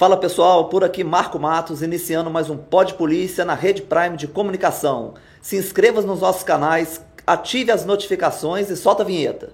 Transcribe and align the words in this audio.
Fala 0.00 0.16
pessoal, 0.16 0.70
por 0.70 0.82
aqui 0.82 1.04
Marco 1.04 1.38
Matos, 1.38 1.82
iniciando 1.82 2.30
mais 2.30 2.48
um 2.48 2.56
Pod 2.56 2.94
Polícia 2.94 3.44
na 3.44 3.52
Rede 3.52 3.82
Prime 3.82 4.16
de 4.16 4.26
Comunicação. 4.26 5.12
Se 5.42 5.58
inscreva 5.58 6.00
nos 6.00 6.20
nossos 6.20 6.42
canais, 6.42 7.04
ative 7.26 7.70
as 7.70 7.84
notificações 7.84 8.70
e 8.70 8.78
solta 8.78 9.02
a 9.02 9.04
vinheta. 9.04 9.52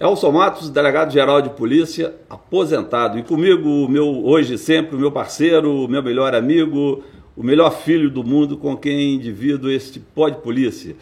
Elson 0.00 0.32
Matos, 0.32 0.70
delegado-geral 0.70 1.42
de 1.42 1.50
polícia, 1.50 2.14
aposentado. 2.30 3.18
E 3.18 3.22
comigo, 3.22 3.86
meu, 3.90 4.24
hoje 4.24 4.56
sempre, 4.56 4.96
o 4.96 4.98
meu 4.98 5.12
parceiro, 5.12 5.86
meu 5.86 6.02
melhor 6.02 6.34
amigo, 6.34 7.04
o 7.36 7.42
melhor 7.42 7.70
filho 7.70 8.10
do 8.10 8.22
mundo 8.22 8.56
com 8.56 8.76
quem 8.76 9.18
divido 9.18 9.70
este 9.70 9.98
pó 9.98 10.28
de 10.28 10.38
polícia. 10.38 10.94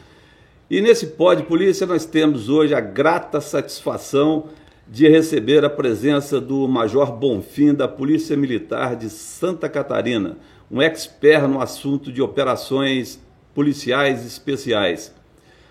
E 0.70 0.80
nesse 0.80 1.09
pó 1.09 1.34
de 1.34 1.43
polícia 1.43 1.87
nós 1.87 2.05
temos 2.05 2.48
hoje 2.48 2.75
a 2.75 2.80
grata 2.80 3.41
satisfação 3.41 4.48
de 4.87 5.09
receber 5.09 5.65
a 5.65 5.70
presença 5.70 6.41
do 6.41 6.66
Major 6.66 7.12
Bonfim 7.12 7.75
da 7.75 7.87
Polícia 7.87 8.37
Militar 8.37 8.97
de 8.97 9.09
Santa 9.09 9.69
Catarina, 9.69 10.37
um 10.70 10.80
expert 10.80 11.47
no 11.48 11.61
assunto 11.61 12.12
de 12.12 12.23
operações 12.23 13.25
policiais 13.55 14.25
especiais. 14.25 15.15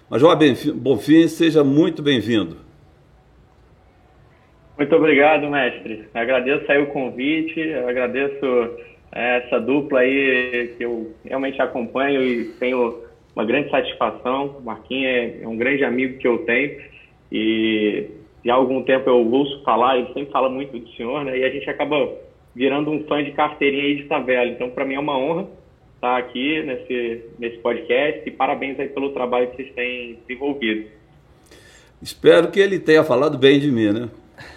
Major 0.09 0.37
Bonfim, 0.75 1.27
seja 1.27 1.63
muito 1.63 2.01
bem-vindo. 2.01 2.57
Muito 4.77 4.95
obrigado, 4.95 5.49
mestre. 5.49 6.07
Agradeço 6.13 6.71
aí 6.71 6.81
o 6.81 6.87
convite, 6.87 7.61
agradeço 7.73 8.45
essa 9.11 9.59
dupla 9.59 10.01
aí 10.01 10.73
que 10.77 10.83
eu 10.83 11.13
realmente 11.25 11.61
acompanho 11.61 12.21
e 12.23 12.45
tenho 12.59 13.03
uma 13.35 13.45
grande 13.45 13.69
satisfação. 13.69 14.57
O 14.59 14.61
Marquinhos 14.61 15.41
é, 15.41 15.47
um 15.47 15.57
grande 15.57 15.83
amigo 15.83 16.17
que 16.17 16.27
eu 16.27 16.39
tenho 16.39 16.81
e 17.31 18.07
de 18.43 18.49
algum 18.49 18.83
tempo 18.83 19.09
eu 19.09 19.25
ouço 19.31 19.61
falar, 19.63 19.97
ele 19.97 20.13
sempre 20.13 20.31
fala 20.31 20.49
muito 20.49 20.77
do 20.77 20.89
senhor, 20.91 21.23
né? 21.25 21.37
E 21.37 21.43
a 21.43 21.49
gente 21.49 21.69
acaba 21.69 22.09
virando 22.55 22.91
um 22.91 23.03
fã 23.05 23.23
de 23.23 23.31
carteirinha 23.31 23.83
aí 23.83 23.95
de 23.97 24.03
tabela. 24.05 24.49
Então, 24.49 24.69
para 24.69 24.85
mim 24.85 24.95
é 24.95 24.99
uma 24.99 25.17
honra 25.17 25.47
estar 25.95 26.17
aqui 26.17 26.63
nesse, 26.63 27.25
nesse 27.37 27.57
podcast 27.57 28.23
e 28.25 28.31
parabéns 28.31 28.79
aí 28.79 28.87
pelo 28.87 29.11
trabalho 29.11 29.47
que 29.47 29.57
vocês 29.57 29.73
têm 29.73 30.19
desenvolvido. 30.27 30.87
Espero 32.01 32.49
que 32.49 32.59
ele 32.59 32.79
tenha 32.79 33.03
falado 33.03 33.37
bem 33.37 33.59
de 33.59 33.69
mim, 33.69 33.91
né? 33.91 34.09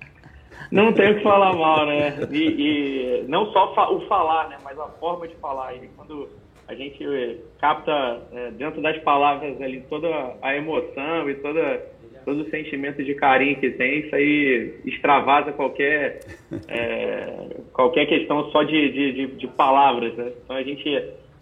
Não 0.73 0.91
tenho 0.91 1.17
que 1.17 1.23
falar 1.23 1.55
mal, 1.55 1.85
né? 1.85 2.15
E, 2.31 3.23
e 3.23 3.25
não 3.29 3.53
só 3.53 3.95
o 3.95 4.01
falar, 4.09 4.49
né? 4.49 4.57
Mas 4.65 4.79
a 4.79 4.89
forma 4.99 5.29
de 5.29 5.37
falar. 5.37 5.75
E 5.77 5.87
quando 5.95 6.31
a 6.67 6.75
gente 6.75 7.39
capta 7.61 8.23
é, 8.33 8.51
dentro 8.53 8.81
das 8.81 8.97
palavras 9.01 9.61
ali 9.61 9.83
toda 9.83 10.09
a 10.41 10.57
emoção 10.57 11.29
e 11.29 11.35
toda, 11.35 11.83
todo 12.25 12.41
o 12.41 12.51
sentimento 12.51 13.05
de 13.05 13.15
carinho 13.15 13.61
que 13.61 13.71
tem, 13.73 14.01
isso 14.01 14.15
aí 14.15 14.81
extravasa 14.87 15.53
qualquer, 15.53 16.21
é, 16.69 17.49
qualquer 17.75 18.07
questão 18.07 18.51
só 18.51 18.63
de, 18.63 18.93
de, 18.93 19.13
de, 19.13 19.27
de, 19.27 19.47
palavras, 19.49 20.15
né? 20.15 20.33
Então 20.43 20.57
a 20.57 20.63
gente 20.63 20.89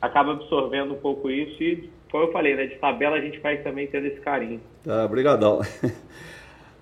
acaba 0.02 0.32
absorvendo 0.32 0.94
um 0.94 0.98
pouco 0.98 1.30
isso 1.30 1.62
e, 1.62 1.88
como 2.10 2.24
eu 2.24 2.32
falei, 2.32 2.56
né? 2.56 2.66
De 2.66 2.74
tabela 2.78 3.16
a 3.16 3.20
gente 3.20 3.38
vai 3.38 3.58
também 3.58 3.86
tendo 3.86 4.08
esse 4.08 4.20
carinho. 4.20 4.60
Tá, 4.82 5.04
obrigadão. 5.04 5.60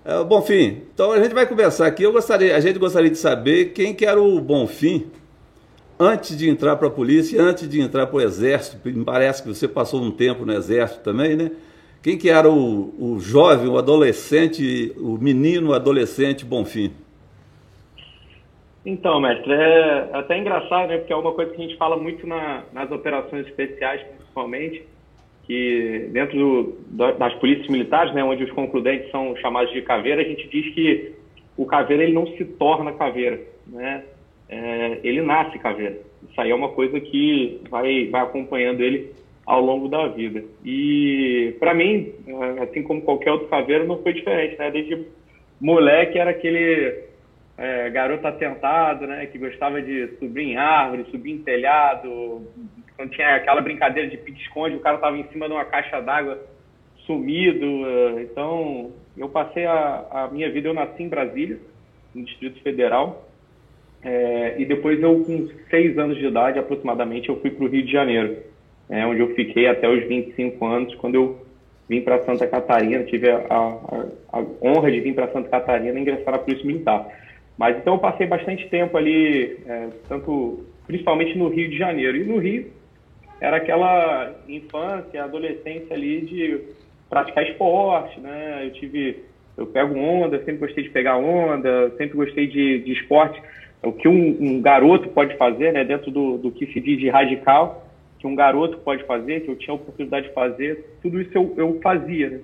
É, 0.08 0.24
Bonfim, 0.24 0.84
então 0.94 1.12
a 1.12 1.22
gente 1.22 1.34
vai 1.34 1.46
começar 1.46 1.86
aqui. 1.86 2.02
Eu 2.02 2.12
gostaria, 2.12 2.56
a 2.56 2.60
gente 2.60 2.78
gostaria 2.78 3.10
de 3.10 3.18
saber 3.18 3.74
quem 3.74 3.94
que 3.94 4.06
era 4.06 4.18
o 4.18 4.40
Bonfim 4.40 5.10
antes 6.00 6.34
de 6.34 6.48
entrar 6.48 6.76
para 6.76 6.88
a 6.88 6.90
polícia, 6.90 7.38
antes 7.38 7.68
de 7.68 7.78
entrar 7.78 8.06
para 8.06 8.16
o 8.16 8.20
exército. 8.22 8.78
Me 8.88 9.04
parece 9.04 9.42
que 9.42 9.48
você 9.50 9.68
passou 9.68 10.00
um 10.00 10.10
tempo 10.10 10.46
no 10.46 10.52
exército 10.54 11.02
também, 11.02 11.36
né? 11.36 11.50
Quem 12.02 12.16
que 12.16 12.30
era 12.30 12.48
o, 12.48 12.94
o 12.98 13.20
jovem, 13.20 13.68
o 13.68 13.76
adolescente, 13.76 14.94
o 14.97 15.18
menino 15.18 15.74
adolescente 15.74 16.42
Bonfim? 16.42 16.91
Então, 18.86 19.20
mestre, 19.20 19.52
é 19.52 20.08
até 20.14 20.38
engraçado, 20.38 20.88
né? 20.88 20.97
Porque 20.97 21.12
é 21.12 21.16
uma 21.16 21.32
coisa 21.34 21.50
que 21.50 21.62
a 21.62 21.66
gente 21.66 21.76
fala 21.76 21.98
muito 21.98 22.26
na, 22.26 22.62
nas 22.72 22.91
operações 22.91 23.47
especiais, 23.47 24.00
principalmente 24.16 24.86
que 25.48 26.10
dentro 26.12 26.76
do, 26.88 27.12
das 27.14 27.32
polícias 27.36 27.69
militares, 27.69 28.12
né, 28.12 28.22
onde 28.22 28.44
os 28.44 28.53
concludentes 28.53 29.10
são 29.10 29.34
chamados 29.36 29.72
de 29.72 29.81
caveira, 29.81 30.20
a 30.20 30.25
gente 30.25 30.47
diz 30.47 30.75
que 30.75 31.14
o 31.56 31.64
caveira 31.64 32.04
ele 32.04 32.12
não 32.12 32.26
se 32.26 32.44
torna 32.44 32.92
caveira, 32.92 33.41
né? 33.66 34.04
É, 34.47 35.00
ele 35.03 35.22
nasce 35.22 35.59
caveira. 35.59 35.98
Isso 36.31 36.41
aí 36.41 36.50
é 36.50 36.54
uma 36.54 36.69
coisa 36.69 37.00
que 37.00 37.60
vai, 37.70 38.06
vai 38.09 38.22
acompanhando 38.22 38.82
ele 38.82 39.10
ao 39.47 39.62
longo 39.62 39.88
da 39.88 40.06
vida. 40.09 40.44
E 40.62 41.56
para 41.59 41.72
mim, 41.72 42.12
assim 42.62 42.82
como 42.82 43.00
qualquer 43.00 43.32
outro 43.32 43.48
caveira, 43.48 43.84
não 43.84 44.03
foi 44.03 44.12
diferente, 44.12 44.59
né? 44.59 44.70
Desde 44.70 45.06
moleque 45.59 46.19
era 46.19 46.30
aquele 46.30 47.04
é, 47.56 47.88
garoto 47.88 48.26
atentado, 48.26 49.06
né? 49.06 49.25
Que 49.26 49.38
gostava 49.38 49.80
de 49.80 50.09
subir 50.19 50.42
em 50.42 50.56
árvore, 50.56 51.10
subir 51.10 51.32
em 51.32 51.38
telhado, 51.38 52.47
quando 52.98 53.10
tinha 53.10 53.36
aquela 53.36 53.60
brincadeira 53.60 54.10
de 54.10 54.16
pique-esconde, 54.16 54.75
o 54.75 54.81
cara 54.81 54.97
estava 54.97 55.16
em 55.16 55.22
cima 55.28 55.47
de 55.47 55.54
uma 55.54 55.64
caixa 55.64 56.00
d'água 56.00 56.36
sumido. 57.06 57.64
Eh, 57.64 58.22
então, 58.22 58.91
eu 59.16 59.28
passei 59.28 59.66
a, 59.66 60.04
a, 60.10 60.28
minha 60.32 60.50
vida, 60.50 60.66
eu 60.66 60.75
nasci 60.75 61.04
em 61.04 61.09
Brasília, 61.09 61.60
no 62.12 62.25
Distrito 62.25 62.60
Federal, 62.60 63.25
é, 64.03 64.56
e 64.59 64.64
depois 64.64 65.00
eu, 65.00 65.25
com 65.25 65.48
seis 65.70 65.97
anos 65.97 66.19
de 66.19 66.26
idade 66.26 66.59
aproximadamente, 66.59 67.28
eu 67.28 67.41
fui 67.41 67.50
para 67.53 67.64
o 67.64 67.69
Rio 67.69 67.84
de 67.84 67.92
Janeiro, 67.92 68.36
é, 68.91 69.06
onde 69.06 69.20
eu 69.20 69.32
fiquei 69.36 69.69
até 69.69 69.88
os 69.88 70.03
25 70.09 70.66
anos, 70.66 70.92
quando 70.97 71.15
eu 71.15 71.47
vim 71.88 72.00
para 72.00 72.25
Santa 72.25 72.48
Catarina, 72.48 73.04
tive 73.04 73.30
a, 73.30 73.36
a, 73.48 74.06
a 74.32 74.44
honra 74.60 74.91
de 74.91 75.00
vir 75.00 75.15
para 75.15 75.30
Santa 75.30 75.48
Catarina 75.48 75.97
e 75.97 76.03
ingressar 76.03 76.32
na 76.32 76.38
Polícia 76.38 76.66
Militar. 76.66 77.06
Mas 77.56 77.76
então 77.76 77.94
eu 77.94 78.00
passei 78.00 78.26
bastante 78.26 78.69
tempo 78.69 78.97
ali, 78.97 79.56
é, 79.66 79.88
tanto 80.09 80.65
principalmente 80.84 81.38
no 81.38 81.48
Rio 81.48 81.70
de 81.70 81.78
Janeiro. 81.78 82.16
E 82.16 82.25
no 82.25 82.38
Rio 82.38 82.78
era 83.41 83.59
aquela 83.59 84.34
infância, 84.49 85.22
adolescência 85.22 85.94
ali 85.94 86.22
de 86.22 86.60
praticar 87.09 87.44
esporte, 87.44 88.19
né? 88.21 88.66
Eu 88.66 88.72
tive, 88.72 89.25
eu 89.56 89.66
pego 89.66 89.99
onda, 89.99 90.38
sempre 90.38 90.66
gostei 90.66 90.84
de 90.84 90.91
pegar 90.91 91.16
onda, 91.16 91.91
sempre 91.97 92.16
gostei 92.16 92.47
de, 92.47 92.81
de 92.81 92.93
esporte. 92.93 93.41
O 93.82 93.93
que 93.93 94.09
um, 94.09 94.37
um, 94.41 94.60
garoto 94.60 95.09
pode 95.10 95.37
fazer, 95.37 95.72
né? 95.72 95.84
Dentro 95.84 96.10
do, 96.10 96.37
do 96.37 96.50
que 96.50 96.66
se 96.66 96.81
diz 96.81 96.98
de 96.98 97.09
radical, 97.09 97.87
que 98.19 98.27
um 98.27 98.34
garoto 98.34 98.78
pode 98.78 99.04
fazer, 99.04 99.41
que 99.41 99.50
eu 99.50 99.56
tinha 99.56 99.72
a 99.72 99.77
oportunidade 99.77 100.28
de 100.28 100.34
fazer, 100.34 100.97
tudo 101.00 101.21
isso 101.21 101.31
eu, 101.34 101.54
eu 101.56 101.81
fazia, 101.81 102.31
né? 102.31 102.41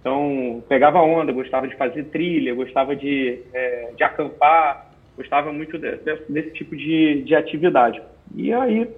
Então, 0.00 0.64
pegava 0.66 1.02
onda, 1.02 1.30
gostava 1.30 1.68
de 1.68 1.76
fazer 1.76 2.04
trilha, 2.04 2.54
gostava 2.54 2.96
de, 2.96 3.40
é, 3.52 3.90
de 3.94 4.02
acampar, 4.02 4.90
gostava 5.14 5.52
muito 5.52 5.76
de, 5.76 5.96
desse 6.26 6.52
tipo 6.52 6.74
de, 6.74 7.22
de 7.22 7.34
atividade. 7.34 8.00
E 8.34 8.50
aí, 8.50 8.88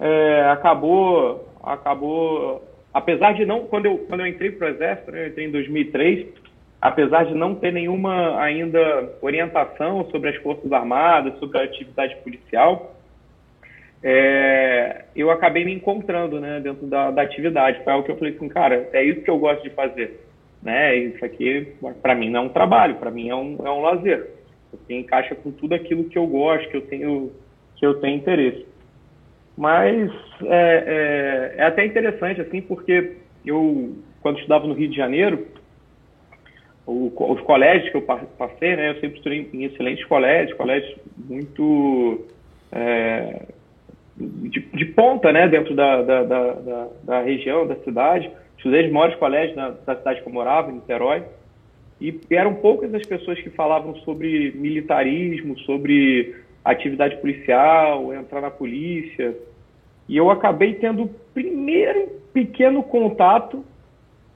é, 0.00 0.42
acabou, 0.50 1.48
acabou, 1.62 2.62
apesar 2.92 3.32
de 3.34 3.44
não, 3.44 3.66
quando 3.66 3.86
eu, 3.86 3.98
quando 3.98 4.20
eu 4.20 4.26
entrei 4.26 4.50
para 4.50 4.66
o 4.66 4.70
Exército, 4.70 5.10
né, 5.10 5.24
eu 5.24 5.28
entrei 5.28 5.46
em 5.46 5.50
2003, 5.50 6.26
apesar 6.80 7.24
de 7.24 7.34
não 7.34 7.54
ter 7.54 7.72
nenhuma 7.72 8.40
ainda 8.40 9.12
orientação 9.22 10.08
sobre 10.10 10.30
as 10.30 10.36
Forças 10.36 10.70
Armadas, 10.72 11.38
sobre 11.38 11.58
a 11.58 11.62
atividade 11.62 12.16
policial, 12.16 12.94
é, 14.06 15.06
eu 15.16 15.30
acabei 15.30 15.64
me 15.64 15.72
encontrando 15.72 16.38
né, 16.38 16.60
dentro 16.60 16.86
da, 16.86 17.10
da 17.10 17.22
atividade. 17.22 17.82
Foi 17.82 17.90
algo 17.90 18.04
que 18.04 18.12
eu 18.12 18.18
falei 18.18 18.34
assim, 18.34 18.48
cara, 18.48 18.86
é 18.92 19.02
isso 19.02 19.22
que 19.22 19.30
eu 19.30 19.38
gosto 19.38 19.62
de 19.62 19.70
fazer. 19.70 20.20
Né? 20.62 20.96
Isso 20.96 21.24
aqui, 21.24 21.72
para 22.02 22.14
mim, 22.14 22.28
não 22.28 22.40
é 22.40 22.42
um 22.44 22.48
trabalho, 22.50 22.96
para 22.96 23.10
mim 23.10 23.30
é 23.30 23.34
um, 23.34 23.56
é 23.64 23.70
um 23.70 23.80
lazer. 23.80 24.30
Porque 24.70 24.94
encaixa 24.94 25.34
com 25.34 25.50
tudo 25.50 25.74
aquilo 25.74 26.04
que 26.04 26.18
eu 26.18 26.26
gosto, 26.26 26.68
que 26.68 26.76
eu 26.76 26.82
tenho, 26.82 27.32
que 27.76 27.86
eu 27.86 27.94
tenho 28.00 28.18
interesse. 28.18 28.66
Mas 29.56 30.10
é, 30.42 31.54
é, 31.56 31.60
é, 31.60 31.64
até 31.64 31.84
interessante, 31.84 32.40
assim, 32.40 32.60
porque 32.60 33.16
eu, 33.46 33.96
quando 34.20 34.38
estudava 34.38 34.66
no 34.66 34.74
Rio 34.74 34.88
de 34.88 34.96
Janeiro, 34.96 35.46
o, 36.86 37.12
os 37.32 37.40
colégios 37.42 37.90
que 37.90 37.96
eu 37.96 38.02
passei, 38.02 38.76
né, 38.76 38.90
eu 38.90 38.94
sempre 38.94 39.16
estudei 39.16 39.48
em 39.52 39.64
excelentes 39.64 40.04
colégios, 40.06 40.56
colégios 40.56 40.96
muito 41.16 42.26
é, 42.72 43.42
de, 44.16 44.60
de, 44.60 44.84
ponta, 44.86 45.32
né, 45.32 45.48
dentro 45.48 45.74
da, 45.74 46.02
da, 46.02 46.22
da, 46.24 46.88
da, 47.02 47.22
região, 47.22 47.66
da 47.66 47.76
cidade. 47.76 48.30
Estudei 48.56 48.86
os 48.86 48.92
maiores 48.92 49.16
colégios 49.16 49.54
da, 49.54 49.70
da 49.70 49.96
cidade 49.96 50.20
que 50.20 50.28
eu 50.28 50.32
morava, 50.32 50.70
em 50.70 50.74
Niterói, 50.74 51.22
e 52.00 52.18
eram 52.30 52.54
poucas 52.54 52.92
as 52.92 53.06
pessoas 53.06 53.40
que 53.40 53.50
falavam 53.50 53.94
sobre 53.96 54.52
militarismo, 54.56 55.56
sobre 55.60 56.34
atividade 56.64 57.16
policial, 57.18 58.12
entrar 58.14 58.40
na 58.40 58.50
polícia. 58.50 59.36
E 60.08 60.16
eu 60.16 60.30
acabei 60.30 60.74
tendo 60.74 61.04
o 61.04 61.08
primeiro 61.34 62.08
pequeno 62.32 62.82
contato 62.82 63.64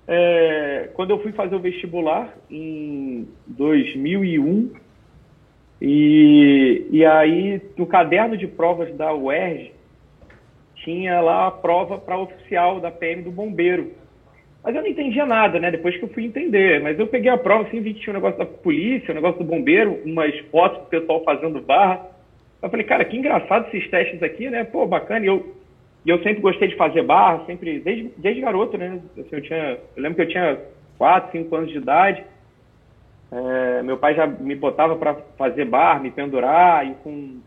é, 0.06 0.90
quando 0.94 1.10
eu 1.10 1.22
fui 1.22 1.32
fazer 1.32 1.54
o 1.54 1.60
vestibular 1.60 2.34
em 2.50 3.28
2001. 3.46 4.72
E, 5.80 6.86
e 6.90 7.04
aí, 7.04 7.60
no 7.76 7.86
caderno 7.86 8.36
de 8.36 8.46
provas 8.46 8.92
da 8.96 9.14
UERJ, 9.14 9.72
tinha 10.76 11.20
lá 11.20 11.46
a 11.46 11.50
prova 11.50 11.98
para 11.98 12.18
oficial 12.18 12.80
da 12.80 12.90
PM 12.90 13.22
do 13.22 13.30
bombeiro. 13.30 13.92
Mas 14.62 14.74
eu 14.74 14.82
não 14.82 14.88
entendia 14.88 15.24
nada, 15.24 15.60
né? 15.60 15.70
Depois 15.70 15.96
que 15.96 16.02
eu 16.02 16.08
fui 16.08 16.24
entender. 16.24 16.80
Mas 16.82 16.98
eu 16.98 17.06
peguei 17.06 17.30
a 17.30 17.38
prova, 17.38 17.68
assim, 17.68 17.80
vi 17.80 17.94
que 17.94 18.00
tinha 18.00 18.12
um 18.12 18.16
negócio 18.16 18.38
da 18.38 18.46
polícia, 18.46 19.12
um 19.12 19.14
negócio 19.14 19.38
do 19.38 19.44
bombeiro, 19.44 20.00
umas 20.04 20.36
fotos 20.50 20.80
do 20.80 20.86
pessoal 20.86 21.22
fazendo 21.24 21.60
barra. 21.60 22.17
Eu 22.60 22.70
falei, 22.70 22.84
cara, 22.84 23.04
que 23.04 23.16
engraçado 23.16 23.68
esses 23.68 23.88
testes 23.90 24.22
aqui, 24.22 24.50
né? 24.50 24.64
Pô, 24.64 24.86
bacana. 24.86 25.24
E 25.24 25.28
eu, 25.28 25.54
e 26.04 26.10
eu 26.10 26.22
sempre 26.22 26.40
gostei 26.40 26.68
de 26.68 26.76
fazer 26.76 27.02
barra, 27.02 27.44
sempre, 27.46 27.78
desde, 27.80 28.10
desde 28.16 28.40
garoto, 28.40 28.76
né? 28.76 29.00
Assim, 29.18 29.28
eu, 29.32 29.42
tinha, 29.42 29.78
eu 29.96 30.02
lembro 30.02 30.16
que 30.16 30.22
eu 30.22 30.28
tinha 30.28 30.58
4, 30.96 31.32
5 31.32 31.56
anos 31.56 31.70
de 31.70 31.78
idade. 31.78 32.24
É, 33.30 33.82
meu 33.82 33.98
pai 33.98 34.14
já 34.14 34.26
me 34.26 34.54
botava 34.54 34.96
para 34.96 35.14
fazer 35.36 35.66
barra, 35.66 36.00
me 36.00 36.10
pendurar, 36.10 36.86
e 36.86 36.94
com 37.04 37.38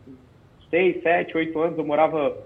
6, 0.69 1.01
7, 1.01 1.35
8 1.35 1.59
anos 1.59 1.77
eu 1.77 1.85
morava 1.85 2.37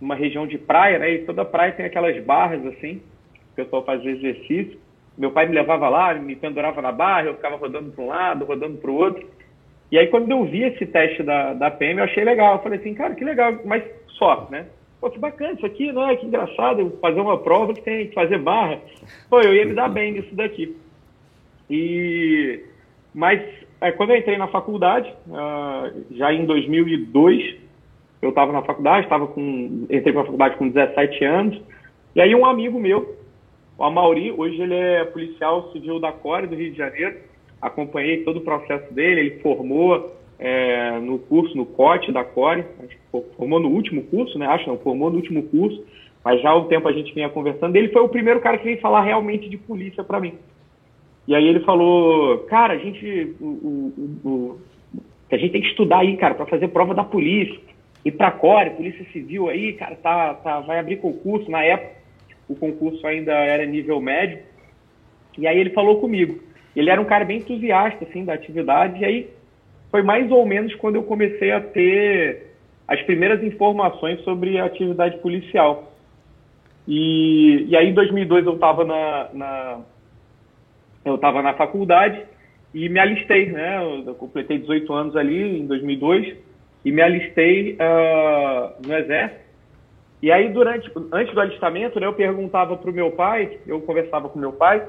numa 0.00 0.14
região 0.14 0.46
de 0.46 0.56
praia, 0.56 0.98
né? 0.98 1.10
E 1.10 1.18
toda 1.24 1.44
praia 1.44 1.72
tem 1.72 1.84
aquelas 1.84 2.18
barras 2.24 2.64
assim, 2.66 3.02
o 3.52 3.56
pessoal 3.56 3.84
fazia 3.84 4.10
exercício. 4.10 4.78
Meu 5.18 5.30
pai 5.30 5.46
me 5.46 5.54
levava 5.54 5.88
lá, 5.88 6.14
me 6.14 6.36
pendurava 6.36 6.80
na 6.80 6.92
barra, 6.92 7.26
eu 7.26 7.34
ficava 7.34 7.56
rodando 7.56 7.90
para 7.90 8.04
um 8.04 8.08
lado, 8.08 8.44
rodando 8.44 8.78
para 8.78 8.90
o 8.90 8.94
outro. 8.94 9.26
E 9.90 9.98
aí, 9.98 10.08
quando 10.08 10.30
eu 10.30 10.44
vi 10.44 10.64
esse 10.64 10.84
teste 10.86 11.22
da, 11.22 11.54
da 11.54 11.70
PM, 11.70 12.00
eu 12.00 12.04
achei 12.04 12.24
legal. 12.24 12.54
Eu 12.54 12.62
falei 12.62 12.78
assim, 12.78 12.94
cara, 12.94 13.14
que 13.14 13.24
legal, 13.24 13.58
mas 13.64 13.84
só, 14.08 14.48
né? 14.50 14.66
Pô, 15.00 15.10
que 15.10 15.18
bacana 15.18 15.52
isso 15.52 15.66
aqui, 15.66 15.92
né? 15.92 16.16
Que 16.16 16.26
engraçado 16.26 16.98
fazer 17.00 17.20
uma 17.20 17.38
prova 17.38 17.74
que 17.74 17.82
tem 17.82 18.08
que 18.08 18.14
fazer 18.14 18.38
barra. 18.38 18.80
Pô, 19.30 19.40
eu 19.40 19.54
ia 19.54 19.64
me 19.64 19.74
dar 19.74 19.88
bem 19.88 20.12
nisso 20.12 20.34
daqui. 20.34 20.76
E... 21.70 22.60
Mas 23.14 23.42
é, 23.80 23.92
quando 23.92 24.10
eu 24.10 24.16
entrei 24.16 24.38
na 24.38 24.48
faculdade, 24.48 25.12
uh, 25.28 26.04
já 26.12 26.32
em 26.32 26.44
2002, 26.46 27.56
eu 28.22 28.30
estava 28.30 28.52
na 28.52 28.62
faculdade, 28.62 29.04
estava 29.04 29.26
com, 29.26 29.86
entrei 29.90 30.12
para 30.12 30.22
a 30.22 30.24
faculdade 30.24 30.56
com 30.56 30.68
17 30.68 31.24
anos, 31.24 31.60
e 32.14 32.20
aí 32.20 32.34
um 32.34 32.46
amigo 32.46 32.80
meu, 32.80 33.16
o 33.76 33.84
Amauri, 33.84 34.32
hoje 34.32 34.60
ele 34.60 34.74
é 34.74 35.04
policial 35.04 35.70
civil 35.72 36.00
da 36.00 36.10
Core 36.10 36.46
do 36.46 36.56
Rio 36.56 36.72
de 36.72 36.78
Janeiro, 36.78 37.18
acompanhei 37.60 38.22
todo 38.24 38.38
o 38.38 38.42
processo 38.42 38.92
dele, 38.92 39.20
ele 39.20 39.40
formou 39.40 40.16
é, 40.38 40.98
no 40.98 41.18
curso, 41.18 41.56
no 41.56 41.66
COT 41.66 42.12
da 42.12 42.24
Core, 42.24 42.64
formou 43.36 43.58
no 43.58 43.68
último 43.68 44.02
curso, 44.04 44.38
né? 44.38 44.46
Acho 44.46 44.68
não, 44.68 44.78
formou 44.78 45.10
no 45.10 45.16
último 45.16 45.42
curso, 45.44 45.84
mas 46.24 46.40
já 46.42 46.50
há 46.50 46.56
um 46.56 46.68
tempo 46.68 46.88
a 46.88 46.92
gente 46.92 47.14
vinha 47.14 47.28
conversando. 47.28 47.74
Ele 47.76 47.88
foi 47.88 48.02
o 48.02 48.08
primeiro 48.08 48.40
cara 48.40 48.58
que 48.58 48.64
veio 48.64 48.80
falar 48.80 49.02
realmente 49.02 49.48
de 49.48 49.56
polícia 49.56 50.04
para 50.04 50.20
mim. 50.20 50.34
E 51.26 51.34
aí 51.34 51.46
ele 51.46 51.60
falou, 51.60 52.38
cara, 52.40 52.74
a 52.74 52.78
gente, 52.78 53.34
o, 53.40 53.44
o, 53.44 54.20
o, 54.24 54.60
a 55.30 55.36
gente 55.36 55.52
tem 55.52 55.62
que 55.62 55.68
estudar 55.68 55.98
aí, 55.98 56.16
cara, 56.16 56.34
para 56.34 56.46
fazer 56.46 56.68
prova 56.68 56.94
da 56.94 57.02
polícia. 57.02 57.58
E 58.04 58.12
para 58.12 58.30
Core, 58.30 58.70
Polícia 58.70 59.04
Civil 59.12 59.48
aí, 59.48 59.72
cara, 59.72 59.96
tá, 59.96 60.34
tá, 60.34 60.60
vai 60.60 60.78
abrir 60.78 60.98
concurso. 60.98 61.50
Na 61.50 61.64
época, 61.64 61.96
o 62.48 62.54
concurso 62.54 63.04
ainda 63.04 63.32
era 63.32 63.66
nível 63.66 64.00
médio. 64.00 64.38
E 65.36 65.46
aí 65.46 65.58
ele 65.58 65.70
falou 65.70 66.00
comigo. 66.00 66.38
Ele 66.76 66.90
era 66.90 67.00
um 67.00 67.06
cara 67.06 67.24
bem 67.24 67.38
entusiasta, 67.38 68.04
assim, 68.04 68.24
da 68.24 68.34
atividade. 68.34 69.00
E 69.00 69.04
aí 69.04 69.30
foi 69.90 70.02
mais 70.02 70.30
ou 70.30 70.44
menos 70.44 70.74
quando 70.74 70.96
eu 70.96 71.02
comecei 71.02 71.50
a 71.50 71.60
ter 71.60 72.52
as 72.86 73.00
primeiras 73.02 73.42
informações 73.42 74.20
sobre 74.20 74.58
a 74.58 74.66
atividade 74.66 75.16
policial. 75.18 75.92
E, 76.86 77.66
e 77.68 77.76
aí, 77.76 77.88
em 77.88 77.94
2002, 77.94 78.46
eu 78.46 78.54
estava 78.54 78.84
na, 78.84 79.28
na, 79.32 79.80
eu 81.04 81.14
estava 81.16 81.42
na 81.42 81.54
faculdade 81.54 82.22
e 82.74 82.88
me 82.90 83.00
alistei, 83.00 83.46
né? 83.46 83.80
Eu 84.06 84.14
completei 84.14 84.58
18 84.58 84.92
anos 84.92 85.16
ali 85.16 85.60
em 85.60 85.66
2002 85.66 86.36
e 86.84 86.92
me 86.92 87.00
alistei 87.02 87.72
uh, 87.72 88.86
no 88.86 88.94
exército. 88.94 89.40
E 90.22 90.30
aí, 90.30 90.48
durante, 90.50 90.90
antes 91.12 91.34
do 91.34 91.40
alistamento, 91.40 91.98
né, 91.98 92.06
eu 92.06 92.12
perguntava 92.12 92.76
para 92.76 92.90
o 92.90 92.94
meu 92.94 93.10
pai, 93.12 93.58
eu 93.66 93.80
conversava 93.80 94.28
com 94.28 94.38
meu 94.38 94.52
pai 94.52 94.86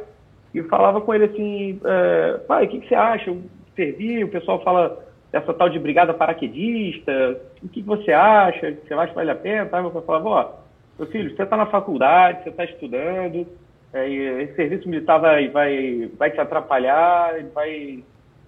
e 0.58 0.64
falava 0.64 1.02
com 1.02 1.14
ele 1.14 1.26
assim, 1.26 1.80
é, 1.86 2.38
pai, 2.48 2.66
o 2.66 2.70
que, 2.70 2.80
que 2.80 2.88
você 2.88 2.96
acha? 2.96 3.36
Servi, 3.76 4.24
o 4.24 4.30
pessoal 4.30 4.64
fala 4.64 5.06
dessa 5.32 5.54
tal 5.54 5.70
de 5.70 5.78
brigada 5.78 6.14
paraquedista, 6.14 7.40
o 7.62 7.68
que, 7.70 7.82
que 7.82 7.88
você 7.88 8.12
acha? 8.12 8.72
Você 8.72 8.94
acha 8.94 9.10
que 9.10 9.16
vale 9.16 9.32
a 9.32 9.36
pena? 9.36 9.66
Tá? 9.68 9.82
Meu 9.82 9.92
pai 9.92 10.02
falava, 10.04 10.30
ó, 10.30 10.52
meu 10.98 11.08
filho, 11.08 11.36
você 11.36 11.44
está 11.44 11.56
na 11.56 11.68
faculdade, 11.68 12.44
você 12.44 12.50
está 12.50 12.64
estudando, 12.64 13.46
é, 13.94 14.10
esse 14.10 14.56
serviço 14.56 14.90
militar 14.90 15.20
vai, 15.20 15.48
vai, 15.50 16.10
vai 16.18 16.32
te 16.32 16.40
atrapalhar, 16.40 17.36
vai, 17.54 18.04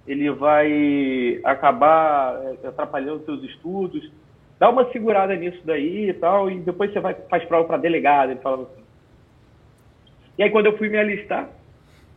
ele 0.08 0.32
vai 0.32 1.40
acabar 1.44 2.42
é, 2.64 2.68
atrapalhando 2.68 3.26
seus 3.26 3.44
estudos. 3.44 4.12
Dá 4.58 4.70
uma 4.70 4.92
segurada 4.92 5.36
nisso 5.36 5.62
daí 5.64 6.10
e 6.10 6.14
tal, 6.14 6.50
e 6.50 6.60
depois 6.60 6.92
você 6.92 7.00
vai 7.00 7.14
faz 7.30 7.46
prova 7.46 7.66
para 7.66 7.78
delegado, 7.78 8.32
ele 8.32 8.42
falava 8.42 8.64
assim. 8.64 8.84
E 10.38 10.44
aí 10.44 10.50
quando 10.50 10.66
eu 10.66 10.78
fui 10.78 10.90
me 10.90 10.98
alistar, 10.98 11.50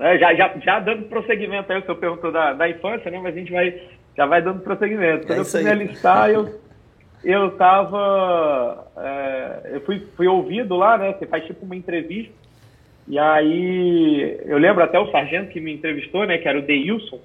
né, 0.02 0.18
já, 0.18 0.34
já, 0.34 0.52
já 0.58 0.80
dando 0.80 1.04
prosseguimento 1.04 1.72
aí, 1.72 1.78
o 1.78 1.82
senhor 1.84 1.96
perguntou 1.96 2.32
da, 2.32 2.52
da 2.54 2.68
infância, 2.68 3.08
né? 3.08 3.20
Mas 3.22 3.36
a 3.36 3.38
gente 3.38 3.52
vai, 3.52 3.80
já 4.16 4.26
vai 4.26 4.42
dando 4.42 4.60
prosseguimento. 4.60 5.28
Quando 5.28 5.38
é 5.38 5.40
eu 5.40 5.44
fui 5.44 5.62
me 5.62 5.70
alistar, 5.70 6.28
eu, 6.28 6.60
eu 7.22 7.52
tava. 7.52 8.84
É, 8.96 9.70
eu 9.74 9.80
fui, 9.82 10.04
fui 10.16 10.26
ouvido 10.26 10.74
lá, 10.74 10.98
né? 10.98 11.12
Você 11.12 11.24
faz 11.26 11.44
tipo 11.46 11.64
uma 11.64 11.76
entrevista. 11.76 12.34
E 13.06 13.16
aí, 13.16 14.40
eu 14.44 14.58
lembro 14.58 14.82
até 14.82 14.98
o 14.98 15.08
sargento 15.12 15.50
que 15.50 15.60
me 15.60 15.72
entrevistou, 15.72 16.26
né? 16.26 16.36
Que 16.38 16.48
era 16.48 16.58
o 16.58 16.62
Deilson. 16.62 17.20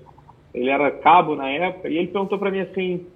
Ele 0.53 0.69
era 0.69 0.91
cabo 0.91 1.35
na 1.35 1.49
época. 1.49 1.89
E 1.89 1.97
ele 1.97 2.07
perguntou 2.09 2.37
para 2.37 2.51
mim 2.51 2.59
assim: 2.59 3.07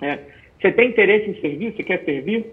é, 0.00 0.20
Você 0.60 0.70
tem 0.70 0.90
interesse 0.90 1.30
em 1.30 1.40
servir? 1.40 1.74
Você 1.74 1.82
quer 1.82 2.04
servir? 2.04 2.46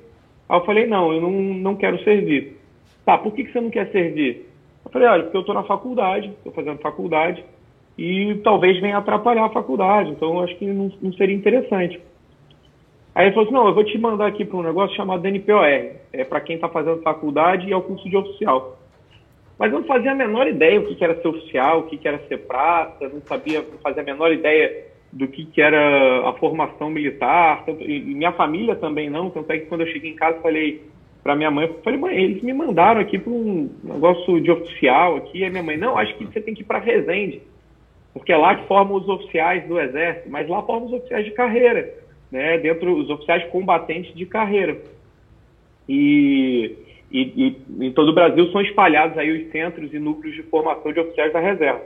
Aí 0.50 0.58
eu 0.58 0.66
falei: 0.66 0.88
Não, 0.88 1.14
eu 1.14 1.22
não, 1.22 1.32
não 1.32 1.76
quero 1.76 2.04
servir. 2.04 2.58
Tá, 3.06 3.16
por 3.16 3.32
que, 3.32 3.44
que 3.44 3.52
você 3.52 3.62
não 3.62 3.70
quer 3.70 3.92
servir? 3.92 4.53
Eu 4.86 4.92
falei, 4.92 5.08
olha, 5.08 5.24
porque 5.24 5.38
eu 5.38 5.42
estou 5.42 5.56
na 5.56 5.64
faculdade, 5.64 6.30
estou 6.30 6.54
fazendo 6.54 6.80
faculdade, 6.80 7.44
e 7.98 8.36
talvez 8.44 8.80
venha 8.80 8.98
atrapalhar 8.98 9.46
a 9.46 9.50
faculdade, 9.50 10.12
então 10.12 10.36
eu 10.36 10.40
acho 10.42 10.56
que 10.56 10.66
não, 10.66 10.92
não 11.02 11.14
seria 11.14 11.36
interessante. 11.36 12.02
Aí 13.16 13.28
ele 13.28 13.34
falou 13.34 13.46
assim, 13.46 13.54
não, 13.54 13.68
eu 13.68 13.74
vou 13.74 13.84
te 13.84 13.98
mandar 13.98 14.28
aqui 14.28 14.44
para 14.44 14.58
um 14.58 14.64
negócio 14.64 14.96
chamado 14.96 15.28
NPOR, 15.28 15.66
é 15.66 16.24
para 16.24 16.42
quem 16.42 16.56
está 16.56 16.68
fazendo 16.68 17.02
faculdade 17.02 17.68
e 17.68 17.72
é 17.72 17.76
o 17.76 17.82
curso 17.82 18.10
de 18.10 18.18
oficial. 18.18 18.80
Mas 19.58 19.72
eu 19.72 19.80
não 19.80 19.88
fazia 19.88 20.12
a 20.12 20.16
menor 20.16 20.48
ideia 20.48 20.80
o 20.80 20.86
que, 20.86 21.04
era 21.04 21.22
ser 21.22 21.28
oficial, 21.28 21.80
o 21.80 21.84
que, 21.84 22.08
era 22.08 22.18
ser 22.28 22.40
prata, 22.40 23.08
não 23.08 23.22
sabia, 23.22 23.62
não 23.62 23.78
fazia 23.78 24.02
a 24.02 24.06
menor 24.06 24.34
ideia 24.34 24.88
do 25.12 25.28
que, 25.28 25.46
que 25.46 25.62
era 25.62 26.28
a 26.28 26.34
formação 26.34 26.90
militar, 26.90 27.64
e 27.68 28.00
minha 28.00 28.32
família 28.32 28.76
também 28.76 29.12
não, 29.12 29.30
tanto 29.30 29.52
é 29.52 29.60
que 29.60 29.68
quando 29.68 29.82
eu 29.82 29.88
cheguei 29.88 30.10
em 30.10 30.16
casa 30.16 30.42
falei, 30.42 30.82
para 31.24 31.38
minha 31.38 31.50
mãe, 31.50 31.68
eu 31.68 31.82
falei, 31.82 31.98
mãe, 31.98 32.22
eles 32.22 32.44
me 32.44 32.52
mandaram 32.52 33.00
aqui 33.00 33.18
para 33.18 33.32
um 33.32 33.70
negócio 33.82 34.42
de 34.42 34.52
oficial 34.52 35.16
aqui. 35.16 35.40
E 35.40 35.46
a 35.46 35.50
minha 35.50 35.64
mãe, 35.64 35.78
não, 35.78 35.98
acho 35.98 36.14
que 36.18 36.26
você 36.26 36.42
tem 36.42 36.54
que 36.54 36.62
ir 36.62 36.66
para 36.66 36.80
Resende, 36.80 37.42
porque 38.14 38.34
é 38.34 38.38
lá 38.38 38.56
que 38.56 38.68
formam 38.68 38.98
os 38.98 39.08
oficiais 39.08 39.66
do 39.66 39.80
Exército, 39.80 40.30
mas 40.30 40.50
lá 40.50 40.62
formam 40.64 40.88
os 40.88 40.94
oficiais 40.94 41.24
de 41.24 41.32
carreira, 41.32 41.94
né? 42.30 42.58
Dentro 42.58 42.94
os 42.94 43.10
oficiais 43.10 43.46
combatentes 43.46 44.14
de 44.14 44.26
carreira. 44.26 44.78
E, 45.88 46.76
e, 47.10 47.22
e, 47.22 47.86
em 47.86 47.92
todo 47.94 48.10
o 48.10 48.14
Brasil 48.14 48.52
são 48.52 48.62
espalhados 48.62 49.18
aí 49.18 49.32
os 49.32 49.52
centros 49.52 49.94
e 49.94 50.00
núcleos 50.00 50.36
de 50.36 50.44
formação 50.44 50.92
de 50.92 51.00
oficiais 51.00 51.32
da 51.32 51.40
reserva. 51.40 51.82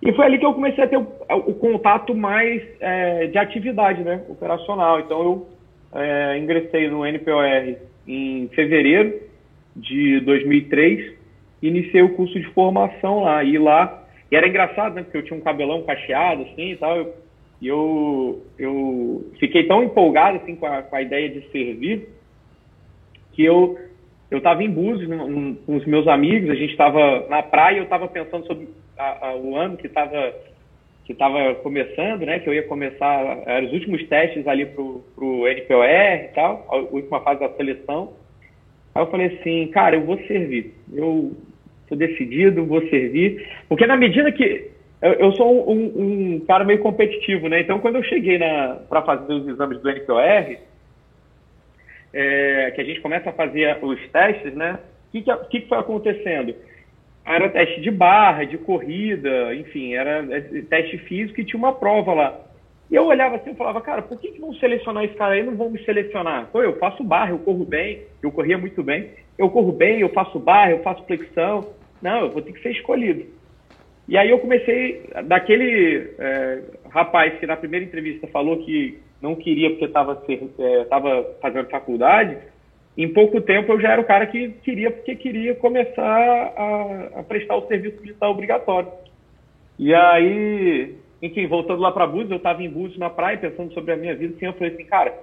E 0.00 0.10
foi 0.14 0.24
ali 0.24 0.38
que 0.38 0.46
eu 0.46 0.54
comecei 0.54 0.82
a 0.82 0.88
ter 0.88 0.96
o, 0.96 1.06
o 1.30 1.54
contato 1.54 2.14
mais 2.14 2.62
é, 2.80 3.26
de 3.26 3.36
atividade, 3.36 4.02
né, 4.02 4.24
operacional. 4.28 5.00
Então 5.00 5.22
eu 5.22 5.46
é, 5.94 6.38
ingressei 6.38 6.88
no 6.88 7.04
NPOR 7.06 7.44
em 8.06 8.48
fevereiro 8.48 9.20
de 9.76 10.20
2003, 10.20 11.14
iniciei 11.62 12.02
o 12.02 12.14
curso 12.14 12.38
de 12.38 12.46
formação 12.48 13.22
lá. 13.22 13.42
E 13.44 13.58
lá, 13.58 14.04
e 14.30 14.36
era 14.36 14.48
engraçado, 14.48 14.94
né? 14.94 15.02
Porque 15.02 15.18
eu 15.18 15.22
tinha 15.22 15.38
um 15.38 15.42
cabelão 15.42 15.82
cacheado, 15.82 16.42
assim, 16.42 16.72
e 16.72 16.76
tal. 16.76 16.96
Eu, 16.96 17.14
eu, 17.62 18.42
eu 18.58 19.32
fiquei 19.38 19.64
tão 19.64 19.82
empolgado, 19.82 20.38
assim, 20.38 20.56
com 20.56 20.66
a, 20.66 20.82
com 20.82 20.96
a 20.96 21.02
ideia 21.02 21.28
de 21.28 21.48
servir, 21.50 22.08
que 23.32 23.44
eu 23.44 23.78
eu 24.32 24.38
estava 24.38 24.64
em 24.64 24.70
Búzios 24.70 25.06
com 25.66 25.76
os 25.76 25.84
meus 25.84 26.08
amigos, 26.08 26.48
a 26.48 26.54
gente 26.54 26.70
estava 26.70 27.26
na 27.28 27.42
praia, 27.42 27.76
eu 27.76 27.84
estava 27.84 28.08
pensando 28.08 28.46
sobre 28.46 28.66
a, 28.96 29.28
a, 29.28 29.36
o 29.36 29.54
ano 29.54 29.76
que 29.76 29.86
estava 29.86 30.34
que 31.04 31.12
estava 31.12 31.54
começando, 31.56 32.24
né, 32.24 32.38
que 32.38 32.48
eu 32.48 32.54
ia 32.54 32.62
começar, 32.62 33.42
eram 33.46 33.66
os 33.66 33.72
últimos 33.72 34.06
testes 34.08 34.46
ali 34.46 34.66
pro, 34.66 35.04
pro 35.14 35.48
NPOR 35.48 35.84
e 35.84 36.30
tal, 36.34 36.66
a 36.68 36.76
última 36.76 37.20
fase 37.20 37.40
da 37.40 37.50
seleção. 37.50 38.12
Aí 38.94 39.02
eu 39.02 39.10
falei 39.10 39.26
assim, 39.26 39.66
cara, 39.68 39.96
eu 39.96 40.04
vou 40.04 40.16
servir, 40.26 40.74
eu 40.92 41.32
estou 41.82 41.98
decidido, 41.98 42.64
vou 42.64 42.86
servir, 42.88 43.48
porque 43.68 43.86
na 43.86 43.96
medida 43.96 44.30
que 44.30 44.70
eu, 45.00 45.12
eu 45.14 45.32
sou 45.32 45.68
um, 45.68 46.34
um, 46.34 46.40
cara 46.46 46.64
meio 46.64 46.78
competitivo, 46.78 47.48
né, 47.48 47.60
então 47.60 47.80
quando 47.80 47.96
eu 47.96 48.04
cheguei 48.04 48.38
para 48.88 49.02
fazer 49.02 49.32
os 49.32 49.48
exames 49.48 49.80
do 49.80 49.90
NPOR, 49.90 50.56
é, 52.14 52.70
que 52.72 52.80
a 52.80 52.84
gente 52.84 53.00
começa 53.00 53.30
a 53.30 53.32
fazer 53.32 53.76
os 53.82 54.00
testes, 54.10 54.54
né, 54.54 54.78
o 55.08 55.10
que, 55.12 55.22
que, 55.22 55.60
que 55.60 55.68
foi 55.68 55.78
acontecendo? 55.78 56.54
Era 57.24 57.48
teste 57.48 57.80
de 57.80 57.90
barra, 57.90 58.44
de 58.44 58.58
corrida, 58.58 59.54
enfim, 59.54 59.94
era 59.94 60.24
teste 60.68 60.98
físico 60.98 61.40
e 61.40 61.44
tinha 61.44 61.58
uma 61.58 61.72
prova 61.72 62.12
lá. 62.14 62.40
E 62.90 62.94
eu 62.94 63.06
olhava 63.06 63.36
assim 63.36 63.52
e 63.52 63.56
falava, 63.56 63.80
cara, 63.80 64.02
por 64.02 64.18
que, 64.20 64.32
que 64.32 64.40
vão 64.40 64.52
selecionar 64.54 65.04
esse 65.04 65.14
cara 65.14 65.34
aí 65.34 65.42
não 65.42 65.56
vão 65.56 65.70
me 65.70 65.82
selecionar? 65.84 66.48
Pô, 66.52 66.62
eu 66.62 66.78
faço 66.78 67.02
barra, 67.02 67.30
eu 67.30 67.38
corro 67.38 67.64
bem, 67.64 68.02
eu 68.22 68.30
corria 68.30 68.58
muito 68.58 68.82
bem, 68.82 69.10
eu 69.38 69.48
corro 69.48 69.72
bem, 69.72 70.00
eu 70.00 70.10
faço 70.10 70.38
barra, 70.38 70.72
eu 70.72 70.82
faço 70.82 71.04
flexão. 71.06 71.72
Não, 72.02 72.22
eu 72.22 72.30
vou 72.30 72.42
ter 72.42 72.52
que 72.52 72.60
ser 72.60 72.72
escolhido. 72.72 73.24
E 74.08 74.18
aí 74.18 74.28
eu 74.28 74.38
comecei, 74.38 75.08
daquele 75.24 76.10
é, 76.18 76.62
rapaz 76.90 77.38
que 77.38 77.46
na 77.46 77.56
primeira 77.56 77.86
entrevista 77.86 78.26
falou 78.26 78.58
que 78.58 78.98
não 79.22 79.36
queria 79.36 79.70
porque 79.70 79.84
estava 79.84 80.22
é, 80.58 81.38
fazendo 81.40 81.70
faculdade, 81.70 82.36
em 82.96 83.08
pouco 83.12 83.40
tempo 83.40 83.72
eu 83.72 83.80
já 83.80 83.92
era 83.92 84.00
o 84.00 84.06
cara 84.06 84.26
que 84.26 84.50
queria 84.62 84.90
porque 84.90 85.16
queria 85.16 85.54
começar 85.54 86.04
a, 86.04 87.20
a 87.20 87.22
prestar 87.22 87.56
o 87.56 87.66
serviço 87.66 88.00
militar 88.00 88.28
obrigatório. 88.28 88.90
E 89.78 89.94
aí, 89.94 90.94
enfim, 91.22 91.46
voltando 91.46 91.80
lá 91.80 91.90
para 91.90 92.06
Búzios, 92.06 92.30
eu 92.30 92.36
estava 92.36 92.62
em 92.62 92.68
Búzios 92.68 92.98
na 92.98 93.08
praia 93.08 93.38
pensando 93.38 93.72
sobre 93.72 93.92
a 93.92 93.96
minha 93.96 94.14
vida, 94.14 94.34
assim, 94.36 94.46
eu 94.46 94.52
falei 94.52 94.74
assim, 94.74 94.84
cara, 94.84 95.14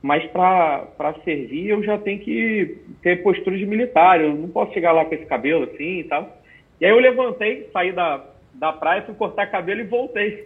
mas 0.00 0.24
para 0.30 1.14
servir 1.24 1.68
eu 1.68 1.82
já 1.82 1.98
tenho 1.98 2.20
que 2.20 2.78
ter 3.02 3.22
postura 3.22 3.58
de 3.58 3.66
militar, 3.66 4.20
eu 4.20 4.32
não 4.32 4.48
posso 4.48 4.72
chegar 4.72 4.92
lá 4.92 5.04
com 5.04 5.14
esse 5.14 5.26
cabelo 5.26 5.64
assim 5.64 6.00
e 6.00 6.04
tal. 6.04 6.40
E 6.80 6.84
aí 6.84 6.92
eu 6.92 7.00
levantei, 7.00 7.68
saí 7.72 7.90
da, 7.90 8.24
da 8.54 8.72
praia, 8.72 9.02
fui 9.02 9.14
cortar 9.16 9.50
cabelo 9.50 9.80
e 9.80 9.84
voltei. 9.84 10.44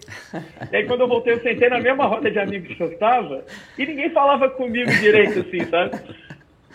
E 0.73 0.77
aí 0.77 0.87
quando 0.87 1.03
eu 1.03 1.09
voltei, 1.09 1.35
eu 1.35 1.41
sentei 1.41 1.69
na 1.69 1.79
mesma 1.79 2.07
roda 2.07 2.31
de 2.31 2.39
amigos 2.39 2.75
que 2.75 2.83
eu 2.83 2.91
estava 2.91 3.45
e 3.77 3.85
ninguém 3.85 4.09
falava 4.11 4.49
comigo 4.49 4.91
direito, 4.93 5.41
assim, 5.41 5.61
sabe? 5.67 6.01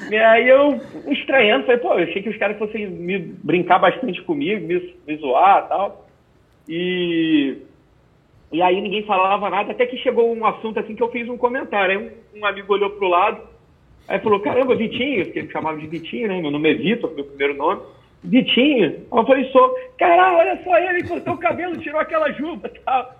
E 0.09 0.15
aí 0.17 0.47
eu, 0.47 0.79
estranhando, 1.07 1.65
falei, 1.65 1.79
pô, 1.79 1.93
eu 1.93 2.03
achei 2.03 2.21
que 2.21 2.29
os 2.29 2.37
caras 2.37 2.57
fossem 2.57 2.87
me 2.87 3.17
brincar 3.17 3.79
bastante 3.79 4.21
comigo, 4.23 4.67
me, 4.67 4.93
me 5.07 5.17
zoar 5.17 5.65
e 5.65 5.69
tal. 5.69 6.07
E, 6.67 7.57
e 8.51 8.61
aí 8.61 8.81
ninguém 8.81 9.03
falava 9.03 9.49
nada, 9.49 9.71
até 9.71 9.85
que 9.85 9.97
chegou 9.97 10.35
um 10.35 10.45
assunto 10.45 10.79
assim 10.79 10.95
que 10.95 11.01
eu 11.01 11.11
fiz 11.11 11.29
um 11.29 11.37
comentário. 11.37 11.97
Aí 11.97 12.11
um, 12.35 12.41
um 12.41 12.45
amigo 12.45 12.73
olhou 12.73 12.89
pro 12.91 13.07
lado, 13.07 13.41
aí 14.07 14.19
falou, 14.19 14.41
caramba, 14.41 14.75
Vitinho, 14.75 15.31
que 15.31 15.39
ele 15.39 15.47
me 15.47 15.53
chamava 15.53 15.77
de 15.77 15.87
Vitinho, 15.87 16.27
né? 16.27 16.41
Meu 16.41 16.51
nome 16.51 16.71
é 16.71 16.73
Vitor, 16.73 17.13
meu 17.15 17.23
primeiro 17.23 17.55
nome. 17.55 17.81
Vitinho. 18.21 19.05
Eu 19.11 19.25
falei, 19.25 19.45
sou. 19.51 19.75
Caralho, 19.97 20.37
olha 20.37 20.63
só 20.63 20.77
ele, 20.77 21.07
cortou 21.07 21.35
o 21.35 21.39
cabelo, 21.39 21.77
tirou 21.77 22.01
aquela 22.01 22.31
juba 22.33 22.67
e 22.67 22.79
tal. 22.83 23.15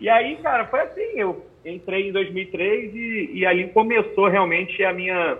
E 0.00 0.08
aí, 0.08 0.36
cara, 0.36 0.66
foi 0.66 0.80
assim, 0.80 1.00
eu 1.16 1.44
entrei 1.64 2.08
em 2.08 2.12
2003 2.12 2.94
e, 2.94 3.30
e 3.34 3.46
ali 3.46 3.68
começou 3.68 4.28
realmente 4.28 4.84
a 4.84 4.92
minha 4.92 5.38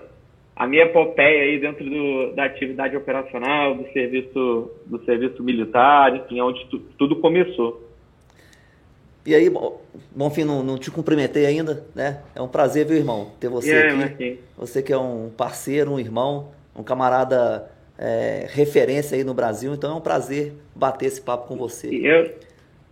a 0.54 0.66
minha 0.66 0.84
epopeia 0.84 1.44
aí 1.44 1.58
dentro 1.58 1.84
do, 1.84 2.32
da 2.34 2.44
atividade 2.44 2.96
operacional, 2.96 3.74
do 3.74 3.90
serviço, 3.92 4.70
do 4.86 5.02
serviço 5.04 5.42
militar, 5.42 6.14
enfim, 6.14 6.40
onde 6.40 6.64
tu, 6.66 6.78
tudo 6.98 7.16
começou. 7.16 7.88
E 9.24 9.34
aí, 9.34 9.48
Bonfim, 10.14 10.44
não, 10.44 10.62
não 10.62 10.76
te 10.76 10.90
cumprimentei 10.90 11.46
ainda, 11.46 11.86
né? 11.94 12.22
É 12.34 12.42
um 12.42 12.48
prazer, 12.48 12.84
viu, 12.84 12.96
irmão, 12.96 13.30
ter 13.40 13.48
você 13.48 13.72
aqui. 13.72 14.02
aqui. 14.02 14.40
Você 14.58 14.82
que 14.82 14.92
é 14.92 14.98
um 14.98 15.30
parceiro, 15.30 15.92
um 15.92 16.00
irmão, 16.00 16.48
um 16.76 16.82
camarada 16.82 17.70
é, 17.98 18.46
referência 18.50 19.16
aí 19.16 19.22
no 19.22 19.32
Brasil, 19.32 19.72
então 19.72 19.92
é 19.92 19.94
um 19.94 20.00
prazer 20.00 20.52
bater 20.74 21.06
esse 21.06 21.22
papo 21.22 21.46
com 21.46 21.56
você. 21.56 21.88
Eu, 21.88 22.34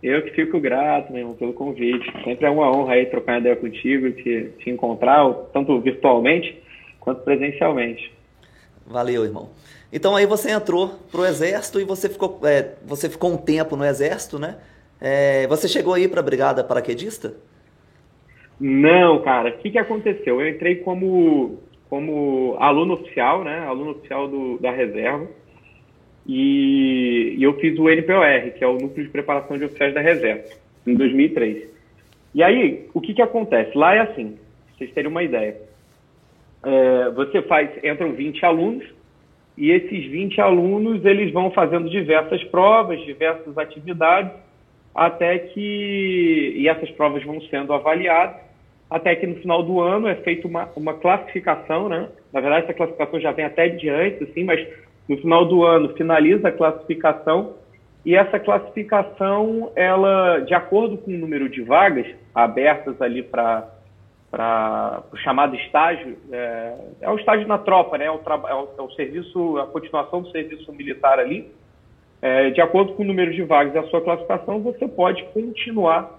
eu 0.01 0.23
que 0.23 0.31
fico 0.31 0.57
grato, 0.59 1.11
meu 1.11 1.19
irmão, 1.19 1.35
pelo 1.35 1.53
convite. 1.53 2.09
Sempre 2.23 2.45
é 2.45 2.49
uma 2.49 2.71
honra 2.71 2.93
aí 2.93 3.05
trocar 3.07 3.39
ideia 3.39 3.55
contigo, 3.57 4.09
te, 4.11 4.51
te 4.57 4.69
encontrar, 4.69 5.31
tanto 5.53 5.79
virtualmente 5.81 6.61
quanto 7.01 7.23
presencialmente. 7.23 8.13
Valeu, 8.85 9.25
irmão. 9.25 9.49
Então 9.91 10.15
aí 10.15 10.25
você 10.25 10.51
entrou 10.51 10.99
pro 11.11 11.25
exército 11.25 11.81
e 11.81 11.83
você 11.83 12.07
ficou, 12.07 12.39
é, 12.43 12.75
você 12.85 13.09
ficou 13.09 13.33
um 13.33 13.37
tempo 13.37 13.75
no 13.75 13.83
exército, 13.83 14.39
né? 14.39 14.57
É, 15.01 15.47
você 15.47 15.67
chegou 15.67 15.93
aí 15.93 16.07
para 16.07 16.21
a 16.21 16.23
brigada 16.23 16.63
paraquedista? 16.63 17.33
Não, 18.59 19.21
cara. 19.21 19.49
O 19.49 19.57
que, 19.57 19.71
que 19.71 19.79
aconteceu? 19.79 20.39
Eu 20.39 20.47
entrei 20.47 20.75
como, 20.75 21.59
como 21.89 22.55
aluno 22.59 22.93
oficial, 22.93 23.43
né? 23.43 23.59
Aluno 23.59 23.91
oficial 23.91 24.27
do, 24.27 24.59
da 24.59 24.71
reserva. 24.71 25.27
E, 26.27 27.35
e, 27.37 27.43
eu 27.43 27.53
fiz 27.59 27.77
o 27.79 27.89
NPOR, 27.89 28.53
que 28.55 28.63
é 28.63 28.67
o 28.67 28.77
Núcleo 28.77 29.03
de 29.03 29.09
Preparação 29.09 29.57
de 29.57 29.65
Oficiais 29.65 29.93
da 29.93 30.01
Reserva, 30.01 30.43
em 30.85 30.93
2003. 30.93 31.67
E 32.35 32.43
aí, 32.43 32.87
o 32.93 33.01
que, 33.01 33.15
que 33.15 33.21
acontece? 33.23 33.75
Lá 33.75 33.95
é 33.95 34.01
assim, 34.01 34.37
vocês 34.77 34.93
terem 34.93 35.09
uma 35.09 35.23
ideia 35.23 35.57
é, 36.63 37.09
você 37.11 37.41
faz, 37.43 37.69
entram 37.83 38.13
20 38.13 38.45
alunos, 38.45 38.85
e 39.57 39.71
esses 39.71 40.05
20 40.05 40.39
alunos 40.41 41.03
eles 41.05 41.31
vão 41.31 41.51
fazendo 41.51 41.89
diversas 41.89 42.43
provas, 42.45 42.99
diversas 43.01 43.57
atividades, 43.57 44.31
até 44.93 45.37
que, 45.39 46.53
e 46.55 46.67
essas 46.67 46.89
provas 46.91 47.23
vão 47.23 47.41
sendo 47.41 47.73
avaliadas, 47.73 48.37
até 48.89 49.15
que 49.15 49.25
no 49.25 49.35
final 49.35 49.63
do 49.63 49.79
ano 49.79 50.07
é 50.07 50.15
feita 50.15 50.47
uma, 50.47 50.69
uma 50.75 50.93
classificação, 50.95 51.87
né? 51.87 52.09
Na 52.33 52.41
verdade, 52.41 52.65
essa 52.65 52.73
classificação 52.73 53.19
já 53.19 53.31
vem 53.31 53.45
até 53.45 53.69
de 53.69 53.89
antes, 53.89 54.21
assim, 54.29 54.43
mas 54.43 54.67
no 55.07 55.17
final 55.17 55.45
do 55.45 55.63
ano 55.63 55.93
finaliza 55.95 56.49
a 56.49 56.51
classificação 56.51 57.55
e 58.05 58.15
essa 58.15 58.39
classificação, 58.39 59.71
ela, 59.75 60.39
de 60.39 60.53
acordo 60.53 60.97
com 60.97 61.11
o 61.11 61.17
número 61.17 61.47
de 61.47 61.61
vagas 61.61 62.07
abertas 62.33 62.99
ali 62.99 63.21
para 63.21 63.67
para 64.31 65.03
o 65.11 65.17
chamado 65.17 65.53
estágio, 65.57 66.17
é, 66.31 66.77
é, 67.01 67.09
o 67.09 67.17
estágio 67.17 67.45
na 67.45 67.57
tropa, 67.57 67.97
né? 67.97 68.05
É 68.05 68.11
o, 68.11 68.15
é 68.15 68.55
o, 68.55 68.69
é 68.77 68.81
o, 68.81 68.91
serviço, 68.91 69.57
a 69.57 69.67
continuação 69.67 70.21
do 70.21 70.31
serviço 70.31 70.71
militar 70.71 71.19
ali. 71.19 71.51
É, 72.21 72.49
de 72.51 72.61
acordo 72.61 72.93
com 72.93 73.03
o 73.03 73.05
número 73.05 73.33
de 73.33 73.43
vagas 73.43 73.75
e 73.75 73.77
a 73.77 73.83
sua 73.89 73.99
classificação, 73.99 74.61
você 74.61 74.87
pode 74.87 75.23
continuar 75.33 76.17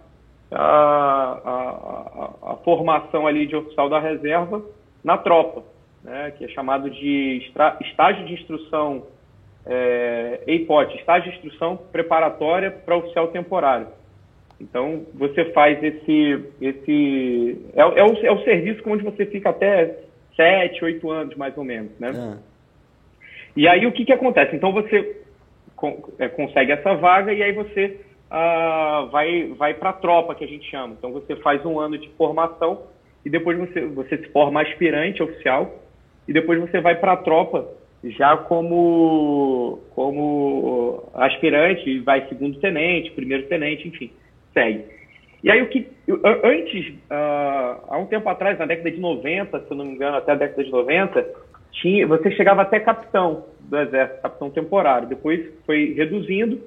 a, 0.51 1.41
a, 1.45 2.51
a, 2.53 2.57
formação 2.57 3.27
ali 3.27 3.47
de 3.47 3.57
oficial 3.57 3.89
da 3.89 3.99
reserva 3.99 4.63
na 5.03 5.17
tropa, 5.17 5.63
né? 6.05 6.33
Que 6.37 6.45
é 6.45 6.49
chamado 6.49 6.91
de 6.91 7.51
estágio 7.81 8.27
de 8.27 8.35
instrução 8.35 9.05
é, 9.65 10.43
EIPOT, 10.47 10.97
estágio 10.99 11.31
de 11.31 11.39
instrução 11.39 11.79
preparatória 11.91 12.71
para 12.71 12.97
oficial 12.97 13.29
temporário. 13.29 13.87
Então, 14.63 15.05
você 15.15 15.47
faz 15.47 15.83
esse. 15.83 16.45
esse 16.61 17.67
é, 17.75 17.81
é, 17.81 18.05
o, 18.05 18.27
é 18.27 18.31
o 18.31 18.45
serviço 18.45 18.81
onde 18.87 19.03
você 19.03 19.27
fica 19.27 19.51
até 19.51 19.99
sete, 20.37 20.85
oito 20.85 21.11
anos, 21.11 21.35
mais 21.35 21.57
ou 21.59 21.65
menos. 21.65 21.91
Né? 21.99 22.11
Ah. 22.15 22.39
E 23.57 23.67
aí, 23.67 23.85
o 23.85 23.93
que, 23.93 24.05
que 24.05 24.13
acontece? 24.13 24.55
Então, 24.55 24.73
você 24.73 25.21
é, 26.21 26.29
consegue 26.29 26.71
essa 26.71 26.95
vaga 26.95 27.33
e 27.33 27.43
aí 27.43 27.53
você 27.53 27.99
ah, 28.31 29.09
vai, 29.11 29.49
vai 29.59 29.75
para 29.75 29.91
a 29.91 29.95
tropa, 29.95 30.35
que 30.37 30.45
a 30.45 30.49
gente 30.49 30.71
chama. 30.71 30.95
Então, 30.97 31.11
você 31.11 31.35
faz 31.37 31.67
um 31.67 31.81
ano 31.81 31.99
de 31.99 32.09
formação 32.11 32.85
e 33.25 33.31
depois 33.31 33.59
você, 33.59 33.81
você 33.87 34.17
se 34.19 34.29
forma 34.29 34.63
aspirante 34.63 35.23
oficial 35.23 35.75
e 36.29 36.33
depois 36.33 36.61
você 36.61 36.81
vai 36.81 36.95
para 36.95 37.13
a 37.15 37.17
tropa 37.17 37.69
já 38.05 38.37
como, 38.37 39.81
como 39.95 41.09
aspirante, 41.15 41.99
vai 42.01 42.29
segundo 42.29 42.59
tenente, 42.61 43.11
primeiro 43.11 43.47
tenente, 43.49 43.89
enfim 43.89 44.11
segue. 44.53 44.85
E 45.43 45.51
aí, 45.51 45.61
o 45.61 45.69
que 45.69 45.89
antes, 46.45 46.95
uh, 47.11 47.83
há 47.89 47.99
um 47.99 48.07
tempo 48.07 48.29
atrás, 48.29 48.59
na 48.59 48.67
década 48.67 48.91
de 48.91 49.01
90, 49.01 49.61
se 49.61 49.71
eu 49.71 49.77
não 49.77 49.85
me 49.85 49.95
engano, 49.95 50.17
até 50.17 50.33
a 50.33 50.37
década 50.37 50.63
de 50.63 50.71
90, 50.71 51.27
tinha, 51.73 52.07
você 52.07 52.31
chegava 52.33 52.63
até 52.63 52.79
capitão 52.79 53.45
do 53.61 53.79
Exército, 53.79 54.23
capitão 54.23 54.51
temporário. 54.51 55.09
Depois 55.09 55.41
foi 55.67 55.95
reduzindo. 55.97 56.61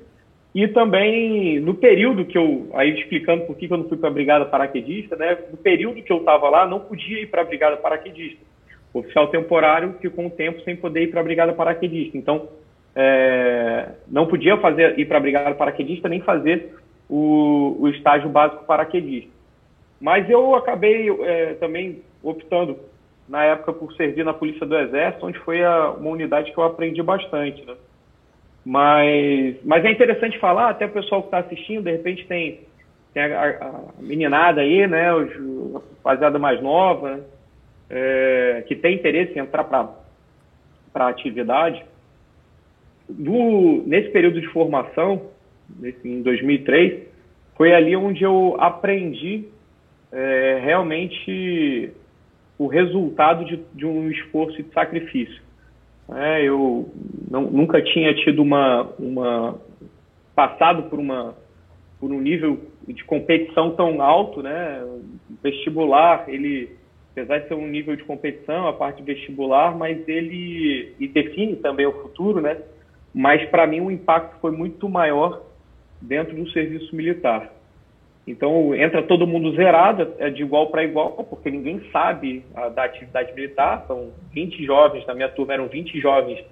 E 0.53 0.67
também, 0.69 1.59
no 1.59 1.73
período 1.73 2.25
que 2.25 2.37
eu, 2.37 2.69
aí 2.73 2.97
explicando 2.97 3.45
por 3.45 3.57
que 3.57 3.71
eu 3.71 3.77
não 3.77 3.89
fui 3.89 3.97
para 3.97 4.09
a 4.09 4.13
Brigada 4.13 4.45
Paraquedista, 4.45 5.15
né? 5.15 5.37
No 5.51 5.57
período 5.57 6.01
que 6.01 6.11
eu 6.11 6.19
estava 6.19 6.49
lá, 6.49 6.65
não 6.65 6.79
podia 6.79 7.21
ir 7.21 7.27
para 7.27 7.41
a 7.41 7.45
Brigada 7.45 7.75
Paraquedista. 7.77 8.39
O 8.93 8.99
oficial 8.99 9.27
temporário 9.27 9.95
ficou 9.99 10.23
um 10.23 10.29
tempo 10.29 10.61
sem 10.61 10.75
poder 10.75 11.03
ir 11.03 11.07
para 11.07 11.19
a 11.19 11.23
Brigada 11.23 11.51
Paraquedista. 11.51 12.17
Então, 12.17 12.47
é, 12.95 13.89
não 14.07 14.25
podia 14.25 14.55
fazer 14.57 14.97
ir 14.97 15.05
para 15.05 15.17
a 15.17 15.21
Brigada 15.21 15.55
Paraquedista 15.55 16.07
nem 16.07 16.21
fazer 16.21 16.73
o, 17.09 17.77
o 17.79 17.87
estágio 17.89 18.29
básico 18.29 18.65
paraquedista. 18.65 19.31
Mas 19.99 20.29
eu 20.29 20.55
acabei 20.55 21.09
é, 21.09 21.53
também 21.55 22.01
optando, 22.21 22.77
na 23.27 23.43
época, 23.43 23.73
por 23.73 23.93
servir 23.93 24.23
na 24.23 24.33
Polícia 24.33 24.65
do 24.65 24.77
Exército, 24.77 25.25
onde 25.25 25.39
foi 25.39 25.63
a, 25.63 25.91
uma 25.91 26.11
unidade 26.11 26.51
que 26.51 26.57
eu 26.57 26.63
aprendi 26.63 27.01
bastante. 27.01 27.65
Né? 27.65 27.75
Mas, 28.63 29.55
mas 29.63 29.85
é 29.85 29.91
interessante 29.91 30.39
falar, 30.39 30.69
até 30.69 30.85
o 30.85 30.91
pessoal 30.91 31.21
que 31.21 31.27
está 31.27 31.39
assistindo, 31.39 31.83
de 31.83 31.91
repente 31.91 32.25
tem, 32.27 32.61
tem 33.13 33.23
a, 33.23 33.49
a, 33.49 33.81
meninada 33.99 34.61
aí, 34.61 34.85
né, 34.87 35.09
a 35.09 35.25
rapaziada 35.73 36.37
mais 36.39 36.61
nova, 36.61 37.19
é, 37.89 38.63
que 38.67 38.75
tem 38.75 38.95
interesse 38.95 39.37
em 39.37 39.41
entrar 39.41 39.63
para 39.63 39.95
a 40.95 41.07
atividade. 41.07 41.83
Do, 43.07 43.83
nesse 43.85 44.09
período 44.09 44.41
de 44.41 44.47
formação, 44.47 45.29
em 46.03 46.21
2003, 46.21 47.07
foi 47.55 47.73
ali 47.73 47.95
onde 47.95 48.23
eu 48.23 48.55
aprendi 48.59 49.45
é, 50.11 50.59
realmente 50.63 51.91
o 52.57 52.67
resultado 52.67 53.45
de, 53.45 53.59
de, 53.73 53.85
um 53.85 54.09
esforço 54.09 54.61
de 54.61 54.71
sacrifício. 54.73 55.41
É, 56.13 56.43
eu 56.43 56.89
não, 57.29 57.41
nunca 57.43 57.81
tinha 57.81 58.13
tido 58.13 58.41
uma, 58.41 58.89
uma 58.99 59.59
passado 60.35 60.83
por 60.83 60.99
uma 60.99 61.35
por 61.99 62.11
um 62.11 62.19
nível 62.19 62.59
de 62.87 63.03
competição 63.05 63.71
tão 63.71 64.01
alto, 64.01 64.43
né? 64.43 64.85
Vestibular, 65.41 66.25
ele, 66.27 66.69
apesar 67.11 67.39
de 67.39 67.47
ser 67.47 67.55
um 67.55 67.67
nível 67.67 67.95
de 67.95 68.03
competição, 68.03 68.67
a 68.67 68.73
parte 68.73 69.01
vestibular, 69.01 69.75
mas 69.75 70.07
ele 70.07 70.93
e 70.99 71.07
define 71.07 71.55
também 71.55 71.85
o 71.85 72.01
futuro, 72.01 72.41
né? 72.41 72.57
Mas 73.13 73.43
para 73.49 73.65
mim 73.65 73.79
o 73.79 73.89
impacto 73.89 74.39
foi 74.41 74.51
muito 74.51 74.89
maior 74.89 75.41
dentro 76.05 76.35
do 76.35 76.49
serviço 76.51 76.95
militar. 76.95 77.51
Então 78.27 78.73
entra 78.73 79.03
todo 79.03 79.27
mundo 79.27 79.55
zerado, 79.55 80.13
é 80.17 80.29
de 80.29 80.41
igual 80.41 80.67
para 80.67 80.83
igual, 80.83 81.11
porque 81.29 81.51
ninguém 81.51 81.81
sabe 81.91 82.43
a, 82.55 82.69
da 82.69 82.85
atividade 82.85 83.33
militar. 83.33 83.85
São 83.87 84.11
20 84.33 84.65
jovens, 84.65 85.05
na 85.05 85.13
minha 85.13 85.29
turma 85.29 85.53
eram 85.53 85.67
20 85.67 85.99
jovens, 85.99 86.43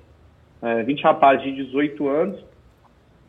é, 0.61 0.83
20 0.83 1.01
rapazes 1.01 1.43
de 1.43 1.65
18 1.65 2.07
anos, 2.07 2.45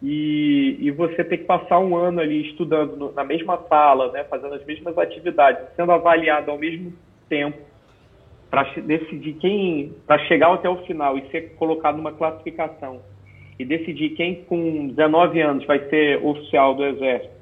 e, 0.03 0.77
e 0.81 0.91
você 0.91 1.25
tem 1.25 1.39
que 1.39 1.45
passar 1.45 1.79
um 1.79 1.97
ano 1.97 2.21
ali 2.21 2.51
estudando 2.51 2.97
no, 2.97 3.13
na 3.13 3.25
mesma 3.25 3.59
sala, 3.69 4.13
né, 4.13 4.25
fazendo 4.25 4.55
as 4.55 4.65
mesmas 4.67 4.99
atividades, 4.99 5.65
sendo 5.75 5.93
avaliado 5.93 6.51
ao 6.51 6.59
mesmo 6.59 6.93
tempo 7.29 7.59
para 8.51 8.63
decidir 8.83 9.33
quem, 9.35 9.95
para 10.07 10.19
chegar 10.27 10.53
até 10.53 10.69
o 10.69 10.85
final 10.85 11.17
e 11.17 11.29
ser 11.31 11.55
colocado 11.57 11.97
numa 11.97 12.13
classificação 12.13 13.01
e 13.59 13.65
decidir 13.65 14.11
quem 14.11 14.45
com 14.45 14.89
19 14.89 15.41
anos 15.41 15.65
vai 15.67 15.79
ser 15.89 16.25
oficial 16.25 16.75
do 16.75 16.85
Exército 16.85 17.35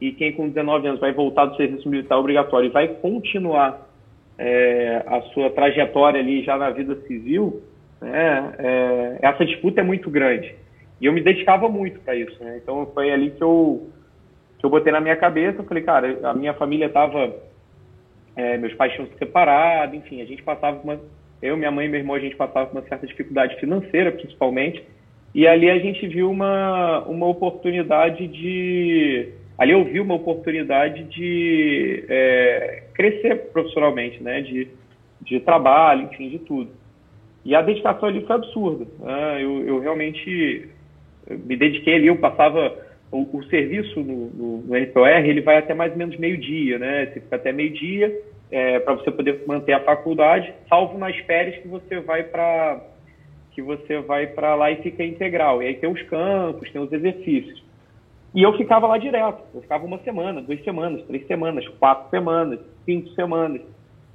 e 0.00 0.12
quem 0.12 0.32
com 0.32 0.48
19 0.48 0.88
anos 0.88 1.00
vai 1.00 1.12
voltar 1.12 1.46
do 1.46 1.56
serviço 1.56 1.88
militar 1.88 2.18
obrigatório 2.18 2.68
e 2.68 2.72
vai 2.72 2.88
continuar 2.88 3.88
é, 4.36 5.02
a 5.06 5.20
sua 5.32 5.50
trajetória 5.50 6.20
ali 6.20 6.42
já 6.42 6.56
na 6.56 6.70
vida 6.70 6.96
civil, 7.06 7.62
né, 8.00 8.54
é, 8.58 9.18
essa 9.22 9.44
disputa 9.44 9.80
é 9.80 9.84
muito 9.84 10.10
grande. 10.10 10.54
E 11.00 11.06
eu 11.06 11.12
me 11.12 11.20
dedicava 11.20 11.68
muito 11.68 12.00
para 12.00 12.16
isso, 12.16 12.42
né? 12.42 12.60
Então 12.62 12.86
foi 12.94 13.10
ali 13.10 13.30
que 13.30 13.42
eu 13.42 13.88
que 14.58 14.66
eu 14.66 14.70
botei 14.70 14.92
na 14.92 15.00
minha 15.00 15.16
cabeça, 15.16 15.60
eu 15.60 15.64
falei, 15.64 15.82
cara, 15.82 16.18
a 16.22 16.34
minha 16.34 16.54
família 16.54 16.86
estava 16.86 17.34
é, 18.36 18.56
meus 18.56 18.72
pais 18.74 18.92
tinham 18.92 19.08
se 19.08 19.18
separado, 19.18 19.96
enfim, 19.96 20.22
a 20.22 20.24
gente 20.24 20.42
passava 20.42 20.80
uma 20.82 21.00
eu, 21.42 21.56
minha 21.56 21.72
mãe 21.72 21.86
e 21.86 21.88
meu 21.88 21.98
irmão, 21.98 22.14
a 22.14 22.20
gente 22.20 22.36
passava 22.36 22.70
uma 22.70 22.82
certa 22.82 23.04
dificuldade 23.04 23.58
financeira, 23.58 24.12
principalmente, 24.12 24.84
e 25.34 25.46
ali 25.46 25.70
a 25.70 25.78
gente 25.78 26.06
viu 26.06 26.30
uma, 26.30 27.00
uma 27.04 27.26
oportunidade 27.26 28.26
de. 28.26 29.30
Ali 29.58 29.72
eu 29.72 29.84
vi 29.84 30.00
uma 30.00 30.14
oportunidade 30.14 31.04
de 31.04 32.04
é, 32.08 32.82
crescer 32.94 33.50
profissionalmente, 33.52 34.22
né? 34.22 34.42
De, 34.42 34.68
de 35.20 35.40
trabalho, 35.40 36.08
enfim, 36.12 36.28
de 36.28 36.38
tudo. 36.40 36.70
E 37.44 37.54
a 37.54 37.62
dedicação 37.62 38.08
ali 38.08 38.24
foi 38.26 38.36
absurda. 38.36 38.86
Né? 39.00 39.42
Eu, 39.42 39.66
eu 39.66 39.80
realmente 39.80 40.68
me 41.28 41.56
dediquei 41.56 41.94
ali, 41.94 42.06
eu 42.08 42.16
passava 42.16 42.76
o, 43.10 43.36
o 43.36 43.44
serviço 43.44 44.00
no, 44.00 44.30
no, 44.30 44.58
no, 44.62 44.76
NPOR, 44.76 45.08
ele 45.08 45.40
vai 45.40 45.58
até 45.58 45.74
mais 45.74 45.92
ou 45.92 45.98
menos 45.98 46.16
meio-dia, 46.18 46.78
né? 46.78 47.06
Você 47.06 47.20
fica 47.20 47.36
até 47.36 47.52
meio-dia 47.52 48.12
é, 48.50 48.78
para 48.80 48.94
você 48.94 49.10
poder 49.10 49.42
manter 49.46 49.72
a 49.72 49.80
faculdade, 49.80 50.52
salvo 50.68 50.98
nas 50.98 51.16
férias 51.18 51.60
que 51.62 51.68
você 51.68 52.00
vai 52.00 52.22
para 52.24 52.80
que 53.54 53.62
você 53.62 54.00
vai 54.00 54.26
para 54.26 54.54
lá 54.54 54.70
e 54.70 54.82
fica 54.82 55.04
integral. 55.04 55.62
E 55.62 55.66
aí 55.66 55.74
tem 55.74 55.90
os 55.90 56.02
campos, 56.02 56.70
tem 56.70 56.80
os 56.80 56.92
exercícios. 56.92 57.62
E 58.34 58.42
eu 58.42 58.56
ficava 58.56 58.86
lá 58.86 58.96
direto. 58.96 59.42
Eu 59.54 59.60
ficava 59.60 59.84
uma 59.84 59.98
semana, 59.98 60.40
duas 60.40 60.62
semanas, 60.64 61.02
três 61.04 61.26
semanas, 61.26 61.66
quatro 61.78 62.08
semanas, 62.10 62.60
cinco 62.84 63.10
semanas. 63.10 63.60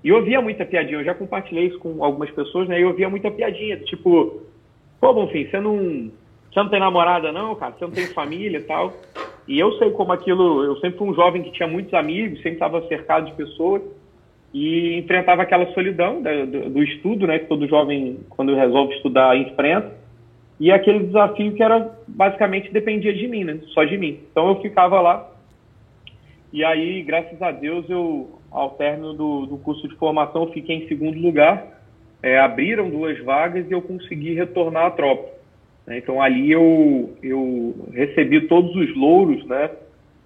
E 0.04 0.10
eu 0.10 0.18
ouvia 0.18 0.42
muita 0.42 0.66
piadinha. 0.66 1.00
Eu 1.00 1.06
já 1.06 1.14
compartilhei 1.14 1.68
isso 1.68 1.80
com 1.80 2.04
algumas 2.04 2.32
pessoas, 2.32 2.68
né? 2.68 2.80
E 2.80 2.82
eu 2.82 2.90
ouvia 2.90 3.10
muita 3.10 3.30
piadinha, 3.30 3.78
tipo, 3.78 4.42
pô, 5.00 5.14
Bonfim, 5.14 5.46
você 5.46 5.60
não 5.60 6.12
você 6.52 6.64
não 6.64 6.70
tem 6.70 6.80
namorada 6.80 7.32
não, 7.32 7.54
cara, 7.56 7.74
você 7.78 7.86
não 7.86 7.92
tem 7.92 8.08
família 8.08 8.58
e 8.58 8.64
tal. 8.64 8.94
E 9.48 9.60
eu 9.60 9.74
sei 9.74 9.92
como 9.92 10.12
aquilo, 10.12 10.64
eu 10.64 10.76
sempre 10.78 10.98
fui 10.98 11.10
um 11.10 11.14
jovem 11.14 11.44
que 11.44 11.52
tinha 11.52 11.68
muitos 11.68 11.94
amigos, 11.94 12.38
sempre 12.38 12.54
estava 12.54 12.82
cercado 12.88 13.28
de 13.28 13.34
pessoas 13.34 13.84
e 14.54 14.98
enfrentava 15.00 15.42
aquela 15.42 15.72
solidão 15.74 16.22
do, 16.22 16.70
do, 16.70 16.84
estudo, 16.84 17.28
né, 17.28 17.40
que 17.40 17.46
todo 17.48 17.68
jovem, 17.68 18.20
quando 18.30 18.56
resolve 18.56 18.96
estudar, 18.96 19.38
enfrenta. 19.38 19.92
E 20.60 20.72
aquele 20.72 21.06
desafio 21.06 21.54
que 21.54 21.62
era, 21.62 21.92
basicamente, 22.08 22.72
dependia 22.72 23.14
de 23.14 23.28
mim, 23.28 23.44
né, 23.44 23.60
só 23.74 23.84
de 23.84 23.98
mim. 23.98 24.20
Então 24.32 24.48
eu 24.48 24.62
ficava 24.62 25.00
lá. 25.02 25.30
E 26.52 26.64
aí, 26.64 27.04
graças 27.04 27.42
a 27.42 27.52
Deus, 27.52 27.88
eu, 27.90 28.40
ao 28.50 28.72
término 28.72 29.14
do, 29.14 29.46
do 29.46 29.58
curso 29.58 29.88
de 29.88 29.96
formação, 29.96 30.52
fiquei 30.52 30.78
em 30.78 30.88
segundo 30.88 31.20
lugar. 31.20 31.76
É, 32.24 32.40
abriram 32.40 32.90
duas 32.90 33.20
vagas 33.24 33.70
e 33.70 33.72
eu 33.72 33.82
consegui 33.82 34.34
retornar 34.34 34.86
à 34.86 34.92
tropa. 34.92 35.38
Né? 35.86 36.00
Então 36.00 36.22
ali 36.22 36.52
eu, 36.52 37.16
eu 37.22 37.88
recebi 37.94 38.48
todos 38.48 38.76
os 38.76 38.96
louros, 38.96 39.46
né? 39.46 39.70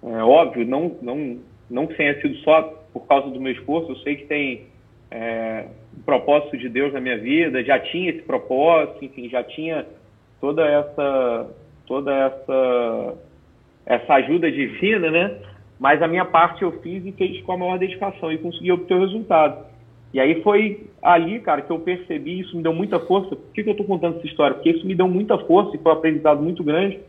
É, 0.02 0.22
óbvio, 0.22 0.66
não, 0.66 0.96
não, 1.00 1.38
não 1.70 1.86
que 1.86 1.94
tenha 1.94 2.20
sido 2.20 2.34
só 2.38 2.81
por 2.92 3.06
causa 3.06 3.28
do 3.30 3.40
meu 3.40 3.52
esforço, 3.52 3.92
eu 3.92 3.96
sei 3.96 4.16
que 4.16 4.26
tem 4.26 4.66
é, 5.10 5.66
um 5.96 6.02
propósito 6.02 6.56
de 6.56 6.68
Deus 6.68 6.92
na 6.92 7.00
minha 7.00 7.18
vida, 7.18 7.62
já 7.64 7.78
tinha 7.78 8.10
esse 8.10 8.22
propósito, 8.22 9.04
enfim, 9.04 9.28
já 9.28 9.42
tinha 9.42 9.86
toda 10.40 10.66
essa 10.66 11.50
toda 11.86 12.12
essa 12.14 13.14
essa 13.84 14.14
ajuda 14.14 14.50
divina, 14.50 15.10
né? 15.10 15.38
Mas 15.78 16.00
a 16.00 16.08
minha 16.08 16.24
parte 16.24 16.62
eu 16.62 16.72
fiz 16.80 17.04
e 17.04 17.12
fiz 17.12 17.42
com 17.42 17.52
a 17.52 17.58
maior 17.58 17.78
dedicação 17.78 18.32
e 18.32 18.38
consegui 18.38 18.70
obter 18.70 18.94
o 18.94 19.00
resultado. 19.00 19.66
E 20.14 20.20
aí 20.20 20.42
foi 20.42 20.86
ali, 21.02 21.40
cara, 21.40 21.62
que 21.62 21.70
eu 21.70 21.80
percebi, 21.80 22.40
isso 22.40 22.56
me 22.56 22.62
deu 22.62 22.72
muita 22.72 23.00
força. 23.00 23.34
Por 23.34 23.52
que, 23.52 23.62
que 23.62 23.68
eu 23.68 23.72
estou 23.72 23.86
contando 23.86 24.18
essa 24.18 24.26
história? 24.26 24.54
Porque 24.54 24.70
isso 24.70 24.86
me 24.86 24.94
deu 24.94 25.08
muita 25.08 25.38
força 25.38 25.74
e 25.74 25.78
foi 25.78 25.90
um 25.92 25.96
aprendizado 25.96 26.42
muito 26.42 26.62
grande 26.62 27.00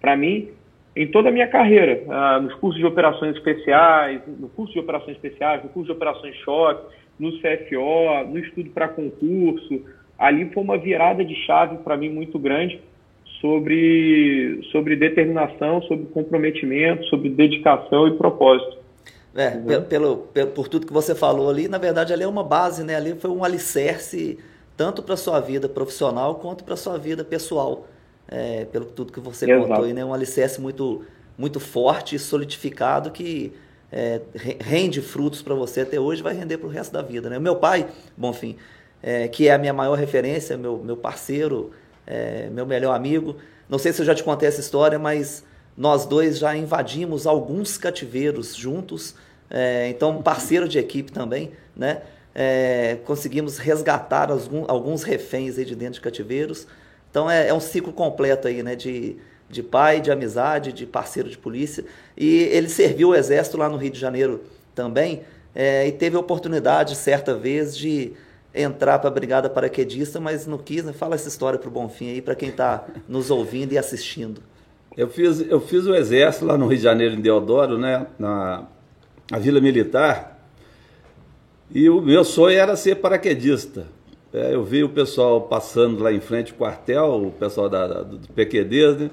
para 0.00 0.16
mim 0.16 0.48
em 0.94 1.06
toda 1.10 1.30
a 1.30 1.32
minha 1.32 1.48
carreira, 1.48 2.02
uh, 2.06 2.42
nos 2.42 2.54
cursos 2.54 2.78
de 2.78 2.86
operações 2.86 3.36
especiais, 3.36 4.20
no 4.26 4.48
curso 4.48 4.72
de 4.72 4.78
operações 4.78 5.16
especiais, 5.16 5.62
no 5.62 5.70
curso 5.70 5.86
de 5.86 5.92
operações 5.92 6.34
choque, 6.36 6.94
no 7.18 7.30
CFO, 7.38 8.28
no 8.28 8.38
estudo 8.38 8.70
para 8.70 8.88
concurso. 8.88 9.82
Ali 10.18 10.50
foi 10.52 10.62
uma 10.62 10.76
virada 10.76 11.24
de 11.24 11.34
chave 11.46 11.78
para 11.78 11.96
mim 11.96 12.10
muito 12.10 12.38
grande 12.38 12.80
sobre, 13.40 14.60
sobre 14.70 14.94
determinação, 14.96 15.82
sobre 15.82 16.06
comprometimento, 16.06 17.04
sobre 17.06 17.28
dedicação 17.28 18.06
e 18.06 18.12
propósito. 18.12 18.78
É, 19.34 19.48
uhum. 19.48 19.64
pelo, 19.64 19.82
pelo, 19.84 20.16
pelo, 20.18 20.50
por 20.50 20.68
tudo 20.68 20.86
que 20.86 20.92
você 20.92 21.14
falou 21.14 21.48
ali, 21.48 21.66
na 21.66 21.78
verdade 21.78 22.12
ali 22.12 22.22
é 22.22 22.28
uma 22.28 22.44
base, 22.44 22.84
né? 22.84 22.96
Ali 22.96 23.14
foi 23.14 23.30
um 23.30 23.42
alicerce 23.42 24.38
tanto 24.76 25.02
para 25.02 25.16
sua 25.16 25.40
vida 25.40 25.68
profissional 25.68 26.34
quanto 26.36 26.64
para 26.64 26.76
sua 26.76 26.98
vida 26.98 27.24
pessoal. 27.24 27.86
É, 28.34 28.64
pelo 28.64 28.86
tudo 28.86 29.12
que 29.12 29.20
você 29.20 29.44
Exato. 29.44 29.68
contou 29.68 29.84
aí, 29.84 29.92
né? 29.92 30.02
Um 30.02 30.14
alicerce 30.14 30.58
muito, 30.58 31.04
muito 31.36 31.60
forte 31.60 32.16
e 32.16 32.18
solidificado 32.18 33.10
que 33.10 33.52
é, 33.92 34.22
rende 34.58 35.02
frutos 35.02 35.42
para 35.42 35.54
você 35.54 35.82
até 35.82 36.00
hoje 36.00 36.22
vai 36.22 36.32
render 36.32 36.56
para 36.56 36.66
o 36.66 36.70
resto 36.70 36.92
da 36.92 37.02
vida, 37.02 37.28
né? 37.28 37.38
Meu 37.38 37.56
pai, 37.56 37.86
Bonfim, 38.16 38.56
é, 39.02 39.28
que 39.28 39.48
é 39.48 39.52
a 39.52 39.58
minha 39.58 39.74
maior 39.74 39.98
referência, 39.98 40.56
meu, 40.56 40.78
meu 40.78 40.96
parceiro, 40.96 41.72
é, 42.06 42.48
meu 42.50 42.64
melhor 42.64 42.94
amigo. 42.94 43.36
Não 43.68 43.78
sei 43.78 43.92
se 43.92 44.00
eu 44.00 44.06
já 44.06 44.14
te 44.14 44.24
contei 44.24 44.48
essa 44.48 44.60
história, 44.60 44.98
mas 44.98 45.44
nós 45.76 46.06
dois 46.06 46.38
já 46.38 46.56
invadimos 46.56 47.26
alguns 47.26 47.76
cativeiros 47.76 48.56
juntos, 48.56 49.14
é, 49.50 49.90
então 49.90 50.22
parceiro 50.22 50.66
de 50.66 50.78
equipe 50.78 51.12
também, 51.12 51.52
né? 51.76 52.00
É, 52.34 52.96
conseguimos 53.04 53.58
resgatar 53.58 54.30
alguns, 54.30 54.66
alguns 54.68 55.02
reféns 55.02 55.58
aí 55.58 55.66
de 55.66 55.76
dentro 55.76 55.94
de 55.94 56.00
cativeiros. 56.00 56.66
Então 57.12 57.30
é, 57.30 57.48
é, 57.48 57.54
um 57.54 57.60
ciclo 57.60 57.92
completo 57.92 58.48
aí, 58.48 58.62
né? 58.62 58.74
De, 58.74 59.16
de 59.48 59.62
pai, 59.62 60.00
de 60.00 60.10
amizade, 60.10 60.72
de 60.72 60.86
parceiro 60.86 61.28
de 61.28 61.36
polícia. 61.36 61.84
E 62.16 62.38
ele 62.44 62.70
serviu 62.70 63.10
o 63.10 63.14
exército 63.14 63.58
lá 63.58 63.68
no 63.68 63.76
Rio 63.76 63.90
de 63.90 64.00
Janeiro 64.00 64.40
também 64.74 65.22
é, 65.54 65.86
e 65.86 65.92
teve 65.92 66.16
a 66.16 66.20
oportunidade, 66.20 66.96
certa 66.96 67.34
vez, 67.34 67.76
de 67.76 68.12
entrar 68.54 68.98
para 68.98 69.08
a 69.08 69.12
Brigada 69.12 69.50
Paraquedista, 69.50 70.18
mas 70.18 70.46
não 70.46 70.56
quis. 70.56 70.84
Né? 70.84 70.92
Fala 70.94 71.14
essa 71.14 71.28
história 71.28 71.58
para 71.58 71.68
o 71.68 71.70
Bonfim 71.70 72.08
aí, 72.08 72.22
para 72.22 72.34
quem 72.34 72.48
está 72.48 72.86
nos 73.06 73.30
ouvindo 73.30 73.74
e 73.74 73.78
assistindo. 73.78 74.40
Eu 74.96 75.08
fiz, 75.08 75.40
eu 75.40 75.60
fiz 75.60 75.86
o 75.86 75.94
exército 75.94 76.46
lá 76.46 76.56
no 76.56 76.66
Rio 76.66 76.78
de 76.78 76.82
Janeiro, 76.82 77.14
em 77.14 77.20
Deodoro, 77.20 77.78
né, 77.78 78.06
na, 78.18 78.66
na 79.30 79.38
Vila 79.38 79.60
Militar, 79.60 80.38
e 81.70 81.88
o 81.88 82.02
meu 82.02 82.24
sonho 82.24 82.58
era 82.58 82.76
ser 82.76 82.96
paraquedista. 82.96 83.86
É, 84.32 84.54
eu 84.54 84.64
vi 84.64 84.82
o 84.82 84.88
pessoal 84.88 85.42
passando 85.42 86.02
lá 86.02 86.12
em 86.12 86.20
frente 86.20 86.52
ao 86.52 86.58
quartel, 86.58 87.26
o 87.26 87.30
pessoal 87.30 87.68
da, 87.68 87.86
da, 87.86 88.02
do 88.02 88.28
PQD, 88.28 88.92
né? 88.94 89.10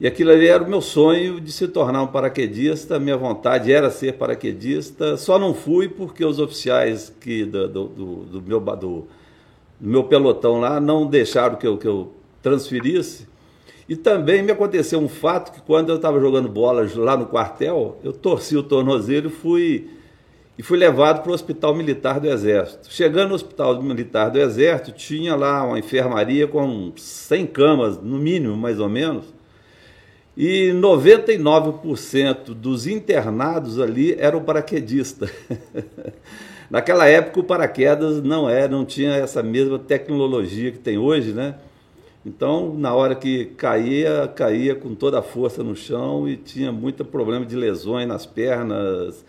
E 0.00 0.06
aquilo 0.06 0.30
ali 0.30 0.46
era 0.46 0.62
o 0.62 0.68
meu 0.68 0.80
sonho 0.80 1.38
de 1.38 1.52
se 1.52 1.68
tornar 1.68 2.02
um 2.02 2.06
paraquedista. 2.06 2.98
Minha 2.98 3.18
vontade 3.18 3.70
era 3.70 3.90
ser 3.90 4.14
paraquedista. 4.14 5.18
Só 5.18 5.38
não 5.38 5.52
fui 5.52 5.90
porque 5.90 6.24
os 6.24 6.38
oficiais 6.38 7.14
que 7.20 7.44
do, 7.44 7.68
do, 7.68 7.84
do, 7.88 8.14
do 8.24 8.42
meu, 8.42 8.60
do, 8.60 8.76
do, 8.76 9.08
meu 9.78 10.04
pelotão 10.04 10.58
lá 10.58 10.80
não 10.80 11.06
deixaram 11.06 11.56
que 11.56 11.66
eu, 11.66 11.76
que 11.76 11.86
eu 11.86 12.12
transferisse. 12.40 13.28
E 13.86 13.94
também 13.94 14.42
me 14.42 14.52
aconteceu 14.52 14.98
um 14.98 15.08
fato 15.08 15.52
que 15.52 15.60
quando 15.60 15.90
eu 15.90 15.96
estava 15.96 16.18
jogando 16.18 16.48
bola 16.48 16.88
lá 16.94 17.14
no 17.14 17.26
quartel, 17.26 17.98
eu 18.02 18.12
torci 18.12 18.56
o 18.56 18.62
tornozelo 18.62 19.26
e 19.26 19.30
fui, 19.30 19.90
e 20.60 20.62
fui 20.62 20.76
levado 20.76 21.22
para 21.22 21.30
o 21.30 21.34
Hospital 21.34 21.74
Militar 21.74 22.20
do 22.20 22.28
Exército. 22.28 22.92
Chegando 22.92 23.30
no 23.30 23.34
Hospital 23.34 23.82
Militar 23.82 24.30
do 24.30 24.38
Exército, 24.38 24.92
tinha 24.92 25.34
lá 25.34 25.64
uma 25.64 25.78
enfermaria 25.78 26.46
com 26.46 26.92
100 26.94 27.46
camas, 27.46 27.96
no 27.96 28.18
mínimo, 28.18 28.54
mais 28.58 28.78
ou 28.78 28.86
menos. 28.86 29.24
e 30.36 30.70
99% 30.74 32.52
dos 32.52 32.86
internados 32.86 33.80
ali 33.80 34.14
eram 34.18 34.42
paraquedistas. 34.42 35.30
Naquela 36.68 37.08
época 37.08 37.40
o 37.40 37.44
paraquedas 37.44 38.22
não 38.22 38.46
era, 38.46 38.68
não 38.68 38.84
tinha 38.84 39.14
essa 39.14 39.42
mesma 39.42 39.78
tecnologia 39.78 40.70
que 40.70 40.78
tem 40.78 40.98
hoje, 40.98 41.32
né? 41.32 41.54
Então, 42.24 42.74
na 42.74 42.94
hora 42.94 43.14
que 43.14 43.46
caía, 43.46 44.30
caía 44.36 44.74
com 44.74 44.94
toda 44.94 45.20
a 45.20 45.22
força 45.22 45.64
no 45.64 45.74
chão 45.74 46.28
e 46.28 46.36
tinha 46.36 46.70
muito 46.70 47.02
problema 47.02 47.46
de 47.46 47.56
lesões 47.56 48.06
nas 48.06 48.26
pernas, 48.26 49.24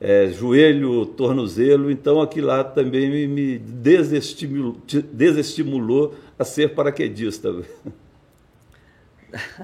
é, 0.00 0.26
joelho, 0.26 1.06
tornozelo. 1.06 1.90
Então, 1.90 2.20
aquilo 2.20 2.48
lá 2.48 2.62
também 2.62 3.08
me, 3.10 3.26
me 3.26 3.58
desestimulou, 3.58 4.76
desestimulou 5.12 6.14
a 6.38 6.44
ser 6.44 6.74
paraquedista. 6.74 7.48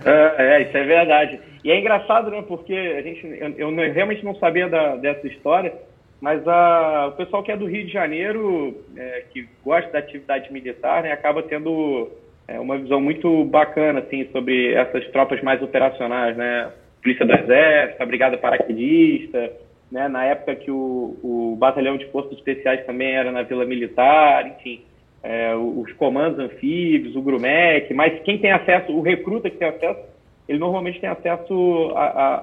É, 0.04 0.56
é, 0.56 0.62
isso 0.62 0.76
é 0.76 0.84
verdade. 0.84 1.40
E 1.64 1.70
é 1.70 1.78
engraçado, 1.78 2.30
né? 2.30 2.44
Porque 2.46 2.74
a 2.74 3.00
gente, 3.00 3.24
eu, 3.24 3.70
eu 3.70 3.92
realmente 3.92 4.22
não 4.22 4.34
sabia 4.34 4.68
da, 4.68 4.96
dessa 4.96 5.26
história, 5.26 5.72
mas 6.20 6.46
a, 6.46 7.06
o 7.06 7.12
pessoal 7.12 7.42
que 7.42 7.52
é 7.52 7.56
do 7.56 7.66
Rio 7.66 7.86
de 7.86 7.92
Janeiro, 7.92 8.76
é, 8.96 9.24
que 9.32 9.48
gosta 9.64 9.90
da 9.90 10.00
atividade 10.00 10.52
militar, 10.52 11.02
né, 11.04 11.12
acaba 11.12 11.42
tendo 11.42 12.10
é, 12.46 12.60
uma 12.60 12.76
visão 12.76 13.00
muito 13.00 13.44
bacana 13.44 14.00
assim 14.00 14.28
sobre 14.30 14.74
essas 14.74 15.06
tropas 15.08 15.40
mais 15.42 15.62
operacionais, 15.62 16.36
né? 16.36 16.70
Polícia 17.02 17.24
do 17.24 17.32
Exército, 17.32 18.02
a 18.02 18.06
Brigada 18.06 18.36
Paraquedista, 18.36 19.52
né? 19.92 20.08
Na 20.08 20.24
época 20.24 20.56
que 20.56 20.70
o, 20.70 21.16
o 21.22 21.56
Batalhão 21.58 21.96
de 21.96 22.06
Forças 22.06 22.32
Especiais 22.32 22.84
também 22.86 23.14
era 23.14 23.30
na 23.30 23.42
Vila 23.42 23.64
Militar, 23.64 24.46
enfim 24.48 24.82
é, 25.22 25.54
os 25.54 25.92
comandos 25.92 26.38
anfíbios, 26.38 27.14
o 27.14 27.22
Grumec, 27.22 27.92
mas 27.94 28.20
quem 28.22 28.38
tem 28.38 28.50
acesso, 28.50 28.92
o 28.92 29.00
recruta 29.00 29.48
que 29.48 29.56
tem 29.56 29.68
acesso, 29.68 30.00
ele 30.48 30.58
normalmente 30.58 31.00
tem 31.00 31.08
acesso 31.08 31.92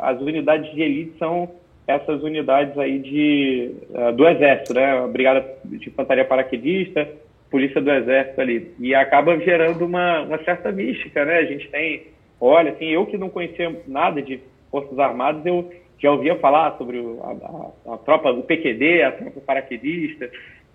às 0.02 0.20
unidades 0.22 0.74
de 0.74 0.82
elite, 0.82 1.18
são 1.20 1.50
essas 1.86 2.24
unidades 2.24 2.78
aí 2.78 3.00
de, 3.00 3.72
uh, 3.90 4.14
do 4.14 4.28
Exército, 4.28 4.74
né? 4.74 5.00
A 5.00 5.08
Brigada 5.08 5.44
de 5.66 5.90
Infantaria 5.90 6.24
Paraquedista, 6.24 7.08
Polícia 7.50 7.82
do 7.82 7.92
Exército 7.92 8.40
ali. 8.40 8.72
E 8.80 8.94
acaba 8.94 9.38
gerando 9.40 9.86
uma, 9.86 10.22
uma 10.22 10.38
certa 10.44 10.72
mística, 10.72 11.26
né? 11.26 11.40
A 11.40 11.46
gente 11.46 11.68
tem, 11.70 12.04
olha, 12.40 12.72
assim, 12.72 12.86
eu 12.86 13.08
que 13.08 13.18
não 13.18 13.28
conhecia 13.28 13.76
nada 13.88 14.22
de 14.22 14.40
Forças 14.72 14.98
Armadas, 15.00 15.44
eu 15.46 15.70
já 16.00 16.12
ouvia 16.12 16.36
falar 16.38 16.78
sobre 16.78 17.00
a, 17.00 17.92
a, 17.92 17.94
a 17.94 17.98
tropa, 17.98 18.32
o 18.32 18.44
PQD, 18.44 19.04
a 19.04 19.12
tropa 19.12 19.42
paraquedista, 19.42 20.30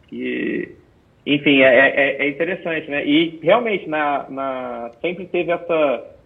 que 0.09 0.77
enfim, 1.27 1.63
é, 1.63 1.89
é, 1.89 2.17
é, 2.23 2.29
interessante, 2.29 2.91
né? 2.91 3.05
E 3.07 3.39
realmente 3.43 3.89
na, 3.89 4.29
na, 4.29 4.91
sempre 5.01 5.27
teve 5.27 5.51
essa, 5.51 6.17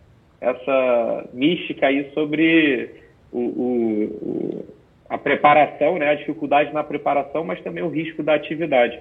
essa 0.40 1.28
mística 1.32 1.86
aí 1.86 2.10
sobre 2.12 2.90
o, 3.32 3.38
o, 3.38 4.04
o, 4.04 4.64
a 5.08 5.16
preparação, 5.16 5.98
né? 5.98 6.10
A 6.10 6.14
dificuldade 6.14 6.72
na 6.74 6.82
preparação, 6.82 7.44
mas 7.44 7.60
também 7.62 7.84
o 7.84 7.88
risco 7.88 8.24
da 8.24 8.34
atividade, 8.34 8.98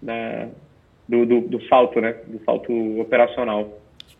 né? 0.00 0.48
do, 1.08 1.26
do, 1.26 1.40
do 1.42 1.62
salto, 1.64 2.00
né? 2.00 2.14
Do 2.26 2.42
salto 2.44 3.00
operacional. 3.00 3.68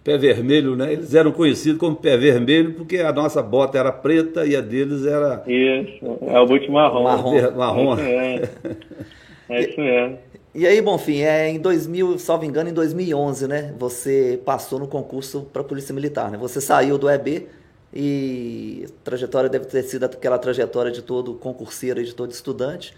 Pé 0.04 0.18
vermelho, 0.18 0.74
né? 0.74 0.92
Eles 0.92 1.14
eram 1.14 1.30
conhecidos 1.30 1.78
como 1.78 1.94
pé 1.94 2.16
vermelho 2.16 2.74
porque 2.74 2.98
a 2.98 3.12
nossa 3.12 3.40
bota 3.40 3.78
era 3.78 3.92
preta 3.92 4.44
e 4.44 4.56
a 4.56 4.60
deles 4.60 5.06
era. 5.06 5.44
Isso, 5.46 6.18
é 6.22 6.40
o 6.40 6.50
último 6.50 6.74
marrom. 6.74 7.04
Marrom. 7.04 7.52
marrom. 7.56 7.98
É, 7.98 8.48
é 9.48 9.60
isso 9.60 9.80
mesmo. 9.80 10.18
E 10.54 10.66
aí, 10.66 10.82
Bonfim, 10.82 11.20
é 11.20 11.48
em 11.48 11.58
2000, 11.58 12.18
salvo 12.18 12.44
engano, 12.44 12.68
em 12.68 12.74
2011, 12.74 13.48
né? 13.48 13.74
Você 13.78 14.38
passou 14.44 14.78
no 14.78 14.86
concurso 14.86 15.48
para 15.50 15.62
a 15.62 15.64
Polícia 15.64 15.94
Militar, 15.94 16.30
né? 16.30 16.36
Você 16.36 16.60
saiu 16.60 16.98
do 16.98 17.08
EB 17.08 17.48
e 17.94 18.84
a 18.86 19.04
trajetória 19.04 19.48
deve 19.48 19.64
ter 19.64 19.82
sido 19.82 20.04
aquela 20.04 20.38
trajetória 20.38 20.90
de 20.90 21.00
todo 21.00 21.34
concurseiro 21.34 22.00
e 22.00 22.04
de 22.04 22.14
todo 22.14 22.32
estudante. 22.32 22.94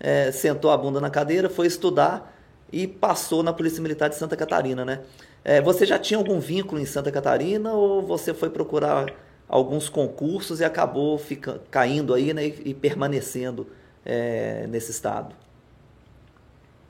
É, 0.00 0.32
sentou 0.32 0.70
a 0.70 0.76
bunda 0.76 1.00
na 1.00 1.08
cadeira, 1.08 1.48
foi 1.48 1.66
estudar 1.68 2.34
e 2.72 2.88
passou 2.88 3.42
na 3.42 3.52
Polícia 3.52 3.80
Militar 3.80 4.08
de 4.08 4.16
Santa 4.16 4.36
Catarina, 4.36 4.84
né? 4.84 5.00
É, 5.48 5.60
você 5.60 5.86
já 5.86 5.96
tinha 5.96 6.18
algum 6.18 6.40
vínculo 6.40 6.80
em 6.80 6.84
Santa 6.84 7.12
Catarina 7.12 7.72
ou 7.72 8.02
você 8.02 8.34
foi 8.34 8.50
procurar 8.50 9.06
alguns 9.48 9.88
concursos 9.88 10.58
e 10.58 10.64
acabou 10.64 11.16
fica, 11.18 11.60
caindo 11.70 12.12
aí 12.12 12.34
né, 12.34 12.46
e, 12.46 12.70
e 12.70 12.74
permanecendo 12.74 13.64
é, 14.04 14.66
nesse 14.66 14.90
estado? 14.90 15.36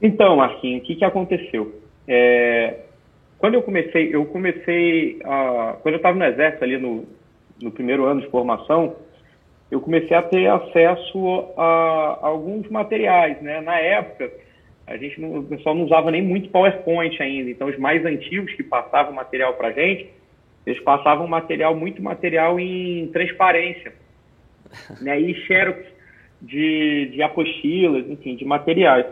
Então, 0.01 0.37
Marquinhos, 0.37 0.83
o 0.83 0.87
que, 0.87 0.95
que 0.95 1.05
aconteceu? 1.05 1.83
É, 2.09 2.79
quando 3.37 3.57
eu 3.57 3.63
comecei, 3.63 4.15
eu 4.15 4.25
comecei, 4.25 5.19
a, 5.23 5.77
quando 5.83 5.97
eu 5.97 5.99
estava 5.99 6.17
no 6.17 6.25
Exército 6.25 6.65
ali 6.65 6.79
no, 6.79 7.05
no 7.61 7.71
primeiro 7.71 8.07
ano 8.07 8.23
de 8.23 8.31
formação, 8.31 8.97
eu 9.71 9.83
comecei 9.83 10.17
a 10.17 10.23
ter 10.23 10.47
acesso 10.47 11.45
a, 11.59 12.21
a 12.23 12.27
alguns 12.29 12.67
materiais, 12.71 13.39
né? 13.43 13.61
Na 13.61 13.79
época, 13.79 14.31
a 14.87 14.97
gente 14.97 15.21
não, 15.21 15.39
o 15.41 15.45
pessoal 15.45 15.75
não 15.75 15.85
usava 15.85 16.11
nem 16.11 16.23
muito 16.23 16.49
PowerPoint 16.51 17.21
ainda, 17.21 17.51
então 17.51 17.69
os 17.69 17.79
mais 17.79 18.05
antigos 18.05 18.53
que 18.55 18.63
passavam 18.63 19.13
material 19.13 19.55
para 19.55 19.69
a 19.69 19.73
gente, 19.73 20.09
eles 20.65 20.81
passavam 20.83 21.27
material, 21.27 21.75
muito 21.75 22.03
material 22.03 22.59
em 22.61 23.09
transparência, 23.09 23.93
né? 25.01 25.21
E 25.21 25.35
xerox 25.47 25.85
de, 26.41 27.11
de 27.13 27.23
apostilas, 27.23 28.09
enfim, 28.09 28.37
de 28.37 28.45
materiais. 28.45 29.07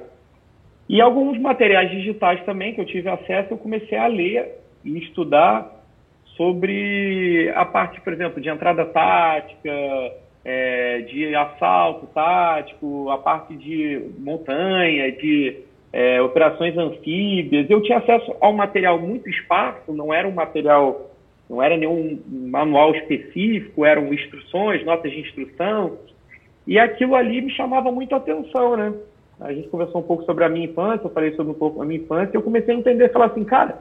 E 0.89 1.01
alguns 1.01 1.39
materiais 1.39 1.91
digitais 1.91 2.45
também 2.45 2.75
que 2.75 2.81
eu 2.81 2.85
tive 2.85 3.09
acesso, 3.09 3.53
eu 3.53 3.59
comecei 3.59 3.97
a 3.97 4.07
ler 4.07 4.61
e 4.85 4.99
estudar 4.99 5.73
sobre 6.37 7.51
a 7.55 7.65
parte, 7.65 8.01
por 8.01 8.13
exemplo, 8.13 8.41
de 8.41 8.49
entrada 8.49 8.85
tática, 8.85 9.71
é, 10.45 10.99
de 11.03 11.35
assalto 11.35 12.07
tático, 12.09 13.09
a 13.11 13.19
parte 13.19 13.57
de 13.57 14.11
montanha, 14.19 15.11
de 15.13 15.61
é, 15.93 16.21
operações 16.21 16.77
anfíbias. 16.77 17.69
Eu 17.71 17.81
tinha 17.83 17.99
acesso 17.99 18.35
a 18.41 18.49
um 18.49 18.53
material 18.53 18.99
muito 18.99 19.29
esparso, 19.29 19.93
não 19.93 20.13
era 20.13 20.29
um 20.29 20.33
material, 20.33 21.11
não 21.49 21.63
era 21.63 21.77
nenhum 21.77 22.21
manual 22.29 22.95
específico, 22.95 23.85
eram 23.85 24.13
instruções, 24.13 24.85
notas 24.85 25.11
de 25.11 25.21
instrução, 25.21 25.99
e 26.67 26.79
aquilo 26.79 27.15
ali 27.15 27.41
me 27.41 27.51
chamava 27.51 27.91
muito 27.91 28.15
a 28.15 28.19
atenção, 28.19 28.77
né? 28.77 28.93
a 29.41 29.53
gente 29.53 29.69
conversou 29.69 30.01
um 30.01 30.05
pouco 30.05 30.25
sobre 30.25 30.45
a 30.45 30.49
minha 30.49 30.67
infância, 30.67 31.07
eu 31.07 31.11
falei 31.11 31.35
sobre 31.35 31.53
um 31.53 31.57
pouco 31.57 31.83
a 31.83 31.85
minha 31.85 32.01
infância, 32.01 32.31
e 32.33 32.37
eu 32.37 32.43
comecei 32.43 32.75
a 32.75 32.79
entender, 32.79 33.13
falar 33.13 33.27
assim, 33.27 33.45
cara, 33.45 33.79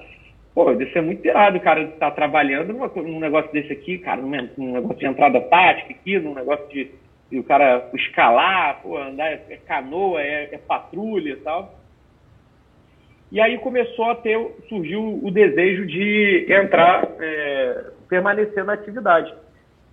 pô, 0.53 0.73
deve 0.73 0.91
ser 0.91 1.01
muito 1.01 1.25
irado, 1.25 1.59
cara, 1.59 1.83
estar 1.83 2.09
tá 2.09 2.11
trabalhando 2.11 2.73
numa, 2.73 2.87
num 2.87 3.19
negócio 3.19 3.51
desse 3.51 3.73
aqui, 3.73 3.97
cara, 3.97 4.21
num, 4.21 4.29
num, 4.57 4.73
negócio 4.73 4.97
de 4.97 5.05
entrada 5.05 5.41
tática 5.41 5.93
aqui, 5.93 6.19
num 6.19 6.35
negócio 6.35 6.67
de, 6.69 6.91
de 7.31 7.39
o 7.39 7.43
cara 7.43 7.89
escalar, 7.93 8.81
pô, 8.81 8.97
andar 8.97 9.31
é, 9.31 9.41
é 9.49 9.57
canoa, 9.57 10.21
é, 10.21 10.49
é, 10.51 10.57
patrulha 10.57 11.33
e 11.33 11.37
tal. 11.37 11.79
E 13.31 13.41
aí 13.41 13.57
começou 13.57 14.05
a 14.05 14.15
ter, 14.15 14.37
surgiu 14.69 15.19
o 15.23 15.31
desejo 15.31 15.87
de 15.87 16.45
entrar, 16.47 17.09
é, 17.19 17.85
permanecer 18.07 18.63
na 18.63 18.73
atividade. 18.73 19.33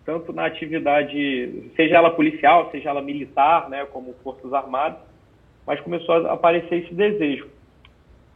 Tanto 0.04 0.32
na 0.32 0.44
atividade, 0.44 1.70
seja 1.74 1.96
ela 1.96 2.10
policial, 2.10 2.70
seja 2.70 2.90
ela 2.90 3.00
militar, 3.00 3.70
né, 3.70 3.86
como 3.86 4.14
Forças 4.22 4.52
Armadas, 4.52 4.98
mas 5.66 5.80
começou 5.80 6.26
a 6.26 6.32
aparecer 6.34 6.84
esse 6.84 6.94
desejo. 6.94 7.48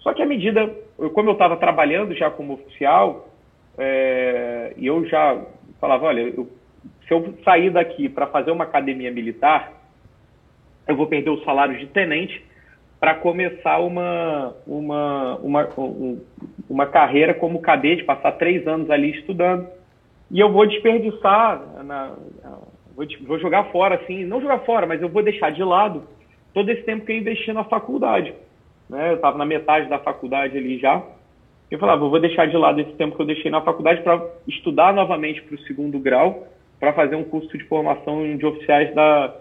Só 0.04 0.12
que 0.12 0.22
à 0.22 0.26
medida, 0.26 0.70
como 1.14 1.30
eu 1.30 1.32
estava 1.32 1.56
trabalhando 1.56 2.14
já 2.14 2.30
como 2.30 2.52
oficial, 2.52 3.26
é, 3.78 4.74
e 4.76 4.86
eu 4.86 5.04
já 5.06 5.42
falava, 5.80 6.04
olha, 6.04 6.20
eu, 6.20 6.46
se 7.08 7.12
eu 7.12 7.34
sair 7.42 7.70
daqui 7.70 8.08
para 8.08 8.26
fazer 8.26 8.50
uma 8.50 8.64
academia 8.64 9.10
militar, 9.10 9.72
eu 10.86 10.94
vou 10.94 11.06
perder 11.06 11.30
o 11.30 11.42
salário 11.42 11.78
de 11.78 11.86
tenente 11.86 12.44
para 13.00 13.14
começar 13.14 13.78
uma, 13.78 14.54
uma, 14.66 15.36
uma, 15.36 15.68
uma 16.68 16.86
carreira 16.86 17.32
como 17.32 17.62
cadete, 17.62 18.04
passar 18.04 18.32
três 18.32 18.66
anos 18.68 18.90
ali 18.90 19.10
estudando. 19.18 19.66
E 20.30 20.38
eu 20.38 20.52
vou 20.52 20.66
desperdiçar, 20.66 21.82
na, 21.82 22.14
vou, 22.94 23.06
vou 23.26 23.38
jogar 23.38 23.64
fora, 23.72 23.94
assim, 23.96 24.24
não 24.24 24.40
jogar 24.40 24.58
fora, 24.60 24.86
mas 24.86 25.00
eu 25.00 25.08
vou 25.08 25.22
deixar 25.22 25.50
de 25.50 25.62
lado 25.64 26.04
todo 26.52 26.68
esse 26.68 26.82
tempo 26.82 27.06
que 27.06 27.12
eu 27.12 27.16
investi 27.16 27.52
na 27.54 27.64
faculdade. 27.64 28.34
Né? 28.94 29.10
Eu 29.10 29.16
estava 29.16 29.36
na 29.36 29.44
metade 29.44 29.88
da 29.88 29.98
faculdade 29.98 30.56
ali 30.56 30.78
já. 30.78 31.02
Eu 31.68 31.80
falava, 31.80 32.08
vou 32.08 32.20
deixar 32.20 32.46
de 32.46 32.56
lado 32.56 32.80
esse 32.80 32.92
tempo 32.92 33.16
que 33.16 33.22
eu 33.22 33.26
deixei 33.26 33.50
na 33.50 33.60
faculdade 33.60 34.02
para 34.02 34.24
estudar 34.46 34.94
novamente 34.94 35.42
para 35.42 35.56
o 35.56 35.60
segundo 35.62 35.98
grau, 35.98 36.46
para 36.78 36.92
fazer 36.92 37.16
um 37.16 37.24
curso 37.24 37.58
de 37.58 37.64
formação 37.64 38.36
de 38.36 38.46
oficiais 38.46 38.94
da, 38.94 39.34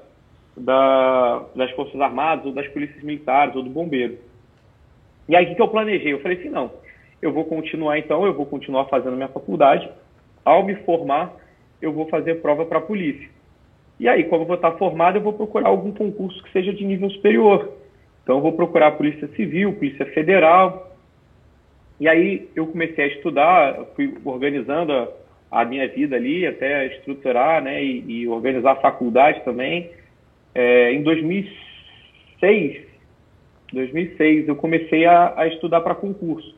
da, 0.58 1.46
das 1.56 1.70
Forças 1.72 2.02
Armadas, 2.02 2.48
ou 2.48 2.52
das 2.52 2.68
Polícias 2.70 3.04
Militares, 3.04 3.56
ou 3.56 3.62
do 3.62 3.70
Bombeiro. 3.70 4.18
E 5.30 5.36
aí 5.36 5.52
o 5.52 5.56
que 5.56 5.62
eu 5.62 5.68
planejei? 5.68 6.13
Eu 6.13 6.22
falei 6.22 6.39
assim, 6.39 6.50
não, 6.50 6.72
eu 7.22 7.32
vou 7.32 7.46
continuar 7.46 8.00
então, 8.00 8.26
eu 8.26 8.34
vou 8.34 8.48
continuar 8.48 8.86
fazendo 8.86 9.16
minha 9.16 9.28
faculdade. 9.28 9.88
Ao 10.44 10.66
me 10.66 10.76
formar, 10.78 11.32
eu 11.80 11.94
vou 11.94 12.08
fazer 12.08 12.42
prova 12.42 12.66
para 12.66 12.80
a 12.80 12.82
polícia. 12.82 13.30
E 14.00 14.08
aí, 14.08 14.24
quando 14.24 14.42
eu 14.42 14.48
vou 14.48 14.56
estar 14.56 14.72
formado, 14.72 15.18
eu 15.18 15.22
vou 15.22 15.34
procurar 15.34 15.70
algum 15.70 15.92
concurso 15.92 16.42
que 16.44 16.52
seja 16.52 16.74
de 16.74 16.84
nível 16.84 17.10
superior. 17.12 17.83
Então, 18.24 18.42
vou 18.42 18.54
procurar 18.54 18.88
a 18.88 18.92
Polícia 18.92 19.28
Civil, 19.36 19.74
Polícia 19.74 20.06
Federal. 20.08 20.96
E 22.00 22.08
aí, 22.08 22.50
eu 22.56 22.66
comecei 22.68 23.04
a 23.04 23.08
estudar, 23.08 23.86
fui 23.96 24.14
organizando 24.24 24.94
a, 24.94 25.10
a 25.52 25.66
minha 25.66 25.88
vida 25.88 26.16
ali, 26.16 26.48
até 26.48 26.88
estruturar 26.88 27.62
né, 27.62 27.84
e, 27.84 28.22
e 28.22 28.28
organizar 28.28 28.72
a 28.72 28.82
faculdade 28.82 29.42
também. 29.44 29.92
É, 30.56 30.94
em 30.94 31.04
2006, 31.04 32.94
2006 33.74 34.48
eu 34.48 34.56
comecei 34.56 35.06
a, 35.06 35.34
a 35.36 35.48
estudar 35.48 35.82
para 35.82 35.96
concurso. 35.96 36.56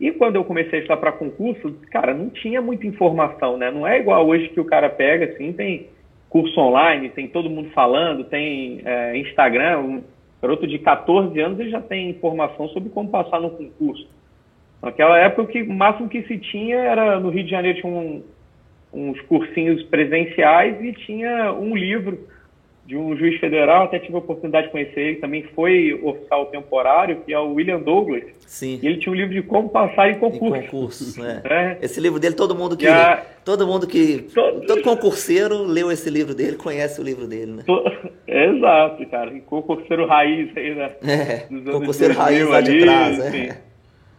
E 0.00 0.10
quando 0.12 0.36
eu 0.36 0.44
comecei 0.44 0.78
a 0.78 0.82
estudar 0.82 0.96
para 0.96 1.12
concurso, 1.12 1.74
cara, 1.90 2.14
não 2.14 2.30
tinha 2.30 2.60
muita 2.62 2.86
informação, 2.86 3.56
né? 3.56 3.70
Não 3.70 3.86
é 3.86 3.98
igual 4.00 4.26
hoje 4.26 4.48
que 4.48 4.60
o 4.60 4.64
cara 4.64 4.88
pega, 4.88 5.26
assim, 5.26 5.52
tem 5.52 5.88
curso 6.28 6.58
online, 6.58 7.10
tem 7.10 7.28
todo 7.28 7.50
mundo 7.50 7.70
falando, 7.70 8.24
tem 8.24 8.80
é, 8.84 9.16
Instagram, 9.18 10.00
garoto 10.40 10.66
de 10.66 10.78
14 10.78 11.38
anos 11.40 11.58
ele 11.60 11.70
já 11.70 11.80
tem 11.80 12.10
informação 12.10 12.68
sobre 12.68 12.88
como 12.90 13.10
passar 13.10 13.40
no 13.40 13.50
concurso. 13.50 14.08
Naquela 14.82 15.18
época, 15.18 15.42
o, 15.42 15.46
que, 15.46 15.62
o 15.62 15.72
máximo 15.72 16.08
que 16.08 16.22
se 16.22 16.38
tinha 16.38 16.76
era, 16.76 17.20
no 17.20 17.28
Rio 17.28 17.44
de 17.44 17.50
Janeiro 17.50 17.80
tinha 17.80 17.92
um, 17.92 18.22
uns 18.92 19.20
cursinhos 19.22 19.82
presenciais 19.84 20.82
e 20.82 20.92
tinha 20.92 21.52
um 21.52 21.76
livro 21.76 22.18
de 22.90 22.96
um 22.96 23.16
juiz 23.16 23.38
federal, 23.38 23.84
até 23.84 24.00
tive 24.00 24.16
a 24.16 24.18
oportunidade 24.18 24.66
de 24.66 24.72
conhecer 24.72 25.00
ele, 25.00 25.16
também 25.18 25.44
foi 25.54 25.94
oficial 26.02 26.46
temporário, 26.46 27.20
que 27.24 27.32
é 27.32 27.38
o 27.38 27.52
William 27.52 27.78
Douglas. 27.78 28.24
Sim. 28.40 28.80
E 28.82 28.86
ele 28.88 28.98
tinha 28.98 29.12
um 29.12 29.14
livro 29.14 29.32
de 29.32 29.42
como 29.42 29.68
passar 29.68 30.10
em 30.10 30.18
concurso. 30.18 30.56
Em 30.56 30.62
concurso, 30.62 31.22
né? 31.22 31.40
É. 31.48 31.78
Esse 31.82 32.00
livro 32.00 32.18
dele, 32.18 32.34
todo 32.34 32.52
mundo 32.52 32.76
que. 32.76 32.88
A... 32.88 33.22
Todo 33.44 33.64
mundo 33.64 33.86
que. 33.86 34.28
Todo... 34.34 34.66
todo... 34.66 34.82
concurseiro 34.82 35.62
leu 35.62 35.92
esse 35.92 36.10
livro 36.10 36.34
dele, 36.34 36.56
conhece 36.56 37.00
o 37.00 37.04
livro 37.04 37.28
dele, 37.28 37.52
né? 37.52 37.62
Exato, 38.26 39.06
cara. 39.06 39.32
E 39.32 39.40
concurseiro 39.40 40.06
raiz 40.06 40.50
aí, 40.56 40.74
né? 40.74 40.90
É. 41.06 41.70
Concurseiro 41.70 42.14
raiz 42.14 42.48
lá 42.48 42.60
de 42.60 42.80
trás, 42.80 43.20
é. 43.20 43.56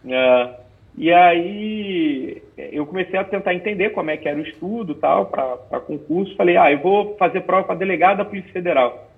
é. 0.08 0.50
E 0.96 1.12
aí 1.12 2.41
eu 2.56 2.84
comecei 2.86 3.18
a 3.18 3.24
tentar 3.24 3.54
entender 3.54 3.90
como 3.90 4.10
é 4.10 4.16
que 4.16 4.28
era 4.28 4.38
o 4.38 4.42
estudo 4.42 4.94
tal 4.94 5.26
para 5.26 5.80
concurso. 5.80 6.36
Falei, 6.36 6.56
ah, 6.56 6.70
eu 6.70 6.78
vou 6.78 7.16
fazer 7.16 7.42
prova 7.42 7.64
para 7.64 7.76
delegado 7.76 8.18
da 8.18 8.24
Polícia 8.24 8.52
Federal. 8.52 9.08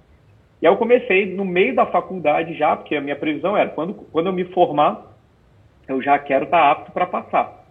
E 0.62 0.66
aí 0.66 0.72
eu 0.72 0.76
comecei 0.76 1.34
no 1.34 1.44
meio 1.44 1.74
da 1.74 1.84
faculdade 1.86 2.54
já, 2.54 2.76
porque 2.76 2.94
a 2.94 3.00
minha 3.00 3.16
previsão 3.16 3.56
era 3.56 3.70
quando, 3.70 3.94
quando 3.94 4.26
eu 4.26 4.32
me 4.32 4.44
formar, 4.44 5.14
eu 5.88 6.00
já 6.00 6.18
quero 6.18 6.44
estar 6.44 6.60
tá 6.60 6.70
apto 6.70 6.92
para 6.92 7.06
passar. 7.06 7.64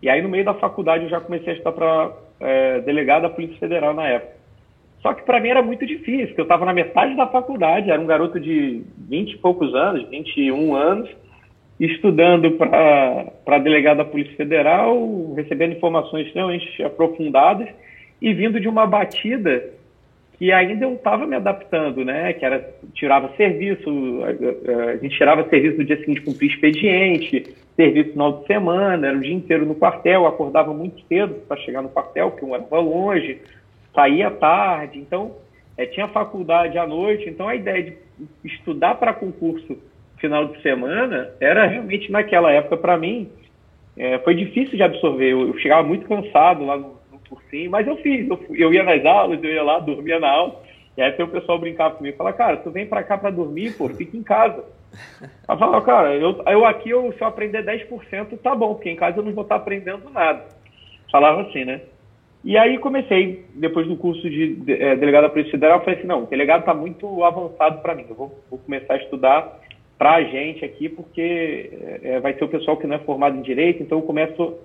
E 0.00 0.08
aí 0.08 0.22
no 0.22 0.28
meio 0.28 0.44
da 0.44 0.54
faculdade 0.54 1.04
eu 1.04 1.10
já 1.10 1.20
comecei 1.20 1.52
a 1.52 1.56
estudar 1.56 1.72
para 1.72 2.12
é, 2.40 2.80
delegado 2.80 3.22
da 3.22 3.30
Polícia 3.30 3.58
Federal 3.58 3.92
na 3.92 4.06
época. 4.06 4.40
Só 5.02 5.14
que 5.14 5.22
para 5.22 5.40
mim 5.40 5.48
era 5.48 5.62
muito 5.62 5.86
difícil, 5.86 6.28
porque 6.28 6.40
eu 6.40 6.44
estava 6.44 6.64
na 6.64 6.74
metade 6.74 7.16
da 7.16 7.26
faculdade, 7.26 7.90
era 7.90 8.00
um 8.00 8.06
garoto 8.06 8.38
de 8.38 8.82
20 9.08 9.32
e 9.32 9.38
poucos 9.38 9.74
anos, 9.74 10.08
21 10.08 10.74
anos, 10.74 11.10
estudando 11.86 12.52
para 12.52 13.58
delegado 13.58 13.98
da 13.98 14.04
Polícia 14.04 14.36
Federal, 14.36 15.32
recebendo 15.34 15.72
informações 15.72 16.26
extremamente 16.26 16.82
aprofundadas 16.82 17.68
e 18.20 18.34
vindo 18.34 18.60
de 18.60 18.68
uma 18.68 18.86
batida 18.86 19.64
que 20.36 20.52
ainda 20.52 20.84
eu 20.84 20.94
estava 20.94 21.26
me 21.26 21.36
adaptando, 21.36 22.04
né? 22.04 22.32
Que 22.34 22.44
era 22.44 22.66
tirava 22.94 23.30
serviço, 23.36 23.90
a, 24.24 24.96
gente 24.96 25.16
tirava 25.16 25.48
serviço 25.48 25.78
no 25.78 25.84
dia 25.84 25.98
seguinte 25.98 26.22
cumprir 26.22 26.50
expediente, 26.50 27.54
serviço 27.76 28.08
no 28.08 28.12
final 28.12 28.32
de 28.40 28.46
semana, 28.46 29.06
era 29.08 29.16
o 29.16 29.20
dia 29.20 29.34
inteiro 29.34 29.64
no 29.64 29.74
quartel, 29.74 30.26
acordava 30.26 30.72
muito 30.72 31.02
cedo 31.06 31.34
para 31.46 31.60
chegar 31.60 31.82
no 31.82 31.88
quartel, 31.88 32.30
porque 32.30 32.44
um 32.44 32.54
era 32.54 32.64
longe, 32.78 33.38
saía 33.94 34.30
tarde, 34.30 34.98
então 34.98 35.36
é, 35.76 35.86
tinha 35.86 36.08
faculdade 36.08 36.76
à 36.78 36.86
noite, 36.86 37.28
então 37.28 37.48
a 37.48 37.54
ideia 37.54 37.82
de 37.82 37.96
estudar 38.44 38.94
para 38.96 39.12
concurso 39.12 39.78
final 40.20 40.46
de 40.46 40.60
semana 40.62 41.30
era 41.40 41.66
realmente 41.66 42.10
naquela 42.12 42.52
época 42.52 42.76
para 42.76 42.96
mim 42.96 43.30
é, 43.96 44.18
foi 44.20 44.34
difícil 44.34 44.76
de 44.76 44.82
absorver. 44.82 45.32
Eu, 45.32 45.48
eu, 45.48 45.58
chegava 45.58 45.86
muito 45.86 46.06
cansado 46.06 46.64
lá 46.64 46.76
no, 46.76 46.98
no 47.12 47.18
cursinho, 47.28 47.70
mas 47.70 47.86
eu 47.86 47.96
fiz. 47.96 48.28
Eu, 48.28 48.40
eu, 48.50 48.72
ia 48.72 48.82
nas 48.82 49.04
aulas, 49.04 49.42
eu 49.42 49.50
ia 49.50 49.62
lá, 49.62 49.78
dormia 49.80 50.18
na 50.18 50.30
aula. 50.30 50.62
E 50.96 51.02
aí 51.02 51.14
o 51.22 51.28
pessoal 51.28 51.58
brincava 51.58 51.94
comigo, 51.96 52.16
falava, 52.16 52.36
cara, 52.36 52.56
tu 52.58 52.70
vem 52.70 52.86
para 52.86 53.02
cá 53.02 53.16
para 53.16 53.30
dormir, 53.30 53.72
pô, 53.76 53.88
fica 53.88 54.16
em 54.16 54.22
casa. 54.22 54.64
Eu 55.48 55.56
falava, 55.56 55.82
cara, 55.82 56.14
eu, 56.14 56.42
eu 56.46 56.64
aqui, 56.64 56.90
eu, 56.90 57.12
se 57.12 57.20
eu 57.20 57.28
aprender 57.28 57.64
10%, 57.64 58.38
tá 58.42 58.54
bom, 58.54 58.74
porque 58.74 58.90
em 58.90 58.96
casa 58.96 59.18
eu 59.18 59.22
não 59.22 59.32
vou 59.32 59.44
estar 59.44 59.56
aprendendo 59.56 60.10
nada. 60.10 60.44
Falava 61.10 61.42
assim, 61.42 61.64
né? 61.64 61.82
E 62.42 62.56
aí 62.56 62.78
comecei, 62.78 63.44
depois 63.54 63.86
do 63.86 63.96
curso 63.96 64.22
de, 64.28 64.56
de 64.56 64.72
é, 64.72 64.96
delegado 64.96 65.24
da 65.24 65.28
Polícia 65.28 65.52
Federal, 65.52 65.80
falei 65.80 65.98
assim, 65.98 66.06
não, 66.06 66.24
o 66.24 66.26
delegado 66.26 66.60
está 66.60 66.72
muito 66.72 67.22
avançado 67.22 67.82
para 67.82 67.94
mim, 67.94 68.06
eu 68.08 68.16
vou, 68.16 68.38
vou 68.48 68.58
começar 68.58 68.94
a 68.94 68.96
estudar 68.96 69.60
para 70.00 70.14
a 70.14 70.22
gente 70.22 70.64
aqui, 70.64 70.88
porque 70.88 71.70
é, 72.02 72.18
vai 72.20 72.32
ser 72.32 72.44
o 72.44 72.48
pessoal 72.48 72.78
que 72.78 72.86
não 72.86 72.96
é 72.96 73.00
formado 73.00 73.36
em 73.36 73.42
direito, 73.42 73.82
então 73.82 73.98
eu 73.98 74.02
começo 74.02 74.56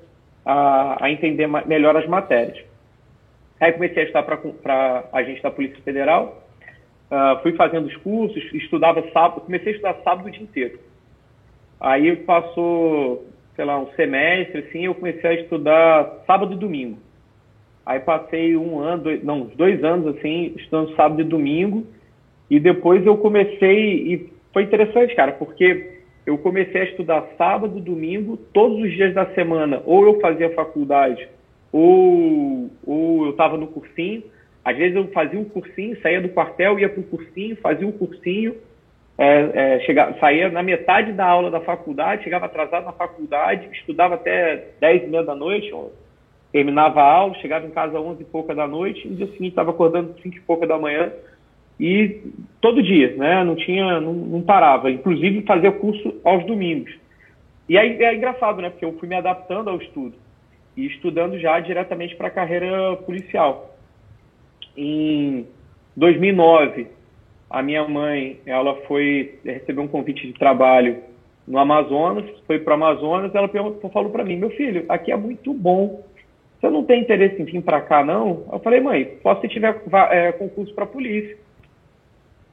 a, 0.45 1.03
a 1.03 1.11
entender 1.11 1.45
melhor 1.45 1.97
as 1.97 2.07
matérias. 2.07 2.63
Aí 3.59 3.73
comecei 3.73 4.03
a 4.03 4.05
estudar 4.05 4.23
para 4.23 5.03
a 5.11 5.17
agente 5.17 5.43
da 5.43 5.51
Polícia 5.51 5.83
Federal, 5.83 6.41
uh, 7.11 7.43
fui 7.43 7.51
fazendo 7.51 7.85
os 7.85 7.97
cursos, 7.97 8.41
estudava 8.53 9.03
sábado, 9.11 9.41
comecei 9.41 9.73
a 9.73 9.75
estudar 9.75 9.97
sábado 10.05 10.27
o 10.27 10.31
dia 10.31 10.41
inteiro. 10.41 10.79
Aí 11.81 12.15
passou, 12.15 13.25
sei 13.57 13.65
lá, 13.65 13.77
um 13.77 13.91
semestre, 13.91 14.59
assim, 14.59 14.85
eu 14.85 14.95
comecei 14.95 15.29
a 15.29 15.33
estudar 15.33 16.23
sábado 16.25 16.53
e 16.53 16.57
domingo. 16.57 16.97
Aí 17.85 17.99
passei 17.99 18.55
um 18.55 18.79
ano, 18.79 19.03
dois, 19.03 19.21
não, 19.21 19.41
dois 19.41 19.83
anos, 19.83 20.15
assim, 20.15 20.53
estudando 20.55 20.95
sábado 20.95 21.19
e 21.19 21.25
domingo, 21.25 21.85
e 22.49 22.57
depois 22.57 23.05
eu 23.05 23.17
comecei, 23.17 24.13
e 24.13 24.34
foi 24.55 24.63
interessante, 24.63 25.13
cara, 25.13 25.33
porque 25.33 25.99
eu 26.25 26.37
comecei 26.37 26.79
a 26.79 26.85
estudar 26.85 27.27
sábado, 27.37 27.77
domingo, 27.77 28.37
todos 28.53 28.81
os 28.81 28.89
dias 28.93 29.13
da 29.13 29.25
semana, 29.33 29.81
ou 29.85 30.05
eu 30.05 30.21
fazia 30.21 30.49
faculdade, 30.53 31.27
ou, 31.73 32.69
ou 32.87 33.25
eu 33.25 33.31
estava 33.31 33.57
no 33.57 33.67
cursinho. 33.67 34.23
Às 34.63 34.77
vezes 34.77 34.95
eu 34.95 35.09
fazia 35.09 35.37
um 35.37 35.43
cursinho, 35.43 35.99
saía 36.01 36.21
do 36.21 36.29
quartel, 36.29 36.79
ia 36.79 36.87
para 36.87 37.01
o 37.01 37.03
cursinho, 37.03 37.57
fazia 37.57 37.85
um 37.85 37.91
cursinho, 37.91 38.55
é, 39.17 39.49
é, 39.53 39.79
chegava, 39.81 40.17
saía 40.19 40.47
na 40.47 40.63
metade 40.63 41.11
da 41.11 41.25
aula 41.25 41.51
da 41.51 41.59
faculdade, 41.59 42.23
chegava 42.23 42.45
atrasado 42.45 42.85
na 42.85 42.93
faculdade, 42.93 43.67
estudava 43.73 44.15
até 44.15 44.69
10 44.79 45.03
e 45.03 45.07
meia 45.07 45.23
da 45.25 45.35
noite, 45.35 45.69
terminava 46.53 47.01
a 47.01 47.11
aula, 47.11 47.33
chegava 47.35 47.67
em 47.67 47.71
casa 47.71 47.99
às 47.99 48.05
11 48.05 48.21
e 48.21 48.25
pouca 48.25 48.55
da 48.55 48.65
noite, 48.65 49.05
e 49.05 49.09
no 49.09 49.17
dia 49.17 49.27
seguinte 49.27 49.49
estava 49.49 49.71
acordando 49.71 50.15
5 50.21 50.37
e 50.37 50.39
pouca 50.39 50.65
da 50.65 50.77
manhã, 50.77 51.11
e 51.79 52.21
todo 52.61 52.81
dia, 52.81 53.15
né? 53.15 53.43
Não 53.43 53.55
tinha, 53.55 53.99
não, 53.99 54.13
não, 54.13 54.41
parava. 54.41 54.89
Inclusive 54.89 55.41
fazia 55.43 55.71
curso 55.71 56.15
aos 56.23 56.45
domingos. 56.45 56.93
E 57.67 57.77
aí 57.77 58.01
é 58.01 58.15
engraçado, 58.15 58.61
né? 58.61 58.69
Porque 58.69 58.85
eu 58.85 58.93
fui 58.93 59.07
me 59.07 59.15
adaptando 59.15 59.69
ao 59.69 59.77
estudo 59.77 60.15
e 60.77 60.85
estudando 60.87 61.39
já 61.39 61.59
diretamente 61.59 62.15
para 62.15 62.27
a 62.27 62.31
carreira 62.31 62.95
policial. 62.97 63.75
Em 64.77 65.45
2009, 65.95 66.87
a 67.49 67.61
minha 67.61 67.87
mãe, 67.87 68.39
ela 68.45 68.75
foi 68.87 69.39
receber 69.43 69.81
um 69.81 69.87
convite 69.87 70.27
de 70.27 70.33
trabalho 70.33 70.97
no 71.47 71.57
Amazonas, 71.57 72.25
foi 72.47 72.59
para 72.59 72.71
o 72.71 72.73
Amazonas, 72.73 73.33
ela 73.33 73.49
falou 73.93 74.09
para 74.09 74.23
mim, 74.23 74.35
meu 74.35 74.49
filho, 74.51 74.85
aqui 74.89 75.11
é 75.11 75.15
muito 75.15 75.53
bom. 75.53 76.03
Você 76.59 76.69
não 76.69 76.83
tem 76.83 77.01
interesse 77.01 77.39
em 77.41 77.45
vir 77.45 77.61
para 77.61 77.81
cá, 77.81 78.03
não? 78.03 78.45
Eu 78.51 78.59
falei, 78.59 78.79
mãe, 78.79 79.05
posso 79.21 79.41
se 79.41 79.47
tiver 79.47 79.79
é, 80.09 80.31
concurso 80.31 80.73
para 80.73 80.85
polícia. 80.85 81.37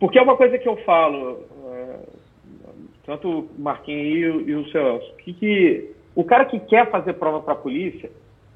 Porque 0.02 0.18
é 0.18 0.22
uma 0.22 0.36
coisa 0.36 0.58
que 0.58 0.68
eu 0.68 0.74
falo, 0.78 1.44
é, 1.76 1.96
tanto 3.06 3.28
o 3.28 3.48
Marquinhos 3.56 4.48
e, 4.48 4.52
o 4.52 4.68
Celso, 4.72 5.14
que, 5.18 5.32
que 5.32 5.90
o 6.16 6.24
cara 6.24 6.44
que 6.44 6.58
quer 6.58 6.90
fazer 6.90 7.12
prova 7.12 7.38
para 7.38 7.52
a 7.52 7.56
polícia, 7.56 8.10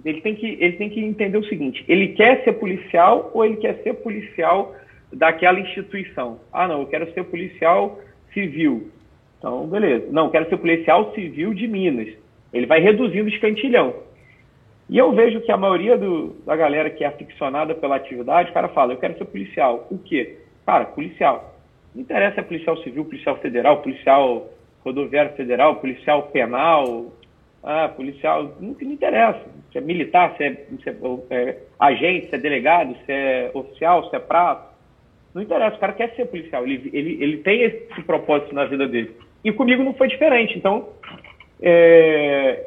ele 0.05 0.21
tem, 0.23 0.35
que, 0.35 0.45
ele 0.45 0.73
tem 0.73 0.91
que 0.91 0.99
entender 0.99 1.39
o 1.39 1.45
seguinte: 1.45 1.85
ele 1.87 2.09
quer 2.15 2.43
ser 2.43 2.55
policial 2.55 3.31
ou 3.33 3.45
ele 3.45 3.59
quer 3.59 3.81
ser 3.85 3.95
policial 3.95 4.75
daquela 5.13 5.61
instituição? 5.61 6.41
Ah, 6.53 6.67
não, 6.67 6.81
eu 6.81 6.89
quero 6.89 7.13
ser 7.13 7.23
policial 7.23 8.01
civil. 8.35 8.91
Então, 9.39 9.69
beleza. 9.69 10.09
Não, 10.11 10.25
eu 10.25 10.31
quero 10.33 10.49
ser 10.49 10.57
policial 10.57 11.15
civil 11.15 11.55
de 11.55 11.69
Minas. 11.69 12.09
Ele 12.53 12.67
vai 12.67 12.81
reduzindo 12.81 13.27
o 13.27 13.33
escantilhão. 13.33 13.95
E 14.91 14.99
eu 14.99 15.13
vejo 15.13 15.41
que 15.43 15.53
a 15.53 15.57
maioria 15.57 15.97
do, 15.97 16.35
da 16.45 16.57
galera 16.57 16.91
que 16.91 17.05
é 17.05 17.07
aficionada 17.07 17.73
pela 17.73 17.95
atividade, 17.95 18.51
o 18.51 18.53
cara 18.53 18.67
fala, 18.71 18.95
eu 18.95 18.99
quero 18.99 19.17
ser 19.17 19.27
policial. 19.27 19.87
O 19.93 19.99
quê? 19.99 20.39
Cara, 20.67 20.85
policial. 20.87 21.55
Não 21.95 22.03
interessa 22.03 22.35
se 22.35 22.41
é 22.41 22.43
policial 22.43 22.77
civil, 22.83 23.05
policial 23.05 23.37
federal, 23.37 23.81
policial 23.81 24.51
rodoviário 24.85 25.33
federal, 25.35 25.77
policial 25.77 26.25
penal, 26.25 27.13
ah, 27.63 27.89
policial, 27.89 28.55
não, 28.61 28.77
não 28.81 28.93
interessa. 28.93 29.41
Se 29.73 29.79
é 29.79 29.81
militar, 29.81 30.35
se 30.37 30.45
é, 30.45 30.55
se 30.83 30.91
é, 30.91 30.97
é 31.31 31.59
agente, 31.79 32.29
se 32.29 32.35
é 32.35 32.39
delegado, 32.39 32.97
se 33.07 33.13
é 33.13 33.51
oficial, 33.55 34.11
se 34.11 34.17
é 34.17 34.19
prato. 34.19 34.75
Não 35.33 35.43
interessa, 35.43 35.77
o 35.77 35.81
cara 35.81 35.93
quer 35.93 36.15
ser 36.15 36.27
policial, 36.27 36.65
ele, 36.65 36.91
ele, 36.93 37.23
ele 37.23 37.37
tem 37.39 37.63
esse 37.63 38.03
propósito 38.03 38.55
na 38.55 38.65
vida 38.65 38.89
dele. 38.89 39.15
E 39.45 39.53
comigo 39.53 39.83
não 39.83 39.95
foi 39.95 40.09
diferente. 40.09 40.57
Então, 40.57 40.89
é, 41.61 42.67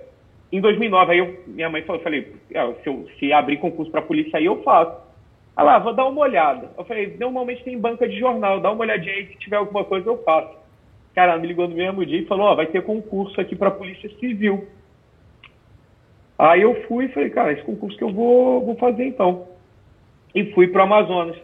em 0.52 0.62
2009, 0.62 1.12
aí 1.12 1.20
eu, 1.20 1.44
minha 1.48 1.70
mãe 1.70 1.82
falou, 1.82 2.00
eu 2.00 2.04
falei, 2.04 2.34
ah, 2.56 2.74
se, 2.82 2.88
eu, 2.88 3.08
se 3.20 3.34
abrir 3.34 3.58
concurso 3.58 3.92
para 3.92 4.02
polícia 4.02 4.38
aí, 4.38 4.46
eu 4.46 4.62
faço. 4.64 5.09
Ah 5.56 5.64
lá, 5.64 5.80
vou 5.80 5.94
dar 5.94 6.06
uma 6.06 6.22
olhada. 6.22 6.70
Eu 6.78 6.86
falei, 6.86 7.18
normalmente 7.20 7.64
tem 7.64 7.78
banca 7.78 8.08
de 8.08 8.18
jornal, 8.18 8.62
dá 8.62 8.72
uma 8.72 8.82
olhadinha 8.82 9.14
aí, 9.14 9.28
se 9.28 9.38
tiver 9.40 9.58
alguma 9.58 9.84
coisa 9.84 10.10
eu 10.10 10.24
faço. 10.24 10.58
Cara, 11.14 11.38
me 11.38 11.48
ligou 11.48 11.68
no 11.68 11.76
mesmo 11.76 12.06
dia 12.06 12.20
e 12.20 12.26
falou, 12.26 12.48
ó, 12.48 12.54
oh, 12.54 12.56
vai 12.56 12.68
ter 12.68 12.82
concurso 12.84 13.40
aqui 13.42 13.56
para 13.56 13.72
Polícia 13.72 14.10
Civil. 14.20 14.68
Aí 16.38 16.62
eu 16.62 16.84
fui 16.84 17.06
e 17.06 17.10
falei, 17.10 17.30
cara, 17.30 17.52
esse 17.52 17.64
concurso 17.64 17.98
que 17.98 18.04
eu 18.04 18.14
vou, 18.14 18.66
vou 18.66 18.76
fazer 18.78 19.06
então. 19.06 19.48
E 20.34 20.46
fui 20.54 20.70
para 20.70 20.84
Amazonas. 20.84 21.36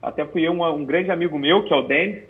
Até 0.00 0.24
fui 0.26 0.46
eu, 0.46 0.52
um, 0.52 0.64
um, 0.64 0.84
grande 0.84 1.10
amigo 1.10 1.36
meu, 1.36 1.64
que 1.64 1.72
é 1.72 1.76
o 1.76 1.82
Denis, 1.82 2.22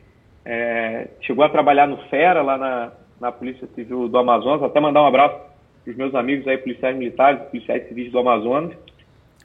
é, 0.45 1.09
chegou 1.21 1.45
a 1.45 1.51
trabalhar 1.51 1.87
no 1.87 1.99
FERA, 2.09 2.41
lá 2.41 2.57
na, 2.57 2.93
na 3.21 3.31
Polícia 3.31 3.69
Civil 3.75 4.09
do 4.09 4.17
Amazonas. 4.17 4.63
Até 4.63 4.81
mandar 4.81 5.03
um 5.03 5.07
abraço 5.07 5.37
para 5.85 5.91
os 5.91 5.97
meus 5.97 6.15
amigos 6.15 6.49
aí, 6.49 6.57
policiais 6.57 6.97
militares, 6.97 7.43
policiais 7.51 7.87
civis 7.89 8.11
do 8.11 8.19
Amazonas. 8.19 8.75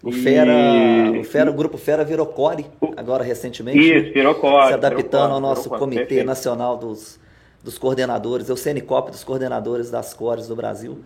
O 0.04 0.12
Fera, 0.12 0.52
o 1.18 1.24
Fera, 1.24 1.50
o 1.50 1.54
grupo 1.54 1.78
Fera 1.78 2.04
virou 2.04 2.26
core 2.26 2.66
agora 2.98 3.24
recentemente. 3.24 3.80
Isso, 3.80 4.14
virou 4.14 4.36
core. 4.36 4.68
Se 4.68 4.74
adaptando 4.74 5.34
ao 5.34 5.40
nosso 5.40 5.70
Comitê 5.70 6.00
perfeito. 6.00 6.26
Nacional 6.26 6.76
dos, 6.76 7.18
dos 7.64 7.78
Coordenadores, 7.78 8.50
é 8.50 8.54
o 8.54 8.58
CNCOP 8.58 9.12
dos 9.12 9.24
Coordenadores 9.24 9.90
das 9.90 10.14
Cores 10.14 10.46
do 10.46 10.58
Brasil. 10.58 11.00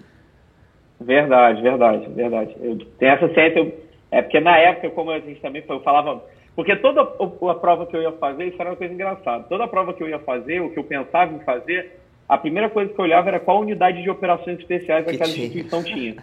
Verdade, 0.99 1.62
verdade, 1.62 2.10
verdade. 2.10 2.55
Eu 2.60 2.75
tenho 2.97 3.12
essa 3.12 3.31
ciência, 3.36 3.60
eu, 3.60 3.71
é 4.10 4.23
porque 4.23 4.39
na 4.39 4.57
época, 4.57 4.89
como 4.89 5.12
a 5.12 5.19
gente 5.19 5.39
também 5.41 5.63
eu 5.69 5.79
falava, 5.81 6.23
porque 6.55 6.75
toda 6.77 7.01
a, 7.01 7.53
prova 7.53 7.86
que 7.86 7.95
eu 7.95 8.01
ia 8.01 8.13
fazer, 8.13 8.45
isso 8.45 8.60
era 8.60 8.71
uma 8.71 8.75
coisa 8.75 8.95
engraçada. 8.95 9.43
Toda 9.43 9.65
a 9.65 9.67
prova 9.67 9.93
que 9.93 10.01
eu 10.01 10.10
ia 10.10 10.17
fazer, 10.17 10.60
o 10.60 10.71
que 10.71 10.79
eu 10.79 10.83
pensava 10.83 11.31
em 11.36 11.39
fazer, 11.41 11.99
a 12.27 12.36
primeira 12.36 12.67
coisa 12.67 12.91
que 12.91 12.99
eu 12.99 13.05
olhava 13.05 13.27
era 13.27 13.39
qual 13.39 13.62
unidade 13.62 14.01
de 14.01 14.10
operações 14.10 14.57
especiais 14.57 15.05
que 15.05 15.12
aquela 15.12 15.31
tinha. 15.31 15.45
instituição 15.45 15.83
tinha 15.83 16.15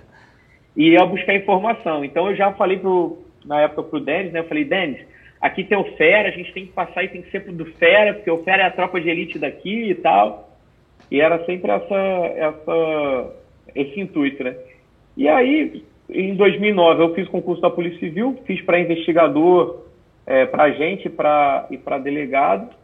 e 0.77 0.91
ia 0.91 1.07
buscar 1.07 1.35
informação. 1.35 2.05
Então 2.05 2.29
eu 2.29 2.37
já 2.37 2.53
falei 2.53 2.79
pro, 2.79 3.19
na 3.45 3.63
época 3.63 3.83
pro 3.85 4.01
Denis, 4.01 4.33
né? 4.33 4.41
Eu 4.41 4.49
falei, 4.49 4.65
Denis, 4.65 4.99
aqui 5.41 5.65
tem 5.65 5.79
o 5.79 5.97
Fera, 5.97 6.29
a 6.29 6.33
gente 6.33 6.53
tem 6.53 6.67
que 6.67 6.73
passar 6.73 7.05
e 7.05 7.09
tem 7.09 7.23
que 7.23 7.31
ser 7.31 7.41
do 7.53 7.67
Fera, 7.67 8.15
porque 8.15 8.31
o 8.31 8.43
Fera 8.43 8.63
é 8.63 8.67
a 8.67 8.71
tropa 8.71 9.01
de 9.01 9.09
elite 9.09 9.39
daqui 9.39 9.91
e 9.91 9.95
tal. 9.95 10.51
E 11.11 11.21
era 11.21 11.45
sempre 11.45 11.71
essa, 11.71 11.95
essa, 12.37 13.37
esse 13.75 14.01
intuito, 14.01 14.43
né? 14.43 14.57
E 15.17 15.29
aí, 15.29 15.85
em 16.09 16.35
2009, 16.35 17.03
eu 17.03 17.15
fiz 17.15 17.29
concurso 17.29 17.63
da 17.63 17.71
Polícia 17.71 18.01
Civil, 18.01 18.39
fiz 18.47 18.61
para 18.63 18.81
investigador, 18.81 19.85
é, 20.27 20.47
para 20.47 20.65
agente 20.65 21.09
pra, 21.09 21.67
e 21.71 21.79
para 21.79 21.99
delegado. 21.99 22.75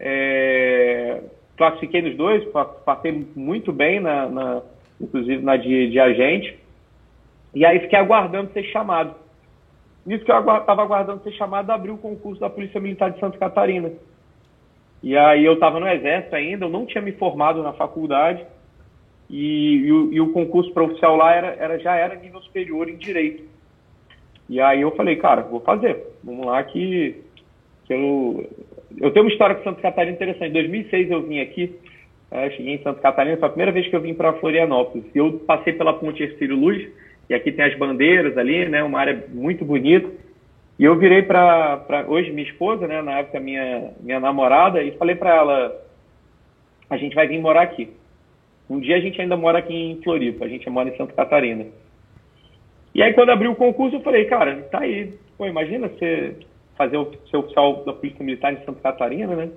É, 0.00 1.20
classifiquei 1.56 2.02
nos 2.02 2.16
dois, 2.16 2.44
passei 2.84 3.26
muito 3.36 3.72
bem, 3.72 4.00
na, 4.00 4.28
na 4.28 4.62
inclusive 5.00 5.42
na 5.42 5.56
de, 5.56 5.90
de 5.90 6.00
agente. 6.00 6.56
E 7.54 7.64
aí 7.64 7.80
fiquei 7.80 7.98
aguardando 7.98 8.52
ser 8.52 8.64
chamado. 8.64 9.14
Nisso 10.04 10.24
que 10.24 10.32
eu 10.32 10.38
estava 10.38 10.82
aguardando 10.82 11.22
ser 11.22 11.32
chamado, 11.32 11.70
abriu 11.70 11.94
o 11.94 11.98
concurso 11.98 12.40
da 12.40 12.50
Polícia 12.50 12.80
Militar 12.80 13.10
de 13.10 13.20
Santa 13.20 13.38
Catarina. 13.38 13.92
E 15.02 15.16
aí 15.16 15.44
eu 15.44 15.54
estava 15.54 15.78
no 15.78 15.88
Exército 15.88 16.34
ainda, 16.34 16.64
eu 16.64 16.70
não 16.70 16.86
tinha 16.86 17.02
me 17.02 17.12
formado 17.12 17.62
na 17.62 17.72
faculdade. 17.72 18.44
E, 19.30 19.76
e, 19.76 19.92
o, 19.92 20.12
e 20.12 20.20
o, 20.20 20.32
concurso 20.32 20.72
para 20.72 20.84
oficial 20.84 21.16
lá 21.16 21.34
era, 21.34 21.48
era, 21.58 21.78
já 21.78 21.94
era 21.94 22.14
nível 22.14 22.40
superior 22.42 22.88
em 22.88 22.96
Direito. 22.96 23.44
E 24.48 24.60
aí 24.60 24.82
eu 24.82 24.90
falei, 24.92 25.16
cara, 25.16 25.42
vou 25.42 25.60
fazer. 25.60 26.04
Vamos 26.22 26.46
lá 26.46 26.62
que, 26.64 27.22
que 27.84 27.94
eu... 27.94 28.50
Eu 28.96 29.10
tenho 29.10 29.24
uma 29.24 29.32
história 29.32 29.56
com 29.56 29.64
Santa 29.64 29.80
Catarina 29.80 30.14
interessante. 30.14 30.50
Em 30.50 30.52
2006 30.52 31.10
eu 31.10 31.22
vim 31.22 31.40
aqui, 31.40 31.74
é, 32.30 32.50
cheguei 32.50 32.74
em 32.74 32.82
Santa 32.82 33.00
Catarina, 33.00 33.36
foi 33.36 33.48
a 33.48 33.50
primeira 33.50 33.72
vez 33.72 33.88
que 33.88 33.96
eu 33.96 34.00
vim 34.00 34.14
para 34.14 34.34
Florianópolis. 34.34 35.04
E 35.14 35.18
eu 35.18 35.40
passei 35.46 35.72
pela 35.72 35.94
Ponte 35.94 36.22
Ercílio 36.22 36.56
Luz, 36.56 36.86
e 37.28 37.34
aqui 37.34 37.52
tem 37.52 37.64
as 37.64 37.76
bandeiras 37.78 38.36
ali, 38.36 38.68
né? 38.68 38.82
Uma 38.82 39.00
área 39.00 39.24
muito 39.28 39.64
bonita. 39.64 40.10
E 40.78 40.84
eu 40.84 40.98
virei 40.98 41.22
para 41.22 42.04
hoje 42.08 42.32
minha 42.32 42.46
esposa, 42.46 42.86
né? 42.86 43.00
Na 43.00 43.18
época 43.18 43.40
minha 43.40 43.92
minha 44.00 44.20
namorada 44.20 44.82
e 44.82 44.92
falei 44.92 45.14
para 45.14 45.34
ela: 45.34 45.84
a 46.90 46.96
gente 46.96 47.14
vai 47.14 47.26
vir 47.26 47.40
morar 47.40 47.62
aqui. 47.62 47.90
Um 48.68 48.80
dia 48.80 48.96
a 48.96 49.00
gente 49.00 49.20
ainda 49.20 49.36
mora 49.36 49.58
aqui 49.58 49.74
em 49.74 50.02
Floripa, 50.02 50.44
a 50.44 50.48
gente 50.48 50.68
mora 50.68 50.88
em 50.88 50.96
Santa 50.96 51.12
Catarina. 51.12 51.66
E 52.94 53.02
aí 53.02 53.12
quando 53.12 53.30
abriu 53.30 53.52
o 53.52 53.56
concurso 53.56 53.96
eu 53.96 54.00
falei, 54.00 54.24
cara, 54.24 54.62
tá 54.70 54.80
aí, 54.80 55.12
pô, 55.36 55.46
imagina 55.46 55.88
você 55.88 56.36
fazer 56.76 56.96
o 56.96 57.10
ser 57.30 57.36
oficial 57.36 57.84
da 57.84 57.92
Polícia 57.92 58.24
Militar 58.24 58.52
em 58.52 58.64
Santa 58.64 58.80
Catarina, 58.80 59.34
né? 59.34 59.50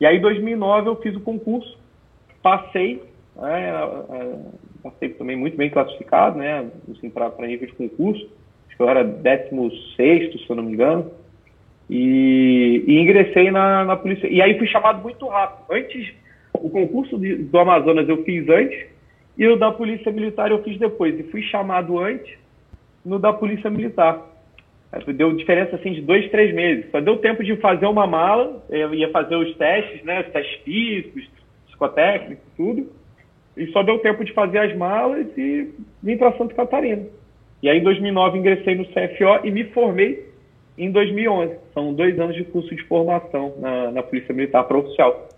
E 0.00 0.06
aí 0.06 0.16
em 0.16 0.20
2009 0.20 0.88
eu 0.88 0.96
fiz 0.96 1.14
o 1.14 1.20
concurso, 1.20 1.78
passei, 2.42 3.02
né, 3.36 3.72
passei 4.82 5.10
também 5.10 5.36
muito 5.36 5.56
bem 5.56 5.70
classificado, 5.70 6.38
né? 6.38 6.68
Assim, 6.90 7.08
para 7.08 7.30
nível 7.46 7.68
de 7.68 7.74
concurso. 7.74 8.28
Acho 8.66 8.76
que 8.76 8.82
eu 8.82 8.88
era 8.88 9.04
16, 9.04 10.32
se 10.32 10.50
eu 10.50 10.56
não 10.56 10.64
me 10.64 10.72
engano. 10.72 11.10
E, 11.88 12.84
e 12.86 13.00
ingressei 13.00 13.50
na, 13.50 13.84
na 13.84 13.96
polícia. 13.96 14.26
E 14.26 14.42
aí 14.42 14.58
fui 14.58 14.66
chamado 14.66 15.02
muito 15.02 15.26
rápido. 15.26 15.64
Antes, 15.70 16.12
o 16.54 16.68
concurso 16.68 17.18
de, 17.18 17.36
do 17.36 17.58
Amazonas 17.58 18.08
eu 18.08 18.22
fiz 18.24 18.48
antes, 18.48 18.86
e 19.36 19.46
o 19.46 19.56
da 19.56 19.70
Polícia 19.70 20.12
Militar 20.12 20.50
eu 20.50 20.62
fiz 20.62 20.78
depois. 20.78 21.18
E 21.18 21.22
fui 21.24 21.42
chamado 21.42 21.98
antes 21.98 22.36
no 23.04 23.18
da 23.18 23.32
Polícia 23.32 23.70
Militar. 23.70 24.30
Deu 25.14 25.34
diferença 25.34 25.76
assim 25.76 25.92
de 25.92 26.02
dois, 26.02 26.30
três 26.30 26.54
meses. 26.54 26.90
Só 26.90 27.00
deu 27.00 27.16
tempo 27.16 27.42
de 27.42 27.56
fazer 27.56 27.86
uma 27.86 28.06
mala, 28.06 28.62
eu 28.68 28.94
ia 28.94 29.10
fazer 29.10 29.36
os 29.36 29.54
testes, 29.56 30.02
né? 30.04 30.20
Os 30.20 30.32
testes 30.32 30.60
físicos, 30.62 31.30
psicotécnicos, 31.66 32.44
tudo 32.56 33.01
e 33.56 33.66
só 33.72 33.82
deu 33.82 33.98
tempo 33.98 34.24
de 34.24 34.32
fazer 34.32 34.58
as 34.58 34.76
malas 34.76 35.26
e 35.36 35.70
vim 36.02 36.16
para 36.16 36.36
Santa 36.36 36.54
Catarina. 36.54 37.06
E 37.62 37.68
aí, 37.68 37.78
em 37.78 37.82
2009, 37.82 38.38
ingressei 38.38 38.74
no 38.74 38.84
CFO 38.86 39.44
e 39.44 39.50
me 39.50 39.64
formei 39.64 40.32
em 40.76 40.90
2011. 40.90 41.56
São 41.72 41.94
dois 41.94 42.18
anos 42.18 42.34
de 42.34 42.44
curso 42.44 42.74
de 42.74 42.82
formação 42.84 43.54
na, 43.58 43.90
na 43.92 44.02
Polícia 44.02 44.34
Militar 44.34 44.64
para 44.64 44.78
oficial. 44.78 45.28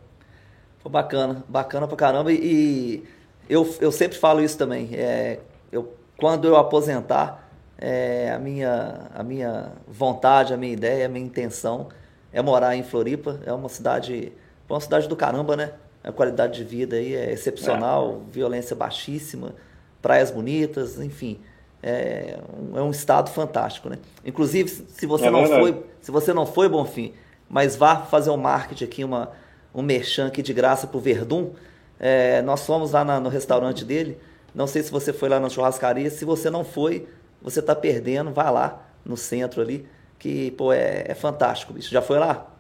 Pô, 0.83 0.89
bacana, 0.89 1.45
bacana 1.49 1.87
pra 1.87 1.97
caramba. 1.97 2.33
E 2.33 3.03
eu, 3.49 3.69
eu 3.81 3.93
sempre 3.93 4.17
falo 4.17 4.41
isso 4.41 4.57
também. 4.57 4.91
É, 4.93 5.39
eu, 5.71 5.93
quando 6.17 6.47
eu 6.47 6.57
aposentar, 6.57 7.51
é, 7.79 8.31
a, 8.31 8.39
minha, 8.39 9.11
a 9.15 9.23
minha 9.23 9.73
vontade, 9.87 10.55
a 10.55 10.57
minha 10.57 10.73
ideia, 10.73 11.07
a 11.07 11.09
minha 11.09 11.27
intenção 11.27 11.89
é 12.33 12.41
morar 12.41 12.77
em 12.77 12.83
Floripa. 12.83 13.41
É 13.45 13.53
uma 13.53 13.69
cidade, 13.69 14.33
uma 14.69 14.81
cidade 14.81 15.09
do 15.09 15.17
caramba, 15.17 15.57
né? 15.57 15.73
A 16.05 16.13
qualidade 16.13 16.59
de 16.59 16.65
vida 16.65 16.97
aí 16.97 17.15
é 17.15 17.33
excepcional, 17.33 18.23
é. 18.29 18.31
violência 18.31 18.77
baixíssima, 18.77 19.55
praias 20.03 20.31
bonitas, 20.31 21.01
enfim. 21.01 21.41
É 21.83 22.39
um, 22.57 22.79
é 22.79 22.83
um 22.83 22.91
estado 22.91 23.31
fantástico, 23.31 23.89
né? 23.89 23.99
Inclusive, 24.25 24.69
se 24.69 25.07
você 25.07 25.27
é 25.27 25.31
não 25.31 25.47
foi, 25.47 25.83
se 26.01 26.11
você 26.11 26.33
não 26.33 26.47
foi, 26.47 26.69
Bonfim, 26.69 27.13
mas 27.49 27.75
vá 27.75 27.97
fazer 27.97 28.31
um 28.31 28.37
marketing 28.37 28.85
aqui, 28.85 29.05
uma, 29.05 29.33
um 29.75 29.83
merchan 29.83 30.27
aqui 30.27 30.43
de 30.43 30.53
graça 30.53 30.87
para 30.87 30.97
o 30.97 31.01
Verdun, 31.01 31.51
é, 31.99 32.43
nós 32.43 32.65
fomos 32.67 32.93
lá 32.93 33.05
na, 33.05 33.19
no 33.19 33.29
restaurante 33.29 33.85
dele, 33.85 34.19
não 34.55 34.67
sei 34.67 34.83
se 34.83 34.91
você 34.91 35.13
foi 35.13 35.29
lá 35.29 35.41
na 35.41 35.49
churrascaria, 35.49 36.11
se 36.11 36.25
você 36.25 36.49
não 36.49 36.65
foi, 36.65 37.09
você 37.43 37.61
está 37.61 37.75
perdendo, 37.75 38.31
vá 38.31 38.51
lá 38.51 38.87
no 39.05 39.17
centro 39.17 39.61
ali, 39.61 39.87
que, 40.19 40.51
pô, 40.53 40.73
é, 40.73 41.05
é 41.07 41.15
fantástico, 41.15 41.73
bicho. 41.73 41.91
Já 41.91 42.01
foi 42.01 42.19
lá? 42.19 42.54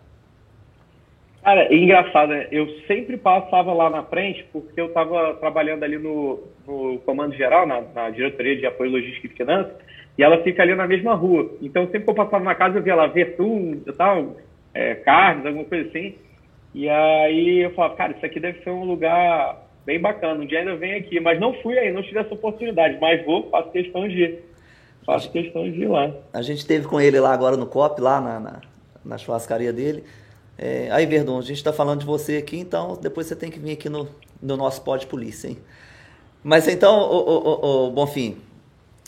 Cara, 1.44 1.64
é 1.64 1.76
engraçado, 1.76 2.30
né? 2.30 2.48
Eu 2.50 2.66
sempre 2.86 3.18
passava 3.18 3.70
lá 3.74 3.90
na 3.90 4.02
frente 4.02 4.46
porque 4.50 4.80
eu 4.80 4.86
estava 4.86 5.34
trabalhando 5.34 5.82
ali 5.82 5.98
no, 5.98 6.42
no 6.66 6.98
Comando 7.00 7.34
Geral, 7.34 7.66
na, 7.66 7.82
na, 7.94 8.08
Diretoria 8.08 8.56
de 8.56 8.64
Apoio 8.64 8.92
Logística 8.92 9.26
e 9.26 9.36
Finanças, 9.36 9.74
e 10.16 10.22
ela 10.22 10.42
fica 10.42 10.62
ali 10.62 10.74
na 10.74 10.86
mesma 10.86 11.14
rua. 11.14 11.50
Então, 11.60 11.84
sempre 11.84 12.04
que 12.04 12.10
eu 12.10 12.14
passava 12.14 12.42
na 12.42 12.54
casa, 12.54 12.78
eu 12.78 12.82
via 12.82 12.94
lá 12.94 13.08
vertum 13.08 13.82
e 13.86 13.92
tal, 13.92 14.36
é, 14.72 14.94
carnes, 14.94 15.44
alguma 15.44 15.66
coisa 15.66 15.86
assim. 15.86 16.14
E 16.74 16.88
aí 16.88 17.58
eu 17.58 17.70
falava, 17.74 17.94
cara, 17.94 18.12
isso 18.12 18.24
aqui 18.24 18.40
deve 18.40 18.62
ser 18.62 18.70
um 18.70 18.84
lugar 18.84 19.68
bem 19.84 20.00
bacana. 20.00 20.42
Um 20.42 20.46
dia 20.46 20.60
ainda 20.60 20.76
venho 20.76 20.96
aqui, 20.96 21.20
mas 21.20 21.38
não 21.38 21.52
fui 21.60 21.78
aí, 21.78 21.92
não 21.92 22.02
tive 22.02 22.20
essa 22.20 22.32
oportunidade. 22.32 22.96
Mas 22.98 23.22
vou, 23.22 23.50
faço 23.50 23.70
questão 23.70 24.08
de 24.08 24.22
ir. 24.22 24.38
Faço 25.04 25.30
questão 25.30 25.70
de 25.70 25.82
ir 25.82 25.88
lá. 25.88 26.10
A 26.32 26.40
gente 26.40 26.66
teve 26.66 26.88
com 26.88 26.98
ele 26.98 27.20
lá 27.20 27.34
agora 27.34 27.54
no 27.54 27.66
COP, 27.66 28.00
lá 28.00 28.18
na, 28.18 28.40
na, 28.40 28.60
na 29.04 29.18
churrascaria 29.18 29.74
dele. 29.74 30.04
É, 30.56 30.88
aí, 30.90 31.04
Verdun, 31.04 31.38
a 31.38 31.42
gente 31.42 31.56
está 31.56 31.72
falando 31.72 32.00
de 32.00 32.06
você 32.06 32.36
aqui, 32.36 32.56
então 32.58 32.96
depois 33.00 33.26
você 33.26 33.34
tem 33.34 33.50
que 33.50 33.58
vir 33.58 33.72
aqui 33.72 33.88
no, 33.88 34.08
no 34.40 34.56
nosso 34.56 34.82
pod 34.82 35.06
polícia, 35.06 35.48
hein? 35.48 35.58
Mas 36.42 36.68
então, 36.68 37.00
o, 37.10 37.16
o, 37.16 37.86
o, 37.86 37.90
Bonfim, 37.90 38.36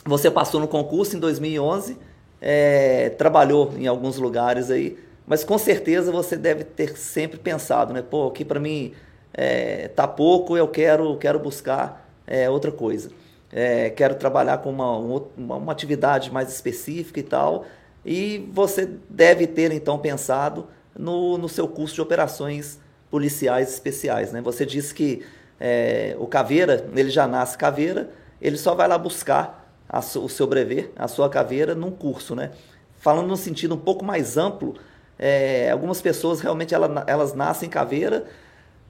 você 0.05 0.29
passou 0.29 0.59
no 0.59 0.67
concurso 0.67 1.15
em 1.15 1.19
2011, 1.19 1.97
é, 2.41 3.09
trabalhou 3.11 3.73
em 3.77 3.87
alguns 3.87 4.17
lugares 4.17 4.71
aí, 4.71 4.97
mas 5.25 5.43
com 5.43 5.57
certeza 5.57 6.11
você 6.11 6.35
deve 6.35 6.63
ter 6.63 6.97
sempre 6.97 7.37
pensado, 7.37 7.93
né? 7.93 8.01
Pô, 8.01 8.27
aqui 8.27 8.43
para 8.43 8.59
mim 8.59 8.93
é, 9.33 9.87
tá 9.89 10.07
pouco, 10.07 10.57
eu 10.57 10.67
quero, 10.67 11.15
quero 11.17 11.39
buscar 11.39 12.09
é, 12.25 12.49
outra 12.49 12.71
coisa. 12.71 13.11
É, 13.51 13.89
quero 13.91 14.15
trabalhar 14.15 14.57
com 14.57 14.69
uma, 14.69 14.97
uma, 14.97 15.55
uma 15.55 15.71
atividade 15.71 16.31
mais 16.31 16.49
específica 16.49 17.19
e 17.19 17.23
tal. 17.23 17.65
E 18.05 18.49
você 18.51 18.89
deve 19.09 19.47
ter 19.47 19.71
então 19.71 19.97
pensado 19.97 20.67
no, 20.97 21.37
no 21.37 21.47
seu 21.47 21.67
curso 21.67 21.95
de 21.95 22.01
operações 22.01 22.79
policiais 23.09 23.69
especiais. 23.69 24.31
Né? 24.31 24.41
Você 24.41 24.65
disse 24.65 24.93
que 24.93 25.23
é, 25.59 26.15
o 26.19 26.27
caveira, 26.27 26.89
ele 26.95 27.09
já 27.09 27.27
nasce 27.27 27.57
caveira, 27.57 28.09
ele 28.41 28.57
só 28.57 28.75
vai 28.75 28.87
lá 28.87 28.97
buscar 28.97 29.73
a, 29.87 29.99
o 29.99 30.29
seu 30.29 30.47
brevet, 30.47 30.91
a 30.95 31.07
sua 31.07 31.29
caveira, 31.29 31.73
num 31.73 31.91
curso. 31.91 32.35
Né? 32.35 32.51
Falando 32.99 33.27
no 33.27 33.37
sentido 33.37 33.75
um 33.75 33.79
pouco 33.79 34.03
mais 34.03 34.37
amplo, 34.37 34.75
é, 35.17 35.71
algumas 35.71 36.01
pessoas 36.01 36.41
realmente 36.41 36.73
ela, 36.73 37.03
elas 37.07 37.33
nascem 37.33 37.69
caveira, 37.69 38.25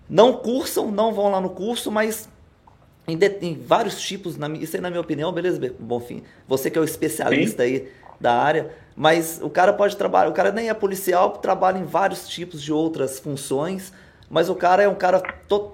não 0.09 0.33
cursam, 0.33 0.91
não 0.91 1.13
vão 1.13 1.29
lá 1.29 1.39
no 1.39 1.49
curso, 1.49 1.91
mas 1.91 2.29
em, 3.07 3.17
de, 3.17 3.37
em 3.41 3.55
vários 3.55 4.01
tipos, 4.01 4.37
na, 4.37 4.49
isso 4.49 4.75
aí 4.75 4.81
na 4.81 4.89
minha 4.89 5.01
opinião, 5.01 5.31
beleza, 5.31 5.59
Bonfim? 5.79 6.23
Você 6.47 6.69
que 6.69 6.77
é 6.77 6.81
o 6.81 6.83
especialista 6.83 7.63
Sim. 7.63 7.69
aí 7.69 7.91
da 8.19 8.33
área, 8.33 8.71
mas 8.95 9.39
o 9.41 9.49
cara 9.49 9.71
pode 9.73 9.95
trabalhar, 9.95 10.29
o 10.29 10.33
cara 10.33 10.51
nem 10.51 10.69
é 10.69 10.73
policial, 10.73 11.31
trabalha 11.31 11.77
em 11.77 11.85
vários 11.85 12.27
tipos 12.27 12.61
de 12.61 12.73
outras 12.73 13.19
funções, 13.19 13.93
mas 14.29 14.49
o 14.49 14.55
cara 14.55 14.83
é 14.83 14.87
um 14.87 14.95
cara 14.95 15.21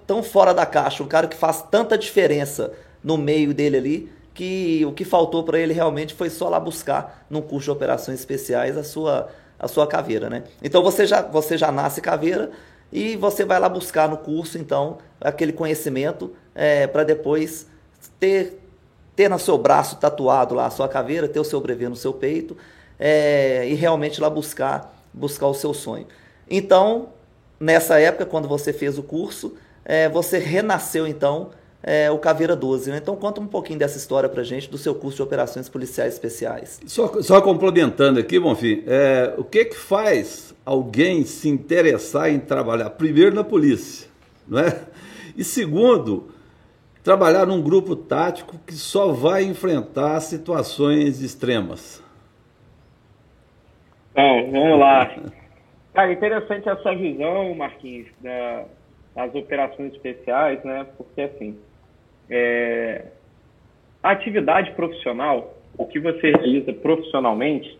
tão 0.05 0.21
fora 0.21 0.53
da 0.53 0.65
caixa, 0.65 1.03
um 1.03 1.07
cara 1.07 1.27
que 1.27 1.35
faz 1.35 1.61
tanta 1.61 1.97
diferença 1.97 2.73
no 3.03 3.17
meio 3.17 3.53
dele 3.53 3.77
ali, 3.77 4.11
que 4.33 4.83
o 4.85 4.91
que 4.91 5.05
faltou 5.05 5.43
para 5.43 5.59
ele 5.59 5.73
realmente 5.73 6.13
foi 6.13 6.29
só 6.29 6.49
lá 6.49 6.59
buscar 6.59 7.25
num 7.29 7.41
curso 7.41 7.65
de 7.65 7.71
operações 7.71 8.19
especiais 8.19 8.77
a 8.77 8.83
sua 8.83 9.29
a 9.59 9.67
sua 9.67 9.87
caveira, 9.87 10.29
né? 10.29 10.43
Então 10.61 10.83
você 10.83 11.05
já 11.05 11.21
você 11.21 11.57
já 11.57 11.71
nasce 11.71 12.01
caveira 12.01 12.51
e 12.91 13.15
você 13.15 13.45
vai 13.45 13.59
lá 13.59 13.69
buscar 13.69 14.09
no 14.09 14.17
curso 14.17 14.57
então 14.57 14.97
aquele 15.21 15.53
conhecimento 15.53 16.33
é, 16.53 16.85
para 16.85 17.03
depois 17.03 17.67
ter 18.19 18.62
ter 19.16 19.30
no 19.30 19.39
seu 19.39 19.57
braço 19.57 19.97
tatuado 19.97 20.55
lá 20.55 20.66
a 20.66 20.70
sua 20.70 20.88
caveira, 20.88 21.28
ter 21.28 21.39
o 21.39 21.43
seu 21.43 21.59
brevê 21.61 21.88
no 21.88 21.95
seu 21.95 22.14
peito 22.14 22.57
é, 22.99 23.68
e 23.68 23.74
realmente 23.74 24.20
lá 24.20 24.30
buscar 24.30 24.93
buscar 25.14 25.47
o 25.47 25.53
seu 25.53 25.74
sonho. 25.74 26.07
Então 26.49 27.09
nessa 27.59 27.99
época 27.99 28.26
quando 28.26 28.47
você 28.47 28.74
fez 28.74 28.97
o 28.97 29.03
curso 29.03 29.55
é, 29.86 30.09
você 30.09 30.38
renasceu 30.39 31.05
então 31.05 31.51
é, 31.84 32.09
o 32.09 32.18
Caveira 32.18 32.55
12. 32.55 32.89
Né? 32.89 32.97
Então 32.97 33.16
conta 33.16 33.41
um 33.41 33.47
pouquinho 33.47 33.78
dessa 33.78 33.97
história 33.97 34.30
para 34.30 34.41
gente 34.43 34.70
do 34.70 34.78
seu 34.78 34.95
curso 34.95 35.18
de 35.18 35.24
operações 35.24 35.68
policiais 35.68 36.14
especiais. 36.14 36.80
Só, 36.88 37.22
só 37.22 37.41
complementando 37.41 38.20
aqui, 38.20 38.39
Bonfim, 38.39 38.84
é, 38.88 39.34
o 39.38 39.43
que 39.43 39.66
que 39.66 39.76
faz 39.76 40.55
alguém 40.66 41.26
se 41.26 41.49
interessar 41.49 42.32
em 42.32 42.39
trabalhar 42.39 42.89
primeiro 42.91 43.36
na 43.36 43.43
polícia, 43.43 44.07
não 44.47 44.59
é? 44.59 44.80
E 45.36 45.43
segundo, 45.43 46.30
trabalhar 47.04 47.45
num 47.45 47.62
grupo 47.62 47.95
tático 47.95 48.58
que 48.66 48.74
só 48.74 49.12
vai 49.12 49.43
enfrentar 49.43 50.20
situações 50.22 51.22
extremas. 51.22 52.04
Bom, 54.16 54.51
vamos 54.51 54.80
lá. 54.80 55.12
Cara, 55.93 56.14
interessante 56.14 56.70
essa 56.70 56.95
visão, 56.95 57.54
Marquinhos, 57.56 58.08
da, 58.22 58.66
das 59.16 59.36
operações 59.36 59.93
especiais, 59.93 60.64
né? 60.64 60.88
Porque 60.97 61.22
assim, 61.22 61.58
é, 62.30 63.06
a 64.01 64.12
atividade 64.12 64.72
profissional, 64.72 65.56
o 65.78 65.86
que 65.86 65.99
você 65.99 66.32
realiza 66.32 66.74
profissionalmente, 66.74 67.78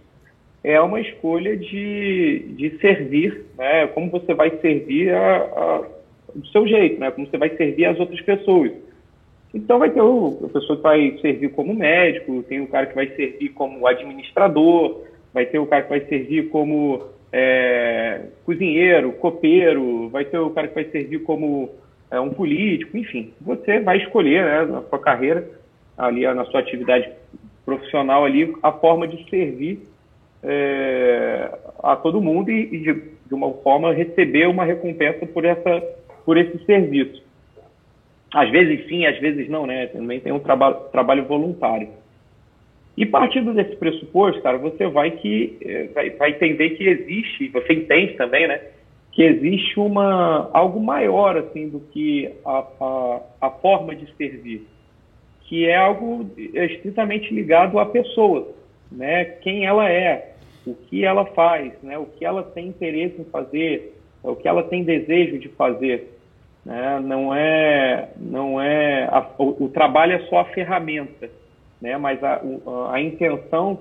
é 0.64 0.80
uma 0.80 1.02
escolha 1.02 1.58
de, 1.58 2.54
de 2.56 2.78
servir, 2.80 3.46
né? 3.58 3.88
como 3.88 4.10
você 4.10 4.34
vai 4.34 4.50
servir 4.60 5.14
a, 5.14 5.38
a, 5.38 5.84
do 6.34 6.48
seu 6.48 6.66
jeito, 6.66 7.00
né? 7.00 7.12
como 7.12 7.28
você 7.28 7.38
vai 7.38 7.50
servir 7.58 7.86
as 7.86 8.00
outras 8.00 8.22
pessoas. 8.22 8.72
Então 9.54 9.78
vai 9.80 9.92
ter 9.92 10.02
o, 10.02 10.40
a 10.46 10.50
pessoa 10.50 10.78
que 10.78 10.84
vai 10.84 11.18
servir 11.22 11.50
como 11.50 11.76
médico, 11.76 12.44
tem 12.44 12.60
o 12.62 12.68
cara 12.68 12.88
que 12.88 12.96
vai 12.96 13.08
servir 13.10 13.50
como 13.50 13.86
administrador, 13.86 15.04
vai 15.34 15.46
ter 15.46 15.60
o 15.60 15.68
cara 15.68 15.84
que 15.84 15.90
vai 15.90 16.02
servir 16.02 16.50
como 16.50 17.04
é, 17.32 18.22
cozinheiro, 18.46 19.12
copeiro, 19.14 20.10
vai 20.10 20.26
ter 20.26 20.38
o 20.40 20.50
cara 20.50 20.68
que 20.68 20.76
vai 20.76 20.86
servir 20.86 21.20
como 21.20 21.70
é, 22.12 22.20
um 22.20 22.30
político, 22.30 22.98
enfim, 22.98 23.34
você 23.42 23.80
vai 23.80 23.98
escolher 23.98 24.44
né, 24.44 24.66
na 24.66 24.82
sua 24.84 25.00
carreira, 25.00 25.48
ali 25.98 26.22
na 26.34 26.46
sua 26.46 26.60
atividade 26.60 27.10
profissional 27.66 28.26
ali, 28.26 28.56
a 28.62 28.72
forma 28.72 29.08
de 29.08 29.28
servir 29.30 29.80
é, 30.44 31.50
a 31.82 31.96
todo 31.96 32.22
mundo 32.22 32.52
e, 32.52 32.64
e 32.64 32.80
de, 32.80 32.94
de, 32.94 33.34
uma 33.34 33.52
forma 33.54 33.94
receber 33.94 34.48
uma 34.48 34.66
recompensa 34.66 35.26
por 35.26 35.46
essa 35.46 35.82
por 36.26 36.38
esse 36.38 36.64
serviço. 36.66 37.23
Às 38.34 38.50
vezes 38.50 38.88
sim, 38.88 39.06
às 39.06 39.18
vezes 39.20 39.48
não, 39.48 39.68
né? 39.68 39.88
Também 39.88 40.20
tem 40.20 40.32
um 40.32 40.40
trabalho, 40.40 40.76
trabalho 40.92 41.26
voluntário. 41.26 41.90
E 42.98 43.06
partindo 43.06 43.54
desse 43.54 43.76
pressuposto, 43.76 44.42
cara, 44.42 44.58
você 44.58 44.88
vai 44.88 45.12
que 45.12 45.58
é, 45.62 45.88
vai, 45.88 46.10
vai 46.12 46.30
entender 46.32 46.72
que 46.72 46.88
existe, 46.88 47.48
você 47.50 47.74
entende 47.74 48.14
também, 48.14 48.48
né? 48.48 48.60
que 49.14 49.22
existe 49.22 49.80
uma 49.80 50.50
algo 50.52 50.80
maior 50.80 51.38
assim 51.38 51.70
do 51.70 51.80
que 51.80 52.34
a, 52.44 52.66
a, 52.82 53.22
a 53.42 53.50
forma 53.52 53.96
de 53.96 54.12
servir, 54.16 54.68
que 55.44 55.68
é 55.68 55.78
algo 55.78 56.30
estritamente 56.38 57.34
ligado 57.34 57.80
à 57.80 57.86
pessoa, 57.86 58.52
né? 58.92 59.26
Quem 59.42 59.66
ela 59.66 59.88
é, 59.90 60.34
o 60.66 60.74
que 60.74 61.06
ela 61.06 61.26
faz, 61.28 61.74
né? 61.84 61.98
O 61.98 62.06
que 62.06 62.26
ela 62.26 62.42
tem 62.42 62.68
interesse 62.68 63.22
em 63.22 63.26
fazer, 63.26 63.96
o 64.24 64.36
que 64.36 64.48
ela 64.48 64.64
tem 64.64 64.84
desejo 64.84 65.38
de 65.38 65.50
fazer, 65.50 66.10
né? 66.66 67.00
Não 67.00 67.34
é 67.34 68.10
não 68.18 68.62
é 68.62 69.06
a, 69.06 69.28
o, 69.38 69.66
o, 69.66 69.70
trabalho 69.70 70.14
é 70.14 70.20
só 70.28 70.40
a 70.40 70.46
ferramenta, 70.46 71.30
né? 71.82 71.98
Mas 71.98 72.24
a, 72.24 72.42
a, 72.92 73.02
intenção 73.02 73.80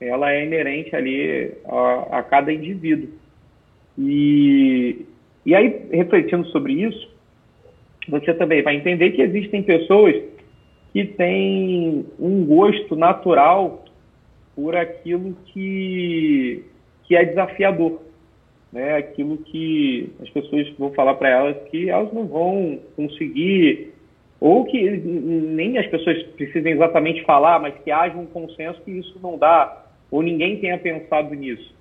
ela 0.00 0.32
é 0.32 0.44
inerente 0.44 0.94
ali 0.94 1.52
a, 1.66 2.18
a 2.18 2.22
cada 2.22 2.52
indivíduo. 2.52 3.10
E, 3.98 5.04
e 5.44 5.54
aí, 5.54 5.86
refletindo 5.92 6.46
sobre 6.48 6.72
isso, 6.74 7.10
você 8.08 8.32
também 8.34 8.62
vai 8.62 8.76
entender 8.76 9.10
que 9.10 9.22
existem 9.22 9.62
pessoas 9.62 10.14
que 10.92 11.04
têm 11.04 12.06
um 12.18 12.44
gosto 12.44 12.96
natural 12.96 13.84
por 14.54 14.74
aquilo 14.74 15.36
que, 15.46 16.64
que 17.04 17.14
é 17.14 17.24
desafiador. 17.24 18.00
Né? 18.72 18.96
Aquilo 18.96 19.38
que 19.38 20.12
as 20.22 20.30
pessoas 20.30 20.68
vão 20.78 20.92
falar 20.92 21.14
para 21.14 21.28
elas 21.28 21.56
que 21.70 21.90
elas 21.90 22.12
não 22.12 22.26
vão 22.26 22.78
conseguir, 22.96 23.92
ou 24.40 24.64
que 24.64 24.90
nem 24.90 25.76
as 25.76 25.86
pessoas 25.88 26.22
precisem 26.34 26.72
exatamente 26.72 27.22
falar, 27.24 27.58
mas 27.58 27.74
que 27.82 27.90
haja 27.90 28.16
um 28.16 28.26
consenso 28.26 28.80
que 28.82 28.90
isso 28.90 29.18
não 29.22 29.36
dá, 29.36 29.86
ou 30.10 30.22
ninguém 30.22 30.58
tenha 30.58 30.78
pensado 30.78 31.34
nisso. 31.34 31.74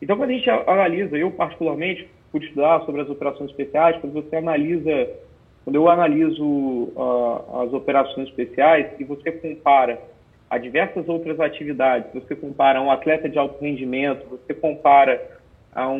Então, 0.00 0.16
quando 0.16 0.30
a 0.30 0.32
gente 0.32 0.48
analisa, 0.48 1.16
eu 1.16 1.30
particularmente, 1.32 2.08
por 2.30 2.42
estudar 2.42 2.80
sobre 2.86 3.02
as 3.02 3.10
operações 3.10 3.50
especiais, 3.50 4.00
quando 4.00 4.12
você 4.12 4.36
analisa, 4.36 5.10
quando 5.64 5.76
eu 5.76 5.88
analiso 5.88 6.44
uh, 6.44 7.62
as 7.62 7.72
operações 7.72 8.28
especiais 8.28 8.86
e 8.98 9.04
você 9.04 9.32
compara 9.32 10.00
a 10.48 10.58
diversas 10.58 11.08
outras 11.08 11.38
atividades, 11.38 12.12
você 12.12 12.34
compara 12.34 12.80
um 12.80 12.90
atleta 12.90 13.28
de 13.28 13.38
alto 13.38 13.62
rendimento, 13.62 14.26
você 14.28 14.54
compara 14.54 15.39
a 15.74 15.88
um, 15.88 15.96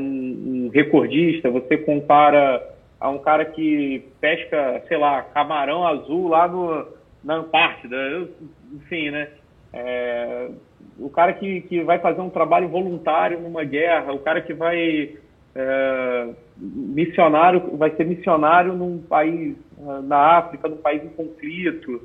um 0.67 0.71
recordista, 0.73 1.51
você 1.51 1.79
compara 1.79 2.63
a 3.01 3.09
um 3.09 3.19
cara 3.19 3.45
que 3.45 4.05
pesca, 4.21 4.83
sei 4.89 4.99
lá, 4.99 5.23
camarão 5.23 5.87
azul 5.87 6.29
lá 6.29 6.47
no, 6.47 6.87
na 7.25 7.37
Antártida, 7.37 8.29
enfim, 8.73 9.11
né? 9.11 9.29
É, 9.73 10.51
o 10.99 11.09
cara 11.09 11.33
que, 11.33 11.63
que 11.63 11.83
vai 11.83 11.99
fazer 11.99 12.21
um 12.21 12.31
trabalho 12.31 12.69
voluntário 12.69 13.41
numa 13.41 13.65
guerra, 13.65 14.13
o 14.13 14.19
cara 14.19 14.41
que 14.41 14.53
vai 14.53 15.17
é, 15.55 16.29
missionário, 16.57 17.77
vai 17.77 17.91
ser 17.97 18.05
missionário 18.05 18.75
num 18.75 18.99
país 18.99 19.57
na 20.05 20.39
África, 20.39 20.69
num 20.69 20.77
país 20.77 21.03
em 21.03 21.09
conflito, 21.09 22.03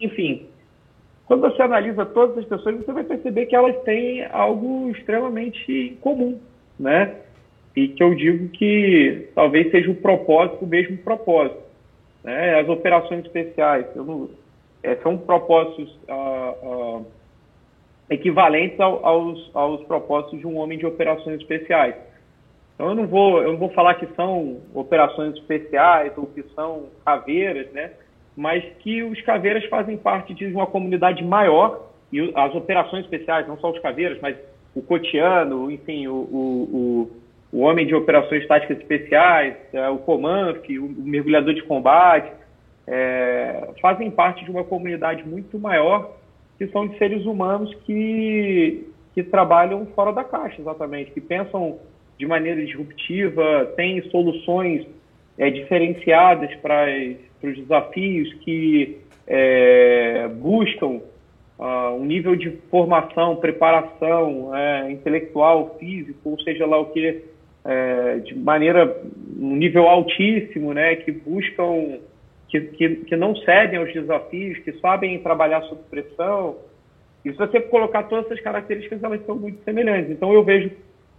enfim. 0.00 0.46
Quando 1.26 1.42
você 1.42 1.60
analisa 1.60 2.06
todas 2.06 2.38
as 2.38 2.44
pessoas, 2.44 2.76
você 2.76 2.92
vai 2.92 3.04
perceber 3.04 3.46
que 3.46 3.56
elas 3.56 3.76
têm 3.82 4.24
algo 4.26 4.88
extremamente 4.90 5.98
comum, 6.00 6.38
né? 6.78 7.16
E 7.74 7.88
que 7.88 8.02
eu 8.02 8.14
digo 8.14 8.48
que 8.48 9.28
talvez 9.34 9.70
seja 9.70 9.90
o 9.90 9.94
propósito, 9.94 10.64
o 10.64 10.68
mesmo 10.68 10.96
propósito. 10.98 11.60
Né? 12.24 12.60
As 12.60 12.68
operações 12.68 13.24
especiais, 13.24 13.86
é, 14.82 14.96
são 14.96 15.16
propósitos 15.16 15.96
ah, 16.08 16.54
ah, 16.62 17.00
equivalentes 18.10 18.78
ao, 18.80 19.04
aos, 19.04 19.50
aos 19.54 19.84
propósitos 19.84 20.38
de 20.38 20.46
um 20.46 20.56
homem 20.56 20.78
de 20.78 20.86
operações 20.86 21.40
especiais. 21.40 21.94
Então 22.74 22.90
eu 22.90 22.94
não 22.94 23.06
vou 23.06 23.42
eu 23.42 23.52
não 23.52 23.58
vou 23.58 23.70
falar 23.70 23.94
que 23.94 24.06
são 24.14 24.58
operações 24.72 25.34
especiais 25.34 26.12
ou 26.16 26.26
que 26.26 26.44
são 26.54 26.86
caveiras, 27.04 27.70
né? 27.72 27.90
Mas 28.36 28.64
que 28.78 29.02
os 29.02 29.20
caveiras 29.22 29.64
fazem 29.64 29.96
parte 29.96 30.32
de 30.32 30.46
uma 30.46 30.66
comunidade 30.66 31.24
maior 31.24 31.88
e 32.12 32.32
as 32.36 32.54
operações 32.54 33.04
especiais, 33.04 33.48
não 33.48 33.58
só 33.58 33.70
os 33.70 33.80
caveiras, 33.80 34.18
mas 34.22 34.36
o 34.78 34.82
cotiano, 34.82 35.70
enfim, 35.70 36.06
o, 36.06 36.14
o, 36.14 37.10
o, 37.52 37.58
o 37.58 37.60
homem 37.62 37.84
de 37.84 37.94
operações 37.94 38.46
táticas 38.46 38.78
especiais, 38.78 39.56
é, 39.72 39.88
o 39.88 39.98
Comanf, 39.98 40.64
o, 40.70 40.84
o 40.84 41.02
mergulhador 41.02 41.52
de 41.52 41.62
combate, 41.62 42.30
é, 42.86 43.70
fazem 43.82 44.10
parte 44.10 44.44
de 44.44 44.50
uma 44.50 44.62
comunidade 44.62 45.26
muito 45.26 45.58
maior 45.58 46.16
que 46.56 46.68
são 46.68 46.86
de 46.86 46.96
seres 46.96 47.24
humanos 47.26 47.74
que, 47.86 48.88
que 49.14 49.22
trabalham 49.22 49.86
fora 49.94 50.12
da 50.12 50.24
caixa, 50.24 50.60
exatamente, 50.60 51.10
que 51.10 51.20
pensam 51.20 51.78
de 52.16 52.26
maneira 52.26 52.64
disruptiva, 52.64 53.72
têm 53.76 54.02
soluções 54.10 54.86
é, 55.36 55.50
diferenciadas 55.50 56.54
para 56.56 56.86
os 57.42 57.56
desafios, 57.56 58.32
que 58.44 58.98
é, 59.26 60.28
buscam 60.28 61.00
uh, 61.58 61.94
um 61.94 62.04
nível 62.04 62.36
de 62.36 62.50
formação, 62.70 63.36
preparação 63.36 64.54
é, 64.54 64.90
intelectual, 64.90 65.76
físico, 65.78 66.30
ou 66.30 66.40
seja 66.40 66.66
lá 66.66 66.78
o 66.78 66.86
que, 66.86 67.22
é, 67.64 68.18
de 68.18 68.38
maneira, 68.38 69.00
um 69.38 69.56
nível 69.56 69.88
altíssimo, 69.88 70.72
né, 70.72 70.96
que 70.96 71.12
buscam 71.12 71.98
que, 72.48 72.60
que, 72.60 72.88
que 72.96 73.16
não 73.16 73.36
cedem 73.36 73.78
aos 73.78 73.92
desafios, 73.92 74.58
que 74.60 74.72
sabem 74.80 75.18
trabalhar 75.18 75.62
sob 75.62 75.82
pressão. 75.90 76.56
E 77.24 77.30
se 77.30 77.36
você 77.36 77.60
colocar 77.60 78.04
todas 78.04 78.26
essas 78.26 78.40
características, 78.40 79.02
elas 79.02 79.24
são 79.26 79.36
muito 79.36 79.62
semelhantes. 79.64 80.10
Então, 80.10 80.32
eu 80.32 80.42
vejo, 80.42 80.70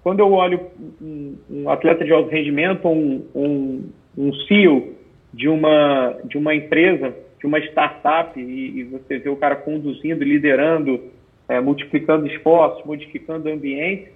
quando 0.02 0.22
eu 0.22 0.32
olho 0.32 0.60
um, 1.00 1.38
um 1.50 1.70
atleta 1.70 2.04
de 2.04 2.12
alto 2.12 2.30
rendimento, 2.30 2.88
um, 2.88 3.26
um, 3.36 3.90
um 4.18 4.34
CEO 4.34 4.96
de 5.32 5.48
uma, 5.48 6.18
de 6.26 6.38
uma 6.38 6.56
empresa, 6.56 7.16
de 7.40 7.48
uma 7.48 7.60
startup, 7.60 8.40
e, 8.40 8.80
e 8.80 8.84
você 8.84 9.18
vê 9.18 9.30
o 9.30 9.36
cara 9.36 9.56
conduzindo, 9.56 10.24
liderando, 10.24 11.02
é, 11.48 11.60
multiplicando 11.60 12.28
esforços, 12.28 12.86
modificando 12.86 13.50
o 13.50 13.52
ambiente, 13.52 14.12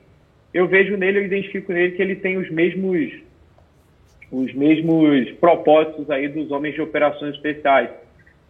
eu 0.54 0.68
vejo 0.68 0.96
nele, 0.96 1.20
eu 1.20 1.26
identifico 1.26 1.72
nele 1.74 1.94
que 1.94 2.02
ele 2.02 2.16
tem 2.16 2.38
os 2.38 2.50
mesmos 2.50 3.12
os 4.32 4.52
mesmos 4.56 5.32
propósitos 5.34 6.10
aí 6.10 6.28
dos 6.28 6.50
homens 6.50 6.74
de 6.74 6.82
operações 6.82 7.36
especiais. 7.36 7.92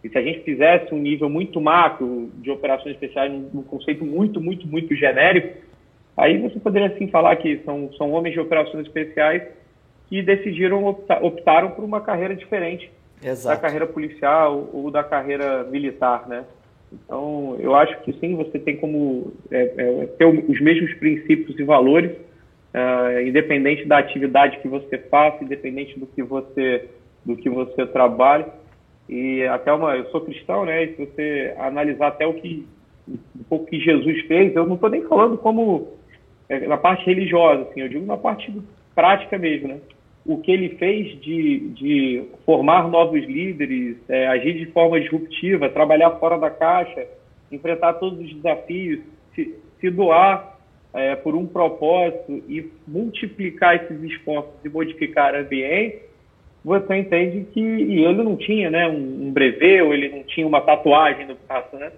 E 0.02 0.08
se 0.08 0.16
a 0.16 0.22
gente 0.22 0.40
fizesse 0.40 0.94
um 0.94 0.98
nível 0.98 1.28
muito 1.28 1.60
macro 1.60 2.30
de 2.36 2.50
operações 2.50 2.94
especiais, 2.94 3.30
num, 3.30 3.62
conceito 3.62 4.02
muito, 4.02 4.40
muito, 4.40 4.66
muito 4.66 4.94
genérico, 4.94 5.58
aí 6.16 6.38
você 6.38 6.58
poderia 6.58 6.96
sim 6.96 7.08
falar 7.08 7.36
que 7.36 7.58
são, 7.66 7.92
são 7.98 8.12
homens 8.12 8.32
de 8.32 8.40
operações 8.40 8.86
especiais 8.86 9.42
que 10.08 10.22
decidiram 10.22 10.86
optar, 10.86 11.22
optaram 11.22 11.70
por 11.72 11.84
uma 11.84 12.00
carreira 12.00 12.34
diferente 12.34 12.90
Exato. 13.24 13.56
da 13.56 13.60
carreira 13.60 13.86
policial 13.86 14.68
ou 14.72 14.90
da 14.90 15.02
carreira 15.02 15.64
militar, 15.64 16.28
né? 16.28 16.44
Então, 16.92 17.56
eu 17.58 17.74
acho 17.74 17.98
que 18.02 18.12
sim, 18.20 18.36
você 18.36 18.58
tem 18.58 18.76
como 18.76 19.32
é, 19.50 19.62
é, 19.76 20.06
ter 20.18 20.26
os 20.26 20.60
mesmos 20.60 20.92
princípios 20.94 21.58
e 21.58 21.64
valores, 21.64 22.12
uh, 22.12 23.20
independente 23.26 23.84
da 23.86 23.98
atividade 23.98 24.58
que 24.58 24.68
você 24.68 24.98
faça, 24.98 25.42
independente 25.42 25.98
do 25.98 26.06
que 26.06 26.22
você 26.22 26.88
do 27.24 27.36
que 27.36 27.48
você 27.48 27.86
trabalha. 27.86 28.46
E 29.08 29.42
até 29.46 29.72
uma, 29.72 29.96
eu 29.96 30.04
sou 30.10 30.20
cristão, 30.20 30.64
né? 30.64 30.84
E 30.84 30.94
se 30.94 31.06
você 31.06 31.54
analisar 31.58 32.08
até 32.08 32.26
o 32.26 32.34
que 32.34 32.66
um 33.08 33.42
pouco 33.48 33.66
que 33.66 33.80
Jesus 33.80 34.20
fez, 34.26 34.54
eu 34.54 34.66
não 34.66 34.74
estou 34.74 34.90
nem 34.90 35.02
falando 35.02 35.36
como 35.38 35.88
é, 36.48 36.60
na 36.66 36.76
parte 36.76 37.04
religiosa, 37.06 37.62
assim, 37.62 37.80
eu 37.80 37.88
digo 37.88 38.06
na 38.06 38.16
parte 38.16 38.52
prática 38.94 39.38
mesmo, 39.38 39.68
né? 39.68 39.78
O 40.24 40.38
que 40.38 40.50
ele 40.50 40.70
fez 40.76 41.20
de, 41.20 41.68
de 41.70 42.24
formar 42.46 42.88
novos 42.88 43.22
líderes, 43.24 43.96
é, 44.08 44.26
agir 44.28 44.54
de 44.54 44.66
forma 44.66 45.00
disruptiva, 45.00 45.68
trabalhar 45.68 46.12
fora 46.12 46.38
da 46.38 46.50
caixa, 46.50 47.06
enfrentar 47.52 47.94
todos 47.94 48.18
os 48.18 48.32
desafios, 48.34 49.00
se, 49.34 49.54
se 49.80 49.90
doar 49.90 50.58
é, 50.94 51.14
por 51.16 51.34
um 51.34 51.46
propósito 51.46 52.42
e 52.48 52.70
multiplicar 52.86 53.76
esses 53.76 54.02
esforços 54.02 54.54
e 54.64 54.68
modificar 54.68 55.34
ambiente, 55.34 55.98
você 56.64 56.96
entende 56.96 57.46
que 57.52 57.60
e 57.60 58.04
ele 58.04 58.22
não 58.22 58.36
tinha 58.36 58.70
né, 58.70 58.88
um, 58.88 59.28
um 59.28 59.34
ou 59.84 59.92
ele 59.92 60.08
não 60.08 60.22
tinha 60.22 60.46
uma 60.46 60.62
tatuagem 60.62 61.26
no 61.26 61.36
braço, 61.46 61.76
né? 61.76 61.92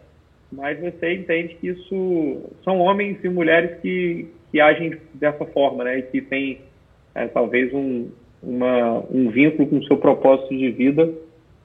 mas 0.51 0.79
você 0.81 1.15
entende 1.15 1.57
que 1.57 1.69
isso 1.69 2.51
são 2.63 2.79
homens 2.79 3.23
e 3.23 3.29
mulheres 3.29 3.81
que, 3.81 4.29
que 4.51 4.61
agem 4.61 4.97
dessa 5.15 5.45
forma, 5.47 5.85
né? 5.85 5.99
E 5.99 6.03
que 6.03 6.21
têm 6.21 6.61
é, 7.17 7.27
talvez 7.29 7.73
um, 7.73 8.11
uma, 8.43 9.03
um 9.11 9.31
vínculo 9.31 9.67
com 9.67 9.79
o 9.79 9.85
seu 9.87 9.97
propósito 9.97 10.55
de 10.55 10.71
vida 10.71 11.11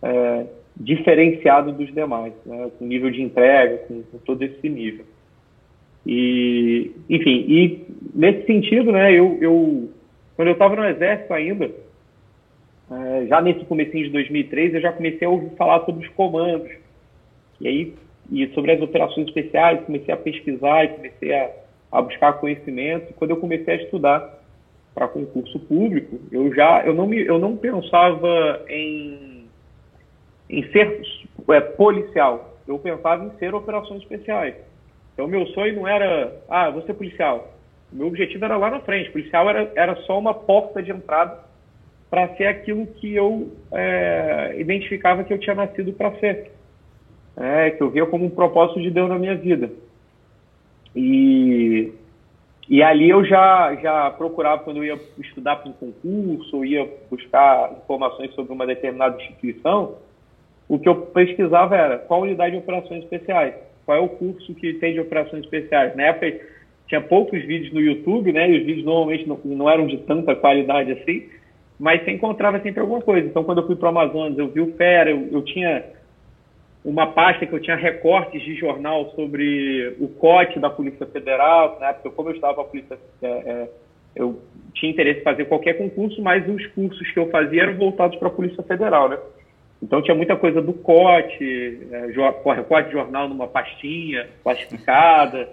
é, 0.01 0.45
diferenciado 0.77 1.73
dos 1.73 1.93
demais, 1.93 2.33
né? 2.45 2.71
com 2.79 2.85
nível 2.85 3.11
de 3.11 3.21
entrega, 3.21 3.79
com, 3.79 4.01
com 4.03 4.17
todo 4.19 4.41
esse 4.41 4.69
nível. 4.69 5.05
E, 6.07 6.91
enfim, 7.09 7.45
e 7.47 7.85
nesse 8.15 8.45
sentido, 8.47 8.91
né, 8.91 9.11
eu, 9.11 9.37
eu 9.39 9.89
quando 10.35 10.47
eu 10.47 10.53
estava 10.53 10.75
no 10.75 10.85
Exército 10.85 11.33
ainda, 11.33 11.69
é, 12.89 13.25
já 13.27 13.41
nesse 13.41 13.65
comecinho 13.65 14.05
de 14.05 14.11
2003, 14.11 14.73
eu 14.73 14.81
já 14.81 14.91
comecei 14.93 15.27
a 15.27 15.29
ouvir 15.29 15.51
falar 15.57 15.85
sobre 15.85 16.07
os 16.07 16.13
comandos. 16.13 16.71
E 17.59 17.67
aí, 17.67 17.93
e 18.31 18.47
sobre 18.53 18.71
as 18.71 18.81
operações 18.81 19.27
especiais, 19.27 19.83
comecei 19.85 20.13
a 20.13 20.17
pesquisar 20.17 20.85
e 20.85 20.87
comecei 20.89 21.33
a, 21.33 21.51
a 21.91 22.01
buscar 22.01 22.33
conhecimento. 22.33 23.11
E 23.11 23.13
quando 23.13 23.31
eu 23.31 23.37
comecei 23.37 23.73
a 23.75 23.83
estudar 23.83 24.40
para 24.93 25.07
concurso 25.07 25.59
público, 25.59 26.19
eu 26.31 26.53
já 26.53 26.85
eu 26.85 26.93
não, 26.93 27.07
me, 27.07 27.25
eu 27.25 27.39
não 27.39 27.55
pensava 27.55 28.63
em, 28.67 29.45
em 30.49 30.63
ser 30.71 31.01
é, 31.49 31.61
policial, 31.61 32.57
eu 32.67 32.77
pensava 32.77 33.25
em 33.25 33.37
ser 33.37 33.53
operações 33.55 34.01
especiais. 34.01 34.55
Então, 35.13 35.27
meu 35.27 35.45
sonho 35.47 35.75
não 35.75 35.87
era, 35.87 36.33
ah, 36.49 36.69
vou 36.69 36.81
ser 36.83 36.93
policial. 36.93 37.53
Meu 37.91 38.07
objetivo 38.07 38.45
era 38.45 38.57
lá 38.57 38.69
na 38.69 38.79
frente. 38.79 39.11
Policial 39.11 39.49
era, 39.49 39.71
era 39.75 39.95
só 40.03 40.17
uma 40.17 40.33
porta 40.33 40.81
de 40.81 40.91
entrada 40.91 41.39
para 42.09 42.35
ser 42.35 42.45
aquilo 42.45 42.87
que 42.87 43.13
eu 43.13 43.51
é, 43.71 44.55
identificava 44.57 45.23
que 45.23 45.33
eu 45.33 45.39
tinha 45.39 45.55
nascido 45.55 45.93
para 45.93 46.11
ser. 46.19 46.51
É, 47.37 47.71
que 47.71 47.81
eu 47.81 47.89
via 47.89 48.05
como 48.05 48.25
um 48.25 48.29
propósito 48.29 48.81
de 48.81 48.89
Deus 48.89 49.09
na 49.09 49.17
minha 49.17 49.35
vida. 49.35 49.71
E, 50.95 51.93
e 52.71 52.81
ali 52.81 53.09
eu 53.09 53.23
já, 53.23 53.75
já 53.75 54.09
procurava, 54.11 54.63
quando 54.63 54.77
eu 54.77 54.85
ia 54.85 54.99
estudar 55.19 55.57
para 55.57 55.69
um 55.69 55.73
concurso, 55.73 56.57
ou 56.57 56.65
ia 56.65 56.89
buscar 57.09 57.71
informações 57.83 58.33
sobre 58.33 58.51
uma 58.51 58.65
determinada 58.65 59.21
instituição, 59.21 59.97
o 60.67 60.79
que 60.79 60.89
eu 60.89 60.95
pesquisava 60.95 61.75
era 61.75 61.97
qual 61.99 62.21
unidade 62.21 62.51
de 62.51 62.57
operações 62.57 63.03
especiais 63.03 63.53
qual 63.85 63.97
é 63.97 64.01
o 64.01 64.09
curso 64.09 64.53
que 64.55 64.73
tem 64.75 64.93
de 64.93 64.99
operações 64.99 65.43
especiais. 65.43 65.95
Na 65.95 66.03
época 66.03 66.39
tinha 66.87 67.01
poucos 67.01 67.43
vídeos 67.43 67.73
no 67.73 67.81
YouTube, 67.81 68.31
né? 68.31 68.49
E 68.49 68.59
os 68.59 68.65
vídeos 68.65 68.85
normalmente 68.85 69.27
não, 69.27 69.39
não 69.43 69.69
eram 69.69 69.87
de 69.87 69.97
tanta 69.99 70.35
qualidade 70.35 70.91
assim, 70.91 71.27
mas 71.79 72.03
você 72.03 72.11
encontrava 72.11 72.59
sempre 72.61 72.79
alguma 72.79 73.01
coisa. 73.01 73.27
Então, 73.27 73.43
quando 73.43 73.61
eu 73.61 73.67
fui 73.67 73.75
para 73.75 73.87
o 73.87 73.89
Amazonas, 73.89 74.37
eu 74.37 74.47
vi 74.49 74.61
o 74.61 74.73
Fera, 74.75 75.09
eu, 75.09 75.27
eu, 75.31 75.41
tinha 75.43 75.83
uma 76.83 77.07
pasta 77.07 77.45
que 77.45 77.53
eu 77.53 77.61
tinha 77.61 77.75
recortes 77.75 78.41
de 78.41 78.55
jornal 78.55 79.11
sobre 79.11 79.95
o 79.99 80.07
COT 80.07 80.59
da 80.59 80.69
Polícia 80.69 81.05
Federal, 81.05 81.77
na 81.79 81.89
época, 81.89 82.09
como 82.09 82.29
eu 82.29 82.35
estava 82.35 82.61
a 82.61 82.65
Polícia, 82.65 82.97
é, 83.21 83.27
é, 83.27 83.69
eu 84.15 84.41
tinha 84.73 84.91
interesse 84.91 85.19
em 85.19 85.23
fazer 85.23 85.45
qualquer 85.45 85.77
concurso, 85.77 86.21
mas 86.21 86.47
os 86.47 86.65
cursos 86.67 87.11
que 87.11 87.19
eu 87.19 87.29
fazia 87.29 87.63
eram 87.63 87.77
voltados 87.77 88.17
para 88.17 88.29
a 88.29 88.31
Polícia 88.31 88.63
Federal, 88.63 89.09
né? 89.09 89.17
Então 89.81 90.01
tinha 90.01 90.15
muita 90.15 90.35
coisa 90.35 90.61
do 90.61 90.73
cote, 90.73 91.87
é, 91.91 92.53
recorte 92.53 92.87
de 92.87 92.93
jornal 92.93 93.27
numa 93.27 93.47
pastinha 93.47 94.27
plastificada. 94.43 95.49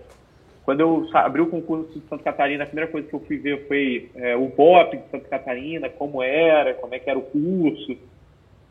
Quando 0.64 0.80
eu 0.80 1.06
abri 1.14 1.40
o 1.40 1.46
concurso 1.46 1.98
de 1.98 2.06
Santa 2.08 2.24
Catarina, 2.24 2.64
a 2.64 2.66
primeira 2.66 2.90
coisa 2.90 3.08
que 3.08 3.14
eu 3.14 3.20
fui 3.20 3.38
ver 3.38 3.66
foi 3.66 4.10
é, 4.14 4.36
o 4.36 4.48
BOP 4.48 4.98
de 4.98 5.10
Santa 5.10 5.28
Catarina, 5.28 5.88
como 5.88 6.22
era, 6.22 6.74
como 6.74 6.94
é 6.94 6.98
que 6.98 7.08
era 7.08 7.18
o 7.18 7.22
curso. 7.22 7.96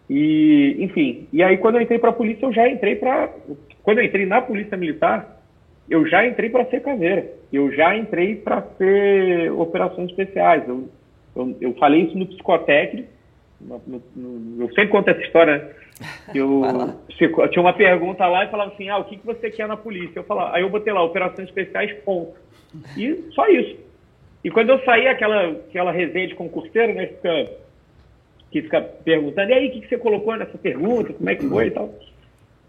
E, 0.09 0.77
enfim, 0.79 1.27
e 1.33 1.43
aí 1.43 1.57
quando 1.57 1.75
eu 1.75 1.81
entrei 1.81 1.99
para 1.99 2.11
a 2.11 2.13
polícia, 2.13 2.45
eu 2.45 2.53
já 2.53 2.67
entrei 2.69 2.95
para. 2.95 3.29
Quando 3.83 3.99
eu 3.99 4.05
entrei 4.05 4.25
na 4.25 4.41
Polícia 4.41 4.77
Militar, 4.77 5.41
eu 5.89 6.07
já 6.07 6.25
entrei 6.25 6.49
para 6.49 6.65
ser 6.65 6.81
caveira. 6.81 7.25
Eu 7.51 7.71
já 7.71 7.95
entrei 7.95 8.35
para 8.35 8.61
ser 8.77 9.51
operações 9.51 10.09
especiais. 10.09 10.67
Eu, 10.67 10.89
eu, 11.35 11.57
eu 11.61 11.73
falei 11.75 12.03
isso 12.03 12.17
no 12.17 12.25
psicotécnico 12.25 13.17
no, 13.59 13.81
no, 14.15 14.63
eu 14.63 14.67
sempre 14.69 14.89
conto 14.89 15.09
essa 15.09 15.21
história, 15.21 15.57
né? 15.57 15.69
Eu, 16.33 16.61
eu, 17.19 17.49
tinha 17.49 17.61
uma 17.61 17.73
pergunta 17.73 18.25
lá 18.27 18.45
e 18.45 18.49
falava 18.49 18.73
assim, 18.73 18.89
ah, 18.89 18.97
o 18.97 19.05
que, 19.05 19.17
que 19.17 19.25
você 19.25 19.49
quer 19.49 19.67
na 19.67 19.77
polícia? 19.77 20.19
Eu 20.19 20.23
falava, 20.23 20.55
aí 20.55 20.61
eu 20.61 20.69
botei 20.69 20.93
lá, 20.93 21.03
operações 21.03 21.47
especiais, 21.47 21.91
ponto. 22.03 22.33
E 22.95 23.15
só 23.33 23.47
isso. 23.47 23.77
E 24.43 24.51
quando 24.51 24.69
eu 24.69 24.79
saí, 24.83 25.07
aquela, 25.07 25.49
aquela 25.49 25.91
resenha 25.91 26.27
de 26.27 26.35
concurseiro, 26.35 26.93
né, 26.93 27.07
fica, 27.07 27.51
que 28.51 28.61
fica 28.61 28.81
perguntando, 28.81 29.51
e 29.51 29.53
aí, 29.53 29.67
o 29.67 29.71
que, 29.71 29.81
que 29.81 29.87
você 29.89 29.97
colocou 29.97 30.35
nessa 30.35 30.57
pergunta, 30.57 31.13
como 31.13 31.29
é 31.29 31.35
que 31.35 31.47
foi 31.47 31.67
e 31.67 31.71
tal. 31.71 31.93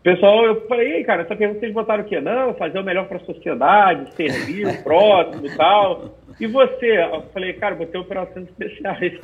Pessoal, 0.03 0.45
eu 0.45 0.67
falei, 0.67 0.95
ei, 0.95 1.05
cara, 1.05 1.23
essa 1.23 1.35
pergunta 1.35 1.61
vocês 1.61 1.73
botaram 1.75 2.05
o 2.05 2.07
quê? 2.07 2.21
Não, 2.21 2.55
fazer 2.55 2.79
o 2.79 2.85
melhor 2.85 3.07
para 3.09 3.19
a 3.19 3.25
sociedade, 3.25 4.15
servir 4.15 4.67
o 4.67 4.83
próximo 4.83 5.47
e 5.47 5.57
tal. 5.57 6.17
E 6.41 6.47
você? 6.47 6.99
Eu 6.99 7.23
falei, 7.33 7.53
cara, 7.55 7.75
botei 7.75 8.01
operações 8.01 8.49
especiais. 8.49 9.19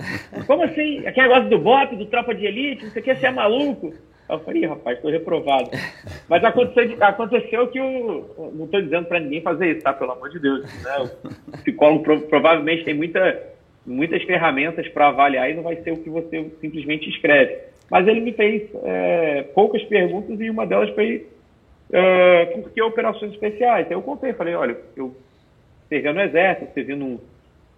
Como 0.46 0.64
assim? 0.64 1.06
Aquele 1.06 1.28
negócio 1.28 1.48
do 1.48 1.58
BOP, 1.58 1.96
do 1.96 2.06
Tropa 2.06 2.34
de 2.34 2.44
Elite, 2.44 2.90
você 2.90 3.00
quer 3.00 3.16
ser 3.18 3.30
maluco? 3.30 3.94
Eu 4.28 4.40
falei, 4.40 4.66
rapaz, 4.66 4.96
estou 4.96 5.10
reprovado. 5.10 5.70
Mas 6.28 6.42
aconteceu, 6.42 6.96
aconteceu 7.00 7.68
que 7.68 7.78
eu 7.78 8.52
não 8.54 8.64
estou 8.64 8.82
dizendo 8.82 9.06
para 9.06 9.20
ninguém 9.20 9.42
fazer 9.42 9.72
isso, 9.72 9.82
tá? 9.82 9.92
Pelo 9.92 10.12
amor 10.12 10.30
de 10.30 10.40
Deus. 10.40 10.62
Né? 10.82 11.10
O 11.48 11.52
psicólogo 11.58 12.20
provavelmente 12.22 12.84
tem 12.84 12.94
muita, 12.94 13.53
muitas 13.86 14.22
ferramentas 14.22 14.88
para 14.88 15.08
avaliar 15.08 15.50
e 15.50 15.54
não 15.54 15.62
vai 15.62 15.76
ser 15.76 15.92
o 15.92 16.02
que 16.02 16.10
você 16.10 16.50
simplesmente 16.60 17.08
escreve. 17.08 17.58
Mas 17.90 18.06
ele 18.08 18.20
me 18.20 18.32
fez 18.32 18.70
é, 18.82 19.42
poucas 19.54 19.82
perguntas 19.84 20.40
e 20.40 20.48
uma 20.48 20.66
delas 20.66 20.90
foi 20.94 21.26
é, 21.92 22.46
por 22.46 22.70
que 22.70 22.82
operações 22.82 23.32
especiais? 23.32 23.86
Aí 23.86 23.92
eu 23.92 24.02
contei, 24.02 24.32
falei, 24.32 24.54
olha, 24.54 24.76
eu 24.96 25.14
servia 25.88 26.12
no 26.12 26.20
Exército, 26.20 26.72
servi 26.72 26.96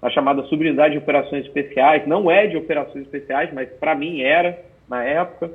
na 0.01 0.11
chamada 0.11 0.43
subunidade 0.45 0.93
de 0.93 0.99
operações 0.99 1.45
especiais, 1.45 2.07
não 2.07 2.31
é 2.31 2.47
de 2.47 2.57
operações 2.57 3.05
especiais, 3.05 3.53
mas 3.53 3.69
para 3.69 3.95
mim 3.95 4.23
era 4.23 4.59
na 4.89 5.05
época. 5.05 5.51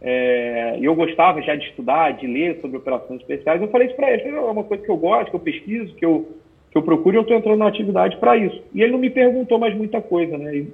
É, 0.00 0.78
eu 0.80 0.94
gostava 0.94 1.40
já 1.42 1.56
de 1.56 1.66
estudar, 1.66 2.12
de 2.12 2.26
ler 2.26 2.60
sobre 2.60 2.76
operações 2.76 3.20
especiais. 3.20 3.60
Eu 3.60 3.68
falei 3.68 3.88
isso 3.88 3.96
para 3.96 4.12
ele, 4.12 4.28
é 4.28 4.40
uma 4.40 4.64
coisa 4.64 4.84
que 4.84 4.90
eu 4.90 4.96
gosto, 4.96 5.30
que 5.30 5.36
eu 5.36 5.40
pesquiso, 5.40 5.94
que 5.94 6.04
eu, 6.04 6.28
que 6.76 6.78
eu 6.78 6.82
procuro 6.82 7.16
e 7.16 7.18
eu 7.18 7.22
estou 7.22 7.36
entrando 7.36 7.58
na 7.58 7.68
atividade 7.68 8.16
para 8.18 8.36
isso. 8.36 8.62
E 8.74 8.82
ele 8.82 8.92
não 8.92 8.98
me 8.98 9.08
perguntou 9.08 9.58
mais 9.58 9.74
muita 9.74 10.00
coisa, 10.02 10.36
né? 10.36 10.54
E, 10.54 10.72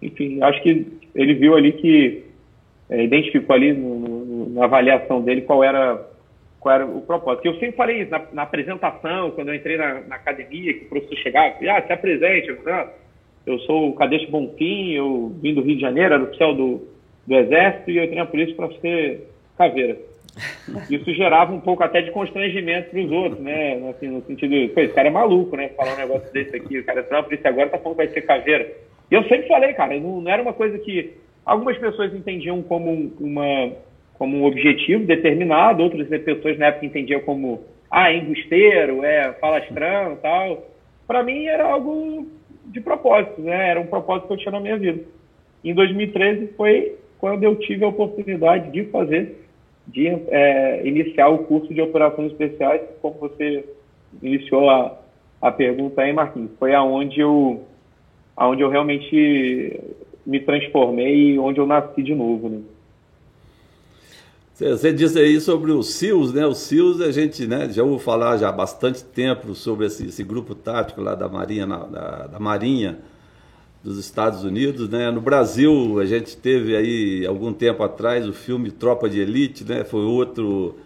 enfim, 0.00 0.40
acho 0.42 0.62
que 0.62 0.86
ele 1.14 1.34
viu 1.34 1.56
ali 1.56 1.72
que 1.72 2.24
é, 2.88 3.02
identificou 3.02 3.56
ali 3.56 3.72
no, 3.72 3.98
no, 3.98 4.50
na 4.50 4.64
avaliação 4.64 5.20
dele 5.20 5.42
qual 5.42 5.64
era, 5.64 6.06
qual 6.60 6.74
era 6.74 6.86
o 6.86 7.00
propósito. 7.00 7.46
Eu 7.46 7.54
sempre 7.54 7.72
falei 7.72 8.02
isso 8.02 8.10
na, 8.12 8.22
na 8.32 8.42
apresentação, 8.42 9.32
quando 9.32 9.48
eu 9.48 9.54
entrei 9.54 9.76
na, 9.76 10.00
na, 10.02 10.14
academia, 10.14 10.72
que 10.72 10.84
o 10.84 10.88
professor 10.88 11.16
chegava, 11.16 11.56
ah, 11.68 11.82
se 11.82 11.92
apresente, 11.92 12.48
eu, 12.48 12.58
ah, 12.66 12.88
eu 13.44 13.58
sou 13.60 13.88
o 13.88 13.94
Cadete 13.94 14.30
Bonfim, 14.30 14.92
eu 14.92 15.34
vim 15.42 15.54
do 15.54 15.62
Rio 15.62 15.74
de 15.74 15.80
Janeiro, 15.80 16.14
era 16.14 16.22
oficial 16.22 16.54
do, 16.54 16.86
do 17.26 17.34
Exército, 17.34 17.90
e 17.90 17.96
eu 17.96 18.04
entrei 18.04 18.18
na 18.18 18.26
polícia 18.26 18.54
para 18.54 18.72
ser 18.80 19.26
caveira. 19.58 19.98
Isso 20.88 21.12
gerava 21.14 21.52
um 21.52 21.60
pouco 21.60 21.82
até 21.82 22.00
de 22.02 22.10
constrangimento 22.10 22.90
para 22.90 23.00
os 23.00 23.10
outros, 23.10 23.40
né? 23.40 23.90
Assim, 23.90 24.08
no 24.08 24.22
sentido 24.22 24.72
pô, 24.72 24.80
esse 24.80 24.94
cara 24.94 25.08
é 25.08 25.10
maluco, 25.10 25.56
né? 25.56 25.68
Falar 25.70 25.94
um 25.94 25.98
negócio 25.98 26.32
desse 26.32 26.56
aqui, 26.56 26.78
o 26.78 26.84
cara 26.84 27.00
entrou 27.00 27.20
na 27.20 27.22
polícia 27.22 27.48
agora, 27.48 27.68
tá 27.68 27.78
falando 27.78 27.98
que 27.98 28.04
vai 28.04 28.14
ser 28.14 28.22
caveira. 28.22 28.72
E 29.10 29.14
eu 29.14 29.22
sempre 29.24 29.48
falei, 29.48 29.72
cara, 29.72 29.98
não, 29.98 30.20
não 30.20 30.30
era 30.30 30.42
uma 30.42 30.52
coisa 30.52 30.78
que 30.78 31.14
algumas 31.44 31.76
pessoas 31.78 32.14
entendiam 32.14 32.62
como 32.62 33.12
uma 33.20 33.72
como 34.18 34.36
um 34.36 34.44
objetivo 34.44 35.06
determinado, 35.06 35.82
outras 35.82 36.06
pessoas 36.06 36.58
na 36.58 36.66
época 36.66 36.84
entendiam 36.84 37.20
como 37.20 37.64
ah, 37.90 38.12
embusteiro, 38.12 39.02
é 39.02 39.32
falastrão 39.40 40.16
tal. 40.16 40.66
Para 41.06 41.22
mim 41.22 41.46
era 41.46 41.64
algo 41.64 42.28
de 42.66 42.80
propósito, 42.80 43.40
né? 43.40 43.70
Era 43.70 43.80
um 43.80 43.86
propósito 43.86 44.26
que 44.26 44.32
eu 44.34 44.36
tinha 44.36 44.52
na 44.52 44.60
minha 44.60 44.76
vida. 44.76 45.02
Em 45.64 45.74
2013 45.74 46.52
foi 46.56 46.96
quando 47.18 47.44
eu 47.44 47.56
tive 47.56 47.84
a 47.84 47.88
oportunidade 47.88 48.70
de 48.70 48.84
fazer, 48.90 49.36
de 49.90 50.06
é, 50.06 50.86
iniciar 50.86 51.28
o 51.28 51.38
curso 51.38 51.72
de 51.72 51.80
operações 51.80 52.32
especiais, 52.32 52.82
como 53.02 53.16
você 53.18 53.64
iniciou 54.22 54.68
a, 54.70 54.98
a 55.40 55.50
pergunta 55.50 56.02
aí, 56.02 56.12
Marquinhos. 56.12 56.50
Foi 56.58 56.74
aonde 56.74 57.20
eu, 57.20 57.62
aonde 58.36 58.62
eu 58.62 58.70
realmente 58.70 59.80
me 60.24 60.40
transformei 60.40 61.32
e 61.32 61.38
onde 61.38 61.58
eu 61.58 61.66
nasci 61.66 62.02
de 62.02 62.14
novo, 62.14 62.48
né? 62.48 62.60
Você 64.54 64.92
disse 64.92 65.18
aí 65.18 65.40
sobre 65.40 65.72
os 65.72 65.94
SEALs, 65.94 66.34
né? 66.34 66.46
Os 66.46 66.58
SEALs 66.58 67.00
a 67.00 67.10
gente 67.10 67.46
né, 67.46 67.70
já 67.70 67.82
ouviu 67.82 67.98
falar 67.98 68.36
já 68.36 68.50
há 68.50 68.52
bastante 68.52 69.02
tempo 69.02 69.54
sobre 69.54 69.86
esse, 69.86 70.06
esse 70.06 70.22
grupo 70.22 70.54
tático 70.54 71.00
lá 71.00 71.14
da 71.14 71.26
Marinha, 71.30 71.64
na, 71.64 71.78
da, 71.78 72.26
da, 72.26 72.38
Marinha 72.38 72.98
dos 73.82 73.98
Estados 73.98 74.44
Unidos, 74.44 74.88
né? 74.88 75.10
No 75.10 75.20
Brasil 75.20 75.98
a 76.00 76.06
gente 76.06 76.36
teve 76.36 76.76
aí 76.76 77.26
algum 77.26 77.52
tempo 77.52 77.82
atrás 77.82 78.28
o 78.28 78.32
filme 78.32 78.70
Tropa 78.70 79.08
de 79.08 79.20
Elite, 79.20 79.64
né? 79.64 79.84
Foi 79.84 80.02
outro 80.02 80.76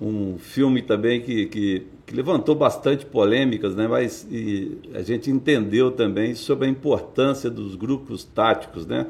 um 0.00 0.36
filme 0.38 0.82
também 0.82 1.22
que, 1.22 1.46
que, 1.46 1.86
que 2.04 2.14
levantou 2.14 2.54
bastante 2.54 3.06
polêmicas, 3.06 3.74
né? 3.74 3.88
Mas 3.88 4.26
a 4.94 5.02
gente 5.02 5.30
entendeu 5.30 5.90
também 5.90 6.34
sobre 6.34 6.66
a 6.66 6.70
importância 6.70 7.48
dos 7.48 7.74
grupos 7.74 8.24
táticos, 8.24 8.86
né? 8.86 9.06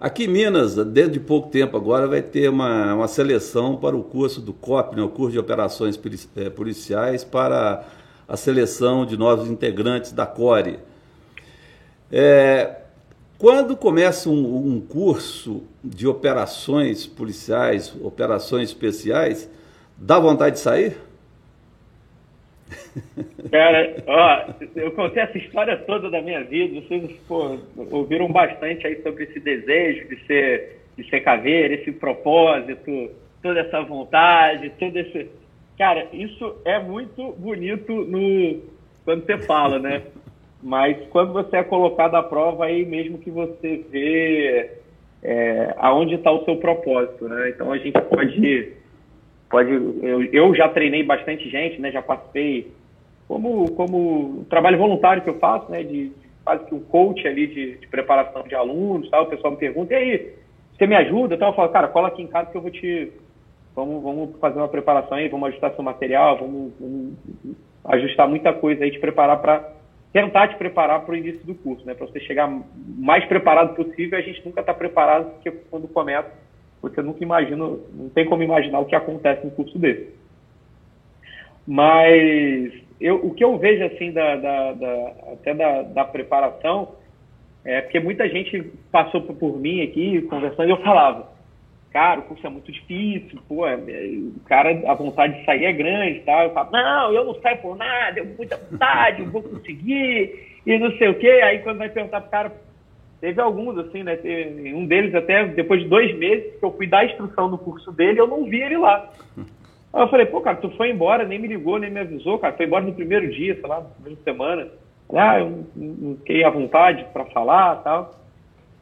Aqui 0.00 0.24
em 0.24 0.28
Minas, 0.28 0.74
dentro 0.74 1.12
de 1.12 1.20
pouco 1.20 1.48
tempo 1.48 1.76
agora, 1.76 2.08
vai 2.08 2.20
ter 2.20 2.48
uma, 2.48 2.92
uma 2.94 3.06
seleção 3.06 3.76
para 3.76 3.94
o 3.94 4.02
curso 4.02 4.40
do 4.40 4.52
COP, 4.52 4.96
né, 4.96 5.02
o 5.02 5.08
curso 5.08 5.30
de 5.30 5.38
operações 5.38 5.96
eh, 6.34 6.50
policiais, 6.50 7.22
para 7.22 7.84
a 8.26 8.36
seleção 8.36 9.06
de 9.06 9.16
novos 9.16 9.48
integrantes 9.48 10.10
da 10.10 10.26
CORE. 10.26 10.80
É, 12.12 12.76
quando 13.38 13.74
começa 13.74 14.28
um, 14.28 14.74
um, 14.74 14.80
curso 14.80 15.66
de 15.82 16.06
operações 16.06 17.06
policiais, 17.06 17.96
operações 18.02 18.68
especiais, 18.68 19.50
dá 19.96 20.20
vontade 20.20 20.56
de 20.56 20.60
sair? 20.60 20.96
Cara, 23.50 23.96
ó, 24.06 24.52
eu 24.76 24.92
contei 24.92 25.22
essa 25.22 25.38
história 25.38 25.76
toda 25.78 26.10
da 26.10 26.20
minha 26.20 26.44
vida, 26.44 26.80
vocês 26.82 27.10
pô, 27.26 27.58
ouviram 27.90 28.30
bastante 28.30 28.86
aí 28.86 29.02
sobre 29.02 29.24
esse 29.24 29.40
desejo 29.40 30.08
de 30.08 30.26
ser, 30.26 30.82
de 30.96 31.08
ser 31.08 31.20
caveira, 31.20 31.74
esse 31.74 31.92
propósito, 31.92 33.10
toda 33.42 33.60
essa 33.60 33.80
vontade, 33.82 34.70
todo 34.78 34.96
esse. 34.98 35.28
Cara, 35.78 36.06
isso 36.12 36.56
é 36.64 36.78
muito 36.78 37.32
bonito 37.32 37.92
no 38.04 38.60
quando 39.04 39.24
você 39.26 39.38
fala, 39.38 39.78
né? 39.78 40.02
Mas 40.62 40.96
quando 41.08 41.32
você 41.32 41.56
é 41.56 41.64
colocado 41.64 42.14
à 42.14 42.22
prova, 42.22 42.66
aí 42.66 42.86
mesmo 42.86 43.18
que 43.18 43.30
você 43.30 43.84
vê 43.90 44.70
é, 45.22 45.74
aonde 45.78 46.14
está 46.14 46.30
o 46.30 46.44
seu 46.44 46.56
propósito, 46.56 47.28
né? 47.28 47.50
Então 47.50 47.72
a 47.72 47.78
gente 47.78 48.00
pode. 48.02 48.72
pode 49.50 49.72
eu, 49.72 50.24
eu 50.32 50.54
já 50.54 50.68
treinei 50.68 51.02
bastante 51.02 51.48
gente, 51.50 51.80
né? 51.80 51.90
Já 51.90 52.00
participei 52.00 52.70
como, 53.32 53.70
como 53.72 54.44
trabalho 54.50 54.76
voluntário 54.78 55.22
que 55.22 55.30
eu 55.30 55.38
faço, 55.38 55.70
né, 55.70 55.82
de 55.82 56.12
quase 56.44 56.66
que 56.66 56.74
um 56.74 56.80
coach 56.80 57.26
ali 57.26 57.46
de, 57.46 57.78
de 57.78 57.86
preparação 57.86 58.42
de 58.42 58.54
alunos, 58.54 59.08
tal, 59.08 59.24
o 59.24 59.26
pessoal 59.26 59.52
me 59.52 59.58
pergunta, 59.58 59.94
e 59.94 59.96
aí, 59.96 60.34
você 60.76 60.86
me 60.86 60.94
ajuda? 60.96 61.34
Então 61.34 61.48
eu 61.48 61.54
falo, 61.54 61.70
cara, 61.70 61.88
cola 61.88 62.08
aqui 62.08 62.22
em 62.22 62.26
casa 62.26 62.50
que 62.50 62.56
eu 62.56 62.60
vou 62.60 62.70
te, 62.70 63.10
vamos, 63.74 64.02
vamos 64.02 64.38
fazer 64.38 64.58
uma 64.58 64.68
preparação 64.68 65.16
aí, 65.16 65.28
vamos 65.28 65.48
ajustar 65.48 65.74
seu 65.74 65.84
material, 65.84 66.38
vamos, 66.38 66.72
vamos 66.78 67.14
ajustar 67.84 68.28
muita 68.28 68.52
coisa 68.52 68.84
aí, 68.84 68.90
te 68.90 68.98
preparar 68.98 69.40
para, 69.40 69.72
tentar 70.12 70.48
te 70.48 70.56
preparar 70.56 71.00
para 71.00 71.12
o 71.12 71.16
início 71.16 71.44
do 71.46 71.54
curso, 71.54 71.86
né, 71.86 71.94
para 71.94 72.06
você 72.06 72.20
chegar 72.20 72.46
mais 72.98 73.24
preparado 73.24 73.74
possível, 73.74 74.18
a 74.18 74.22
gente 74.22 74.44
nunca 74.44 74.60
está 74.60 74.74
preparado, 74.74 75.30
porque 75.32 75.50
quando 75.70 75.88
começa, 75.88 76.30
você 76.82 77.00
nunca 77.00 77.22
imagina, 77.22 77.56
não 77.56 78.08
tem 78.10 78.26
como 78.26 78.42
imaginar 78.42 78.80
o 78.80 78.84
que 78.84 78.94
acontece 78.94 79.44
no 79.44 79.52
curso 79.52 79.78
desse. 79.78 80.10
Mas 81.66 82.72
eu, 83.00 83.24
o 83.24 83.32
que 83.32 83.44
eu 83.44 83.56
vejo 83.56 83.84
assim 83.84 84.12
da, 84.12 84.36
da, 84.36 84.72
da 84.72 85.14
até 85.32 85.54
da, 85.54 85.82
da, 85.82 86.04
preparação 86.04 86.96
é 87.64 87.80
porque 87.80 88.00
muita 88.00 88.28
gente 88.28 88.72
passou 88.90 89.22
por, 89.22 89.58
mim 89.58 89.82
aqui 89.82 90.22
conversando 90.22 90.68
e 90.68 90.72
eu 90.72 90.82
falava, 90.82 91.31
cara, 91.92 92.20
o 92.20 92.22
curso 92.24 92.46
é 92.46 92.50
muito 92.50 92.72
difícil, 92.72 93.38
pô, 93.48 93.66
é, 93.66 93.76
o 93.76 94.40
cara, 94.46 94.70
a 94.86 94.94
vontade 94.94 95.38
de 95.38 95.44
sair 95.44 95.66
é 95.66 95.72
grande, 95.72 96.20
tá? 96.20 96.44
Eu 96.44 96.52
falo, 96.52 96.70
não, 96.72 97.12
eu 97.12 97.24
não 97.24 97.34
saio 97.40 97.58
por 97.58 97.76
nada, 97.76 98.18
eu 98.18 98.26
muita 98.36 98.56
vontade, 98.56 99.22
eu 99.22 99.30
vou 99.30 99.42
conseguir, 99.42 100.60
e 100.66 100.78
não 100.78 100.90
sei 100.98 101.08
o 101.08 101.18
quê. 101.18 101.28
Aí 101.44 101.58
quando 101.58 101.78
vai 101.78 101.88
perguntar 101.90 102.20
pro 102.22 102.30
cara, 102.30 102.52
teve 103.20 103.40
alguns, 103.40 103.78
assim, 103.78 104.02
né? 104.02 104.16
Teve, 104.16 104.74
um 104.74 104.86
deles 104.86 105.14
até, 105.14 105.44
depois 105.46 105.82
de 105.82 105.88
dois 105.88 106.16
meses 106.16 106.58
que 106.58 106.64
eu 106.64 106.72
fui 106.72 106.86
dar 106.86 107.00
a 107.00 107.06
instrução 107.06 107.48
no 107.48 107.58
curso 107.58 107.92
dele, 107.92 108.20
eu 108.20 108.26
não 108.26 108.44
vi 108.44 108.62
ele 108.62 108.78
lá. 108.78 109.10
Aí 109.92 110.02
eu 110.02 110.08
falei, 110.08 110.24
pô, 110.24 110.40
cara, 110.40 110.56
tu 110.56 110.70
foi 110.70 110.90
embora, 110.90 111.22
nem 111.24 111.38
me 111.38 111.46
ligou, 111.46 111.78
nem 111.78 111.90
me 111.90 112.00
avisou, 112.00 112.38
cara, 112.38 112.56
foi 112.56 112.64
embora 112.64 112.84
no 112.84 112.94
primeiro 112.94 113.30
dia, 113.30 113.54
sei 113.54 113.68
lá, 113.68 113.80
na 113.80 113.88
primeira 113.90 114.18
semana. 114.24 114.68
Ah, 115.14 115.40
eu 115.40 115.66
não 115.76 116.16
fiquei 116.16 116.42
à 116.42 116.48
vontade 116.48 117.04
para 117.12 117.26
falar 117.26 117.76
tal. 117.82 118.14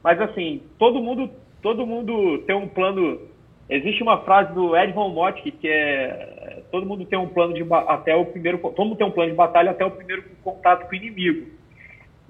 Mas 0.04 0.20
assim, 0.20 0.62
todo 0.78 1.02
mundo, 1.02 1.28
todo 1.62 1.86
mundo 1.86 2.38
tem 2.46 2.56
um 2.56 2.68
plano. 2.68 3.20
Existe 3.68 4.02
uma 4.02 4.18
frase 4.22 4.52
do 4.52 4.76
Ed 4.76 4.92
Von 4.92 5.10
Mottke 5.10 5.50
que 5.52 5.68
é 5.68 6.62
todo 6.70 6.86
mundo 6.86 7.04
tem 7.04 7.18
um 7.18 7.28
plano 7.28 7.52
de 7.52 7.64
até 7.88 8.14
o 8.14 8.24
primeiro, 8.24 8.58
todo 8.58 8.84
mundo 8.84 8.96
tem 8.96 9.06
um 9.06 9.10
plano 9.10 9.30
de 9.30 9.36
batalha 9.36 9.72
até 9.72 9.84
o 9.84 9.90
primeiro 9.90 10.24
contato 10.42 10.86
com 10.86 10.92
o 10.92 10.94
inimigo. 10.94 11.46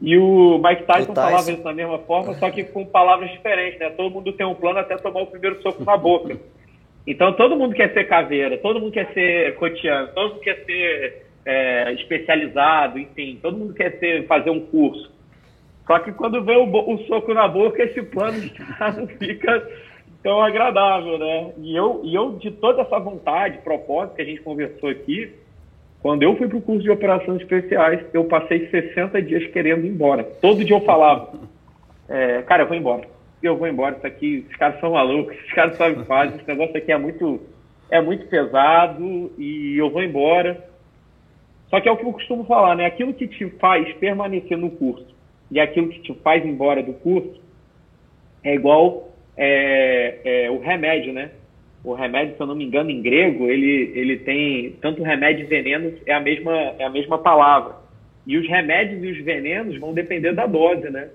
E 0.01 0.17
o 0.17 0.59
Mike 0.59 0.85
Tyson, 0.85 1.13
o 1.13 1.15
Tyson. 1.15 1.29
falava 1.29 1.53
isso 1.53 1.63
da 1.63 1.75
mesma 1.75 1.99
forma, 1.99 2.33
só 2.35 2.51
que 2.51 2.65
com 2.65 2.87
palavras 2.87 3.31
diferentes, 3.31 3.79
né? 3.79 3.91
Todo 3.91 4.11
mundo 4.11 4.33
tem 4.33 4.47
um 4.47 4.55
plano 4.55 4.79
até 4.79 4.97
tomar 4.97 5.21
o 5.21 5.27
primeiro 5.27 5.61
soco 5.63 5.85
na 5.85 5.97
boca. 5.97 6.39
Então 7.07 7.33
todo 7.35 7.57
mundo 7.57 7.75
quer 7.75 7.93
ser 7.93 8.05
caveira, 8.05 8.57
todo 8.59 8.81
mundo 8.81 8.93
quer 8.93 9.13
ser 9.13 9.55
cotiano, 9.57 10.09
todo 10.15 10.31
mundo 10.31 10.41
quer 10.41 10.65
ser 10.65 11.27
é, 11.45 11.93
especializado, 11.93 12.99
enfim, 12.99 13.39
todo 13.43 13.59
mundo 13.59 13.75
quer 13.75 13.99
ser, 13.99 14.27
fazer 14.27 14.51
um 14.51 14.61
curso. 14.61 15.10
Só 15.91 15.99
que 15.99 16.13
quando 16.13 16.45
vem 16.45 16.57
o, 16.57 16.71
o 16.71 16.99
soco 17.07 17.35
na 17.35 17.49
boca, 17.49 17.83
esse 17.83 18.01
plano 18.01 18.39
não 18.97 19.09
fica 19.09 19.69
tão 20.23 20.41
agradável, 20.41 21.19
né? 21.19 21.53
E 21.59 21.75
eu, 21.75 22.03
e 22.05 22.15
eu, 22.15 22.37
de 22.37 22.53
toda 22.53 22.83
essa 22.83 22.97
vontade, 23.01 23.59
propósito 23.59 24.15
que 24.15 24.23
a 24.23 24.25
gente 24.25 24.41
conversou 24.41 24.89
aqui, 24.89 25.35
quando 26.01 26.23
eu 26.23 26.37
fui 26.37 26.47
para 26.47 26.59
o 26.59 26.63
curso 26.63 26.85
de 26.85 26.91
operações 26.93 27.41
especiais, 27.43 28.07
eu 28.13 28.23
passei 28.27 28.69
60 28.69 29.21
dias 29.21 29.51
querendo 29.51 29.85
ir 29.85 29.89
embora. 29.89 30.23
Todo 30.23 30.65
dia 30.65 30.77
eu 30.77 30.81
falava, 30.83 31.33
é, 32.09 32.43
cara, 32.43 32.63
eu 32.63 32.69
vou 32.69 32.77
embora 32.77 33.09
eu 33.43 33.57
vou 33.57 33.67
embora, 33.67 33.97
isso 33.97 34.07
aqui, 34.07 34.47
os 34.51 34.57
caras 34.57 34.79
são 34.81 34.93
malucos, 34.93 35.35
os 35.35 35.53
caras 35.55 35.79
me 35.97 36.05
fazem, 36.05 36.37
esse 36.37 36.47
negócio 36.47 36.77
aqui 36.77 36.93
é 36.93 36.99
muito, 36.99 37.41
é 37.91 37.99
muito 37.99 38.27
pesado 38.27 39.33
e 39.39 39.79
eu 39.79 39.89
vou 39.89 40.03
embora. 40.03 40.63
Só 41.71 41.81
que 41.81 41.89
é 41.89 41.93
o 41.93 41.97
que 41.97 42.05
eu 42.05 42.13
costumo 42.13 42.45
falar, 42.45 42.77
né? 42.77 42.85
Aquilo 42.85 43.15
que 43.15 43.27
te 43.27 43.49
faz 43.59 43.91
permanecer 43.95 44.59
no 44.59 44.71
curso 44.71 45.10
e 45.51 45.59
aquilo 45.59 45.89
que 45.89 46.01
te 46.01 46.15
faz 46.23 46.45
embora 46.45 46.83
do 46.83 46.93
curso 46.93 47.41
é 48.45 48.55
igual 48.55 49.13
é, 49.37 50.19
é, 50.25 50.51
o 50.51 50.59
remédio, 50.59 51.13
né? 51.13 51.31
O 51.83 51.95
remédio, 51.95 52.37
se 52.37 52.43
eu 52.43 52.47
não 52.47 52.55
me 52.55 52.65
engano, 52.65 52.91
em 52.91 53.01
grego, 53.01 53.47
ele, 53.47 53.93
ele 53.95 54.19
tem 54.19 54.73
tanto 54.83 55.03
remédio 55.03 55.45
e 55.45 55.49
veneno 55.49 55.95
é 56.07 56.13
a 56.13 56.21
mesma 56.21 56.53
é 56.79 56.85
a 56.85 56.91
mesma 56.91 57.19
palavra. 57.19 57.77
E 58.27 58.37
os 58.37 58.47
remédios 58.47 59.03
e 59.03 59.07
os 59.09 59.25
venenos 59.25 59.79
vão 59.79 59.95
depender 59.95 60.33
da 60.33 60.47
dose, 60.47 60.91
né? 60.91 61.09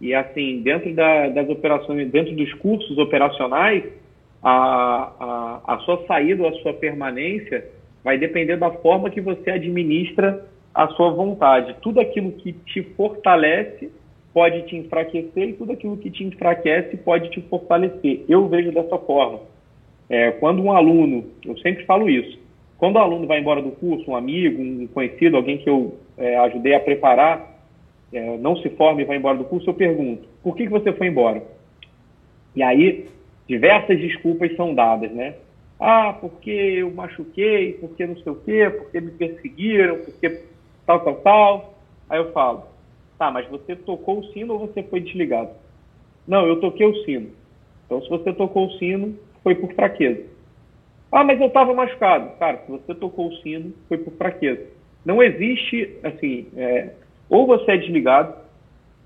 E 0.00 0.14
assim, 0.14 0.62
dentro 0.62 0.92
da, 0.94 1.28
das 1.28 1.48
operações, 1.48 2.10
dentro 2.10 2.34
dos 2.34 2.52
cursos 2.54 2.96
operacionais, 2.98 3.82
a, 4.42 5.12
a, 5.66 5.74
a 5.74 5.78
sua 5.78 6.06
saída 6.06 6.42
ou 6.42 6.48
a 6.48 6.52
sua 6.60 6.74
permanência 6.74 7.66
vai 8.04 8.16
depender 8.16 8.56
da 8.56 8.70
forma 8.70 9.10
que 9.10 9.20
você 9.20 9.50
administra 9.50 10.46
a 10.76 10.88
sua 10.88 11.08
vontade. 11.08 11.74
Tudo 11.80 12.00
aquilo 12.00 12.32
que 12.32 12.52
te 12.52 12.82
fortalece 12.82 13.90
pode 14.34 14.60
te 14.66 14.76
enfraquecer 14.76 15.48
e 15.48 15.52
tudo 15.54 15.72
aquilo 15.72 15.96
que 15.96 16.10
te 16.10 16.22
enfraquece 16.22 16.98
pode 16.98 17.30
te 17.30 17.40
fortalecer. 17.40 18.26
Eu 18.28 18.46
vejo 18.46 18.70
dessa 18.70 18.98
forma. 18.98 19.40
É, 20.10 20.32
quando 20.32 20.62
um 20.62 20.70
aluno, 20.70 21.24
eu 21.46 21.56
sempre 21.58 21.86
falo 21.86 22.10
isso, 22.10 22.38
quando 22.76 22.96
o 22.96 22.98
aluno 22.98 23.26
vai 23.26 23.40
embora 23.40 23.62
do 23.62 23.70
curso, 23.70 24.10
um 24.10 24.16
amigo, 24.16 24.60
um 24.60 24.86
conhecido, 24.88 25.38
alguém 25.38 25.56
que 25.56 25.68
eu 25.68 25.98
é, 26.18 26.36
ajudei 26.36 26.74
a 26.74 26.80
preparar, 26.80 27.58
é, 28.12 28.36
não 28.36 28.54
se 28.56 28.68
forma 28.68 29.00
e 29.00 29.06
vai 29.06 29.16
embora 29.16 29.38
do 29.38 29.44
curso, 29.44 29.70
eu 29.70 29.74
pergunto, 29.74 30.28
por 30.42 30.54
que, 30.54 30.64
que 30.64 30.70
você 30.70 30.92
foi 30.92 31.06
embora? 31.06 31.42
E 32.54 32.62
aí, 32.62 33.06
diversas 33.48 33.98
desculpas 33.98 34.54
são 34.56 34.74
dadas, 34.74 35.10
né? 35.10 35.36
Ah, 35.80 36.14
porque 36.20 36.50
eu 36.50 36.90
machuquei, 36.90 37.72
porque 37.74 38.06
não 38.06 38.16
sei 38.18 38.32
o 38.32 38.36
quê, 38.36 38.70
porque 38.70 39.00
me 39.00 39.10
perseguiram, 39.12 39.96
porque 40.04 40.42
tal, 40.86 41.00
tal, 41.00 41.14
tal. 41.16 41.74
Aí 42.08 42.18
eu 42.18 42.32
falo, 42.32 42.64
tá, 43.18 43.30
mas 43.30 43.48
você 43.48 43.74
tocou 43.74 44.20
o 44.20 44.32
sino 44.32 44.54
ou 44.54 44.60
você 44.60 44.82
foi 44.84 45.00
desligado? 45.00 45.50
Não, 46.26 46.46
eu 46.46 46.60
toquei 46.60 46.86
o 46.86 47.04
sino. 47.04 47.30
Então, 47.84 48.02
se 48.02 48.08
você 48.08 48.32
tocou 48.32 48.66
o 48.66 48.72
sino, 48.78 49.16
foi 49.42 49.54
por 49.54 49.72
fraqueza. 49.74 50.24
Ah, 51.10 51.22
mas 51.22 51.40
eu 51.40 51.46
estava 51.46 51.72
machucado. 51.72 52.36
Cara, 52.38 52.58
se 52.64 52.70
você 52.70 52.94
tocou 52.94 53.28
o 53.28 53.36
sino, 53.36 53.72
foi 53.88 53.98
por 53.98 54.12
fraqueza. 54.14 54.66
Não 55.04 55.22
existe, 55.22 55.96
assim, 56.02 56.48
é, 56.56 56.90
ou 57.30 57.46
você 57.46 57.72
é 57.72 57.76
desligado, 57.76 58.34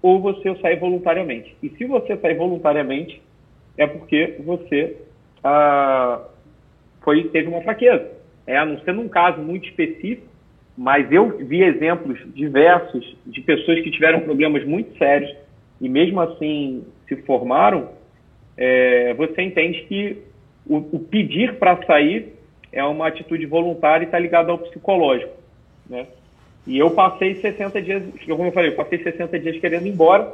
ou 0.03 0.18
você 0.18 0.55
sai 0.57 0.76
voluntariamente. 0.76 1.55
E 1.62 1.68
se 1.70 1.85
você 1.85 2.16
sai 2.16 2.35
voluntariamente, 2.35 3.20
é 3.76 3.87
porque 3.87 4.37
você 4.45 4.97
ah, 5.45 6.22
foi, 7.03 7.24
teve 7.24 7.49
uma 7.49 7.62
fraqueza. 7.62 8.11
É, 8.47 8.57
a 8.57 8.64
não 8.64 8.78
ser 8.81 8.95
num 8.95 9.09
caso 9.09 9.41
muito 9.43 9.68
específico, 9.68 10.26
mas 10.81 11.12
eu 11.12 11.37
vi 11.37 11.62
exemplos 11.62 12.18
diversos 12.35 13.14
de 13.26 13.43
pessoas 13.43 13.83
que 13.83 13.91
tiveram 13.91 14.20
problemas 14.20 14.64
muito 14.64 14.97
sérios 14.97 15.31
e 15.78 15.91
mesmo 15.91 16.18
assim 16.22 16.87
se 17.07 17.16
formaram, 17.16 17.91
é, 18.57 19.12
você 19.12 19.43
entende 19.43 19.83
que 19.83 20.22
o, 20.66 20.76
o 20.76 20.99
pedir 20.99 21.59
para 21.59 21.85
sair 21.85 22.33
é 22.72 22.83
uma 22.83 23.09
atitude 23.09 23.45
voluntária 23.45 24.05
e 24.05 24.07
está 24.07 24.18
ligado 24.18 24.51
ao 24.51 24.57
psicológico, 24.57 25.35
né? 25.87 26.07
E 26.66 26.78
eu 26.78 26.91
passei 26.93 27.35
60 27.35 27.83
dias, 27.83 28.03
como 28.26 28.47
eu 28.47 28.53
falei, 28.53 28.70
eu 28.70 28.76
passei 28.76 29.03
60 29.03 29.39
dias 29.39 29.59
querendo 29.59 29.87
ir 29.87 29.91
embora 29.91 30.33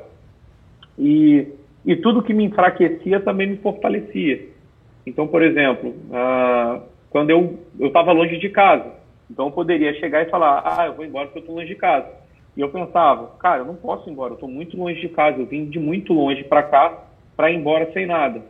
e, 0.97 1.49
e 1.85 1.97
tudo 1.97 2.23
que 2.23 2.33
me 2.33 2.45
enfraquecia 2.45 3.19
também 3.19 3.49
me 3.49 3.57
fortalecia. 3.57 4.47
Então, 5.05 5.27
por 5.27 5.43
exemplo, 5.43 5.93
ah, 6.13 6.83
quando 7.11 7.31
eu 7.31 7.59
estava 7.81 8.13
longe 8.13 8.39
de 8.39 8.49
casa, 8.49 8.96
então 9.31 9.47
eu 9.47 9.53
poderia 9.53 9.95
chegar 9.95 10.23
e 10.23 10.31
falar, 10.31 10.63
ah, 10.65 10.87
eu 10.87 10.95
vou 10.95 11.05
embora 11.05 11.27
porque 11.27 11.39
eu 11.39 11.43
estou 11.43 11.57
longe 11.57 11.69
de 11.69 11.75
casa. 11.75 12.09
E 12.57 12.61
eu 12.61 12.71
pensava, 12.71 13.27
cara, 13.39 13.61
eu 13.61 13.67
não 13.67 13.75
posso 13.75 14.09
ir 14.09 14.13
embora, 14.13 14.33
eu 14.33 14.37
estou 14.37 14.49
muito 14.49 14.77
longe 14.77 15.01
de 15.01 15.09
casa, 15.09 15.39
eu 15.39 15.47
vim 15.47 15.67
de 15.67 15.79
muito 15.79 16.13
longe 16.13 16.43
para 16.45 16.63
cá 16.63 17.05
para 17.37 17.51
ir 17.51 17.57
embora 17.57 17.93
sem 17.93 18.07
nada. 18.07 18.43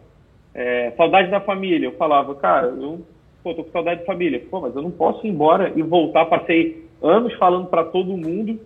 É, 0.54 0.92
saudade 0.96 1.30
da 1.30 1.40
família, 1.40 1.86
eu 1.86 1.92
falava, 1.92 2.34
cara, 2.36 2.68
eu 2.68 3.04
pô, 3.42 3.54
tô 3.54 3.64
com 3.64 3.70
saudade 3.70 4.00
de 4.00 4.06
família. 4.06 4.42
Pô, 4.50 4.60
mas 4.60 4.74
eu 4.74 4.82
não 4.82 4.90
posso 4.90 5.26
ir 5.26 5.30
embora 5.30 5.72
e 5.74 5.82
voltar, 5.82 6.24
passei 6.26 6.84
anos 7.02 7.32
falando 7.34 7.66
para 7.66 7.84
todo 7.84 8.16
mundo 8.16 8.58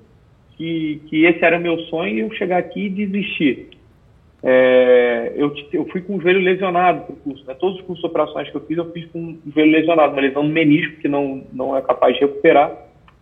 que, 0.56 1.02
que 1.08 1.24
esse 1.24 1.44
era 1.44 1.58
meu 1.58 1.78
sonho 1.84 2.14
e 2.14 2.20
eu 2.20 2.32
chegar 2.34 2.58
aqui 2.58 2.86
e 2.86 2.90
desistir. 2.90 3.70
É, 4.43 5.32
eu, 5.36 5.55
eu, 5.72 5.84
fui 5.86 6.01
com 6.01 6.16
o 6.16 6.20
joelho 6.20 6.41
lesionado 6.41 7.03
para 7.03 7.12
o 7.12 7.16
curso. 7.16 7.45
Né? 7.47 7.55
Todos 7.55 7.78
os 7.78 7.86
cursos 7.86 8.05
operações 8.05 8.49
que 8.51 8.57
eu 8.57 8.61
fiz, 8.62 8.78
eu 8.78 8.91
fiz 8.93 9.07
com 9.11 9.38
o 9.47 9.51
joelho 9.55 9.72
lesionado, 9.72 10.12
uma 10.12 10.22
lesão 10.22 10.43
no 10.43 10.49
menisco 10.49 10.97
que 10.97 11.09
não, 11.09 11.43
não 11.53 11.76
é 11.76 11.82
capaz 11.82 12.14
de 12.14 12.20
recuperar. 12.20 12.74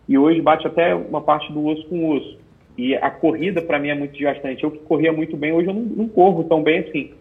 E 0.07 0.17
hoje 0.17 0.41
bate 0.41 0.65
até 0.65 0.95
uma 0.95 1.21
parte 1.21 1.51
do 1.51 1.65
osso 1.65 1.85
com 1.87 2.09
osso. 2.09 2.39
E 2.77 2.95
a 2.95 3.11
corrida, 3.11 3.61
para 3.61 3.77
mim, 3.77 3.89
é 3.89 3.95
muito 3.95 4.13
desgastante. 4.13 4.63
Eu 4.63 4.71
que 4.71 4.79
corria 4.79 5.11
muito 5.11 5.35
bem, 5.35 5.51
hoje 5.51 5.67
eu 5.67 5.73
não, 5.73 5.81
não 5.81 6.07
corro 6.07 6.45
tão 6.45 6.63
bem 6.63 6.79
assim. 6.79 7.11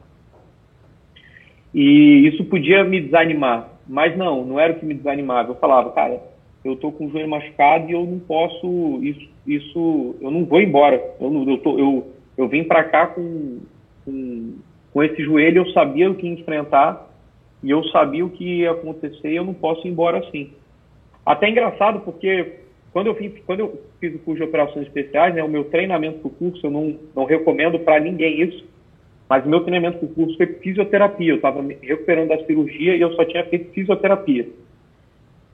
E 1.74 2.28
isso 2.28 2.44
podia 2.44 2.84
me 2.84 3.00
desanimar. 3.00 3.68
Mas 3.86 4.16
não, 4.16 4.44
não 4.44 4.60
era 4.60 4.72
o 4.72 4.78
que 4.78 4.86
me 4.86 4.94
desanimava. 4.94 5.50
Eu 5.50 5.56
falava, 5.56 5.90
cara, 5.90 6.22
eu 6.64 6.76
tô 6.76 6.92
com 6.92 7.06
o 7.06 7.10
joelho 7.10 7.28
machucado 7.28 7.90
e 7.90 7.92
eu 7.92 8.04
não 8.04 8.18
posso, 8.18 9.00
isso, 9.02 9.28
isso 9.46 10.16
eu 10.20 10.30
não 10.30 10.44
vou 10.44 10.60
embora. 10.60 11.02
Eu, 11.20 11.30
não, 11.30 11.48
eu, 11.48 11.58
tô, 11.58 11.78
eu, 11.78 12.06
eu 12.36 12.48
vim 12.48 12.64
para 12.64 12.84
cá 12.84 13.06
com, 13.08 13.58
com, 14.08 14.54
com 14.92 15.02
esse 15.02 15.22
joelho, 15.22 15.62
eu 15.62 15.72
sabia 15.72 16.10
o 16.10 16.14
que 16.14 16.26
enfrentar 16.26 17.06
e 17.62 17.70
eu 17.70 17.84
sabia 17.84 18.24
o 18.24 18.30
que 18.30 18.60
ia 18.60 18.70
acontecer 18.70 19.30
e 19.30 19.36
eu 19.36 19.44
não 19.44 19.52
posso 19.52 19.86
ir 19.86 19.90
embora 19.90 20.18
assim. 20.18 20.52
Até 21.26 21.50
engraçado, 21.50 22.00
porque 22.00 22.60
quando 22.92 23.08
eu, 23.08 23.14
fiz, 23.14 23.32
quando 23.44 23.60
eu 23.60 23.82
fiz 24.00 24.14
o 24.14 24.18
curso 24.20 24.42
de 24.42 24.48
operações 24.48 24.86
especiais, 24.86 25.34
né, 25.34 25.42
o 25.42 25.48
meu 25.48 25.64
treinamento 25.64 26.20
para 26.20 26.28
o 26.28 26.30
curso, 26.30 26.66
eu 26.66 26.70
não, 26.70 26.98
não 27.14 27.24
recomendo 27.24 27.78
para 27.80 28.00
ninguém 28.00 28.40
isso, 28.40 28.64
mas 29.28 29.44
o 29.44 29.48
meu 29.48 29.60
treinamento 29.60 29.98
para 29.98 30.06
o 30.06 30.14
curso 30.14 30.36
foi 30.36 30.46
fisioterapia. 30.46 31.32
Eu 31.32 31.36
estava 31.36 31.60
me 31.60 31.76
recuperando 31.82 32.28
da 32.28 32.44
cirurgia 32.46 32.96
e 32.96 33.00
eu 33.00 33.12
só 33.12 33.24
tinha 33.26 33.44
feito 33.44 33.72
fisioterapia. 33.72 34.48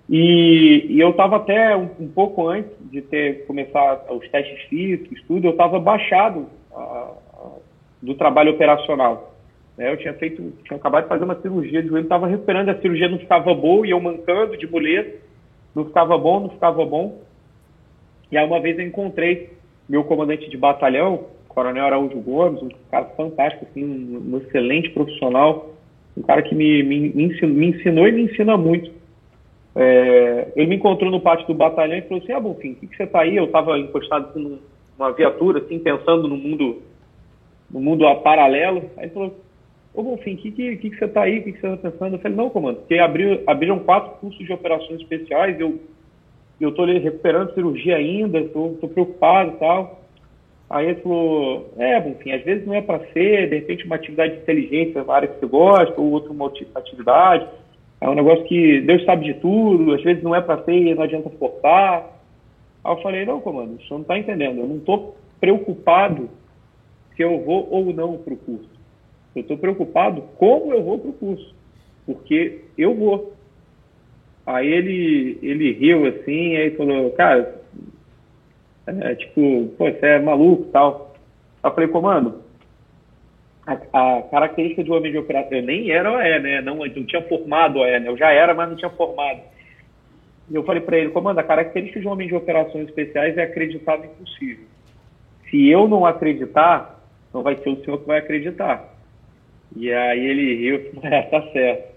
E, 0.08 0.86
e 0.90 1.00
eu 1.00 1.10
estava 1.10 1.36
até 1.36 1.74
um, 1.74 1.88
um, 1.98 2.08
pouco 2.08 2.46
antes 2.46 2.70
de 2.90 3.00
ter 3.00 3.46
começar 3.46 4.04
os 4.10 4.28
testes 4.28 4.60
físicos, 4.68 5.20
tudo, 5.26 5.46
eu 5.46 5.52
estava 5.52 5.80
baixado 5.80 6.46
do 8.04 8.14
trabalho 8.14 8.52
operacional. 8.52 9.34
Né? 9.76 9.90
Eu 9.90 9.96
tinha 9.96 10.14
feito, 10.14 10.52
tinha 10.64 10.76
acabado 10.76 11.04
de 11.04 11.08
fazer 11.08 11.24
uma 11.24 11.40
cirurgia 11.40 11.82
de 11.82 11.88
joelho, 11.88 12.04
estava 12.04 12.26
recuperando, 12.26 12.68
a 12.68 12.80
cirurgia 12.80 13.08
não 13.08 13.18
ficava 13.18 13.54
boa, 13.54 13.86
e 13.86 13.90
eu 13.90 14.00
mancando 14.00 14.56
de 14.56 14.66
muleta, 14.66 15.18
não 15.74 15.84
ficava 15.86 16.16
bom, 16.16 16.40
não 16.40 16.50
ficava 16.50 16.84
bom. 16.84 17.20
E 18.30 18.36
aí 18.36 18.46
uma 18.46 18.60
vez 18.60 18.78
eu 18.78 18.86
encontrei 18.86 19.50
meu 19.88 20.04
comandante 20.04 20.48
de 20.48 20.56
batalhão, 20.56 21.26
Coronel 21.48 21.84
Araújo 21.84 22.20
Gomes, 22.20 22.62
um 22.62 22.68
cara 22.90 23.06
fantástico, 23.16 23.66
assim, 23.70 23.84
um, 23.84 24.34
um 24.34 24.38
excelente 24.38 24.90
profissional, 24.90 25.74
um 26.16 26.22
cara 26.22 26.42
que 26.42 26.54
me, 26.54 26.82
me, 26.82 27.10
me, 27.10 27.24
ensinou, 27.24 27.54
me 27.54 27.66
ensinou 27.68 28.08
e 28.08 28.12
me 28.12 28.22
ensina 28.22 28.56
muito. 28.56 28.90
É, 29.76 30.52
ele 30.54 30.68
me 30.68 30.76
encontrou 30.76 31.10
no 31.10 31.20
pátio 31.20 31.46
do 31.46 31.54
batalhão 31.54 31.98
e 31.98 32.02
falou 32.02 32.22
assim, 32.22 32.32
ah, 32.32 32.40
Bonfim, 32.40 32.72
o 32.72 32.74
que, 32.76 32.86
que 32.86 32.96
você 32.96 33.04
está 33.04 33.22
aí? 33.22 33.36
Eu 33.36 33.44
estava 33.44 33.78
encostado 33.78 34.38
numa 34.38 35.12
viatura, 35.12 35.60
assim, 35.60 35.78
pensando 35.78 36.28
no 36.28 36.36
mundo 36.36 36.82
no 37.74 37.80
mundo 37.80 38.04
paralelo. 38.22 38.84
Aí 38.96 39.06
ele 39.06 39.12
falou, 39.12 39.36
ô 39.92 40.02
Bonfim, 40.02 40.34
o 40.34 40.36
que, 40.36 40.52
que, 40.52 40.76
que, 40.76 40.96
você 40.96 41.04
está 41.04 41.22
aí? 41.22 41.40
O 41.40 41.42
que, 41.42 41.52
que 41.52 41.60
você 41.60 41.66
está 41.66 41.90
pensando? 41.90 42.14
Eu 42.14 42.20
falei, 42.20 42.36
não, 42.36 42.48
comando, 42.48 42.76
porque 42.76 42.98
abriu, 42.98 43.42
abriram 43.46 43.80
quatro 43.80 44.12
cursos 44.20 44.46
de 44.46 44.52
operações 44.52 45.00
especiais, 45.00 45.58
eu 45.58 45.80
eu 46.60 46.68
estou 46.68 46.86
recuperando 46.86 47.52
cirurgia 47.52 47.96
ainda, 47.96 48.38
estou 48.38 48.76
preocupado 48.88 49.50
e 49.50 49.56
tal. 49.56 50.00
Aí 50.70 50.86
ele 50.86 51.00
falou, 51.00 51.72
é, 51.76 52.00
Bonfim, 52.00 52.30
às 52.30 52.44
vezes 52.44 52.64
não 52.64 52.74
é 52.74 52.80
para 52.80 53.00
ser, 53.12 53.50
de 53.50 53.56
repente 53.56 53.84
uma 53.84 53.96
atividade 53.96 54.34
de 54.34 54.42
inteligência, 54.42 55.02
uma 55.02 55.14
área 55.14 55.28
que 55.28 55.40
você 55.40 55.46
gosta, 55.46 56.00
ou 56.00 56.12
outra 56.12 56.32
atividade. 56.76 57.46
É 58.00 58.08
um 58.08 58.14
negócio 58.14 58.44
que 58.44 58.80
Deus 58.82 59.04
sabe 59.04 59.24
de 59.26 59.34
tudo, 59.40 59.94
às 59.94 60.02
vezes 60.02 60.22
não 60.22 60.34
é 60.34 60.40
para 60.40 60.62
ser 60.62 60.72
e 60.72 60.94
não 60.94 61.02
adianta 61.02 61.28
forçar. 61.30 62.20
Aí 62.84 62.92
eu 62.92 63.02
falei, 63.02 63.26
não, 63.26 63.40
comando, 63.40 63.74
o 63.74 63.78
senhor 63.78 63.98
não 63.98 64.02
está 64.02 64.16
entendendo, 64.16 64.60
eu 64.60 64.66
não 64.66 64.76
estou 64.76 65.16
preocupado 65.40 66.30
se 67.14 67.22
eu 67.22 67.40
vou 67.40 67.68
ou 67.70 67.92
não 67.92 68.18
para 68.18 68.34
o 68.34 68.36
curso. 68.36 68.70
Eu 69.34 69.42
estou 69.42 69.58
preocupado 69.58 70.22
como 70.36 70.72
eu 70.72 70.82
vou 70.82 70.98
para 70.98 71.10
o 71.10 71.14
curso, 71.14 71.54
porque 72.06 72.60
eu 72.78 72.94
vou. 72.94 73.34
Aí 74.46 74.66
ele, 74.66 75.38
ele 75.42 75.72
riu 75.72 76.06
assim, 76.06 76.56
aí 76.56 76.70
falou, 76.76 77.10
cara, 77.12 77.60
é, 78.86 79.14
tipo, 79.14 79.68
pô, 79.78 79.90
você 79.90 80.06
é 80.06 80.18
maluco 80.20 80.64
tal. 80.70 81.14
Eu 81.62 81.70
falei, 81.72 81.88
comando, 81.88 82.42
a, 83.66 83.72
a, 83.72 84.22
característica 84.22 84.84
de 84.84 84.92
homem 84.92 85.10
de 85.10 85.18
operação, 85.18 85.56
eu 85.56 85.62
nem 85.62 85.90
era 85.90 86.12
OE, 86.12 86.38
né? 86.40 86.60
Não, 86.60 86.76
não 86.76 87.04
tinha 87.06 87.22
formado 87.22 87.78
OE, 87.78 88.00
né? 88.00 88.08
Eu 88.08 88.16
já 88.16 88.30
era, 88.30 88.54
mas 88.54 88.68
não 88.68 88.76
tinha 88.76 88.90
formado. 88.90 89.40
E 90.50 90.54
eu 90.54 90.62
falei 90.64 90.82
para 90.82 90.98
ele, 90.98 91.10
comando, 91.10 91.38
a 91.38 91.42
característica 91.42 92.00
de 92.00 92.06
homem 92.06 92.28
de 92.28 92.34
operações 92.34 92.88
especiais 92.88 93.36
é 93.38 93.44
acreditar 93.44 93.96
no 93.98 94.04
impossível. 94.04 94.66
Se 95.48 95.68
eu 95.68 95.88
não 95.88 96.04
acreditar, 96.04 96.93
não 97.34 97.42
vai 97.42 97.56
ser 97.56 97.70
o 97.70 97.84
senhor 97.84 97.98
que 97.98 98.06
vai 98.06 98.18
acreditar. 98.18 98.94
E 99.76 99.92
aí 99.92 100.24
ele 100.24 100.54
riu 100.54 100.76
e 100.76 100.92
falou, 100.94 101.08
é, 101.12 101.22
tá 101.22 101.42
certo. 101.50 101.94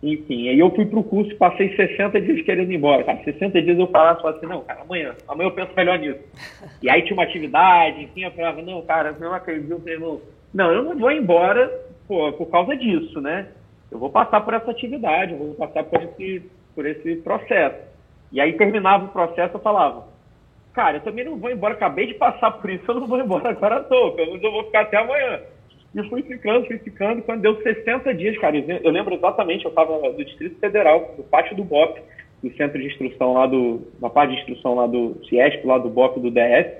Enfim, 0.00 0.48
aí 0.48 0.58
eu 0.58 0.70
fui 0.76 0.86
pro 0.86 1.02
curso 1.02 1.34
passei 1.36 1.74
60 1.74 2.20
dias 2.20 2.42
querendo 2.42 2.70
ir 2.70 2.76
embora. 2.76 3.02
Cara, 3.02 3.24
60 3.24 3.60
dias 3.62 3.78
eu 3.78 3.88
falava 3.88 4.20
só 4.20 4.28
assim, 4.28 4.46
não, 4.46 4.60
cara, 4.60 4.82
amanhã, 4.82 5.16
amanhã 5.26 5.48
eu 5.48 5.54
penso 5.54 5.72
melhor 5.74 5.98
nisso. 5.98 6.20
E 6.80 6.88
aí 6.88 7.02
tinha 7.02 7.14
uma 7.14 7.24
atividade, 7.24 8.04
enfim, 8.04 8.22
eu 8.22 8.30
falava, 8.30 8.62
não, 8.62 8.82
cara, 8.82 9.16
eu 9.18 9.20
não 9.20 9.34
acredito, 9.34 9.72
eu 9.72 9.80
falei, 9.80 9.98
não, 9.98 10.20
não, 10.54 10.72
eu 10.72 10.84
não 10.84 10.96
vou 10.96 11.10
embora 11.10 11.68
por, 12.06 12.32
por 12.34 12.46
causa 12.46 12.76
disso, 12.76 13.20
né? 13.20 13.48
Eu 13.90 13.98
vou 13.98 14.10
passar 14.10 14.42
por 14.42 14.54
essa 14.54 14.70
atividade, 14.70 15.32
eu 15.32 15.38
vou 15.38 15.54
passar 15.54 15.82
por 15.82 16.00
esse, 16.00 16.42
por 16.74 16.86
esse 16.86 17.16
processo. 17.16 17.88
E 18.30 18.40
aí 18.40 18.52
terminava 18.52 19.06
o 19.06 19.08
processo, 19.08 19.56
eu 19.56 19.60
falava, 19.60 20.04
cara, 20.74 20.98
eu 20.98 21.00
também 21.00 21.24
não 21.24 21.36
vou 21.36 21.50
embora, 21.50 21.74
acabei 21.74 22.06
de 22.06 22.14
passar 22.14 22.50
por 22.52 22.70
isso, 22.70 22.84
eu 22.86 22.94
não 22.94 23.06
vou 23.06 23.20
embora 23.20 23.50
agora 23.50 23.76
à 23.76 23.84
toa, 23.84 24.14
eu 24.18 24.52
vou 24.52 24.64
ficar 24.64 24.82
até 24.82 24.96
amanhã. 24.96 25.40
E 25.94 26.08
fui 26.08 26.22
ficando, 26.22 26.66
fui 26.66 26.78
ficando, 26.78 27.22
quando 27.22 27.40
deu 27.40 27.60
60 27.62 28.14
dias, 28.14 28.38
cara, 28.38 28.56
eu 28.56 28.90
lembro 28.90 29.14
exatamente, 29.14 29.64
eu 29.64 29.70
estava 29.70 29.98
no 29.98 30.24
Distrito 30.24 30.58
Federal, 30.60 31.14
no 31.16 31.24
pátio 31.24 31.56
do 31.56 31.64
BOP, 31.64 31.98
no 32.42 32.52
centro 32.54 32.78
de 32.78 32.86
instrução 32.86 33.32
lá 33.32 33.46
do, 33.46 33.88
na 34.00 34.10
parte 34.10 34.34
de 34.34 34.40
instrução 34.40 34.74
lá 34.74 34.86
do 34.86 35.18
CIESP, 35.28 35.66
lá 35.66 35.78
do 35.78 35.88
BOP 35.88 36.20
do 36.20 36.30
DS, 36.30 36.72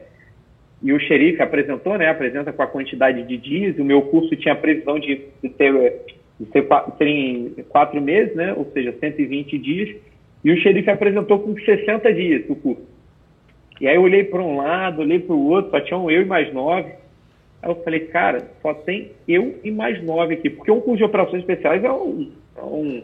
e 0.82 0.92
o 0.92 1.00
xerife 1.00 1.42
apresentou, 1.42 1.98
né, 1.98 2.08
apresenta 2.08 2.52
com 2.52 2.62
a 2.62 2.66
quantidade 2.66 3.22
de 3.24 3.36
dias, 3.36 3.78
o 3.78 3.84
meu 3.84 4.02
curso 4.02 4.36
tinha 4.36 4.54
previsão 4.54 4.98
de, 4.98 5.24
de, 5.42 5.48
ter, 5.48 6.04
de 6.38 7.62
quatro 7.64 8.00
meses, 8.00 8.36
né, 8.36 8.54
ou 8.56 8.70
seja, 8.72 8.94
120 9.00 9.58
dias, 9.58 9.96
e 10.44 10.52
o 10.52 10.56
xerife 10.58 10.90
apresentou 10.90 11.40
com 11.40 11.54
60 11.58 12.12
dias 12.12 12.44
o 12.48 12.54
curso. 12.54 12.86
E 13.80 13.86
aí 13.86 13.96
eu 13.96 14.02
olhei 14.02 14.24
para 14.24 14.42
um 14.42 14.56
lado, 14.56 15.02
olhei 15.02 15.18
para 15.18 15.34
o 15.34 15.48
outro, 15.48 15.70
só 15.70 15.80
tinham 15.80 16.10
eu 16.10 16.22
e 16.22 16.24
mais 16.24 16.52
nove. 16.52 16.92
Aí 17.62 17.70
eu 17.70 17.76
falei, 17.82 18.00
cara, 18.06 18.50
só 18.62 18.74
tem 18.74 19.12
eu 19.26 19.58
e 19.62 19.70
mais 19.70 20.02
nove 20.02 20.34
aqui, 20.34 20.50
porque 20.50 20.70
um 20.70 20.80
curso 20.80 20.98
de 20.98 21.04
operações 21.04 21.40
especiais 21.40 21.82
é 21.84 21.92
um. 21.92 22.32
É 22.56 22.62
um 22.62 23.02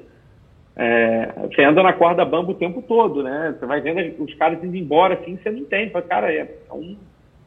é, 0.77 1.33
você 1.43 1.63
anda 1.63 1.83
na 1.83 1.93
corda 1.93 2.25
bamba 2.25 2.51
o 2.51 2.57
tempo 2.57 2.83
todo, 2.83 3.23
né? 3.23 3.55
Você 3.57 3.65
vai 3.65 3.81
vendo 3.81 4.23
os 4.23 4.35
caras 4.35 4.63
indo 4.63 4.77
embora 4.77 5.15
assim, 5.15 5.37
você 5.37 5.51
não 5.51 5.59
entende. 5.59 5.93
Fala, 5.93 6.05
cara, 6.05 6.33
é, 6.33 6.39
é, 6.69 6.75
um, 6.75 6.97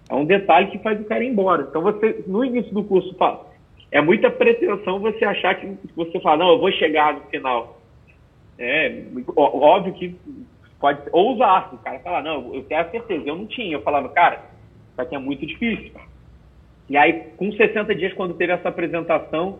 é 0.10 0.16
um 0.16 0.26
detalhe 0.26 0.68
que 0.68 0.80
faz 0.80 1.00
o 1.00 1.06
cara 1.06 1.24
ir 1.24 1.28
embora. 1.28 1.68
Então 1.70 1.82
você, 1.82 2.24
no 2.26 2.46
início 2.46 2.74
do 2.74 2.86
curso, 2.86 3.14
fala, 3.16 3.46
é 3.92 4.00
muita 4.00 4.30
pretensão 4.30 5.00
você 5.00 5.26
achar 5.26 5.56
que 5.56 5.78
você 5.96 6.20
fala, 6.22 6.38
não, 6.38 6.52
eu 6.52 6.60
vou 6.60 6.72
chegar 6.72 7.16
no 7.16 7.22
final. 7.22 7.82
É 8.58 9.04
óbvio 9.36 9.94
que 9.94 10.16
pode 10.80 11.02
ousar, 11.12 11.74
o 11.74 11.78
cara 11.80 12.00
falar, 12.00 12.24
não, 12.24 12.54
eu 12.54 12.64
tenho 12.64 12.82
a 12.82 12.90
certeza, 12.90 13.24
eu 13.28 13.36
não 13.36 13.46
tinha. 13.48 13.74
Eu 13.74 13.82
falava, 13.82 14.10
cara, 14.10 14.42
isso 14.92 15.02
aqui 15.02 15.16
é 15.16 15.20
muito 15.20 15.46
difícil. 15.46 15.92
E 16.90 16.96
aí, 16.96 17.32
com 17.38 17.52
60 17.52 17.94
dias, 17.96 18.14
quando 18.14 18.36
teve 18.36 18.54
essa 18.54 18.70
apresentação, 18.70 19.60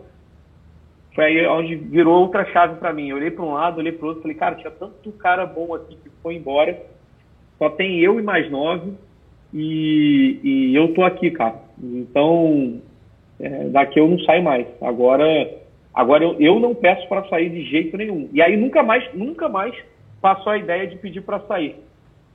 foi 1.14 1.24
aí 1.24 1.46
onde 1.46 1.74
virou 1.74 2.20
outra 2.20 2.44
chave 2.52 2.76
para 2.76 2.92
mim. 2.92 3.08
Eu 3.08 3.16
olhei 3.16 3.30
para 3.30 3.44
um 3.44 3.52
lado, 3.52 3.78
olhei 3.78 3.92
para 3.92 4.06
outro, 4.06 4.22
falei, 4.22 4.36
cara, 4.36 4.54
tinha 4.54 4.70
tanto 4.70 5.12
cara 5.12 5.44
bom 5.44 5.74
aqui 5.74 5.96
que 5.96 6.08
foi 6.22 6.36
embora, 6.36 6.80
só 7.58 7.68
tem 7.70 7.98
eu 7.98 8.18
e 8.18 8.22
mais 8.22 8.50
nove, 8.50 8.92
e, 9.52 10.40
e 10.42 10.74
eu 10.74 10.94
tô 10.94 11.02
aqui, 11.02 11.30
cara. 11.30 11.56
Então, 11.82 12.80
é, 13.40 13.64
daqui 13.64 13.98
eu 13.98 14.08
não 14.08 14.18
saio 14.20 14.42
mais. 14.42 14.66
Agora, 14.80 15.24
agora 15.92 16.24
eu, 16.24 16.36
eu 16.40 16.60
não 16.60 16.74
peço 16.74 17.06
para 17.08 17.28
sair 17.28 17.50
de 17.50 17.64
jeito 17.64 17.96
nenhum. 17.96 18.28
E 18.32 18.40
aí 18.40 18.56
nunca 18.56 18.82
mais, 18.82 19.12
nunca 19.14 19.48
mais 19.48 19.74
passou 20.20 20.52
a 20.52 20.58
ideia 20.58 20.86
de 20.86 20.96
pedir 20.96 21.22
para 21.22 21.40
sair. 21.40 21.76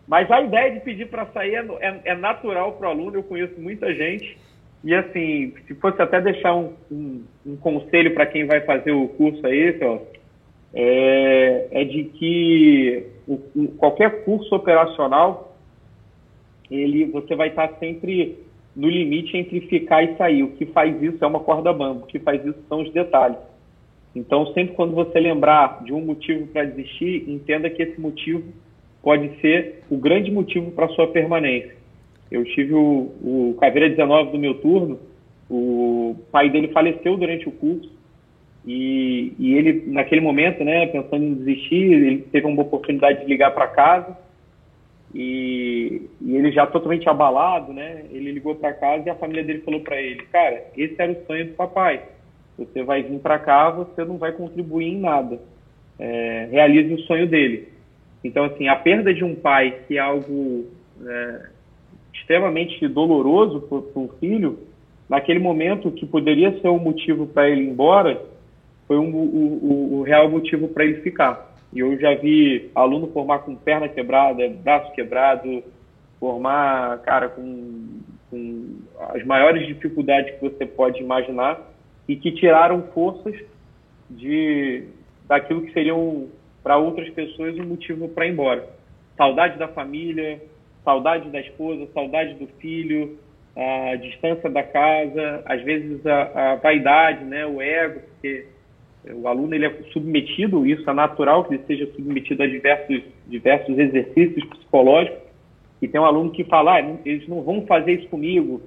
Mas 0.08 0.30
a 0.30 0.42
ideia 0.42 0.72
de 0.72 0.80
pedir 0.82 1.08
para 1.08 1.26
sair 1.28 1.56
é, 1.56 1.66
é, 1.80 2.02
é 2.06 2.16
natural 2.16 2.74
para 2.74 2.88
o 2.88 2.92
aluno, 2.92 3.16
eu 3.16 3.24
conheço 3.24 3.60
muita 3.60 3.94
gente. 3.94 4.38
E 4.84 4.94
assim, 4.94 5.54
se 5.66 5.76
fosse 5.76 6.02
até 6.02 6.20
deixar 6.20 6.54
um, 6.56 6.74
um, 6.92 7.24
um 7.46 7.56
conselho 7.56 8.14
para 8.14 8.26
quem 8.26 8.46
vai 8.46 8.62
fazer 8.62 8.92
o 8.92 9.08
curso 9.08 9.46
aí, 9.48 9.80
ó, 9.82 10.00
é, 10.74 11.68
é 11.72 11.84
de 11.86 12.04
que 12.06 13.08
o, 13.28 13.68
qualquer 13.78 14.26
curso 14.26 14.54
operacional, 14.54 15.56
ele, 16.70 17.06
você 17.06 17.36
vai 17.36 17.50
estar 17.50 17.70
sempre 17.80 18.40
no 18.76 18.90
limite 18.90 19.38
entre 19.38 19.62
ficar 19.62 20.04
e 20.04 20.18
sair. 20.18 20.44
O 20.44 20.52
que 20.52 20.66
faz 20.66 21.02
isso 21.02 21.24
é 21.24 21.28
uma 21.28 21.40
corda 21.40 21.72
bamba, 21.72 22.04
o 22.04 22.08
que 22.08 22.20
faz 22.20 22.44
isso 22.46 22.60
são 22.68 22.82
os 22.82 22.92
detalhes. 22.92 23.38
Então, 24.16 24.46
sempre 24.54 24.76
quando 24.76 24.94
você 24.94 25.20
lembrar 25.20 25.84
de 25.84 25.92
um 25.92 26.02
motivo 26.02 26.48
para 26.48 26.66
desistir, 26.66 27.26
entenda 27.28 27.70
que 27.70 27.82
esse 27.82 28.00
motivo 28.00 28.44
pode 29.02 29.40
ser 29.42 29.82
o 29.90 29.98
grande 29.98 30.32
motivo 30.32 30.72
para 30.72 30.88
sua 30.90 31.08
permanência. 31.08 31.76
Eu 32.32 32.46
tive 32.46 32.74
o, 32.74 33.12
o 33.22 33.58
Caveira 33.60 33.90
19 33.90 34.32
do 34.32 34.40
meu 34.40 34.56
turno, 34.56 35.00
o 35.50 36.16
pai 36.32 36.50
dele 36.50 36.70
faleceu 36.70 37.18
durante 37.18 37.48
o 37.48 37.52
curso 37.52 37.92
e, 38.66 39.34
e 39.38 39.56
ele, 39.56 39.84
naquele 39.88 40.22
momento, 40.22 40.64
né, 40.64 40.88
pensando 40.88 41.24
em 41.24 41.34
desistir, 41.34 41.92
ele 41.92 42.18
teve 42.32 42.48
uma 42.48 42.62
oportunidade 42.62 43.22
de 43.22 43.26
ligar 43.26 43.52
para 43.54 43.68
casa 43.68 44.18
e, 45.14 46.04
e, 46.22 46.36
ele 46.36 46.52
já 46.52 46.66
totalmente 46.66 47.08
abalado, 47.10 47.74
né, 47.74 48.06
ele 48.10 48.32
ligou 48.32 48.56
para 48.56 48.74
casa 48.74 49.04
e 49.06 49.10
a 49.10 49.16
família 49.16 49.44
dele 49.44 49.62
falou 49.62 49.82
para 49.82 50.02
ele, 50.02 50.24
cara, 50.32 50.64
esse 50.78 50.96
era 50.98 51.12
o 51.12 51.26
sonho 51.26 51.48
do 51.48 51.54
papai 51.54 52.02
você 52.58 52.84
vai 52.84 53.04
vir 53.04 53.20
para 53.20 53.40
cá, 53.40 53.70
você 53.70 54.04
não 54.04 54.18
vai 54.18 54.32
contribuir 54.32 54.88
em 54.88 55.00
nada. 55.00 55.40
É, 56.00 56.48
realize 56.52 56.94
o 56.94 57.00
sonho 57.02 57.28
dele. 57.28 57.70
Então, 58.24 58.46
assim, 58.46 58.68
a 58.68 58.76
perda 58.76 59.14
de 59.14 59.24
um 59.24 59.36
pai, 59.36 59.80
que 59.88 59.98
é 59.98 60.00
algo 60.00 60.66
é, 61.06 61.42
extremamente 62.14 62.88
doloroso 62.88 63.62
para 63.62 64.02
um 64.02 64.08
filho, 64.20 64.60
naquele 65.10 65.40
momento 65.40 65.92
que 65.92 66.06
poderia 66.06 66.60
ser 66.62 66.70
um 66.70 66.80
motivo 66.80 67.28
para 67.28 67.50
ele 67.50 67.62
ir 67.62 67.70
embora, 67.70 68.22
foi 68.88 68.98
um, 68.98 69.14
o, 69.14 69.96
o, 69.96 70.00
o 70.00 70.04
real 70.04 70.30
motivo 70.30 70.68
para 70.68 70.86
ele 70.86 71.02
ficar. 71.02 71.54
E 71.74 71.80
eu 71.80 72.00
já 72.00 72.14
vi 72.16 72.70
aluno 72.76 73.08
formar 73.08 73.40
com 73.40 73.56
perna 73.56 73.88
quebrada, 73.90 74.48
braço 74.50 74.92
quebrado, 74.94 75.64
formar, 76.20 77.00
cara, 77.00 77.30
com, 77.30 78.00
com 78.30 78.78
as 79.14 79.26
maiores 79.26 79.66
dificuldades 79.68 80.36
que 80.36 80.42
você 80.42 80.66
pode 80.66 81.02
imaginar, 81.02 81.60
e 82.08 82.16
que 82.16 82.32
tiraram 82.32 82.84
forças 82.94 83.36
de 84.10 84.86
daquilo 85.28 85.62
que 85.62 85.74
seriam 85.74 86.28
para 86.62 86.78
outras 86.78 87.10
pessoas 87.10 87.58
um 87.58 87.66
motivo 87.66 88.08
para 88.10 88.26
ir 88.26 88.32
embora. 88.32 88.68
Saudade 89.18 89.58
da 89.58 89.68
família, 89.68 90.42
saudade 90.84 91.30
da 91.30 91.40
esposa, 91.40 91.88
saudade 91.94 92.34
do 92.36 92.48
filho, 92.60 93.18
a 93.56 93.96
distância 93.96 94.50
da 94.50 94.64
casa, 94.64 95.44
às 95.46 95.62
vezes 95.62 96.06
a, 96.06 96.54
a 96.54 96.56
vaidade, 96.56 97.24
né, 97.24 97.46
o 97.46 97.62
ego, 97.62 98.02
porque 98.02 98.48
o 99.14 99.28
aluno 99.28 99.54
ele 99.54 99.66
é 99.66 99.74
submetido, 99.92 100.66
isso 100.66 100.90
é 100.90 100.94
natural 100.94 101.44
que 101.44 101.56
ele 101.56 101.64
seja 101.68 101.86
submetido 101.94 102.42
a 102.42 102.48
diversos, 102.48 103.04
diversos 103.28 103.78
exercícios 103.78 104.44
psicológicos, 104.46 105.20
e 105.82 105.88
tem 105.88 106.00
um 106.00 106.06
aluno 106.06 106.32
que 106.32 106.46
fala, 106.46 106.78
ah, 106.78 106.98
eles 107.06 107.28
não 107.28 107.42
vão 107.42 107.66
fazer 107.66 107.94
isso 107.94 108.08
comigo, 108.08 108.62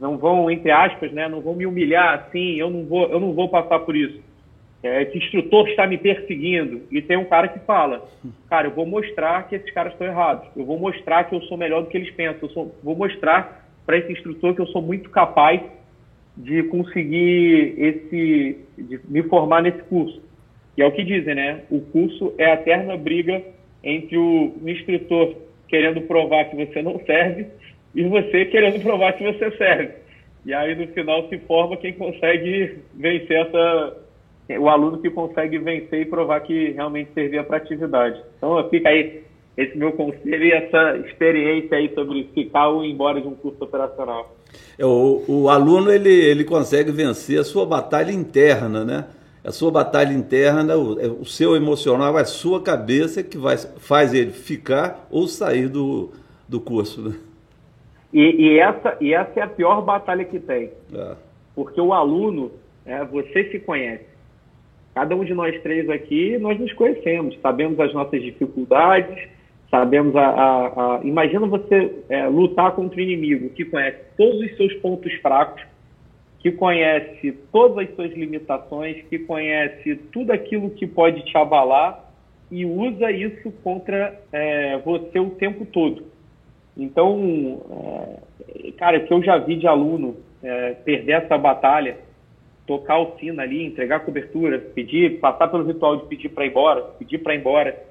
não 0.00 0.16
vão, 0.16 0.50
entre 0.50 0.70
aspas, 0.70 1.12
né, 1.12 1.28
não 1.28 1.40
vão 1.40 1.54
me 1.54 1.66
humilhar 1.66 2.14
assim, 2.14 2.56
eu 2.56 2.70
não 2.70 2.84
vou, 2.84 3.08
eu 3.08 3.18
não 3.18 3.32
vou 3.32 3.48
passar 3.48 3.80
por 3.80 3.96
isso. 3.96 4.20
É, 4.82 5.02
esse 5.02 5.18
instrutor 5.18 5.68
está 5.68 5.86
me 5.86 5.98
perseguindo. 5.98 6.82
E 6.90 7.02
tem 7.02 7.16
um 7.16 7.24
cara 7.24 7.48
que 7.48 7.58
fala, 7.60 8.06
cara, 8.48 8.68
eu 8.68 8.74
vou 8.74 8.86
mostrar 8.86 9.48
que 9.48 9.56
esses 9.56 9.70
caras 9.72 9.92
estão 9.92 10.06
errados. 10.06 10.48
Eu 10.56 10.64
vou 10.64 10.78
mostrar 10.78 11.24
que 11.24 11.34
eu 11.34 11.42
sou 11.42 11.56
melhor 11.56 11.82
do 11.82 11.88
que 11.88 11.96
eles 11.96 12.14
pensam. 12.14 12.38
Eu 12.42 12.50
sou, 12.50 12.74
vou 12.82 12.94
mostrar 12.94 13.66
para 13.84 13.98
esse 13.98 14.12
instrutor 14.12 14.54
que 14.54 14.60
eu 14.60 14.68
sou 14.68 14.80
muito 14.80 15.10
capaz 15.10 15.60
de 16.36 16.62
conseguir 16.64 17.74
esse, 17.76 18.58
de 18.78 19.00
me 19.08 19.24
formar 19.24 19.62
nesse 19.62 19.82
curso. 19.84 20.22
E 20.76 20.82
é 20.82 20.86
o 20.86 20.92
que 20.92 21.02
dizem, 21.02 21.34
né? 21.34 21.62
O 21.68 21.80
curso 21.80 22.32
é 22.38 22.44
a 22.44 22.54
eterna 22.54 22.96
briga 22.96 23.42
entre 23.82 24.16
o 24.16 24.54
instrutor 24.64 25.34
querendo 25.66 26.02
provar 26.02 26.44
que 26.44 26.56
você 26.56 26.80
não 26.82 27.00
serve 27.04 27.46
e 27.94 28.02
você 28.04 28.44
querendo 28.46 28.82
provar 28.82 29.12
que 29.14 29.24
você 29.24 29.50
serve. 29.56 29.92
E 30.44 30.54
aí 30.54 30.74
no 30.74 30.86
final 30.92 31.28
se 31.28 31.38
forma 31.40 31.76
quem 31.76 31.92
consegue 31.92 32.78
vencer 32.94 33.46
essa. 33.46 33.96
O 34.58 34.68
aluno 34.68 34.98
que 34.98 35.10
consegue 35.10 35.58
vencer 35.58 36.02
e 36.02 36.06
provar 36.06 36.40
que 36.40 36.70
realmente 36.70 37.10
servia 37.12 37.44
para 37.44 37.58
atividade. 37.58 38.18
Então 38.38 38.66
fica 38.70 38.88
aí 38.88 39.22
esse 39.58 39.76
meu 39.76 39.92
conselho 39.92 40.44
e 40.44 40.52
essa 40.52 40.96
experiência 40.98 41.76
aí 41.76 41.92
sobre 41.92 42.30
ficar 42.32 42.68
ou 42.68 42.84
ir 42.84 42.92
embora 42.92 43.20
de 43.20 43.26
um 43.26 43.34
curso 43.34 43.62
operacional. 43.62 44.36
É, 44.78 44.86
o, 44.86 45.24
o 45.26 45.48
aluno 45.50 45.92
ele, 45.92 46.08
ele 46.08 46.44
consegue 46.44 46.92
vencer 46.92 47.38
a 47.40 47.44
sua 47.44 47.66
batalha 47.66 48.12
interna, 48.12 48.84
né? 48.84 49.04
A 49.44 49.50
sua 49.50 49.70
batalha 49.70 50.12
interna, 50.12 50.76
o, 50.76 51.00
é, 51.00 51.08
o 51.08 51.24
seu 51.24 51.56
emocional, 51.56 52.16
a 52.16 52.24
sua 52.24 52.62
cabeça 52.62 53.22
que 53.22 53.36
vai, 53.36 53.56
faz 53.56 54.14
ele 54.14 54.30
ficar 54.30 55.06
ou 55.10 55.26
sair 55.26 55.68
do, 55.68 56.10
do 56.48 56.60
curso. 56.60 57.02
Né? 57.02 57.14
E, 58.12 58.20
e, 58.20 58.58
essa, 58.58 58.96
e 59.00 59.12
essa 59.12 59.40
é 59.40 59.42
a 59.42 59.48
pior 59.48 59.82
batalha 59.82 60.24
que 60.24 60.38
tem. 60.38 60.70
É. 60.94 61.16
Porque 61.54 61.80
o 61.80 61.92
aluno, 61.92 62.52
é, 62.86 63.04
você 63.04 63.50
se 63.50 63.58
conhece. 63.58 64.06
Cada 64.94 65.14
um 65.14 65.24
de 65.24 65.34
nós 65.34 65.60
três 65.62 65.88
aqui, 65.90 66.38
nós 66.38 66.58
nos 66.58 66.72
conhecemos, 66.72 67.38
sabemos 67.40 67.78
as 67.78 67.92
nossas 67.92 68.22
dificuldades, 68.22 69.28
sabemos 69.70 70.16
a. 70.16 70.26
a, 70.26 70.96
a... 70.96 71.00
Imagina 71.04 71.46
você 71.46 71.94
é, 72.08 72.26
lutar 72.26 72.72
contra 72.72 72.98
o 72.98 73.00
inimigo 73.00 73.50
que 73.50 73.64
conhece 73.64 73.98
todos 74.16 74.40
os 74.40 74.56
seus 74.56 74.74
pontos 74.74 75.12
fracos, 75.20 75.62
que 76.38 76.50
conhece 76.50 77.32
todas 77.52 77.88
as 77.88 77.94
suas 77.94 78.12
limitações, 78.12 79.02
que 79.08 79.18
conhece 79.20 79.96
tudo 80.12 80.32
aquilo 80.32 80.70
que 80.70 80.86
pode 80.86 81.24
te 81.24 81.36
abalar 81.36 82.08
e 82.50 82.64
usa 82.64 83.10
isso 83.10 83.52
contra 83.62 84.18
é, 84.32 84.78
você 84.78 85.18
o 85.18 85.30
tempo 85.30 85.66
todo. 85.66 86.04
Então, 86.78 87.60
é, 87.70 88.70
cara, 88.72 89.00
que 89.00 89.12
eu 89.12 89.22
já 89.22 89.36
vi 89.38 89.56
de 89.56 89.66
aluno 89.66 90.16
é, 90.42 90.74
perder 90.74 91.24
essa 91.24 91.36
batalha, 91.36 91.98
tocar 92.66 93.00
o 93.00 93.18
sino 93.18 93.40
ali, 93.40 93.64
entregar 93.64 94.04
cobertura, 94.04 94.58
pedir, 94.58 95.18
passar 95.18 95.48
pelo 95.48 95.64
ritual 95.64 95.96
de 95.96 96.06
pedir 96.06 96.28
para 96.28 96.44
ir 96.44 96.50
embora, 96.50 96.82
pedir 96.98 97.18
para 97.18 97.34
ir 97.34 97.38
embora, 97.38 97.82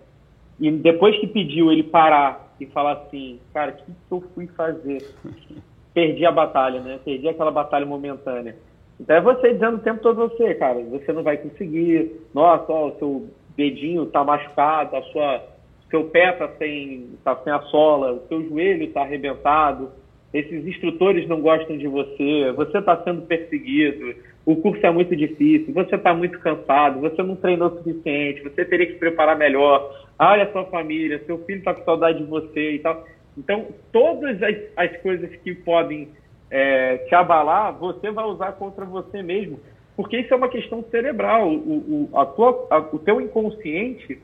e 0.60 0.72
depois 0.72 1.20
que 1.20 1.28
pediu 1.28 1.72
ele 1.72 1.84
parar 1.84 2.48
e 2.60 2.66
falar 2.68 2.94
assim, 2.94 3.40
cara, 3.54 3.72
o 3.72 3.76
que, 3.76 3.84
que 3.86 3.92
eu 4.12 4.22
fui 4.34 4.48
fazer? 4.48 5.06
Perdi 5.94 6.26
a 6.26 6.32
batalha, 6.32 6.80
né? 6.80 7.00
Perdi 7.04 7.28
aquela 7.28 7.52
batalha 7.52 7.86
momentânea. 7.86 8.56
Então 9.00 9.16
é 9.16 9.22
você 9.22 9.54
dizendo 9.54 9.78
o 9.78 9.82
tempo 9.82 10.02
todo 10.02 10.30
você, 10.30 10.56
cara, 10.56 10.80
você 10.84 11.12
não 11.12 11.24
vai 11.24 11.38
conseguir, 11.38 12.20
nossa, 12.34 12.72
ó, 12.72 12.88
o 12.88 12.98
seu 12.98 13.30
dedinho 13.56 14.06
tá 14.08 14.24
machucado, 14.24 14.96
a 14.96 15.02
sua 15.04 15.44
seu 15.90 16.06
pé 16.06 16.32
está 16.32 16.50
sem, 16.58 17.10
tá 17.24 17.36
sem 17.44 17.54
a 17.54 17.62
sola, 17.64 18.14
o 18.14 18.28
seu 18.28 18.48
joelho 18.48 18.84
está 18.84 19.02
arrebentado. 19.02 19.90
esses 20.34 20.66
instrutores 20.68 21.28
não 21.28 21.42
gostam 21.42 21.78
de 21.78 21.88
você, 21.88 22.52
você 22.56 22.78
está 22.78 23.02
sendo 23.04 23.22
perseguido, 23.24 24.16
o 24.46 24.56
curso 24.56 24.86
é 24.86 24.92
muito 24.92 25.16
difícil, 25.16 25.74
você 25.74 25.96
está 25.96 26.14
muito 26.14 26.40
cansado, 26.40 27.00
você 27.00 27.22
não 27.24 27.36
treinou 27.36 27.70
o 27.70 27.78
suficiente, 27.78 28.44
você 28.44 28.64
teria 28.66 28.86
que 28.86 28.94
se 28.94 29.00
preparar 29.00 29.38
melhor, 29.38 29.94
olha 30.20 30.44
a 30.44 30.52
sua 30.52 30.66
família, 30.66 31.24
seu 31.26 31.38
filho 31.46 31.60
está 31.60 31.74
com 31.74 31.84
saudade 31.84 32.20
de 32.20 32.26
você 32.26 32.76
e 32.76 32.80
tal. 32.80 33.06
Então, 33.38 33.68
todas 33.92 34.42
as, 34.42 34.56
as 34.76 34.98
coisas 35.02 35.30
que 35.38 35.54
podem 35.54 36.10
é, 36.50 36.98
te 36.98 37.14
abalar, 37.16 37.78
você 37.78 38.10
vai 38.10 38.26
usar 38.26 38.54
contra 38.54 38.86
você 38.86 39.22
mesmo, 39.22 39.60
porque 39.96 40.18
isso 40.18 40.34
é 40.34 40.38
uma 40.38 40.50
questão 40.50 40.84
cerebral. 40.90 41.50
O, 41.50 42.10
o, 42.12 42.18
a 42.18 42.26
tua, 42.26 42.68
a, 42.70 42.78
o 42.78 43.00
teu 43.00 43.20
inconsciente 43.20 44.20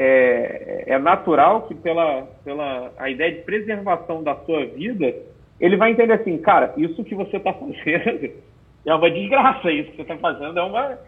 é, 0.00 0.84
é, 0.86 0.98
natural 0.98 1.62
que 1.62 1.74
pela, 1.74 2.22
pela 2.44 2.92
a 2.96 3.10
ideia 3.10 3.32
de 3.32 3.40
preservação 3.40 4.22
da 4.22 4.36
sua 4.46 4.64
vida, 4.66 5.12
ele 5.60 5.76
vai 5.76 5.90
entender 5.90 6.12
assim, 6.12 6.38
cara, 6.38 6.72
isso 6.76 7.02
que 7.02 7.16
você 7.16 7.36
está 7.36 7.52
fazendo 7.52 8.30
é 8.86 8.94
uma 8.94 9.10
desgraça, 9.10 9.72
isso 9.72 9.90
que 9.90 9.96
você 9.96 10.02
está 10.02 10.16
fazendo 10.18 10.56
é 10.56 10.62
uma, 10.62 10.98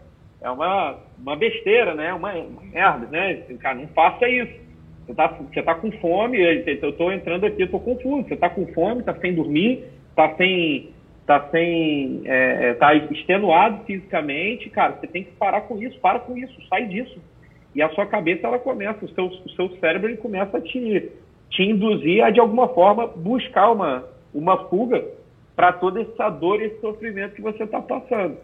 é 0.41 0.49
uma, 0.49 0.97
uma 1.17 1.35
besteira, 1.37 1.95
né? 1.95 2.13
Uma, 2.13 2.33
uma 2.33 2.63
merda, 2.63 3.07
né? 3.07 3.35
Cara, 3.61 3.75
não 3.75 3.87
faça 3.87 4.27
isso. 4.27 4.59
Você 5.05 5.11
está 5.11 5.27
você 5.27 5.63
tá 5.63 5.75
com 5.75 5.89
fome, 5.93 6.41
eu 6.41 6.89
estou 6.89 7.13
entrando 7.13 7.45
aqui, 7.45 7.63
estou 7.63 7.79
confuso. 7.79 8.27
Você 8.27 8.33
está 8.33 8.49
com 8.49 8.67
fome, 8.73 8.99
está 8.99 9.15
sem 9.15 9.33
dormir, 9.33 9.85
está 10.09 10.35
sem, 10.35 10.89
tá 11.25 11.47
sem, 11.49 12.23
é, 12.25 12.69
é, 12.69 12.73
tá 12.73 12.93
extenuado 12.93 13.85
fisicamente, 13.85 14.69
cara, 14.69 14.97
você 14.99 15.07
tem 15.07 15.23
que 15.23 15.31
parar 15.31 15.61
com 15.61 15.81
isso, 15.81 15.97
para 16.01 16.19
com 16.19 16.37
isso, 16.37 16.53
sai 16.67 16.87
disso. 16.87 17.21
E 17.73 17.81
a 17.81 17.89
sua 17.89 18.05
cabeça, 18.05 18.47
ela 18.47 18.59
começa, 18.59 19.05
o 19.05 19.09
seu, 19.09 19.25
o 19.25 19.49
seu 19.51 19.69
cérebro, 19.77 20.09
ele 20.09 20.17
começa 20.17 20.57
a 20.57 20.61
te, 20.61 21.11
te 21.49 21.63
induzir 21.63 22.23
a, 22.23 22.29
de 22.29 22.39
alguma 22.39 22.67
forma, 22.69 23.07
buscar 23.07 23.71
uma, 23.71 24.03
uma 24.33 24.57
fuga 24.69 25.03
para 25.55 25.73
toda 25.73 26.01
essa 26.01 26.29
dor 26.29 26.61
e 26.61 26.65
esse 26.65 26.81
sofrimento 26.81 27.35
que 27.35 27.41
você 27.41 27.63
está 27.63 27.81
passando. 27.81 28.37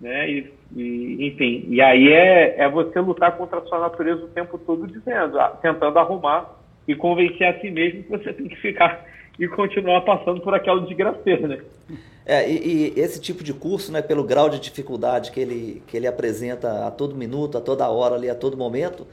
Né? 0.00 0.30
E, 0.30 0.52
e, 0.76 1.28
enfim, 1.28 1.66
e 1.68 1.80
aí 1.80 2.12
é, 2.12 2.60
é 2.60 2.68
você 2.68 2.98
lutar 3.00 3.36
contra 3.36 3.58
a 3.58 3.62
sua 3.62 3.80
natureza 3.80 4.24
o 4.24 4.28
tempo 4.28 4.58
todo 4.58 4.86
dizendo, 4.86 5.38
tentando 5.60 5.98
arrumar 5.98 6.56
e 6.88 6.94
convencer 6.94 7.46
a 7.46 7.60
si 7.60 7.70
mesmo 7.70 8.02
que 8.04 8.10
você 8.10 8.32
tem 8.32 8.48
que 8.48 8.56
ficar 8.56 9.04
e 9.38 9.46
continuar 9.48 10.02
passando 10.02 10.40
por 10.40 10.54
aquela 10.54 10.80
desgraceira, 10.80 11.48
né? 11.48 11.60
É, 12.30 12.48
e, 12.48 12.92
e, 12.96 13.00
esse 13.00 13.18
tipo 13.18 13.42
de 13.42 13.52
curso, 13.52 13.90
né, 13.90 14.00
pelo 14.00 14.22
grau 14.22 14.48
de 14.48 14.60
dificuldade 14.60 15.32
que 15.32 15.40
ele, 15.40 15.82
que 15.88 15.96
ele 15.96 16.06
apresenta 16.06 16.86
a 16.86 16.90
todo 16.92 17.16
minuto, 17.16 17.58
a 17.58 17.60
toda 17.60 17.88
hora, 17.88 18.14
ali, 18.14 18.30
a 18.30 18.36
todo 18.36 18.56
momento, 18.56 19.04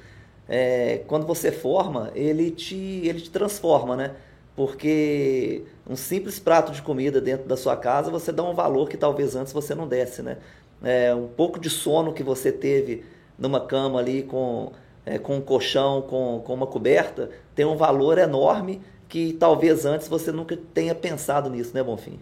é, 0.48 1.00
quando 1.08 1.26
você 1.26 1.52
forma, 1.52 2.12
ele 2.14 2.52
te, 2.52 2.76
ele 2.76 3.20
te 3.20 3.32
transforma, 3.32 3.96
né? 3.96 4.12
Porque 4.56 5.64
um 5.90 5.96
simples 5.96 6.38
prato 6.38 6.72
de 6.72 6.80
comida 6.84 7.20
dentro 7.20 7.48
da 7.48 7.58
sua 7.58 7.76
casa, 7.76 8.12
você 8.12 8.32
dá 8.32 8.44
um 8.44 8.54
valor 8.54 8.88
que 8.88 8.98
talvez 8.98 9.36
antes 9.36 9.52
você 9.52 9.74
não 9.74 9.88
desse, 9.88 10.22
né? 10.22 10.38
É, 10.84 11.12
um 11.16 11.28
pouco 11.28 11.60
de 11.60 11.72
sono 11.72 12.14
que 12.14 12.22
você 12.22 12.52
teve 12.52 13.04
numa 13.36 13.62
cama 13.62 13.98
ali 13.98 14.22
com, 14.22 14.74
é, 15.04 15.18
com 15.18 15.38
um 15.38 15.42
colchão, 15.42 16.04
com, 16.04 16.44
com 16.46 16.54
uma 16.54 16.68
coberta, 16.68 17.32
tem 17.56 17.66
um 17.66 17.78
valor 17.78 18.20
enorme 18.20 18.80
que 19.10 19.34
talvez 19.34 19.88
antes 19.88 20.08
você 20.08 20.32
nunca 20.32 20.56
tenha 20.72 20.94
pensado 20.94 21.50
nisso, 21.50 21.74
né, 21.74 21.82
Bonfim? 21.82 22.20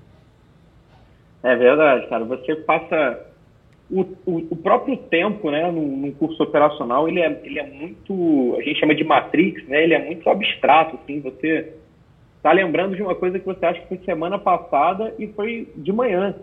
É 1.45 1.55
verdade, 1.55 2.07
cara. 2.07 2.25
Você 2.25 2.55
passa 2.55 3.23
o, 3.89 4.01
o, 4.25 4.37
o 4.49 4.55
próprio 4.55 4.97
tempo, 4.97 5.51
né, 5.51 5.69
num, 5.69 6.11
curso 6.13 6.41
operacional, 6.41 7.07
ele 7.07 7.19
é, 7.19 7.39
ele 7.43 7.59
é 7.59 7.67
muito, 7.67 8.55
a 8.57 8.63
gente 8.63 8.79
chama 8.79 8.95
de 8.95 9.03
matrix, 9.03 9.63
né? 9.67 9.83
Ele 9.83 9.93
é 9.93 10.03
muito 10.03 10.27
abstrato, 10.27 10.95
assim. 10.95 11.21
Você 11.21 11.71
está 12.37 12.51
lembrando 12.51 12.95
de 12.95 13.03
uma 13.03 13.13
coisa 13.13 13.37
que 13.37 13.45
você 13.45 13.63
acha 13.63 13.79
que 13.81 13.87
foi 13.87 13.97
semana 13.99 14.39
passada 14.39 15.13
e 15.19 15.27
foi 15.27 15.67
de 15.75 15.93
manhã, 15.93 16.33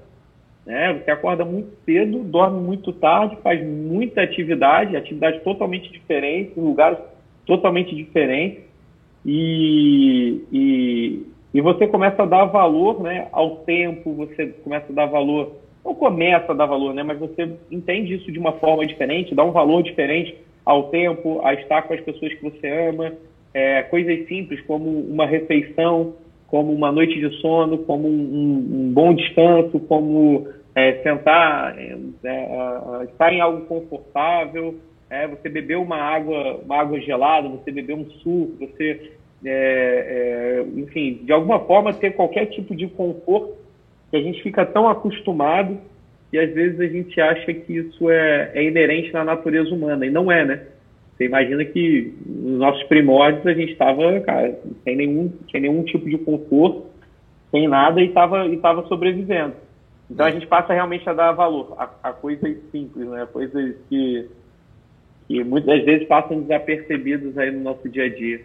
né? 0.64 0.94
Você 0.94 1.10
acorda 1.10 1.44
muito 1.44 1.72
cedo, 1.84 2.20
dorme 2.22 2.60
muito 2.60 2.92
tarde, 2.92 3.36
faz 3.42 3.60
muita 3.66 4.22
atividade, 4.22 4.96
atividade 4.96 5.40
totalmente 5.40 5.90
diferente, 5.90 6.52
em 6.56 6.62
lugares 6.62 6.98
totalmente 7.44 7.92
diferentes 7.92 8.62
e, 9.26 10.44
e, 10.52 11.26
e 11.54 11.60
você 11.60 11.86
começa 11.86 12.22
a 12.22 12.26
dar 12.26 12.44
valor 12.46 13.02
né, 13.02 13.28
ao 13.32 13.56
tempo, 13.56 14.12
você 14.14 14.48
começa 14.64 14.86
a 14.90 14.94
dar 14.94 15.06
valor, 15.06 15.52
não 15.84 15.94
começa 15.94 16.52
a 16.52 16.54
dar 16.54 16.66
valor, 16.66 16.94
né, 16.94 17.02
mas 17.02 17.18
você 17.18 17.56
entende 17.70 18.14
isso 18.14 18.32
de 18.32 18.38
uma 18.38 18.52
forma 18.52 18.86
diferente, 18.86 19.34
dá 19.34 19.44
um 19.44 19.52
valor 19.52 19.82
diferente 19.82 20.36
ao 20.64 20.84
tempo, 20.84 21.40
a 21.44 21.54
estar 21.54 21.82
com 21.82 21.94
as 21.94 22.00
pessoas 22.00 22.32
que 22.34 22.42
você 22.42 22.68
ama, 22.88 23.12
é, 23.52 23.82
coisas 23.82 24.26
simples 24.28 24.60
como 24.62 24.88
uma 24.88 25.26
refeição, 25.26 26.14
como 26.46 26.72
uma 26.72 26.92
noite 26.92 27.18
de 27.18 27.30
sono, 27.40 27.78
como 27.78 28.08
um, 28.08 28.68
um 28.72 28.92
bom 28.92 29.14
descanso, 29.14 29.80
como 29.80 30.46
é, 30.74 31.02
sentar, 31.02 31.78
é, 31.78 31.96
é 32.24 33.04
estar 33.04 33.32
em 33.32 33.40
algo 33.40 33.66
confortável, 33.66 34.76
é, 35.10 35.26
você 35.26 35.48
bebeu 35.48 35.82
uma 35.82 35.96
água, 35.96 36.60
uma 36.64 36.76
água 36.80 36.98
gelada, 37.00 37.48
você 37.48 37.70
bebeu 37.70 37.96
um 37.96 38.10
suco, 38.22 38.56
você, 38.58 39.12
é, 39.44 40.64
é, 40.64 40.80
enfim, 40.80 41.20
de 41.24 41.32
alguma 41.32 41.60
forma 41.60 41.92
ter 41.92 42.12
qualquer 42.12 42.46
tipo 42.46 42.74
de 42.74 42.86
conforto 42.88 43.56
que 44.10 44.16
a 44.16 44.22
gente 44.22 44.42
fica 44.42 44.64
tão 44.64 44.88
acostumado 44.88 45.78
e 46.32 46.38
às 46.38 46.52
vezes 46.52 46.80
a 46.80 46.86
gente 46.86 47.20
acha 47.20 47.52
que 47.52 47.72
isso 47.72 48.10
é, 48.10 48.52
é 48.54 48.64
inerente 48.64 49.12
na 49.12 49.22
natureza 49.22 49.74
humana, 49.74 50.06
e 50.06 50.10
não 50.10 50.32
é, 50.32 50.44
né? 50.44 50.66
Você 51.14 51.26
imagina 51.26 51.64
que 51.64 52.14
nos 52.24 52.58
nossos 52.58 52.82
primórdios 52.84 53.46
a 53.46 53.52
gente 53.52 53.72
estava, 53.72 54.02
sem 54.82 54.96
nenhum, 54.96 55.30
sem 55.50 55.60
nenhum 55.60 55.82
tipo 55.84 56.08
de 56.08 56.16
conforto, 56.18 56.86
sem 57.50 57.68
nada 57.68 58.00
e 58.00 58.06
estava 58.06 58.46
e 58.46 58.56
tava 58.56 58.86
sobrevivendo. 58.86 59.54
Então 60.10 60.24
a 60.24 60.30
gente 60.30 60.46
passa 60.46 60.72
realmente 60.72 61.08
a 61.08 61.12
dar 61.12 61.32
valor 61.32 61.74
a, 61.78 61.90
a 62.02 62.12
coisas 62.12 62.56
simples, 62.70 63.06
né? 63.08 63.26
Coisas 63.30 63.76
que 63.88 64.28
que 65.28 65.44
muitas 65.44 65.84
vezes 65.84 66.06
passam 66.08 66.40
desapercebidos 66.40 67.38
aí 67.38 67.50
no 67.50 67.60
nosso 67.60 67.88
dia 67.88 68.04
a 68.04 68.08
dia. 68.08 68.40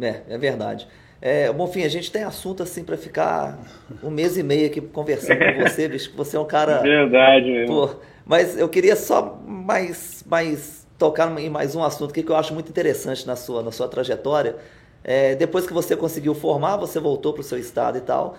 É, 0.00 0.22
é 0.28 0.38
verdade. 0.38 0.86
É, 1.20 1.52
Bonfim, 1.52 1.82
a 1.82 1.88
gente 1.88 2.12
tem 2.12 2.22
assunto 2.22 2.62
assim 2.62 2.84
para 2.84 2.96
ficar 2.96 3.58
um 4.02 4.10
mês 4.10 4.36
e 4.36 4.42
meio 4.42 4.66
aqui 4.66 4.80
conversando 4.80 5.38
com 5.38 5.68
você, 5.68 5.88
visto 5.88 6.10
que 6.10 6.16
você 6.16 6.36
é 6.36 6.40
um 6.40 6.44
cara. 6.44 6.80
Verdade, 6.80 7.50
mesmo. 7.50 7.66
Pô, 7.66 7.96
mas 8.24 8.56
eu 8.56 8.68
queria 8.68 8.94
só 8.94 9.40
mais, 9.44 10.24
mais 10.26 10.86
tocar 10.96 11.36
em 11.38 11.50
mais 11.50 11.74
um 11.74 11.82
assunto 11.82 12.14
que 12.14 12.24
eu 12.28 12.36
acho 12.36 12.54
muito 12.54 12.68
interessante 12.68 13.26
na 13.26 13.34
sua, 13.34 13.62
na 13.62 13.72
sua 13.72 13.88
trajetória. 13.88 14.56
É, 15.02 15.34
depois 15.34 15.66
que 15.66 15.72
você 15.72 15.96
conseguiu 15.96 16.34
formar, 16.34 16.76
você 16.76 17.00
voltou 17.00 17.32
para 17.32 17.40
o 17.40 17.44
seu 17.44 17.58
estado 17.58 17.98
e 17.98 18.00
tal. 18.00 18.36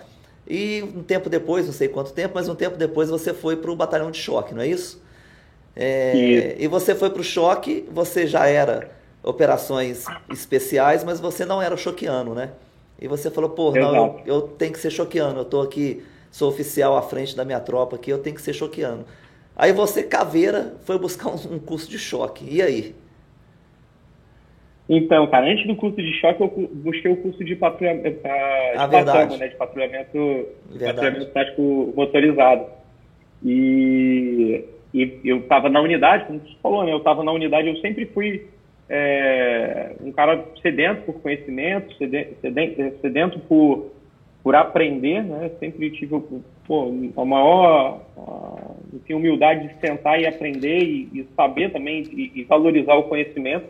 E 0.48 0.82
um 0.96 1.02
tempo 1.02 1.28
depois, 1.28 1.66
não 1.66 1.72
sei 1.72 1.88
quanto 1.88 2.12
tempo, 2.12 2.34
mas 2.34 2.48
um 2.48 2.54
tempo 2.54 2.76
depois 2.76 3.10
você 3.10 3.34
foi 3.34 3.56
para 3.56 3.70
o 3.70 3.76
batalhão 3.76 4.10
de 4.10 4.18
choque, 4.18 4.54
não 4.54 4.62
é 4.62 4.66
isso? 4.66 5.02
É, 5.76 6.56
e 6.58 6.66
você 6.66 6.94
foi 6.94 7.10
para 7.10 7.20
o 7.20 7.24
choque, 7.24 7.86
você 7.92 8.26
já 8.26 8.46
era 8.46 8.90
operações 9.22 10.04
especiais, 10.30 11.04
mas 11.04 11.20
você 11.20 11.44
não 11.44 11.60
era 11.60 11.76
choqueano, 11.76 12.34
né? 12.34 12.52
E 13.00 13.08
você 13.08 13.30
falou, 13.30 13.50
pô, 13.50 13.72
não, 13.72 13.94
eu, 13.96 14.22
eu, 14.26 14.42
tenho 14.42 14.72
que 14.72 14.78
ser 14.78 14.90
choqueano, 14.90 15.38
eu 15.38 15.42
estou 15.42 15.62
aqui, 15.62 16.02
sou 16.30 16.48
oficial 16.48 16.96
à 16.96 17.02
frente 17.02 17.34
da 17.34 17.44
minha 17.44 17.60
tropa 17.60 17.96
aqui, 17.96 18.10
eu 18.10 18.18
tenho 18.18 18.36
que 18.36 18.42
ser 18.42 18.52
choqueano. 18.52 19.04
Aí 19.56 19.72
você, 19.72 20.02
caveira, 20.02 20.74
foi 20.84 20.98
buscar 20.98 21.28
um, 21.32 21.54
um 21.54 21.58
curso 21.58 21.88
de 21.90 21.98
choque. 21.98 22.46
E 22.48 22.60
aí? 22.60 22.94
Então, 24.88 25.26
cara, 25.28 25.46
antes 25.46 25.66
do 25.66 25.76
curso 25.76 25.96
de 25.96 26.12
choque, 26.20 26.42
eu 26.42 26.70
busquei 26.74 27.12
o 27.12 27.16
curso 27.16 27.44
de 27.44 27.54
patrulhamento, 27.54 28.06
eh, 28.06 28.72
de, 28.72 28.78
ah, 28.78 28.88
patrulhamento, 28.88 29.36
né, 29.36 29.48
de 29.48 29.56
patrulhamento, 29.56 30.46
patrulhamento 30.78 31.26
tático 31.26 31.92
motorizado. 31.94 32.66
E 33.44 34.64
e 34.92 35.20
eu 35.24 35.38
estava 35.38 35.68
na 35.68 35.80
unidade, 35.80 36.26
como 36.26 36.40
você 36.40 36.56
falou, 36.62 36.84
né? 36.84 36.92
Eu 36.92 36.98
estava 36.98 37.22
na 37.22 37.32
unidade, 37.32 37.68
eu 37.68 37.76
sempre 37.76 38.06
fui 38.06 38.46
é, 38.92 39.92
um 40.00 40.10
cara 40.10 40.44
sedento 40.60 41.02
por 41.02 41.22
conhecimento, 41.22 41.94
sedento, 41.96 43.00
sedento 43.00 43.38
por, 43.40 43.92
por 44.42 44.56
aprender, 44.56 45.22
né? 45.22 45.48
Sempre 45.60 45.90
tive 45.90 46.20
pô, 46.66 46.92
a 47.16 47.24
maior 47.24 48.00
enfim, 48.92 49.14
humildade 49.14 49.68
de 49.68 49.80
sentar 49.80 50.20
e 50.20 50.26
aprender 50.26 50.82
e, 50.82 51.08
e 51.14 51.26
saber 51.36 51.70
também 51.70 52.02
e, 52.02 52.40
e, 52.40 52.44
valorizar 52.44 52.94
o 52.94 53.04
conhecimento. 53.04 53.66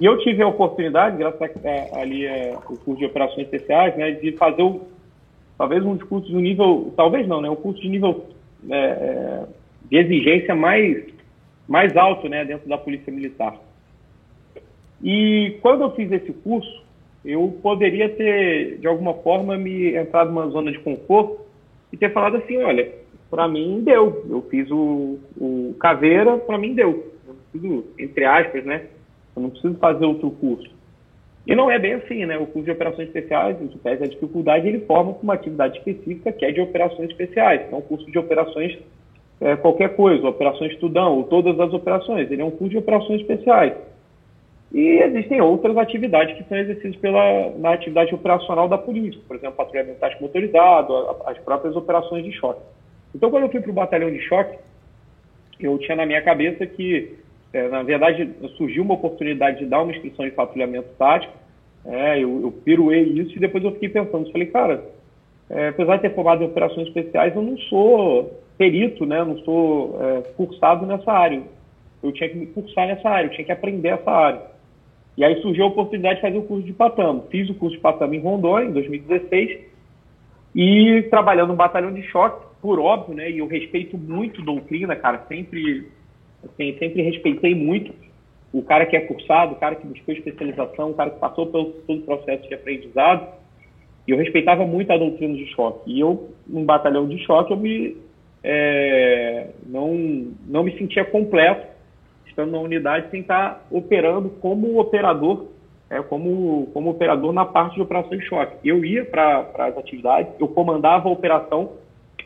E 0.00 0.04
eu 0.04 0.18
tive 0.18 0.42
a 0.42 0.48
oportunidade, 0.48 1.16
graças 1.16 1.40
a, 1.40 1.96
a, 1.96 2.00
ali 2.00 2.26
é, 2.26 2.56
o 2.56 2.76
curso 2.76 2.96
de 2.96 3.06
operações 3.06 3.44
especiais, 3.44 3.96
né, 3.96 4.10
de 4.10 4.32
fazer 4.32 4.62
o, 4.62 4.82
talvez 5.56 5.84
um 5.84 5.94
dos 5.94 6.08
cursos 6.08 6.28
de 6.28 6.36
nível, 6.36 6.92
talvez 6.96 7.28
não, 7.28 7.40
né, 7.40 7.48
um 7.48 7.54
curso 7.54 7.80
de 7.80 7.88
nível 7.88 8.26
é, 8.68 8.76
é 8.76 9.42
de 9.88 9.96
exigência 9.96 10.56
mais, 10.56 11.04
mais 11.68 11.96
alto 11.96 12.28
né, 12.28 12.44
dentro 12.44 12.68
da 12.68 12.76
Polícia 12.76 13.12
Militar. 13.12 13.56
E 15.04 15.58
quando 15.60 15.82
eu 15.82 15.90
fiz 15.90 16.10
esse 16.10 16.32
curso, 16.32 16.82
eu 17.22 17.58
poderia 17.62 18.08
ter, 18.08 18.78
de 18.78 18.86
alguma 18.86 19.12
forma, 19.12 19.54
me 19.54 19.94
entrado 19.94 20.28
numa 20.30 20.48
zona 20.48 20.72
de 20.72 20.78
conforto 20.78 21.40
e 21.92 21.96
ter 21.96 22.10
falado 22.10 22.38
assim, 22.38 22.56
olha, 22.62 22.90
para 23.30 23.46
mim 23.46 23.82
deu. 23.84 24.24
Eu 24.30 24.40
fiz 24.50 24.70
o, 24.70 25.18
o 25.38 25.74
caveira, 25.78 26.38
para 26.38 26.56
mim 26.56 26.74
deu. 26.74 27.12
Preciso, 27.52 27.84
entre 27.98 28.24
aspas, 28.24 28.64
né? 28.64 28.86
Eu 29.36 29.42
não 29.42 29.50
preciso 29.50 29.74
fazer 29.74 30.06
outro 30.06 30.30
curso. 30.30 30.70
E 31.46 31.54
não 31.54 31.70
é 31.70 31.78
bem 31.78 31.94
assim, 31.94 32.24
né? 32.24 32.38
O 32.38 32.46
curso 32.46 32.64
de 32.64 32.70
operações 32.70 33.08
especiais, 33.08 33.60
o 33.60 33.68
que 33.68 33.78
pese 33.78 34.04
a 34.04 34.08
dificuldade, 34.08 34.66
ele 34.66 34.80
forma 34.86 35.14
uma 35.22 35.34
atividade 35.34 35.76
específica 35.78 36.32
que 36.32 36.46
é 36.46 36.50
de 36.50 36.62
operações 36.62 37.10
especiais. 37.10 37.60
Então, 37.66 37.80
o 37.80 37.82
curso 37.82 38.10
de 38.10 38.18
operações 38.18 38.78
é, 39.40 39.54
qualquer 39.56 39.94
coisa, 39.96 40.26
operações 40.26 40.72
estudão, 40.72 41.18
ou 41.18 41.24
todas 41.24 41.60
as 41.60 41.74
operações. 41.74 42.30
Ele 42.30 42.40
é 42.40 42.44
um 42.44 42.50
curso 42.50 42.70
de 42.70 42.78
operações 42.78 43.20
especiais. 43.20 43.74
E 44.74 44.98
existem 44.98 45.40
outras 45.40 45.76
atividades 45.78 46.36
que 46.36 46.42
são 46.48 46.58
exercidas 46.58 46.96
pela, 46.96 47.50
na 47.58 47.74
atividade 47.74 48.12
operacional 48.12 48.68
da 48.68 48.76
polícia, 48.76 49.20
por 49.28 49.36
exemplo, 49.36 49.54
patrulhamento 49.54 50.00
tático 50.00 50.24
motorizado, 50.24 51.16
as 51.26 51.38
próprias 51.38 51.76
operações 51.76 52.24
de 52.24 52.32
choque. 52.32 52.60
Então, 53.14 53.30
quando 53.30 53.44
eu 53.44 53.50
fui 53.50 53.60
para 53.60 53.70
o 53.70 53.74
batalhão 53.74 54.10
de 54.10 54.18
choque, 54.22 54.58
eu 55.60 55.78
tinha 55.78 55.94
na 55.96 56.04
minha 56.04 56.20
cabeça 56.22 56.66
que, 56.66 57.14
é, 57.52 57.68
na 57.68 57.84
verdade, 57.84 58.28
surgiu 58.56 58.82
uma 58.82 58.94
oportunidade 58.94 59.60
de 59.60 59.66
dar 59.66 59.80
uma 59.80 59.92
inscrição 59.92 60.24
de 60.24 60.32
patrulhamento 60.32 60.88
tático, 60.98 61.32
é, 61.86 62.18
eu, 62.18 62.40
eu 62.42 62.50
piruei 62.50 63.02
isso 63.02 63.36
e 63.36 63.38
depois 63.38 63.62
eu 63.62 63.70
fiquei 63.74 63.90
pensando, 63.90 64.32
falei, 64.32 64.48
cara, 64.48 64.84
é, 65.50 65.68
apesar 65.68 65.96
de 65.96 66.02
ter 66.02 66.14
formado 66.16 66.42
em 66.42 66.46
operações 66.46 66.88
especiais, 66.88 67.32
eu 67.36 67.42
não 67.42 67.56
sou 67.58 68.42
perito, 68.58 69.06
né? 69.06 69.22
não 69.22 69.38
sou 69.44 70.00
é, 70.02 70.22
cursado 70.36 70.84
nessa 70.84 71.12
área. 71.12 71.42
Eu 72.02 72.10
tinha 72.10 72.28
que 72.28 72.36
me 72.36 72.46
cursar 72.46 72.88
nessa 72.88 73.08
área, 73.08 73.28
eu 73.28 73.30
tinha 73.30 73.44
que 73.44 73.52
aprender 73.52 73.90
essa 73.90 74.10
área. 74.10 74.53
E 75.16 75.24
aí 75.24 75.40
surgiu 75.40 75.64
a 75.64 75.68
oportunidade 75.68 76.16
de 76.16 76.22
fazer 76.22 76.38
o 76.38 76.42
curso 76.42 76.66
de 76.66 76.72
Patamo. 76.72 77.26
Fiz 77.30 77.48
o 77.48 77.54
curso 77.54 77.76
de 77.76 77.82
Patamo 77.82 78.14
em 78.14 78.20
Rondônia, 78.20 78.68
em 78.68 78.72
2016, 78.72 79.60
e 80.54 81.02
trabalhando 81.10 81.48
no 81.48 81.56
batalhão 81.56 81.92
de 81.92 82.02
choque, 82.02 82.44
por 82.60 82.80
óbvio, 82.80 83.14
né? 83.14 83.30
E 83.30 83.38
eu 83.38 83.46
respeito 83.46 83.96
muito 83.96 84.42
doutrina, 84.42 84.96
cara, 84.96 85.24
sempre, 85.28 85.88
assim, 86.44 86.76
sempre 86.78 87.02
respeitei 87.02 87.54
muito 87.54 87.92
o 88.52 88.62
cara 88.62 88.86
que 88.86 88.96
é 88.96 89.00
cursado, 89.00 89.52
o 89.52 89.56
cara 89.56 89.74
que 89.74 89.86
buscou 89.86 90.14
especialização, 90.14 90.90
o 90.90 90.94
cara 90.94 91.10
que 91.10 91.18
passou 91.18 91.46
pelo 91.46 91.66
todo 91.86 91.98
o 91.98 92.02
processo 92.02 92.48
de 92.48 92.54
aprendizado. 92.54 93.26
E 94.06 94.10
eu 94.10 94.18
respeitava 94.18 94.66
muito 94.66 94.92
a 94.92 94.96
doutrina 94.96 95.34
de 95.34 95.46
choque. 95.54 95.90
E 95.90 96.00
eu, 96.00 96.30
num 96.46 96.64
batalhão 96.64 97.08
de 97.08 97.18
choque, 97.24 97.52
eu 97.52 97.56
me 97.56 97.96
é, 98.44 99.48
não, 99.66 100.32
não 100.46 100.62
me 100.62 100.76
sentia 100.76 101.04
completo 101.04 101.73
estando 102.34 102.50
na 102.50 102.58
unidade 102.58 103.10
sem 103.10 103.20
estar 103.20 103.64
operando 103.70 104.28
como 104.28 104.78
operador, 104.80 105.46
é, 105.88 106.02
como, 106.02 106.68
como 106.74 106.90
operador 106.90 107.32
na 107.32 107.44
parte 107.44 107.76
de 107.76 107.82
operações 107.82 108.20
de 108.20 108.26
choque. 108.26 108.56
Eu 108.64 108.84
ia 108.84 109.04
para 109.04 109.46
as 109.58 109.78
atividades, 109.78 110.32
eu 110.40 110.48
comandava 110.48 111.08
a 111.08 111.12
operação, 111.12 111.72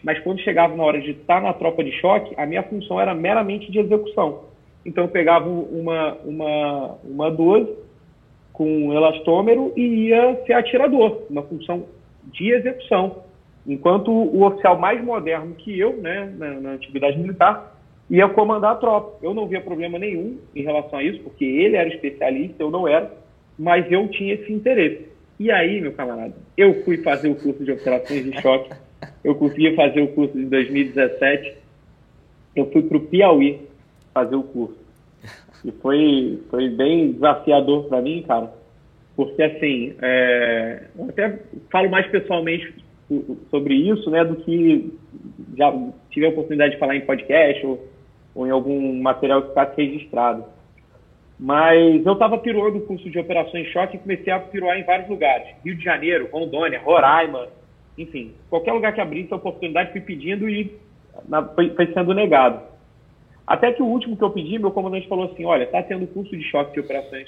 mas 0.03 0.19
quando 0.21 0.41
chegava 0.41 0.75
na 0.75 0.83
hora 0.83 1.01
de 1.01 1.11
estar 1.11 1.43
na 1.43 1.53
tropa 1.53 1.85
de 1.85 1.93
choque, 2.01 2.35
a 2.37 2.47
minha 2.47 2.63
função 2.63 2.99
era 2.99 3.15
meramente 3.15 3.71
de 3.71 3.79
execução. 3.79 4.45
Então 4.85 5.05
eu 5.05 5.11
pegava 5.11 5.49
uma, 5.49 6.17
uma, 6.25 6.95
uma 7.05 7.31
12 7.31 7.77
com 8.53 8.65
um 8.65 8.93
elastômero 8.93 9.73
e 9.77 10.09
ia 10.09 10.43
ser 10.47 10.55
atirador, 10.55 11.23
uma 11.29 11.43
função 11.43 11.85
de 12.33 12.51
execução. 12.51 13.23
Enquanto 13.67 14.11
o 14.11 14.47
oficial 14.47 14.79
mais 14.79 15.05
moderno 15.05 15.55
que 15.55 15.79
eu, 15.79 15.97
né, 15.99 16.33
na, 16.39 16.61
na 16.61 16.73
atividade 16.73 17.19
militar, 17.19 17.78
ia 18.11 18.29
comandar 18.29 18.73
a 18.73 18.77
tropa. 18.77 19.19
Eu 19.23 19.35
não 19.35 19.47
via 19.47 19.61
problema 19.61 19.99
nenhum 19.99 20.39
em 20.55 20.63
relação 20.63 20.99
a 20.99 21.03
isso, 21.03 21.21
porque 21.21 21.45
ele 21.45 21.77
era 21.77 21.89
especialista, 21.89 22.63
eu 22.63 22.71
não 22.71 22.89
era, 22.89 23.13
mas 23.59 23.91
eu 23.91 24.09
tinha 24.09 24.35
esse 24.35 24.53
interesse. 24.53 25.07
E 25.39 25.51
aí, 25.51 25.81
meu 25.81 25.93
camarada, 25.93 26.35
eu 26.57 26.83
fui 26.85 26.99
fazer 26.99 27.29
o 27.29 27.35
curso 27.35 27.65
de 27.65 27.73
operações 27.73 28.25
de 28.25 28.41
choque, 28.41 28.71
eu 29.23 29.35
consegui 29.35 29.75
fazer 29.77 30.01
o 30.01 30.09
curso 30.09 30.37
de 30.37 30.47
2017, 30.47 31.55
eu 32.57 32.71
fui 32.73 32.83
para 32.83 32.97
o 32.97 33.01
Piauí 33.01 33.61
fazer 34.13 34.35
o 34.35 34.43
curso. 34.43 34.79
E 35.65 35.71
foi, 35.73 36.43
foi 36.51 36.69
bem 36.71 37.13
desafiador 37.13 37.89
para 37.89 38.01
mim, 38.01 38.25
cara, 38.27 38.53
porque 39.17 39.43
assim, 39.43 39.95
é, 40.01 40.85
até 41.09 41.41
falo 41.71 41.91
mais 41.91 42.07
pessoalmente 42.09 42.75
sobre 43.51 43.75
isso, 43.75 44.11
né, 44.11 44.25
do 44.25 44.37
que 44.37 44.93
já 45.57 45.73
tive 46.11 46.27
a 46.27 46.29
oportunidade 46.31 46.75
de 46.75 46.79
falar 46.79 46.97
em 46.97 47.01
podcast 47.01 47.67
ou, 47.67 47.87
ou 48.39 48.47
em 48.47 48.51
algum 48.51 49.03
material 49.03 49.43
que 49.43 49.49
ficasse 49.49 49.83
registrado. 49.83 50.45
Mas 51.41 52.07
eu 52.07 52.13
estava 52.13 52.39
piruando 52.39 52.79
o 52.79 52.87
curso 52.87 53.11
de 53.11 53.19
operações 53.19 53.67
choque 53.69 53.97
e 53.97 53.99
comecei 53.99 54.33
a 54.33 54.39
piruar 54.39 54.79
em 54.79 54.85
vários 54.85 55.09
lugares. 55.09 55.49
Rio 55.65 55.75
de 55.75 55.83
Janeiro, 55.83 56.29
Rondônia, 56.33 56.81
Roraima, 56.81 57.49
enfim, 57.99 58.33
qualquer 58.49 58.73
lugar 58.73 58.93
que 58.93 59.01
abrisse 59.01 59.33
a 59.33 59.37
oportunidade 59.37 59.91
fui 59.91 60.01
pedindo 60.01 60.49
e 60.49 60.73
na, 61.29 61.43
foi, 61.49 61.71
foi, 61.71 61.93
sendo 61.93 62.15
negado. 62.15 62.63
Até 63.45 63.73
que 63.73 63.83
o 63.83 63.87
último 63.87 64.17
que 64.17 64.23
eu 64.23 64.31
pedi, 64.31 64.57
meu 64.57 64.71
comandante 64.71 65.09
falou 65.09 65.25
assim, 65.25 65.45
olha, 65.45 65.65
está 65.65 65.83
tendo 65.83 66.07
curso 66.07 66.37
de 66.37 66.45
choque 66.45 66.75
de 66.75 66.81
operações, 66.81 67.27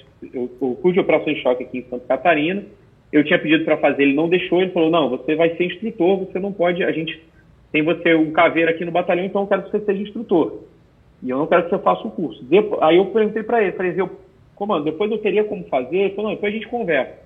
o 0.60 0.76
curso 0.76 0.92
de 0.92 1.00
operações 1.00 1.38
de 1.38 1.42
choque 1.42 1.64
aqui 1.64 1.78
em 1.78 1.90
Santa 1.90 2.06
Catarina, 2.06 2.62
eu 3.12 3.24
tinha 3.24 3.38
pedido 3.38 3.64
para 3.64 3.78
fazer, 3.78 4.04
ele 4.04 4.14
não 4.14 4.28
deixou, 4.28 4.62
ele 4.62 4.70
falou, 4.70 4.90
não, 4.90 5.08
você 5.08 5.34
vai 5.34 5.56
ser 5.56 5.64
instrutor, 5.64 6.18
você 6.18 6.38
não 6.38 6.52
pode, 6.52 6.84
a 6.84 6.92
gente 6.92 7.20
tem 7.72 7.82
você 7.82 8.14
um 8.14 8.30
caveiro 8.30 8.70
aqui 8.70 8.84
no 8.84 8.92
batalhão, 8.92 9.24
então 9.24 9.40
eu 9.42 9.48
quero 9.48 9.62
que 9.64 9.70
você 9.72 9.84
seja 9.84 10.02
instrutor. 10.02 10.69
E 11.22 11.30
eu 11.30 11.38
não 11.38 11.46
quero 11.46 11.64
que 11.64 11.70
você 11.70 11.78
faça 11.78 12.06
o 12.06 12.10
curso. 12.10 12.44
Aí 12.80 12.96
eu 12.96 13.06
perguntei 13.06 13.42
para 13.42 13.62
ele, 13.62 13.72
falei, 13.72 13.94
eu, 13.96 14.10
comando, 14.54 14.84
depois 14.84 15.10
eu 15.10 15.18
teria 15.18 15.44
como 15.44 15.64
fazer? 15.64 15.96
Ele 15.96 16.14
falou, 16.14 16.30
não, 16.30 16.34
depois 16.34 16.52
a 16.52 16.56
gente 16.56 16.68
conversa. 16.68 17.18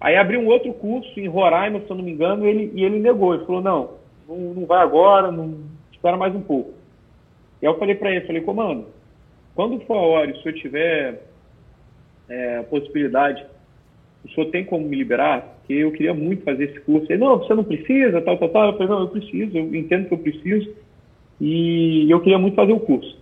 Aí 0.00 0.16
abri 0.16 0.36
um 0.36 0.46
outro 0.46 0.72
curso 0.74 1.18
em 1.18 1.26
Roraima, 1.26 1.80
se 1.80 1.90
eu 1.90 1.96
não 1.96 2.04
me 2.04 2.12
engano, 2.12 2.46
e 2.46 2.48
ele, 2.48 2.72
e 2.74 2.84
ele 2.84 2.98
negou, 2.98 3.34
ele 3.34 3.44
falou, 3.44 3.60
não, 3.60 3.90
não, 4.28 4.54
não 4.54 4.66
vai 4.66 4.80
agora, 4.80 5.32
não, 5.32 5.58
espera 5.92 6.16
mais 6.16 6.34
um 6.34 6.40
pouco. 6.40 6.72
E 7.60 7.66
aí 7.66 7.72
eu 7.72 7.78
falei 7.78 7.94
para 7.94 8.10
ele, 8.10 8.26
falei, 8.26 8.42
comando, 8.42 8.86
quando 9.54 9.80
for 9.80 9.96
a 9.96 10.00
hora, 10.00 10.34
se 10.34 10.48
eu 10.48 10.54
tiver 10.54 11.22
é, 12.28 12.62
possibilidade 12.62 13.44
o 14.24 14.30
senhor 14.30 14.50
tem 14.50 14.64
como 14.64 14.86
me 14.86 14.96
liberar? 14.96 15.58
Porque 15.58 15.74
eu 15.74 15.92
queria 15.92 16.14
muito 16.14 16.44
fazer 16.44 16.64
esse 16.64 16.80
curso. 16.80 17.10
Ele, 17.10 17.20
não, 17.20 17.38
você 17.38 17.54
não 17.54 17.64
precisa, 17.64 18.20
tal, 18.20 18.36
tal, 18.38 18.48
tal. 18.48 18.66
Eu 18.66 18.72
falei, 18.72 18.88
não, 18.88 19.00
eu 19.00 19.08
preciso, 19.08 19.56
eu 19.56 19.74
entendo 19.74 20.08
que 20.08 20.14
eu 20.14 20.18
preciso. 20.18 20.74
E 21.40 22.10
eu 22.10 22.20
queria 22.20 22.38
muito 22.38 22.54
fazer 22.54 22.72
o 22.72 22.80
curso. 22.80 23.16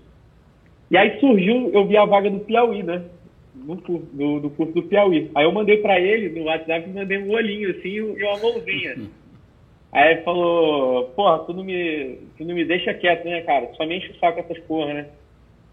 E 0.91 0.97
aí 0.97 1.19
surgiu, 1.21 1.71
eu 1.73 1.87
vi 1.87 1.97
a 1.97 2.05
vaga 2.05 2.31
do 2.31 2.41
Piauí, 2.41 2.83
né? 2.83 3.03
No, 3.55 3.77
do, 3.77 4.41
do 4.41 4.51
curso 4.51 4.73
do 4.73 4.83
Piauí. 4.83 5.31
Aí 5.35 5.45
eu 5.45 5.53
mandei 5.53 5.79
para 5.79 5.99
ele 5.99 6.39
no 6.39 6.47
WhatsApp, 6.47 6.89
mandei 6.89 7.19
um 7.19 7.31
olhinho 7.31 7.71
assim 7.71 7.89
e 7.89 8.23
uma 8.23 8.39
mãozinha. 8.39 8.97
Aí 9.93 10.13
ele 10.13 10.23
falou, 10.23 11.05
porra, 11.17 11.39
tu 11.41 11.55
não 11.55 11.65
me, 11.65 12.19
tu 12.37 12.45
não 12.45 12.55
me 12.55 12.65
deixa 12.67 12.93
quieto, 12.93 13.25
né, 13.25 13.41
cara? 13.43 13.73
Só 13.75 13.87
me 13.87 13.97
enche 13.97 14.13
o 14.13 14.19
saco 14.19 14.41
essas 14.41 14.59
porra, 14.65 14.93
né? 14.93 15.07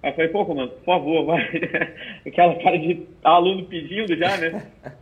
Aí 0.02 0.12
eu 0.12 0.16
falei, 0.16 0.30
pô, 0.30 0.46
comando, 0.46 0.72
por 0.72 0.86
favor, 0.86 1.26
vai. 1.26 1.42
Aquela 2.26 2.56
cara 2.56 2.78
de 2.78 3.06
aluno 3.24 3.66
pedindo 3.66 4.16
já, 4.16 4.38
né? 4.38 4.66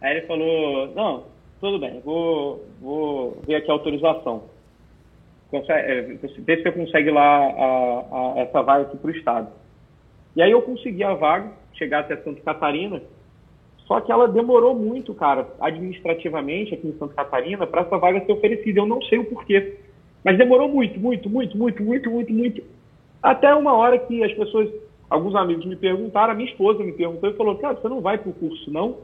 Aí 0.00 0.18
ele 0.18 0.26
falou, 0.26 0.94
não, 0.94 1.24
tudo 1.60 1.78
bem, 1.80 2.00
vou, 2.04 2.64
vou 2.80 3.42
ver 3.46 3.56
aqui 3.56 3.70
a 3.70 3.74
autorização. 3.74 4.44
Consegue, 5.50 5.90
é, 5.90 6.28
se 6.28 6.40
você 6.40 6.72
consegue 6.72 7.10
lá 7.10 7.38
a, 7.38 8.34
a, 8.36 8.40
essa 8.40 8.62
vaga 8.62 8.82
aqui 8.84 8.96
para 8.96 9.08
o 9.08 9.14
Estado. 9.14 9.48
E 10.36 10.42
aí 10.42 10.50
eu 10.50 10.62
consegui 10.62 11.02
a 11.02 11.14
vaga, 11.14 11.50
chegar 11.74 12.00
até 12.00 12.16
Santa 12.18 12.40
Catarina, 12.42 13.02
só 13.86 14.00
que 14.00 14.12
ela 14.12 14.28
demorou 14.28 14.74
muito, 14.74 15.14
cara, 15.14 15.46
administrativamente 15.60 16.74
aqui 16.74 16.86
em 16.86 16.98
Santa 16.98 17.14
Catarina, 17.14 17.66
para 17.66 17.82
essa 17.82 17.96
vaga 17.96 18.24
ser 18.24 18.32
oferecida. 18.32 18.80
Eu 18.80 18.86
não 18.86 19.00
sei 19.02 19.18
o 19.18 19.24
porquê. 19.24 19.78
Mas 20.22 20.36
demorou 20.36 20.68
muito, 20.68 21.00
muito, 21.00 21.30
muito, 21.30 21.56
muito, 21.56 21.82
muito, 21.82 22.10
muito, 22.10 22.32
muito. 22.32 22.62
Até 23.22 23.54
uma 23.54 23.72
hora 23.72 23.98
que 23.98 24.22
as 24.22 24.32
pessoas, 24.34 24.68
alguns 25.08 25.34
amigos 25.34 25.64
me 25.64 25.76
perguntaram, 25.76 26.32
a 26.32 26.36
minha 26.36 26.50
esposa 26.50 26.84
me 26.84 26.92
perguntou 26.92 27.30
e 27.30 27.36
falou, 27.36 27.56
cara, 27.56 27.74
você 27.74 27.88
não 27.88 28.00
vai 28.00 28.18
para 28.18 28.30
o 28.30 28.34
curso, 28.34 28.70
não? 28.70 28.98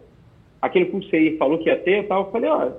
aquele 0.64 0.86
curso 0.86 1.14
aí 1.14 1.36
falou 1.36 1.58
que 1.58 1.68
ia 1.68 1.78
ter 1.78 2.00
e 2.00 2.02
tal. 2.04 2.24
Eu 2.24 2.32
falei, 2.32 2.50
olha, 2.50 2.74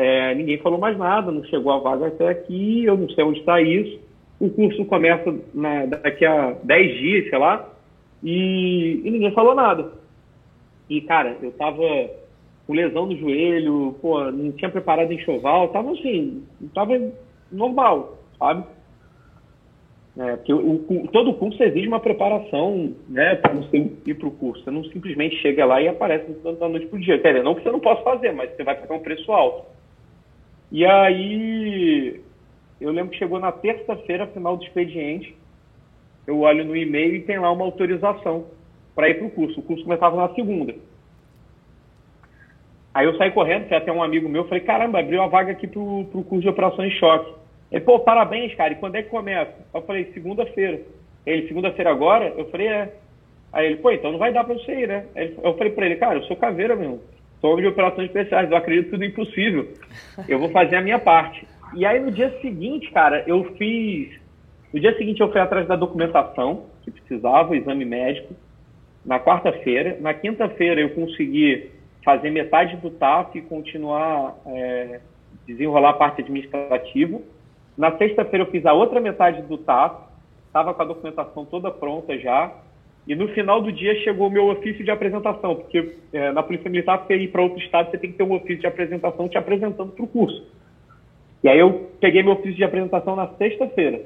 é, 0.00 0.34
ninguém 0.34 0.56
falou 0.56 0.78
mais 0.78 0.96
nada, 0.96 1.30
não 1.30 1.44
chegou 1.44 1.70
a 1.70 1.78
vaga 1.78 2.06
até 2.06 2.26
aqui, 2.26 2.86
eu 2.86 2.96
não 2.96 3.06
sei 3.10 3.22
onde 3.22 3.40
está 3.40 3.60
isso. 3.60 4.00
O 4.40 4.48
curso 4.48 4.82
começa 4.86 5.34
na, 5.52 5.84
daqui 5.84 6.24
a 6.24 6.52
10 6.64 6.98
dias, 6.98 7.28
sei 7.28 7.38
lá, 7.38 7.68
e, 8.24 9.02
e, 9.04 9.10
ninguém 9.10 9.30
falou 9.32 9.54
nada. 9.54 9.92
E, 10.88 11.02
cara, 11.02 11.36
eu 11.42 11.52
tava 11.52 11.82
com 12.66 12.72
lesão 12.72 13.04
no 13.04 13.16
joelho, 13.18 13.94
pô, 14.00 14.24
não 14.30 14.52
tinha 14.52 14.70
preparado 14.70 15.12
enxoval, 15.12 15.68
tava 15.68 15.92
assim, 15.92 16.44
tava 16.72 16.98
normal, 17.52 18.16
sabe? 18.38 18.64
É, 20.18 20.36
porque 20.36 20.54
o, 20.54 21.08
todo 21.12 21.34
curso 21.34 21.62
exige 21.62 21.86
uma 21.86 22.00
preparação 22.00 22.94
né, 23.06 23.34
para 23.34 23.52
você 23.52 23.76
ir 24.06 24.14
para 24.14 24.28
o 24.28 24.30
curso. 24.30 24.64
Você 24.64 24.70
não 24.70 24.82
simplesmente 24.84 25.36
chega 25.42 25.66
lá 25.66 25.82
e 25.82 25.88
aparece 25.88 26.32
da 26.42 26.68
noite 26.68 26.86
para 26.86 26.96
o 26.96 27.00
dia. 27.00 27.18
Quer 27.18 27.32
dizer, 27.32 27.44
não 27.44 27.54
que 27.54 27.62
você 27.62 27.70
não 27.70 27.80
possa 27.80 28.02
fazer, 28.02 28.32
mas 28.32 28.50
você 28.50 28.64
vai 28.64 28.74
pagar 28.80 28.94
um 28.94 29.00
preço 29.00 29.30
alto. 29.30 29.79
E 30.72 30.86
aí, 30.86 32.20
eu 32.80 32.92
lembro 32.92 33.10
que 33.10 33.18
chegou 33.18 33.40
na 33.40 33.50
terça-feira, 33.50 34.26
final 34.28 34.56
do 34.56 34.64
expediente, 34.64 35.34
eu 36.26 36.40
olho 36.40 36.64
no 36.64 36.76
e-mail 36.76 37.16
e 37.16 37.22
tem 37.22 37.38
lá 37.38 37.50
uma 37.50 37.64
autorização 37.64 38.46
para 38.94 39.08
ir 39.08 39.14
para 39.14 39.26
o 39.26 39.30
curso. 39.30 39.58
O 39.58 39.62
curso 39.62 39.82
começava 39.82 40.16
na 40.16 40.34
segunda. 40.34 40.74
Aí 42.94 43.06
eu 43.06 43.16
saí 43.16 43.30
correndo, 43.30 43.68
fui 43.68 43.76
até 43.76 43.92
um 43.92 44.02
amigo 44.02 44.28
meu, 44.28 44.44
falei, 44.44 44.60
caramba, 44.60 45.00
abriu 45.00 45.22
a 45.22 45.26
vaga 45.26 45.52
aqui 45.52 45.66
para 45.66 45.80
o 45.80 46.04
curso 46.06 46.40
de 46.40 46.48
operações 46.48 46.92
choque. 46.94 47.32
Ele, 47.70 47.84
pô, 47.84 48.00
parabéns, 48.00 48.54
cara. 48.54 48.72
E 48.72 48.76
quando 48.76 48.96
é 48.96 49.02
que 49.02 49.10
começa? 49.10 49.54
Eu 49.72 49.82
falei, 49.82 50.12
segunda-feira. 50.12 50.80
Ele, 51.24 51.46
segunda-feira 51.46 51.90
agora? 51.90 52.34
Eu 52.36 52.46
falei, 52.50 52.68
é. 52.68 52.94
Aí 53.52 53.66
ele, 53.66 53.76
pô, 53.76 53.90
então 53.90 54.12
não 54.12 54.18
vai 54.18 54.32
dar 54.32 54.44
para 54.44 54.54
você 54.54 54.72
ir, 54.72 54.88
né? 54.88 55.06
eu 55.16 55.54
falei 55.54 55.72
para 55.72 55.86
ele, 55.86 55.96
cara, 55.96 56.18
eu 56.18 56.22
sou 56.24 56.36
caveira 56.36 56.76
mesmo. 56.76 57.00
De 57.42 57.66
operações 57.66 58.08
especiais, 58.08 58.50
eu 58.50 58.56
acredito 58.56 58.90
tudo 58.90 59.04
impossível. 59.04 59.72
Eu 60.28 60.38
vou 60.38 60.50
fazer 60.50 60.76
a 60.76 60.82
minha 60.82 60.98
parte. 60.98 61.46
E 61.74 61.86
aí 61.86 61.98
no 61.98 62.10
dia 62.10 62.38
seguinte, 62.40 62.90
cara, 62.90 63.24
eu 63.26 63.44
fiz. 63.56 64.10
No 64.72 64.78
dia 64.78 64.96
seguinte 64.96 65.20
eu 65.20 65.30
fui 65.32 65.40
atrás 65.40 65.66
da 65.66 65.74
documentação 65.74 66.66
que 66.82 66.90
precisava, 66.90 67.50
o 67.50 67.54
exame 67.54 67.84
médico, 67.84 68.34
na 69.04 69.18
quarta-feira. 69.18 69.96
Na 70.00 70.12
quinta-feira 70.12 70.80
eu 70.80 70.90
consegui 70.90 71.70
fazer 72.04 72.30
metade 72.30 72.76
do 72.76 72.90
TAF 72.90 73.38
e 73.38 73.42
continuar, 73.42 74.36
é, 74.46 75.00
desenrolar 75.46 75.90
a 75.90 75.94
parte 75.94 76.20
administrativa. 76.20 77.20
Na 77.76 77.96
sexta-feira 77.96 78.44
eu 78.44 78.50
fiz 78.50 78.66
a 78.66 78.72
outra 78.72 79.00
metade 79.00 79.42
do 79.42 79.56
TAF, 79.56 79.96
estava 80.46 80.74
com 80.74 80.82
a 80.82 80.86
documentação 80.86 81.44
toda 81.44 81.70
pronta 81.70 82.18
já. 82.18 82.52
E 83.10 83.14
no 83.16 83.26
final 83.26 83.60
do 83.60 83.72
dia 83.72 83.92
chegou 84.04 84.28
o 84.28 84.30
meu 84.30 84.50
ofício 84.50 84.84
de 84.84 84.90
apresentação, 84.92 85.56
porque 85.56 85.96
é, 86.12 86.30
na 86.30 86.44
Polícia 86.44 86.70
Militar, 86.70 86.96
para 86.96 87.16
ir 87.16 87.26
para 87.26 87.42
outro 87.42 87.58
estado, 87.58 87.90
você 87.90 87.98
tem 87.98 88.12
que 88.12 88.16
ter 88.16 88.22
um 88.22 88.32
ofício 88.32 88.58
de 88.58 88.68
apresentação 88.68 89.28
te 89.28 89.36
apresentando 89.36 89.90
para 89.90 90.04
o 90.04 90.06
curso. 90.06 90.46
E 91.42 91.48
aí 91.48 91.58
eu 91.58 91.90
peguei 91.98 92.22
meu 92.22 92.34
ofício 92.34 92.54
de 92.54 92.62
apresentação 92.62 93.16
na 93.16 93.26
sexta-feira. 93.30 94.00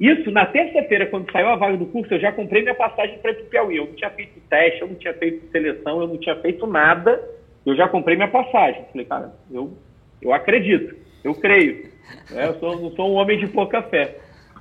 Isso, 0.00 0.30
na 0.30 0.46
terça-feira, 0.46 1.04
quando 1.04 1.30
saiu 1.30 1.48
a 1.48 1.56
vaga 1.56 1.76
do 1.76 1.84
curso, 1.84 2.14
eu 2.14 2.18
já 2.18 2.32
comprei 2.32 2.62
minha 2.62 2.74
passagem 2.74 3.18
para 3.18 3.32
ir 3.32 3.34
para 3.34 3.44
o 3.44 3.46
Piauí. 3.50 3.76
Eu 3.76 3.84
não 3.84 3.92
tinha 3.92 4.08
feito 4.08 4.40
teste, 4.48 4.80
eu 4.80 4.88
não 4.88 4.94
tinha 4.94 5.12
feito 5.12 5.50
seleção, 5.50 6.00
eu 6.00 6.08
não 6.08 6.16
tinha 6.16 6.36
feito 6.36 6.66
nada. 6.66 7.22
Eu 7.66 7.76
já 7.76 7.88
comprei 7.88 8.16
minha 8.16 8.30
passagem. 8.30 8.86
Falei, 8.90 9.04
cara, 9.04 9.34
eu, 9.52 9.70
eu 10.22 10.32
acredito, 10.32 10.96
eu 11.22 11.34
creio. 11.34 11.90
Né? 12.30 12.46
Eu 12.46 12.54
sou, 12.54 12.80
não 12.80 12.90
sou 12.92 13.10
um 13.10 13.16
homem 13.16 13.38
de 13.38 13.48
pouca 13.48 13.82
fé. 13.82 14.16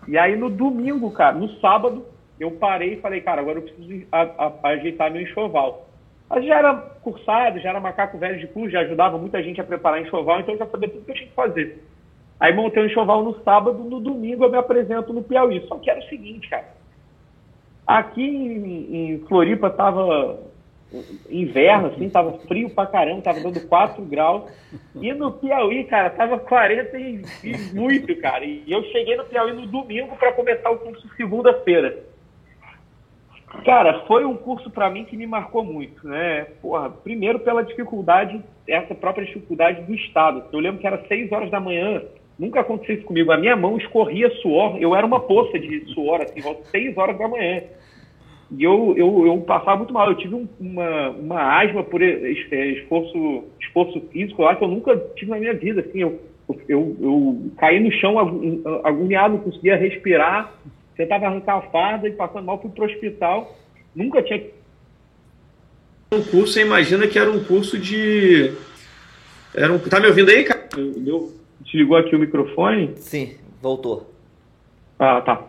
E 0.06 0.18
aí 0.18 0.36
no 0.36 0.50
domingo, 0.50 1.10
cara, 1.12 1.38
no 1.38 1.48
sábado, 1.62 2.06
eu 2.40 2.52
parei 2.52 2.94
e 2.94 3.02
falei, 3.02 3.22
cara, 3.22 3.42
agora 3.42 3.58
eu 3.58 3.64
preciso 3.64 4.06
a, 4.12 4.22
a, 4.22 4.70
ajeitar 4.70 5.12
meu 5.12 5.22
enxoval. 5.22 5.88
Mas 6.30 6.46
já 6.46 6.60
era 6.60 6.74
cursado, 7.02 7.60
já 7.60 7.70
era 7.70 7.80
macaco 7.80 8.18
velho 8.18 8.40
de 8.40 8.48
curso, 8.48 8.72
já 8.72 8.82
ajudava 8.82 9.18
muita 9.18 9.42
gente 9.42 9.60
a 9.60 9.64
preparar 9.64 10.02
enxoval, 10.02 10.40
então 10.40 10.54
eu 10.54 10.60
já 10.60 10.68
sabia 10.68 10.90
tudo 10.90 11.04
que 11.06 11.12
eu 11.12 11.16
tinha 11.16 11.28
que 11.28 11.36
fazer. 11.36 11.84
Aí 12.40 12.54
montei 12.54 12.82
um 12.82 12.86
enxoval 12.86 13.24
no 13.24 13.44
sábado, 13.44 13.84
no 13.84 14.00
domingo 14.00 14.46
eu 14.46 14.52
me 14.52 14.58
apresento 14.58 15.12
no 15.12 15.24
Piauí. 15.24 15.66
Só 15.68 15.78
que 15.78 15.90
era 15.90 16.00
o 16.00 16.08
seguinte, 16.08 16.48
cara. 16.48 16.70
Aqui 17.86 18.24
em, 18.24 19.14
em 19.14 19.20
Floripa 19.28 19.70
tava 19.70 20.40
inverno, 21.30 21.88
assim, 21.88 22.10
tava 22.10 22.38
frio 22.40 22.70
pra 22.70 22.88
caramba, 22.88 23.22
tava 23.22 23.42
dando 23.42 23.60
4 23.68 24.02
graus. 24.06 24.50
E 24.96 25.14
no 25.14 25.34
Piauí, 25.34 25.84
cara, 25.84 26.10
tava 26.12 26.40
40 26.40 26.98
e, 26.98 27.22
e 27.44 27.58
muito, 27.74 28.16
cara. 28.18 28.46
E 28.46 28.64
eu 28.68 28.84
cheguei 28.86 29.18
no 29.18 29.26
Piauí 29.26 29.54
no 29.54 29.68
domingo 29.68 30.16
para 30.16 30.32
começar 30.32 30.70
o 30.70 30.78
curso 30.78 31.08
segunda-feira. 31.18 32.04
Cara, 33.66 34.06
foi 34.06 34.26
um 34.26 34.36
curso 34.36 34.70
para 34.70 34.90
mim 34.90 35.06
que 35.06 35.18
me 35.18 35.26
marcou 35.26 35.64
muito, 35.64 36.08
né? 36.08 36.48
Porra, 36.62 36.90
primeiro 36.90 37.40
pela 37.40 37.64
dificuldade, 37.64 38.42
essa 38.68 38.94
própria 38.94 39.26
dificuldade 39.26 39.82
do 39.82 39.94
Estado. 39.96 40.44
Eu 40.52 40.60
lembro 40.60 40.80
que 40.80 40.88
era 40.88 41.04
6 41.08 41.32
horas 41.32 41.50
da 41.50 41.60
manhã, 41.60 42.02
nunca 42.38 42.60
aconteceu 42.60 42.96
isso 42.96 43.06
comigo. 43.06 43.32
A 43.32 43.38
minha 43.38 43.56
mão 43.56 43.78
escorria 43.78 44.30
suor, 44.42 44.78
eu 44.80 44.96
era 44.96 45.06
uma 45.06 45.20
poça 45.20 45.60
de 45.60 45.84
suor, 45.94 46.22
assim, 46.22 46.42
volta 46.42 46.64
6 46.66 46.98
horas 46.98 47.18
da 47.18 47.28
manhã. 47.28 47.64
E 48.52 48.64
eu, 48.64 48.96
eu, 48.96 49.28
eu 49.28 49.38
passava 49.42 49.78
muito 49.78 49.94
mal. 49.94 50.10
Eu 50.10 50.18
tive 50.18 50.36
um, 50.36 50.48
uma, 50.60 51.10
uma 51.10 51.62
asma 51.62 51.84
por 51.84 52.02
é, 52.02 52.32
esforço, 52.32 53.44
esforço 53.60 54.02
físico 54.12 54.44
lá 54.44 54.56
que 54.56 54.64
eu 54.64 54.68
nunca 54.68 54.96
tive 55.16 55.32
na 55.32 55.38
minha 55.38 55.54
vida. 55.54 55.82
Assim, 55.82 56.00
eu, 56.00 56.20
eu, 56.68 56.96
eu 57.00 57.52
caí 57.58 57.80
no 57.80 57.92
chão 57.92 58.18
agoniado, 58.84 59.36
não 59.36 59.44
conseguia 59.44 59.76
respirar 59.76 60.54
tentava 61.00 61.28
arrancar 61.28 61.60
a 61.60 61.62
farda 61.62 62.10
e 62.10 62.12
passando 62.12 62.44
mal, 62.44 62.62
fui 62.62 62.70
para 62.72 62.84
o 62.84 62.88
hospital. 62.88 63.58
Nunca 63.96 64.22
tinha. 64.22 64.44
Um 66.12 66.22
curso, 66.22 66.54
você 66.54 66.62
imagina 66.62 67.08
que 67.08 67.18
era 67.18 67.32
um 67.32 67.42
curso 67.42 67.78
de. 67.78 68.52
Era 69.56 69.72
um... 69.72 69.80
Tá 69.80 69.98
me 70.02 70.08
ouvindo 70.08 70.30
aí, 70.30 70.44
cara? 70.44 70.68
Deu... 70.76 71.34
Desligou 71.62 71.96
aqui 71.96 72.14
o 72.16 72.20
microfone? 72.20 72.98
Sim, 72.98 73.38
voltou. 73.62 74.12
Ah, 75.00 75.22
tá. 75.22 75.42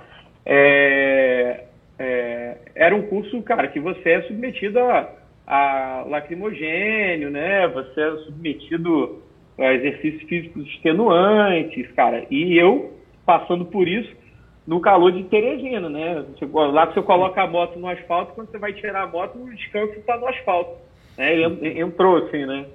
É... 0.46 1.64
É... 1.98 2.56
Era 2.76 2.94
um 2.94 3.02
curso, 3.02 3.42
cara, 3.42 3.66
que 3.66 3.80
você 3.80 4.08
é 4.08 4.22
submetido 4.22 4.78
a, 4.78 5.12
a 5.46 6.04
lacrimogênio, 6.08 7.28
né? 7.28 7.66
Você 7.68 8.00
é 8.00 8.16
submetido 8.18 9.20
a 9.58 9.74
exercícios 9.74 10.22
físicos 10.28 10.64
extenuantes, 10.68 11.90
cara. 11.92 12.24
E 12.30 12.56
eu, 12.56 12.96
passando 13.26 13.64
por 13.64 13.88
isso, 13.88 14.19
no 14.66 14.80
calor 14.80 15.12
de 15.12 15.24
Teresina, 15.24 15.88
né? 15.88 16.24
Lá 16.72 16.86
que 16.86 16.94
você 16.94 17.02
coloca 17.02 17.42
a 17.42 17.46
moto 17.46 17.78
no 17.78 17.88
asfalto, 17.88 18.34
quando 18.34 18.50
você 18.50 18.58
vai 18.58 18.72
tirar 18.72 19.02
a 19.02 19.06
moto, 19.06 19.38
o 19.38 19.54
descanso 19.54 19.94
está 19.94 20.16
no 20.16 20.26
asfalto. 20.26 20.76
Né? 21.16 21.34
Ele 21.34 21.80
entrou 21.80 22.16
assim, 22.16 22.44
né? 22.46 22.66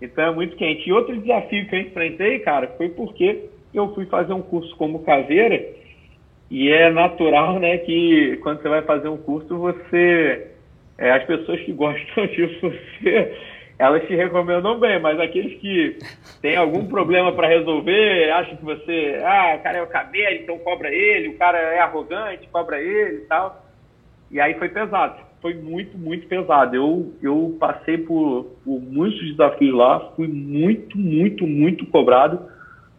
Então 0.00 0.24
é 0.24 0.34
muito 0.34 0.56
quente. 0.56 0.88
E 0.88 0.92
outro 0.92 1.16
desafio 1.16 1.66
que 1.68 1.74
eu 1.74 1.80
enfrentei, 1.80 2.38
cara, 2.40 2.68
foi 2.76 2.88
porque 2.88 3.48
eu 3.74 3.94
fui 3.94 4.06
fazer 4.06 4.32
um 4.32 4.42
curso 4.42 4.74
como 4.76 5.04
caveira 5.04 5.62
e 6.50 6.68
é 6.68 6.90
natural, 6.90 7.60
né, 7.60 7.78
que 7.78 8.38
quando 8.42 8.60
você 8.60 8.68
vai 8.68 8.82
fazer 8.82 9.08
um 9.08 9.18
curso, 9.18 9.56
você... 9.56 10.48
É, 10.98 11.12
as 11.12 11.24
pessoas 11.24 11.58
que 11.62 11.72
gostam 11.72 12.26
de 12.28 12.46
você 12.60 13.36
elas 13.80 14.06
te 14.06 14.14
recomendam 14.14 14.78
bem, 14.78 15.00
mas 15.00 15.18
aqueles 15.18 15.58
que 15.58 15.96
têm 16.42 16.54
algum 16.54 16.84
problema 16.84 17.32
para 17.32 17.48
resolver, 17.48 18.30
acham 18.30 18.56
que 18.56 18.62
você, 18.64 19.18
ah, 19.24 19.56
o 19.58 19.62
cara 19.62 19.78
é 19.78 19.82
o 19.82 19.86
cabelo, 19.86 20.36
então 20.36 20.58
cobra 20.58 20.94
ele, 20.94 21.28
o 21.28 21.38
cara 21.38 21.56
é 21.56 21.80
arrogante, 21.80 22.46
cobra 22.52 22.78
ele 22.78 23.16
e 23.16 23.24
tal. 23.24 23.64
E 24.30 24.38
aí 24.38 24.52
foi 24.58 24.68
pesado, 24.68 25.22
foi 25.40 25.54
muito, 25.54 25.96
muito 25.96 26.26
pesado. 26.26 26.76
Eu, 26.76 27.14
eu 27.22 27.56
passei 27.58 27.96
por, 27.96 28.54
por 28.62 28.82
muitos 28.82 29.18
desafios 29.30 29.74
lá, 29.74 30.12
fui 30.14 30.28
muito, 30.28 30.98
muito, 30.98 31.46
muito 31.46 31.86
cobrado. 31.86 32.38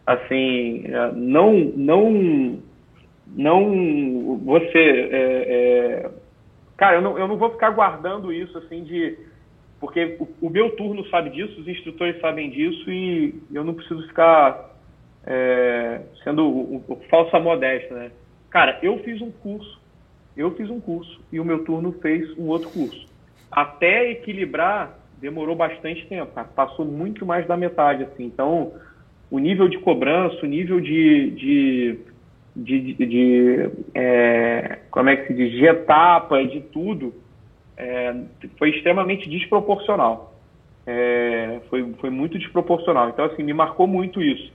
Assim, 0.04 0.82
é, 0.84 1.12
não, 1.12 1.52
não, 1.76 2.58
não, 3.36 4.40
você, 4.44 5.08
é, 5.12 5.46
é, 5.46 6.10
cara, 6.76 6.96
eu 6.96 7.02
não, 7.02 7.16
eu 7.16 7.28
não 7.28 7.36
vou 7.36 7.50
ficar 7.50 7.70
guardando 7.70 8.32
isso 8.32 8.58
assim 8.58 8.82
de 8.82 9.16
porque 9.82 10.16
o, 10.20 10.46
o, 10.46 10.48
meu 10.48 10.76
turno 10.76 11.04
sabe 11.08 11.30
disso, 11.30 11.60
os 11.60 11.66
instrutores 11.66 12.20
sabem 12.20 12.48
disso 12.50 12.88
e 12.88 13.34
eu 13.52 13.64
não 13.64 13.74
preciso 13.74 14.06
ficar 14.06 14.70
é, 15.26 16.02
sendo 16.22 16.46
o, 16.46 16.84
o, 16.86 16.96
falsa 17.10 17.40
modéstia, 17.40 17.92
né? 17.96 18.12
Cara, 18.48 18.78
eu 18.80 19.00
fiz 19.00 19.20
um 19.20 19.32
curso, 19.32 19.80
eu 20.36 20.52
fiz 20.52 20.70
um 20.70 20.78
curso 20.80 21.20
e 21.32 21.40
o 21.40 21.44
meu 21.44 21.64
turno 21.64 21.90
fez 22.00 22.30
um 22.38 22.46
outro 22.46 22.70
curso. 22.70 23.08
Até 23.50 24.12
equilibrar 24.12 24.96
demorou 25.20 25.56
bastante 25.56 26.06
tempo, 26.06 26.30
cara. 26.32 26.46
passou 26.46 26.84
muito 26.84 27.26
mais 27.26 27.44
da 27.48 27.56
metade, 27.56 28.04
assim. 28.04 28.22
Então, 28.26 28.74
o 29.32 29.40
nível 29.40 29.66
de 29.66 29.78
cobrança, 29.78 30.38
o 30.44 30.48
nível 30.48 30.80
de, 30.80 31.30
de, 31.32 31.98
de, 32.54 32.94
de, 32.94 33.06
de 33.06 33.70
é, 33.96 34.78
como 34.92 35.10
é 35.10 35.16
que 35.16 35.26
se 35.26 35.34
diz, 35.34 35.50
de 35.50 35.66
etapa, 35.66 36.40
de 36.44 36.60
tudo, 36.60 37.12
é, 37.76 38.14
foi 38.58 38.70
extremamente 38.70 39.28
desproporcional. 39.28 40.32
É, 40.86 41.60
foi, 41.68 41.92
foi 42.00 42.10
muito 42.10 42.38
desproporcional. 42.38 43.08
Então, 43.08 43.24
assim, 43.24 43.42
me 43.42 43.52
marcou 43.52 43.86
muito 43.86 44.22
isso. 44.22 44.52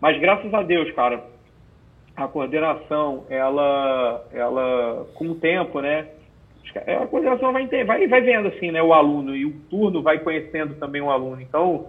Mas 0.00 0.18
graças 0.18 0.52
a 0.52 0.62
Deus, 0.62 0.90
cara, 0.92 1.22
a 2.16 2.26
coordenação, 2.26 3.24
ela, 3.28 4.24
ela 4.32 5.06
com 5.14 5.30
o 5.30 5.34
tempo, 5.34 5.80
né? 5.80 6.08
A 7.02 7.06
coordenação 7.06 7.52
vai, 7.52 7.66
vai, 7.84 8.08
vai 8.08 8.20
vendo, 8.22 8.48
assim, 8.48 8.70
né, 8.70 8.82
o 8.82 8.94
aluno, 8.94 9.36
e 9.36 9.44
o 9.44 9.52
turno 9.68 10.02
vai 10.02 10.18
conhecendo 10.20 10.74
também 10.76 11.02
o 11.02 11.10
aluno. 11.10 11.40
Então, 11.40 11.88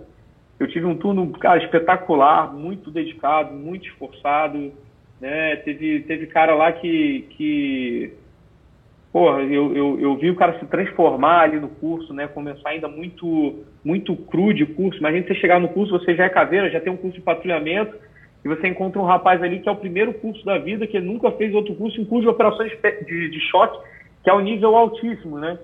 eu 0.60 0.68
tive 0.68 0.86
um 0.86 0.98
turno, 0.98 1.32
cara, 1.40 1.64
espetacular, 1.64 2.54
muito 2.54 2.92
dedicado, 2.92 3.54
muito 3.54 3.88
esforçado, 3.88 4.74
né? 5.22 5.56
Teve, 5.58 6.02
teve 6.02 6.28
cara 6.28 6.54
lá 6.54 6.72
que, 6.72 7.28
que 7.32 8.14
porra, 9.14 9.44
eu, 9.44 9.76
eu, 9.76 10.00
eu 10.00 10.16
vi 10.18 10.32
o 10.32 10.36
cara 10.36 10.58
se 10.58 10.66
transformar 10.66 11.42
ali 11.42 11.60
no 11.60 11.70
curso, 11.70 12.12
né? 12.12 12.28
Começar 12.28 12.70
ainda 12.70 12.88
muito, 12.88 13.64
muito 13.86 14.16
cru 14.16 14.52
de 14.52 14.66
curso. 14.66 15.00
Imagina 15.00 15.28
você 15.28 15.36
chegar 15.36 15.60
no 15.60 15.70
curso, 15.70 15.98
você 15.98 16.16
já 16.16 16.26
é 16.26 16.30
caveira, 16.30 16.72
já 16.72 16.82
tem 16.82 16.92
um 16.92 16.98
curso 16.98 17.16
de 17.16 17.24
patrulhamento, 17.24 17.96
e 18.44 18.48
você 18.48 18.68
encontra 18.68 19.00
um 19.00 19.06
rapaz 19.06 19.42
ali 19.44 19.60
que 19.60 19.70
é 19.70 19.72
o 19.72 19.76
primeiro 19.76 20.16
curso 20.16 20.44
da 20.44 20.58
vida, 20.58 20.88
que 20.88 21.00
nunca 21.00 21.32
fez 21.34 21.54
outro 21.54 21.76
curso, 21.76 22.04
de 22.04 22.28
operações 22.28 22.72
de, 23.06 23.30
de 23.30 23.40
choque, 23.52 23.88
que 24.24 24.30
é 24.32 24.34
o 24.34 24.40
nível 24.40 24.76
altíssimo, 24.76 25.38
né? 25.38 25.60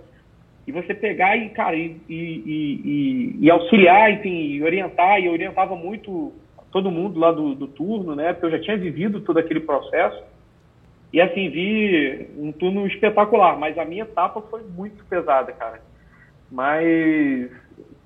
E 0.67 0.71
você 0.71 0.93
pegar 0.93 1.35
e, 1.35 1.49
cara, 1.49 1.75
e, 1.75 1.97
e, 2.07 2.13
e, 2.45 3.35
e 3.41 3.49
auxiliar, 3.49 4.11
enfim, 4.11 4.29
e 4.29 4.63
orientar, 4.63 5.19
e 5.19 5.25
eu 5.25 5.31
orientava 5.31 5.75
muito 5.75 6.31
todo 6.71 6.91
mundo 6.91 7.19
lá 7.19 7.31
do, 7.31 7.55
do 7.55 7.67
turno, 7.67 8.15
né? 8.15 8.31
Porque 8.31 8.45
eu 8.45 8.51
já 8.51 8.59
tinha 8.59 8.77
vivido 8.77 9.21
todo 9.21 9.39
aquele 9.39 9.61
processo. 9.61 10.23
E 11.11 11.19
assim, 11.19 11.49
vi 11.49 12.29
um 12.37 12.51
turno 12.51 12.85
espetacular, 12.85 13.57
mas 13.57 13.77
a 13.77 13.85
minha 13.85 14.03
etapa 14.03 14.41
foi 14.41 14.61
muito 14.63 15.03
pesada, 15.05 15.51
cara. 15.53 15.81
Mas, 16.51 17.49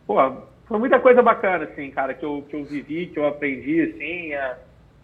pô, 0.07 0.15
foi 0.65 0.79
muita 0.79 0.99
coisa 0.99 1.21
bacana, 1.21 1.65
assim, 1.65 1.91
cara, 1.91 2.13
que 2.13 2.23
eu, 2.23 2.45
que 2.49 2.55
eu 2.55 2.63
vivi, 2.63 3.07
que 3.07 3.19
eu 3.19 3.27
aprendi, 3.27 3.81
assim, 3.81 4.33
a, 4.33 4.57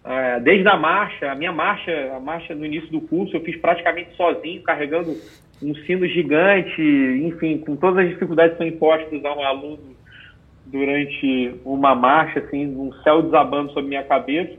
a, 0.03 0.39
desde 0.39 0.67
a 0.67 0.77
marcha, 0.77 1.31
a 1.31 1.35
minha 1.35 1.51
marcha, 1.51 1.91
a 2.15 2.19
marcha 2.19 2.55
no 2.55 2.65
início 2.65 2.89
do 2.89 3.01
curso, 3.01 3.35
eu 3.35 3.41
fiz 3.41 3.57
praticamente 3.57 4.15
sozinho, 4.15 4.63
carregando 4.63 5.15
um 5.61 5.75
sino 5.75 6.07
gigante, 6.07 6.81
enfim, 6.81 7.57
com 7.57 7.75
todas 7.75 8.05
as 8.05 8.09
dificuldades 8.09 8.53
que 8.53 8.59
são 8.59 8.67
impostas 8.67 9.23
a 9.25 9.33
um 9.33 9.43
aluno 9.43 9.95
durante 10.65 11.55
uma 11.65 11.93
marcha, 11.95 12.39
assim, 12.39 12.65
um 12.65 12.93
céu 13.03 13.21
desabando 13.21 13.71
sobre 13.73 13.89
minha 13.89 14.03
cabeça. 14.03 14.57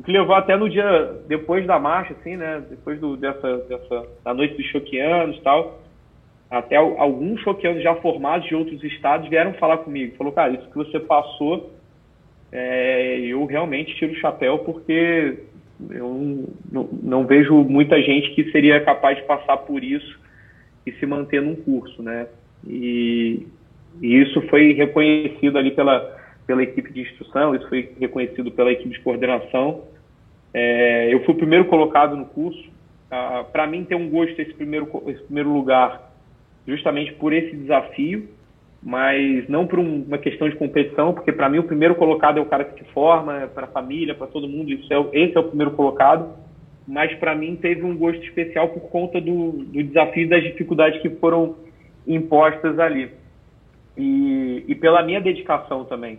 O 0.00 0.02
que 0.02 0.12
levou 0.12 0.34
até 0.34 0.56
no 0.56 0.66
dia 0.66 1.14
depois 1.28 1.66
da 1.66 1.78
marcha, 1.78 2.14
assim, 2.18 2.34
né? 2.34 2.62
Depois 2.70 2.98
do, 2.98 3.18
dessa, 3.18 3.58
dessa 3.68 4.06
da 4.24 4.32
noite 4.32 4.56
dos 4.56 4.64
choqueanos 4.68 5.36
e 5.36 5.42
tal, 5.42 5.78
até 6.50 6.76
alguns 6.76 7.38
choqueanos 7.42 7.82
já 7.82 7.94
formados 7.96 8.48
de 8.48 8.54
outros 8.54 8.82
estados 8.82 9.28
vieram 9.28 9.52
falar 9.52 9.76
comigo. 9.76 10.16
Falou, 10.16 10.32
cara, 10.32 10.54
isso 10.54 10.70
que 10.70 10.76
você 10.78 10.98
passou, 10.98 11.70
é, 12.50 13.18
eu 13.20 13.44
realmente 13.44 13.94
tiro 13.96 14.12
o 14.12 14.16
chapéu 14.16 14.60
porque 14.60 15.40
eu 15.90 16.46
não, 16.72 16.88
não, 17.02 17.26
vejo 17.26 17.54
muita 17.64 18.00
gente 18.00 18.30
que 18.30 18.50
seria 18.52 18.82
capaz 18.82 19.18
de 19.18 19.24
passar 19.24 19.58
por 19.58 19.84
isso 19.84 20.18
e 20.86 20.92
se 20.92 21.04
manter 21.04 21.42
num 21.42 21.56
curso, 21.56 22.02
né? 22.02 22.26
E, 22.66 23.46
e 24.00 24.16
isso 24.16 24.40
foi 24.48 24.72
reconhecido 24.72 25.58
ali 25.58 25.72
pela, 25.72 26.18
pela 26.46 26.62
equipe 26.62 26.90
de 26.90 27.02
instrução, 27.02 27.54
isso 27.54 27.68
foi 27.68 27.92
reconhecido 28.00 28.50
pela 28.50 28.72
equipe 28.72 28.88
de 28.88 29.00
coordenação. 29.00 29.89
É, 30.52 31.12
eu 31.12 31.24
fui 31.24 31.34
o 31.34 31.38
primeiro 31.38 31.64
colocado 31.66 32.16
no 32.16 32.26
curso. 32.26 32.68
Ah, 33.10 33.44
Para 33.50 33.66
mim, 33.66 33.84
ter 33.84 33.94
um 33.94 34.08
gosto 34.08 34.40
esse 34.40 34.54
primeiro, 34.54 34.88
esse 35.06 35.22
primeiro 35.24 35.52
lugar, 35.52 36.12
justamente 36.66 37.12
por 37.14 37.32
esse 37.32 37.56
desafio, 37.56 38.28
mas 38.82 39.48
não 39.48 39.66
por 39.66 39.78
um, 39.78 40.02
uma 40.02 40.18
questão 40.18 40.48
de 40.48 40.56
competição, 40.56 41.12
porque 41.12 41.32
para 41.32 41.48
mim 41.48 41.58
o 41.58 41.64
primeiro 41.64 41.94
colocado 41.94 42.38
é 42.38 42.40
o 42.40 42.46
cara 42.46 42.64
que 42.64 42.82
se 42.82 42.90
forma, 42.92 43.42
é 43.42 43.46
para 43.46 43.66
a 43.66 43.70
família, 43.70 44.14
para 44.14 44.26
todo 44.26 44.48
mundo, 44.48 44.70
isso 44.70 44.92
é, 44.92 45.06
esse 45.12 45.36
é 45.36 45.40
o 45.40 45.48
primeiro 45.48 45.72
colocado. 45.72 46.34
Mas 46.88 47.14
para 47.14 47.34
mim 47.34 47.56
teve 47.56 47.84
um 47.84 47.96
gosto 47.96 48.22
especial 48.24 48.68
por 48.68 48.88
conta 48.90 49.20
do, 49.20 49.52
do 49.52 49.82
desafio 49.82 50.24
e 50.24 50.28
das 50.28 50.42
dificuldades 50.42 51.00
que 51.02 51.10
foram 51.10 51.56
impostas 52.06 52.78
ali. 52.78 53.10
E, 53.96 54.64
e 54.66 54.74
pela 54.74 55.02
minha 55.02 55.20
dedicação 55.20 55.84
também. 55.84 56.18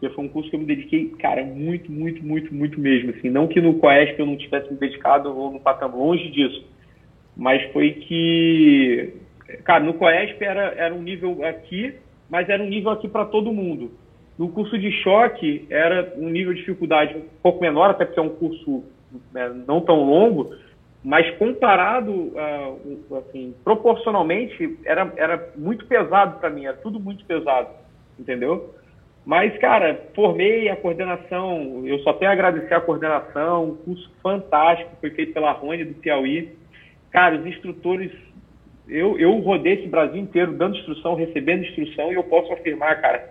Porque 0.00 0.14
foi 0.14 0.24
um 0.24 0.28
curso 0.28 0.48
que 0.48 0.56
eu 0.56 0.60
me 0.60 0.66
dediquei, 0.66 1.10
cara, 1.18 1.44
muito, 1.44 1.92
muito, 1.92 2.24
muito, 2.24 2.54
muito 2.54 2.80
mesmo. 2.80 3.10
Assim, 3.10 3.28
não 3.28 3.46
que 3.46 3.60
no 3.60 3.74
Coesp 3.74 4.18
eu 4.18 4.26
não 4.26 4.36
tivesse 4.36 4.72
me 4.72 4.78
dedicado 4.78 5.36
ou 5.36 5.52
no 5.52 5.60
Patam, 5.60 5.94
longe 5.94 6.30
disso. 6.30 6.64
Mas 7.36 7.62
foi 7.72 7.92
que 7.92 9.12
Cara, 9.64 9.82
no 9.82 9.94
Coesp 9.94 10.42
era, 10.42 10.74
era 10.76 10.94
um 10.94 11.02
nível 11.02 11.44
aqui, 11.44 11.94
mas 12.28 12.48
era 12.48 12.62
um 12.62 12.68
nível 12.68 12.90
aqui 12.90 13.08
para 13.08 13.24
todo 13.24 13.52
mundo. 13.52 13.90
No 14.38 14.48
curso 14.48 14.78
de 14.78 14.90
choque 15.02 15.66
era 15.68 16.14
um 16.16 16.28
nível 16.28 16.54
de 16.54 16.60
dificuldade 16.60 17.16
um 17.16 17.24
pouco 17.42 17.60
menor, 17.60 17.90
até 17.90 18.04
porque 18.04 18.20
é 18.20 18.22
um 18.22 18.30
curso 18.30 18.84
né, 19.32 19.52
não 19.66 19.80
tão 19.80 20.02
longo, 20.04 20.54
mas 21.02 21.28
comparado, 21.36 22.12
uh, 22.12 23.16
assim, 23.16 23.54
proporcionalmente, 23.64 24.78
era, 24.84 25.12
era 25.16 25.52
muito 25.56 25.84
pesado 25.86 26.38
para 26.38 26.50
mim, 26.50 26.66
era 26.66 26.76
tudo 26.76 27.00
muito 27.00 27.24
pesado, 27.24 27.70
entendeu? 28.18 28.74
Mas, 29.24 29.56
cara, 29.58 30.08
formei 30.14 30.68
a 30.68 30.76
coordenação, 30.76 31.82
eu 31.86 31.98
só 32.00 32.12
tenho 32.14 32.30
a 32.30 32.34
agradecer 32.34 32.74
a 32.74 32.80
coordenação, 32.80 33.70
um 33.70 33.76
curso 33.76 34.10
fantástico, 34.22 34.96
foi 35.00 35.10
feito 35.10 35.32
pela 35.32 35.52
Rony 35.52 35.84
do 35.84 35.94
Piauí. 35.94 36.52
Cara, 37.10 37.36
os 37.36 37.46
instrutores 37.46 38.10
eu, 38.90 39.16
eu 39.18 39.38
rodei 39.38 39.74
esse 39.74 39.86
Brasil 39.86 40.20
inteiro 40.20 40.52
dando 40.52 40.76
instrução, 40.76 41.14
recebendo 41.14 41.64
instrução, 41.64 42.10
e 42.10 42.16
eu 42.16 42.24
posso 42.24 42.52
afirmar, 42.52 43.00
cara, 43.00 43.24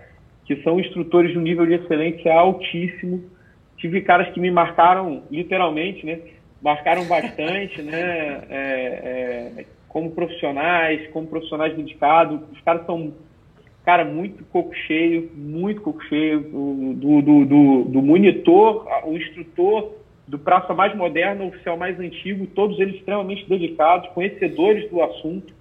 que 0.45 0.55
são 0.63 0.79
instrutores 0.79 1.31
de 1.31 1.37
um 1.37 1.41
nível 1.41 1.65
de 1.65 1.73
excelência 1.73 2.33
altíssimo. 2.33 3.29
Tive 3.77 4.01
caras 4.01 4.29
que 4.33 4.39
me 4.39 4.49
marcaram, 4.49 5.23
literalmente, 5.29 6.05
né? 6.05 6.19
Marcaram 6.61 7.05
bastante, 7.05 7.81
né? 7.81 8.41
É, 8.49 9.55
é, 9.59 9.65
como 9.89 10.11
profissionais, 10.11 11.07
como 11.11 11.27
profissionais 11.27 11.75
dedicados. 11.75 12.39
Os 12.53 12.61
caras 12.61 12.85
são, 12.85 13.13
cara, 13.83 14.05
muito 14.05 14.43
coco 14.45 14.73
cheio, 14.73 15.31
muito 15.35 15.81
coco 15.81 16.03
cheio. 16.05 16.41
Do, 16.41 17.21
do, 17.21 17.45
do, 17.45 17.83
do 17.85 18.01
monitor, 18.01 18.87
o 19.05 19.17
instrutor, 19.17 19.93
do 20.27 20.37
praça 20.37 20.73
mais 20.73 20.95
moderno, 20.95 21.47
oficial 21.47 21.75
mais 21.75 21.99
antigo, 21.99 22.45
todos 22.47 22.79
eles 22.79 22.95
extremamente 22.95 23.49
dedicados, 23.49 24.09
conhecedores 24.09 24.89
do 24.89 25.01
assunto, 25.01 25.53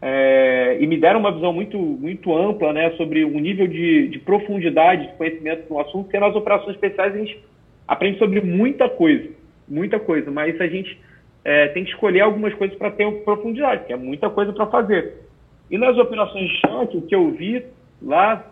é, 0.00 0.78
e 0.80 0.86
me 0.86 0.96
deram 0.96 1.20
uma 1.20 1.32
visão 1.32 1.52
muito, 1.52 1.76
muito 1.76 2.34
ampla 2.34 2.72
né, 2.72 2.90
sobre 2.92 3.24
o 3.24 3.38
nível 3.38 3.66
de, 3.66 4.08
de 4.08 4.18
profundidade 4.20 5.08
de 5.08 5.12
conhecimento 5.14 5.64
no 5.68 5.80
assunto, 5.80 6.04
porque 6.04 6.18
nas 6.18 6.34
operações 6.34 6.74
especiais 6.74 7.14
a 7.14 7.18
gente 7.18 7.38
aprende 7.86 8.18
sobre 8.18 8.40
muita 8.40 8.88
coisa, 8.88 9.28
muita 9.68 9.98
coisa, 9.98 10.30
mas 10.30 10.58
a 10.60 10.66
gente 10.68 10.98
é, 11.44 11.68
tem 11.68 11.84
que 11.84 11.90
escolher 11.90 12.20
algumas 12.20 12.54
coisas 12.54 12.76
para 12.78 12.90
ter 12.92 13.10
profundidade, 13.24 13.86
que 13.86 13.92
é 13.92 13.96
muita 13.96 14.30
coisa 14.30 14.52
para 14.52 14.66
fazer. 14.66 15.27
E 15.70 15.76
nas 15.76 15.96
operações 15.98 16.48
de 16.48 16.60
choque, 16.60 16.96
o 16.96 17.02
que 17.02 17.14
eu 17.14 17.30
vi 17.32 17.64
lá 18.02 18.44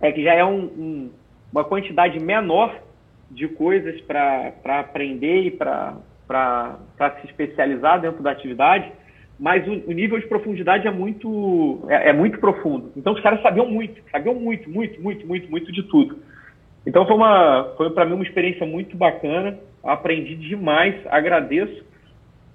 é 0.00 0.10
que 0.10 0.22
já 0.22 0.34
é 0.34 0.44
um, 0.44 0.64
um, 0.64 1.10
uma 1.52 1.64
quantidade 1.64 2.18
menor 2.18 2.74
de 3.30 3.46
coisas 3.48 4.00
para 4.02 4.80
aprender 4.80 5.42
e 5.42 5.50
para 5.50 6.78
se 7.20 7.26
especializar 7.26 8.00
dentro 8.00 8.22
da 8.22 8.30
atividade, 8.30 8.90
mas 9.38 9.66
o, 9.66 9.90
o 9.90 9.92
nível 9.92 10.18
de 10.18 10.26
profundidade 10.26 10.86
é 10.86 10.90
muito, 10.90 11.84
é, 11.88 12.10
é, 12.10 12.12
muito 12.12 12.38
profundo. 12.38 12.92
Então 12.96 13.12
os 13.12 13.20
caras 13.20 13.40
sabiam 13.42 13.66
muito, 13.66 14.02
sabiam 14.10 14.34
muito, 14.34 14.68
muito, 14.68 15.00
muito, 15.00 15.26
muito, 15.26 15.50
muito 15.50 15.72
de 15.72 15.82
tudo. 15.84 16.18
Então 16.86 17.06
foi, 17.06 17.16
uma, 17.16 17.74
foi 17.76 17.90
para 17.90 18.04
mim 18.04 18.14
uma 18.14 18.24
experiência 18.24 18.66
muito 18.66 18.96
bacana, 18.96 19.58
aprendi 19.84 20.34
demais, 20.34 20.94
agradeço 21.06 21.84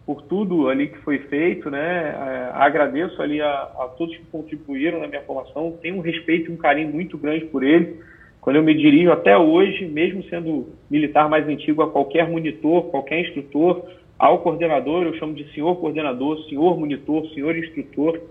por 0.05 0.21
tudo 0.23 0.69
ali 0.69 0.87
que 0.87 0.97
foi 0.99 1.19
feito, 1.19 1.69
né? 1.69 2.09
É, 2.09 2.51
agradeço 2.53 3.21
ali 3.21 3.41
a, 3.41 3.49
a 3.49 3.93
todos 3.97 4.15
que 4.15 4.25
contribuíram 4.25 4.99
na 4.99 5.07
minha 5.07 5.21
formação, 5.21 5.77
tenho 5.81 5.97
um 5.97 6.01
respeito 6.01 6.51
e 6.51 6.53
um 6.53 6.57
carinho 6.57 6.89
muito 6.89 7.17
grande 7.17 7.45
por 7.45 7.63
ele 7.63 7.97
quando 8.45 8.57
eu 8.57 8.63
me 8.63 8.75
dirijo 8.75 9.11
até 9.11 9.35
hoje, 9.35 9.87
mesmo 9.87 10.23
sendo 10.25 10.67
militar 10.87 11.27
mais 11.27 11.47
antigo, 11.47 11.81
a 11.81 11.89
qualquer 11.89 12.29
monitor, 12.29 12.91
qualquer 12.91 13.21
instrutor, 13.21 13.83
ao 14.19 14.37
coordenador, 14.43 15.01
eu 15.01 15.15
chamo 15.15 15.33
de 15.33 15.51
senhor 15.51 15.75
coordenador, 15.77 16.37
senhor 16.43 16.79
monitor, 16.79 17.27
senhor 17.29 17.57
instrutor. 17.57 18.21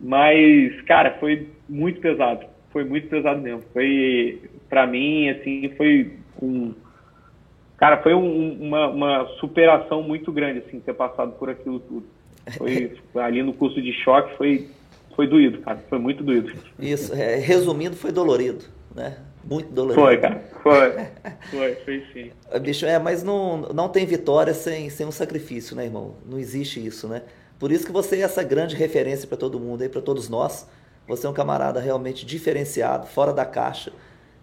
Mas, 0.00 0.80
cara, 0.86 1.18
foi 1.20 1.46
muito 1.68 2.00
pesado. 2.00 2.46
Foi 2.72 2.84
muito 2.84 3.06
pesado 3.08 3.42
mesmo. 3.42 3.60
Foi, 3.74 4.40
para 4.70 4.86
mim, 4.86 5.28
assim, 5.28 5.68
foi 5.76 6.12
um. 6.40 6.72
Cara, 7.76 8.02
foi 8.02 8.14
um, 8.14 8.52
uma, 8.60 8.88
uma 8.88 9.26
superação 9.40 10.02
muito 10.02 10.30
grande, 10.32 10.60
assim, 10.66 10.80
ter 10.80 10.94
passado 10.94 11.32
por 11.32 11.50
aquilo 11.50 11.80
tudo. 11.80 12.06
Foi 12.56 12.96
ali 13.16 13.42
no 13.42 13.52
curso 13.52 13.80
de 13.80 13.92
choque, 13.92 14.36
foi, 14.36 14.68
foi 15.16 15.26
doído, 15.26 15.58
cara. 15.58 15.78
Foi 15.88 15.98
muito 15.98 16.22
doído. 16.22 16.52
Isso, 16.78 17.14
é, 17.14 17.36
resumindo, 17.36 17.96
foi 17.96 18.12
dolorido, 18.12 18.64
né? 18.94 19.18
Muito 19.44 19.70
dolorido. 19.72 20.00
Foi, 20.00 20.16
cara. 20.16 20.42
Foi. 20.62 20.94
Foi, 21.50 21.74
foi 21.74 22.02
sim. 22.12 22.30
Bicho, 22.60 22.86
é, 22.86 22.98
mas 22.98 23.22
não, 23.22 23.68
não 23.74 23.88
tem 23.88 24.06
vitória 24.06 24.54
sem, 24.54 24.88
sem 24.88 25.06
um 25.06 25.12
sacrifício, 25.12 25.76
né, 25.76 25.84
irmão? 25.84 26.14
Não 26.24 26.38
existe 26.38 26.84
isso, 26.84 27.06
né? 27.06 27.22
Por 27.58 27.70
isso 27.70 27.84
que 27.84 27.92
você 27.92 28.16
é 28.16 28.20
essa 28.20 28.42
grande 28.42 28.74
referência 28.74 29.28
para 29.28 29.36
todo 29.36 29.60
mundo 29.60 29.82
aí, 29.82 29.88
para 29.88 30.00
todos 30.00 30.28
nós. 30.28 30.66
Você 31.06 31.26
é 31.26 31.30
um 31.30 31.34
camarada 31.34 31.80
realmente 31.80 32.24
diferenciado, 32.24 33.06
fora 33.06 33.32
da 33.32 33.44
caixa, 33.44 33.92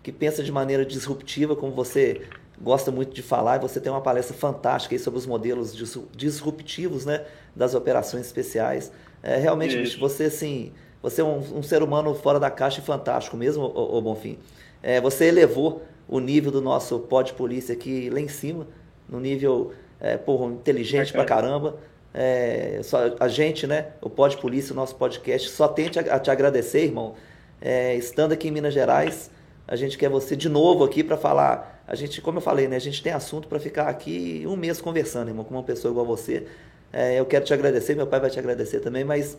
que 0.03 0.11
pensa 0.11 0.43
de 0.43 0.51
maneira 0.51 0.85
disruptiva, 0.85 1.55
como 1.55 1.71
você 1.71 2.21
gosta 2.59 2.91
muito 2.91 3.13
de 3.13 3.21
falar, 3.21 3.57
e 3.57 3.59
você 3.59 3.79
tem 3.79 3.91
uma 3.91 4.01
palestra 4.01 4.35
fantástica 4.35 4.95
aí 4.95 4.99
sobre 4.99 5.19
os 5.19 5.25
modelos 5.25 5.75
disruptivos, 6.15 7.05
né, 7.05 7.25
das 7.55 7.75
operações 7.75 8.25
especiais. 8.25 8.91
É, 9.21 9.37
realmente, 9.37 9.77
bicho, 9.77 9.99
você 9.99 10.25
assim, 10.25 10.71
você 11.01 11.21
é 11.21 11.23
um, 11.23 11.37
um, 11.57 11.63
ser 11.63 11.83
humano 11.83 12.13
fora 12.15 12.39
da 12.39 12.49
caixa 12.49 12.79
e 12.79 12.83
fantástico 12.83 13.37
mesmo, 13.37 13.63
ô, 13.63 13.97
ô 13.97 14.01
Bonfim. 14.01 14.37
É, 14.81 14.99
você 14.99 15.25
elevou 15.25 15.83
o 16.07 16.19
nível 16.19 16.51
do 16.51 16.61
nosso 16.61 16.99
pod 16.99 17.33
polícia 17.33 17.73
aqui 17.73 18.09
lá 18.09 18.19
em 18.19 18.27
cima, 18.27 18.67
no 19.07 19.19
nível 19.19 19.73
é, 19.99 20.17
porra, 20.17 20.51
inteligente 20.51 21.11
pra 21.13 21.23
caramba. 21.23 21.77
É, 22.13 22.81
só, 22.83 23.15
a 23.19 23.27
gente, 23.27 23.65
né, 23.65 23.87
o 24.01 24.09
Pod 24.09 24.35
Polícia, 24.37 24.73
o 24.73 24.75
nosso 24.75 24.95
podcast, 24.95 25.49
só 25.49 25.67
tente 25.67 25.97
a, 25.97 26.15
a 26.15 26.19
te 26.19 26.29
agradecer, 26.29 26.83
irmão. 26.83 27.15
É, 27.61 27.95
estando 27.95 28.31
aqui 28.31 28.47
em 28.47 28.51
Minas 28.51 28.73
Gerais, 28.73 29.29
a 29.67 29.75
gente 29.75 29.97
quer 29.97 30.09
você 30.09 30.35
de 30.35 30.49
novo 30.49 30.83
aqui 30.83 31.03
para 31.03 31.15
falar. 31.15 31.80
A 31.91 31.95
gente, 31.95 32.21
como 32.21 32.37
eu 32.37 32.41
falei, 32.41 32.69
né, 32.69 32.77
a 32.77 32.79
gente 32.79 33.03
tem 33.03 33.11
assunto 33.11 33.49
para 33.49 33.59
ficar 33.59 33.89
aqui 33.89 34.45
um 34.47 34.55
mês 34.55 34.79
conversando, 34.79 35.27
irmão, 35.27 35.43
com 35.43 35.53
uma 35.53 35.61
pessoa 35.61 35.91
igual 35.91 36.05
você. 36.05 36.47
É, 36.93 37.19
eu 37.19 37.25
quero 37.25 37.43
te 37.43 37.53
agradecer, 37.53 37.95
meu 37.95 38.07
pai 38.07 38.17
vai 38.21 38.29
te 38.29 38.39
agradecer 38.39 38.79
também, 38.79 39.03
mas 39.03 39.37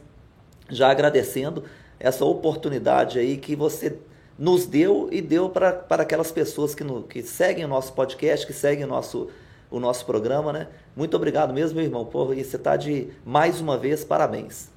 já 0.68 0.90
agradecendo 0.90 1.64
essa 1.98 2.26
oportunidade 2.26 3.18
aí 3.18 3.38
que 3.38 3.56
você 3.56 3.96
nos 4.38 4.66
deu 4.66 5.08
e 5.10 5.22
deu 5.22 5.48
para 5.48 5.86
aquelas 5.88 6.30
pessoas 6.30 6.74
que, 6.74 6.84
no, 6.84 7.02
que 7.04 7.22
seguem 7.22 7.64
o 7.64 7.68
nosso 7.68 7.94
podcast, 7.94 8.46
que 8.46 8.52
seguem 8.52 8.84
o 8.84 8.88
nosso, 8.88 9.30
o 9.70 9.80
nosso 9.80 10.04
programa, 10.04 10.52
né? 10.52 10.68
Muito 10.94 11.16
obrigado 11.16 11.54
mesmo, 11.54 11.76
meu 11.76 11.86
irmão. 11.86 12.04
Porra, 12.04 12.34
e 12.34 12.44
você 12.44 12.56
está 12.56 12.76
de, 12.76 13.08
mais 13.24 13.62
uma 13.62 13.78
vez, 13.78 14.04
parabéns. 14.04 14.71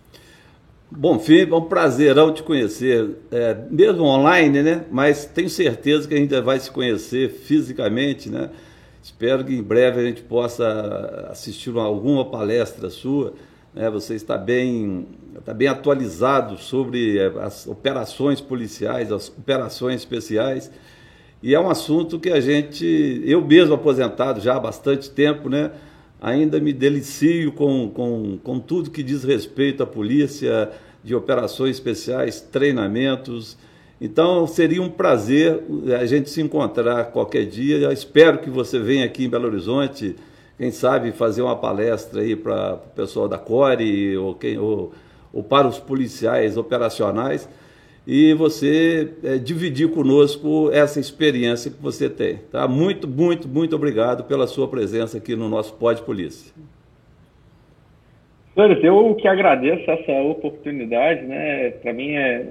Bom, 0.90 1.20
Felipe, 1.20 1.52
é 1.52 1.56
um 1.56 1.62
prazerão 1.62 2.34
te 2.34 2.44
conhecer, 2.44 3.18
é, 3.32 3.58
mesmo 3.70 4.04
online, 4.04 4.62
né? 4.62 4.86
Mas 4.92 5.26
tenho 5.26 5.50
certeza 5.50 6.08
que 6.08 6.14
a 6.14 6.18
gente 6.18 6.40
vai 6.42 6.60
se 6.60 6.72
conhecer 6.72 7.30
fisicamente, 7.30 8.30
né? 8.30 8.50
Espero 9.04 9.44
que 9.44 9.54
em 9.54 9.64
breve 9.64 10.00
a 10.00 10.04
gente 10.04 10.22
possa 10.22 11.28
assistir 11.30 11.76
alguma 11.78 12.26
palestra 12.26 12.90
sua 12.90 13.34
né? 13.76 13.90
você 13.90 14.16
está 14.16 14.38
bem, 14.38 15.06
está 15.38 15.54
bem 15.54 15.68
atualizado 15.68 16.58
sobre 16.58 17.20
eh, 17.20 17.32
as 17.42 17.68
operações 17.68 18.40
policiais, 18.40 19.12
as 19.12 19.28
operações 19.28 19.98
especiais. 19.98 20.72
E 21.44 21.54
é 21.54 21.60
um 21.60 21.70
assunto 21.70 22.18
que 22.18 22.30
a 22.30 22.40
gente, 22.40 23.22
eu 23.26 23.46
mesmo 23.46 23.76
aposentado 23.76 24.40
já 24.40 24.56
há 24.56 24.60
bastante 24.60 25.12
tempo, 25.12 25.50
né? 25.50 25.72
Ainda 26.22 26.60
me 26.60 26.74
delicio 26.74 27.52
com, 27.52 27.90
com, 27.90 28.38
com 28.44 28.60
tudo 28.60 28.90
que 28.90 29.04
diz 29.04 29.24
respeito 29.24 29.84
à 29.84 29.86
polícia, 29.86 30.72
de 31.04 31.14
operações 31.14 31.76
especiais, 31.76 32.42
treinamentos. 32.42 33.58
Então 34.02 34.48
seria 34.48 34.82
um 34.82 34.90
prazer 34.90 35.62
eh, 35.88 35.96
a 35.96 36.06
gente 36.06 36.30
se 36.30 36.42
encontrar 36.42 37.06
qualquer 37.06 37.46
dia. 37.46 37.78
Eu 37.78 37.92
espero 37.92 38.40
que 38.40 38.50
você 38.50 38.80
venha 38.80 39.06
aqui 39.06 39.26
em 39.26 39.30
Belo 39.30 39.48
Horizonte, 39.48 40.16
quem 40.58 40.72
sabe 40.72 41.12
fazer 41.12 41.44
uma 41.44 41.56
palestra 41.56 42.22
aí 42.22 42.36
para 42.36 42.76
o 42.76 42.96
pessoal 42.96 43.28
da 43.28 43.38
Core 43.38 44.18
ou, 44.18 44.34
quem, 44.34 44.58
ou, 44.58 44.94
ou 45.32 45.44
para 45.44 45.68
os 45.68 45.78
policiais 45.78 46.58
operacionais 46.58 47.48
e 48.08 48.34
você 48.34 49.14
é, 49.24 49.38
dividir 49.38 49.90
conosco 49.90 50.70
essa 50.72 51.00
experiência 51.00 51.72
que 51.72 51.82
você 51.82 52.10
tem. 52.10 52.38
Tá? 52.52 52.68
Muito, 52.68 53.08
muito, 53.08 53.48
muito 53.48 53.76
obrigado 53.76 54.26
pela 54.26 54.46
sua 54.46 54.68
presença 54.68 55.18
aqui 55.18 55.36
no 55.36 55.50
nosso 55.50 55.74
Pode 55.76 56.04
Polícia. 56.04 56.54
Senhores, 58.54 58.82
eu 58.84 59.16
que 59.16 59.28
agradeço 59.28 59.90
essa 59.90 60.14
oportunidade, 60.22 61.24
né? 61.26 61.72
Para 61.72 61.92
mim 61.92 62.12
é 62.12 62.46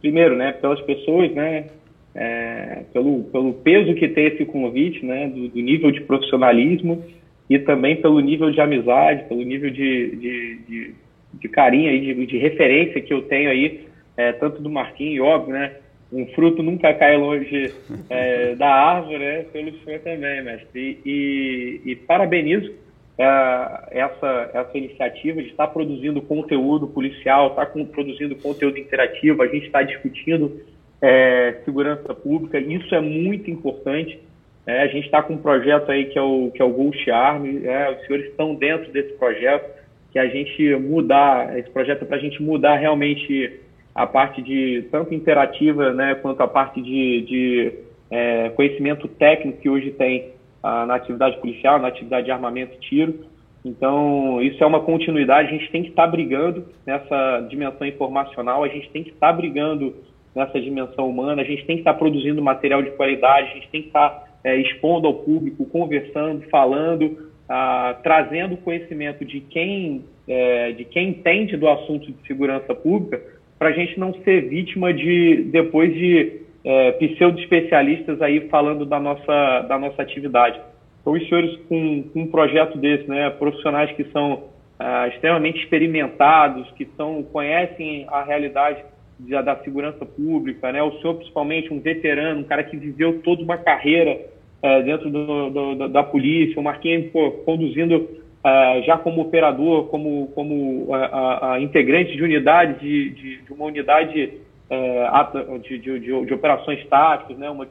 primeiro, 0.00 0.36
né? 0.36 0.52
Pelas 0.52 0.80
pessoas, 0.82 1.32
né? 1.32 1.68
É, 2.14 2.82
pelo, 2.92 3.22
pelo 3.24 3.54
peso 3.54 3.94
que 3.94 4.08
tem 4.08 4.26
esse 4.26 4.44
convite, 4.44 5.06
né? 5.06 5.28
Do, 5.28 5.48
do, 5.48 5.58
nível 5.58 5.90
de 5.90 6.02
profissionalismo 6.02 7.02
e 7.48 7.58
também 7.58 7.96
pelo 7.96 8.20
nível 8.20 8.50
de 8.50 8.60
amizade, 8.60 9.24
pelo 9.26 9.42
nível 9.42 9.70
de, 9.70 10.16
de, 10.16 10.58
de, 10.68 10.94
de 11.40 11.48
carinho 11.48 11.88
aí, 11.88 12.00
de, 12.00 12.26
de 12.26 12.36
referência 12.36 13.00
que 13.00 13.14
eu 13.14 13.22
tenho 13.22 13.48
aí 13.48 13.86
é, 14.16 14.32
tanto 14.32 14.62
do 14.62 14.70
Marquinhos, 14.70 15.26
óbvio, 15.26 15.54
né? 15.54 15.76
Um 16.12 16.26
fruto 16.34 16.62
nunca 16.62 16.92
cai 16.92 17.16
longe 17.16 17.72
é, 18.10 18.54
da 18.54 18.68
árvore, 18.68 19.18
né? 19.18 19.46
Pelo 19.52 19.72
senhor 19.78 20.00
também, 20.00 20.42
mestre. 20.42 21.00
E, 21.04 21.80
e, 21.84 21.92
e 21.92 21.96
parabenizo 21.96 22.72
é, 23.18 23.98
essa, 24.00 24.50
essa 24.52 24.78
iniciativa 24.78 25.42
de 25.42 25.48
estar 25.48 25.68
produzindo 25.68 26.20
conteúdo 26.20 26.86
policial, 26.86 27.48
estar 27.48 27.66
com, 27.66 27.84
produzindo 27.86 28.36
conteúdo 28.36 28.78
interativo, 28.78 29.42
a 29.42 29.46
gente 29.46 29.66
está 29.66 29.82
discutindo 29.82 30.60
é, 31.00 31.56
segurança 31.64 32.14
pública, 32.14 32.58
isso 32.58 32.94
é 32.94 33.00
muito 33.00 33.50
importante. 33.50 34.18
É, 34.64 34.82
a 34.82 34.86
gente 34.86 35.06
está 35.06 35.20
com 35.22 35.34
um 35.34 35.38
projeto 35.38 35.90
aí 35.90 36.04
que 36.06 36.18
é 36.18 36.22
o, 36.22 36.50
que 36.54 36.62
é 36.62 36.64
o 36.64 36.70
Ghost 36.70 37.10
Army, 37.10 37.66
é, 37.66 37.90
os 37.90 38.06
senhores 38.06 38.30
estão 38.30 38.54
dentro 38.54 38.92
desse 38.92 39.12
projeto, 39.14 39.82
que 40.12 40.18
a 40.18 40.26
gente 40.26 40.76
mudar, 40.76 41.58
esse 41.58 41.70
projeto 41.70 42.02
é 42.02 42.04
para 42.04 42.16
a 42.18 42.20
gente 42.20 42.40
mudar 42.40 42.76
realmente 42.76 43.60
a 43.94 44.06
parte 44.06 44.40
de 44.42 44.88
tanto 44.90 45.14
interativa 45.14 45.92
né, 45.92 46.14
quanto 46.16 46.42
a 46.42 46.48
parte 46.48 46.80
de, 46.80 47.22
de 47.22 47.72
é, 48.10 48.48
conhecimento 48.50 49.06
técnico 49.08 49.60
que 49.60 49.68
hoje 49.68 49.90
tem 49.92 50.32
ah, 50.62 50.86
na 50.86 50.94
atividade 50.94 51.38
policial, 51.38 51.78
na 51.78 51.88
atividade 51.88 52.26
de 52.26 52.30
armamento 52.30 52.74
e 52.76 52.80
tiro. 52.80 53.24
Então, 53.64 54.40
isso 54.42 54.62
é 54.62 54.66
uma 54.66 54.80
continuidade, 54.80 55.48
a 55.48 55.52
gente 55.52 55.70
tem 55.70 55.82
que 55.82 55.90
estar 55.90 56.04
tá 56.04 56.10
brigando 56.10 56.66
nessa 56.84 57.46
dimensão 57.48 57.86
informacional, 57.86 58.64
a 58.64 58.68
gente 58.68 58.90
tem 58.90 59.04
que 59.04 59.10
estar 59.10 59.28
tá 59.28 59.32
brigando 59.32 59.94
nessa 60.34 60.60
dimensão 60.60 61.08
humana, 61.08 61.42
a 61.42 61.44
gente 61.44 61.64
tem 61.64 61.76
que 61.76 61.82
estar 61.82 61.92
tá 61.92 61.98
produzindo 61.98 62.42
material 62.42 62.82
de 62.82 62.90
qualidade, 62.92 63.50
a 63.50 63.54
gente 63.54 63.68
tem 63.68 63.82
que 63.82 63.88
estar 63.88 64.08
tá, 64.10 64.24
é, 64.42 64.56
expondo 64.56 65.06
ao 65.06 65.14
público, 65.14 65.64
conversando, 65.66 66.42
falando, 66.48 67.30
ah, 67.48 67.96
trazendo 68.02 68.56
conhecimento 68.56 69.24
de 69.24 69.40
quem, 69.40 70.04
é, 70.26 70.72
de 70.72 70.84
quem 70.84 71.10
entende 71.10 71.56
do 71.56 71.68
assunto 71.68 72.10
de 72.10 72.26
segurança 72.26 72.74
pública, 72.74 73.20
para 73.62 73.68
a 73.68 73.72
gente 73.72 73.96
não 73.96 74.12
ser 74.24 74.48
vítima 74.48 74.92
de, 74.92 75.44
depois 75.52 75.94
de 75.94 76.40
é, 76.64 76.90
pseudo-especialistas 76.90 78.20
aí 78.20 78.48
falando 78.48 78.84
da 78.84 78.98
nossa, 78.98 79.60
da 79.68 79.78
nossa 79.78 80.02
atividade. 80.02 80.60
Então, 81.00 81.12
os 81.12 81.28
senhores 81.28 81.56
com, 81.68 82.02
com 82.12 82.22
um 82.22 82.26
projeto 82.26 82.76
desse, 82.76 83.08
né, 83.08 83.30
profissionais 83.30 83.92
que 83.92 84.02
são 84.10 84.48
ah, 84.80 85.06
extremamente 85.06 85.60
experimentados, 85.60 86.68
que 86.72 86.88
são, 86.96 87.22
conhecem 87.22 88.04
a 88.08 88.24
realidade 88.24 88.82
da, 89.20 89.42
da, 89.42 89.56
segurança 89.58 90.04
pública, 90.04 90.72
né, 90.72 90.82
o 90.82 90.98
senhor 91.00 91.14
principalmente 91.14 91.72
um 91.72 91.78
veterano, 91.78 92.40
um 92.40 92.44
cara 92.44 92.64
que 92.64 92.76
viveu 92.76 93.20
toda 93.22 93.44
uma 93.44 93.58
carreira 93.58 94.18
é, 94.60 94.82
dentro 94.82 95.08
do, 95.08 95.50
do, 95.50 95.88
da 95.88 96.02
polícia, 96.02 96.58
o 96.58 96.64
Marquinhos 96.64 97.12
pô, 97.12 97.30
conduzindo 97.44 98.08
uh, 98.44 98.82
já 98.84 98.98
como 98.98 99.22
operador, 99.22 99.88
como, 99.88 100.28
como 100.34 100.54
uh, 100.84 101.54
uh, 101.54 101.58
integrante 101.58 102.16
de 102.16 102.22
unidade, 102.22 102.80
de, 102.80 103.10
de, 103.10 103.42
de 103.42 103.52
uma 103.52 103.66
unidade 103.66 104.40
uh, 104.70 105.58
de, 105.58 105.78
de, 105.78 106.34
operações 106.34 106.84
táticas, 106.86 107.38
né, 107.38 107.50
uma, 107.50 107.66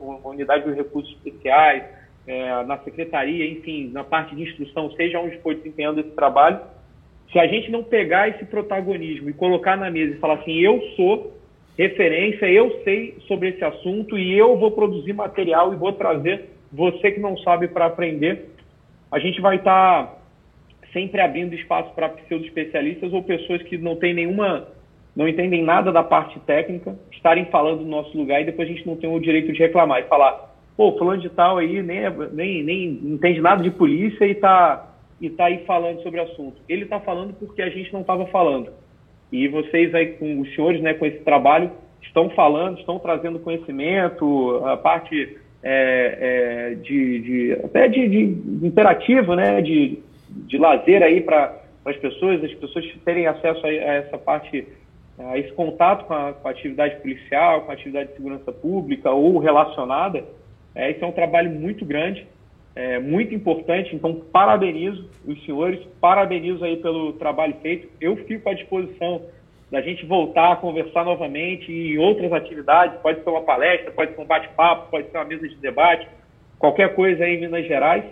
uma 0.00 0.30
unidade 0.30 0.64
de 0.64 0.74
recursos 0.74 1.12
especiais, 1.12 1.82
uh, 1.82 2.66
na 2.66 2.78
secretaria, 2.78 3.50
enfim, 3.50 3.90
na 3.92 4.04
parte 4.04 4.34
de 4.34 4.42
instrução, 4.42 4.90
seja 4.92 5.20
onde 5.20 5.38
for 5.38 5.54
desempenhando 5.54 6.00
esse 6.00 6.10
trabalho, 6.10 6.60
se 7.32 7.38
a 7.38 7.46
gente 7.46 7.70
não 7.70 7.82
pegar 7.82 8.28
esse 8.28 8.44
protagonismo 8.44 9.28
e 9.28 9.32
colocar 9.32 9.76
na 9.76 9.90
mesa 9.90 10.14
e 10.14 10.18
falar 10.18 10.34
assim, 10.34 10.52
eu 10.60 10.80
sou 10.94 11.34
referência, 11.76 12.46
eu 12.46 12.82
sei 12.84 13.16
sobre 13.26 13.48
esse 13.48 13.64
assunto 13.64 14.16
e 14.16 14.38
eu 14.38 14.56
vou 14.56 14.70
produzir 14.70 15.12
material 15.12 15.72
e 15.72 15.76
vou 15.76 15.92
trazer 15.92 16.50
você 16.72 17.10
que 17.10 17.20
não 17.20 17.36
sabe 17.38 17.68
para 17.68 17.86
aprender, 17.86 18.50
a 19.14 19.18
gente 19.20 19.40
vai 19.40 19.56
estar 19.56 20.06
tá 20.06 20.16
sempre 20.92 21.20
abrindo 21.20 21.54
espaço 21.54 21.94
para 21.94 22.08
pseudo-especialistas 22.08 23.12
ou 23.12 23.22
pessoas 23.22 23.62
que 23.62 23.78
não 23.78 23.94
têm 23.94 24.12
nenhuma, 24.12 24.66
não 25.14 25.28
entendem 25.28 25.62
nada 25.62 25.92
da 25.92 26.02
parte 26.02 26.40
técnica, 26.40 26.98
estarem 27.12 27.44
falando 27.44 27.82
no 27.82 27.88
nosso 27.88 28.18
lugar 28.18 28.42
e 28.42 28.44
depois 28.44 28.68
a 28.68 28.72
gente 28.72 28.84
não 28.84 28.96
tem 28.96 29.08
o 29.08 29.20
direito 29.20 29.52
de 29.52 29.58
reclamar 29.60 30.00
e 30.00 30.08
falar, 30.08 30.52
pô, 30.76 30.98
fulano 30.98 31.22
de 31.22 31.30
tal 31.30 31.58
aí 31.58 31.80
nem, 31.80 31.98
é, 31.98 32.10
nem, 32.32 32.64
nem 32.64 32.88
entende 33.04 33.40
nada 33.40 33.62
de 33.62 33.70
polícia 33.70 34.24
e 34.24 34.32
está 34.32 34.90
e 35.20 35.30
tá 35.30 35.44
aí 35.44 35.64
falando 35.64 36.02
sobre 36.02 36.18
o 36.18 36.24
assunto. 36.24 36.56
Ele 36.68 36.82
está 36.82 36.98
falando 36.98 37.34
porque 37.34 37.62
a 37.62 37.70
gente 37.70 37.92
não 37.92 38.00
estava 38.00 38.26
falando. 38.26 38.72
E 39.30 39.46
vocês 39.46 39.94
aí, 39.94 40.14
com 40.14 40.40
os 40.40 40.52
senhores, 40.56 40.82
né, 40.82 40.92
com 40.92 41.06
esse 41.06 41.20
trabalho, 41.20 41.70
estão 42.02 42.30
falando, 42.30 42.80
estão 42.80 42.98
trazendo 42.98 43.38
conhecimento, 43.38 44.60
a 44.66 44.76
parte 44.76 45.38
é, 45.64 46.18
é, 46.20 46.74
de, 46.74 47.20
de, 47.20 47.52
até 47.64 47.88
de, 47.88 48.06
de, 48.06 48.66
imperativo, 48.66 49.34
né, 49.34 49.62
de, 49.62 49.98
de 50.28 50.58
lazer 50.58 51.02
aí 51.02 51.22
para 51.22 51.58
as 51.86 51.96
pessoas, 51.96 52.44
as 52.44 52.52
pessoas 52.52 52.84
terem 53.02 53.26
acesso 53.26 53.66
a, 53.66 53.70
a, 53.70 53.72
essa 53.72 54.18
parte, 54.18 54.68
a 55.18 55.38
esse 55.38 55.50
contato 55.54 56.04
com 56.04 56.12
a, 56.12 56.34
com 56.34 56.46
a, 56.46 56.50
atividade 56.50 56.96
policial, 56.96 57.62
com 57.62 57.70
a 57.70 57.74
atividade 57.74 58.10
de 58.10 58.16
segurança 58.16 58.52
pública 58.52 59.10
ou 59.10 59.38
relacionada. 59.38 60.22
É, 60.74 60.90
esse 60.90 61.02
é 61.02 61.06
um 61.06 61.12
trabalho 61.12 61.50
muito 61.50 61.82
grande, 61.86 62.26
é, 62.76 62.98
muito 62.98 63.34
importante. 63.34 63.96
Então, 63.96 64.14
parabenizo 64.32 65.08
os 65.26 65.42
senhores, 65.46 65.80
parabenizo 65.98 66.62
aí 66.62 66.76
pelo 66.76 67.14
trabalho 67.14 67.54
feito. 67.62 67.88
Eu 67.98 68.16
fico 68.16 68.50
à 68.50 68.52
disposição 68.52 69.22
da 69.74 69.80
gente 69.80 70.06
voltar 70.06 70.52
a 70.52 70.56
conversar 70.56 71.04
novamente 71.04 71.72
em 71.72 71.98
outras 71.98 72.32
atividades, 72.32 72.96
pode 73.00 73.24
ser 73.24 73.28
uma 73.28 73.42
palestra, 73.42 73.90
pode 73.90 74.14
ser 74.14 74.20
um 74.20 74.24
bate-papo, 74.24 74.88
pode 74.88 75.10
ser 75.10 75.18
uma 75.18 75.24
mesa 75.24 75.48
de 75.48 75.56
debate, 75.56 76.06
qualquer 76.60 76.94
coisa 76.94 77.24
aí 77.24 77.34
em 77.34 77.40
Minas 77.40 77.66
Gerais. 77.66 78.04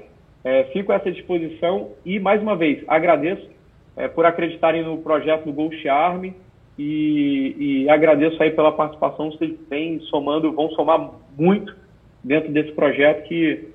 É, 0.42 0.64
fico 0.72 0.90
à 0.90 0.96
essa 0.96 1.12
disposição 1.12 1.92
e, 2.04 2.18
mais 2.18 2.42
uma 2.42 2.56
vez, 2.56 2.82
agradeço 2.88 3.48
é, 3.96 4.08
por 4.08 4.26
acreditarem 4.26 4.82
no 4.82 4.98
projeto 4.98 5.44
do 5.44 5.52
Ghost 5.52 5.88
Army 5.88 6.34
e, 6.76 7.54
e, 7.84 7.88
agradeço 7.88 8.42
aí 8.42 8.50
pela 8.50 8.72
participação. 8.72 9.30
Vocês 9.30 9.54
vêm 9.70 10.00
somando, 10.10 10.52
vão 10.52 10.68
somar 10.70 11.12
muito 11.38 11.76
dentro 12.24 12.50
desse 12.50 12.72
projeto 12.72 13.22
que 13.28 13.68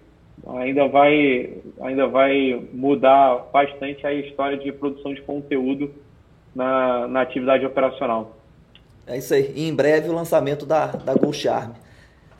ainda 0.45 0.89
vai, 0.89 1.53
ainda 1.79 2.05
vai 2.05 2.67
mudar 2.73 3.47
bastante 3.53 4.05
a 4.05 4.11
história 4.11 4.57
de 4.57 4.73
produção 4.73 5.13
de 5.13 5.21
conteúdo 5.21 6.05
na, 6.57 7.07
na 7.07 7.21
atividade 7.21 7.63
operacional. 7.63 8.35
É 9.05 9.15
isso 9.15 9.33
aí. 9.33 9.53
E 9.55 9.67
em 9.67 9.75
breve 9.75 10.09
o 10.09 10.13
lançamento 10.13 10.65
da, 10.65 10.87
da 10.87 11.13
Arm. 11.13 11.71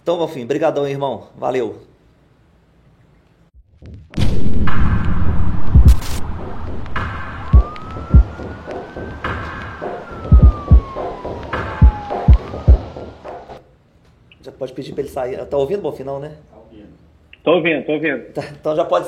Então, 0.02 0.18
Valfim, 0.18 0.46
brigadão, 0.46 0.88
irmão. 0.88 1.28
Valeu. 1.38 1.84
Já 14.42 14.52
pode 14.52 14.74
pedir 14.74 14.94
para 14.94 15.02
ele 15.02 15.10
sair. 15.10 15.46
Tá 15.46 15.58
ouvindo, 15.58 15.82
bom 15.84 15.92
final, 15.92 16.20
né? 16.20 16.38
Tá 16.50 16.58
ouvindo. 16.58 16.88
Tô 17.44 17.52
ouvindo, 17.52 17.86
tô 17.86 17.92
ouvindo. 17.94 18.34
Tá, 18.34 18.44
então 18.60 18.76
já 18.76 18.84
pode 18.84 19.06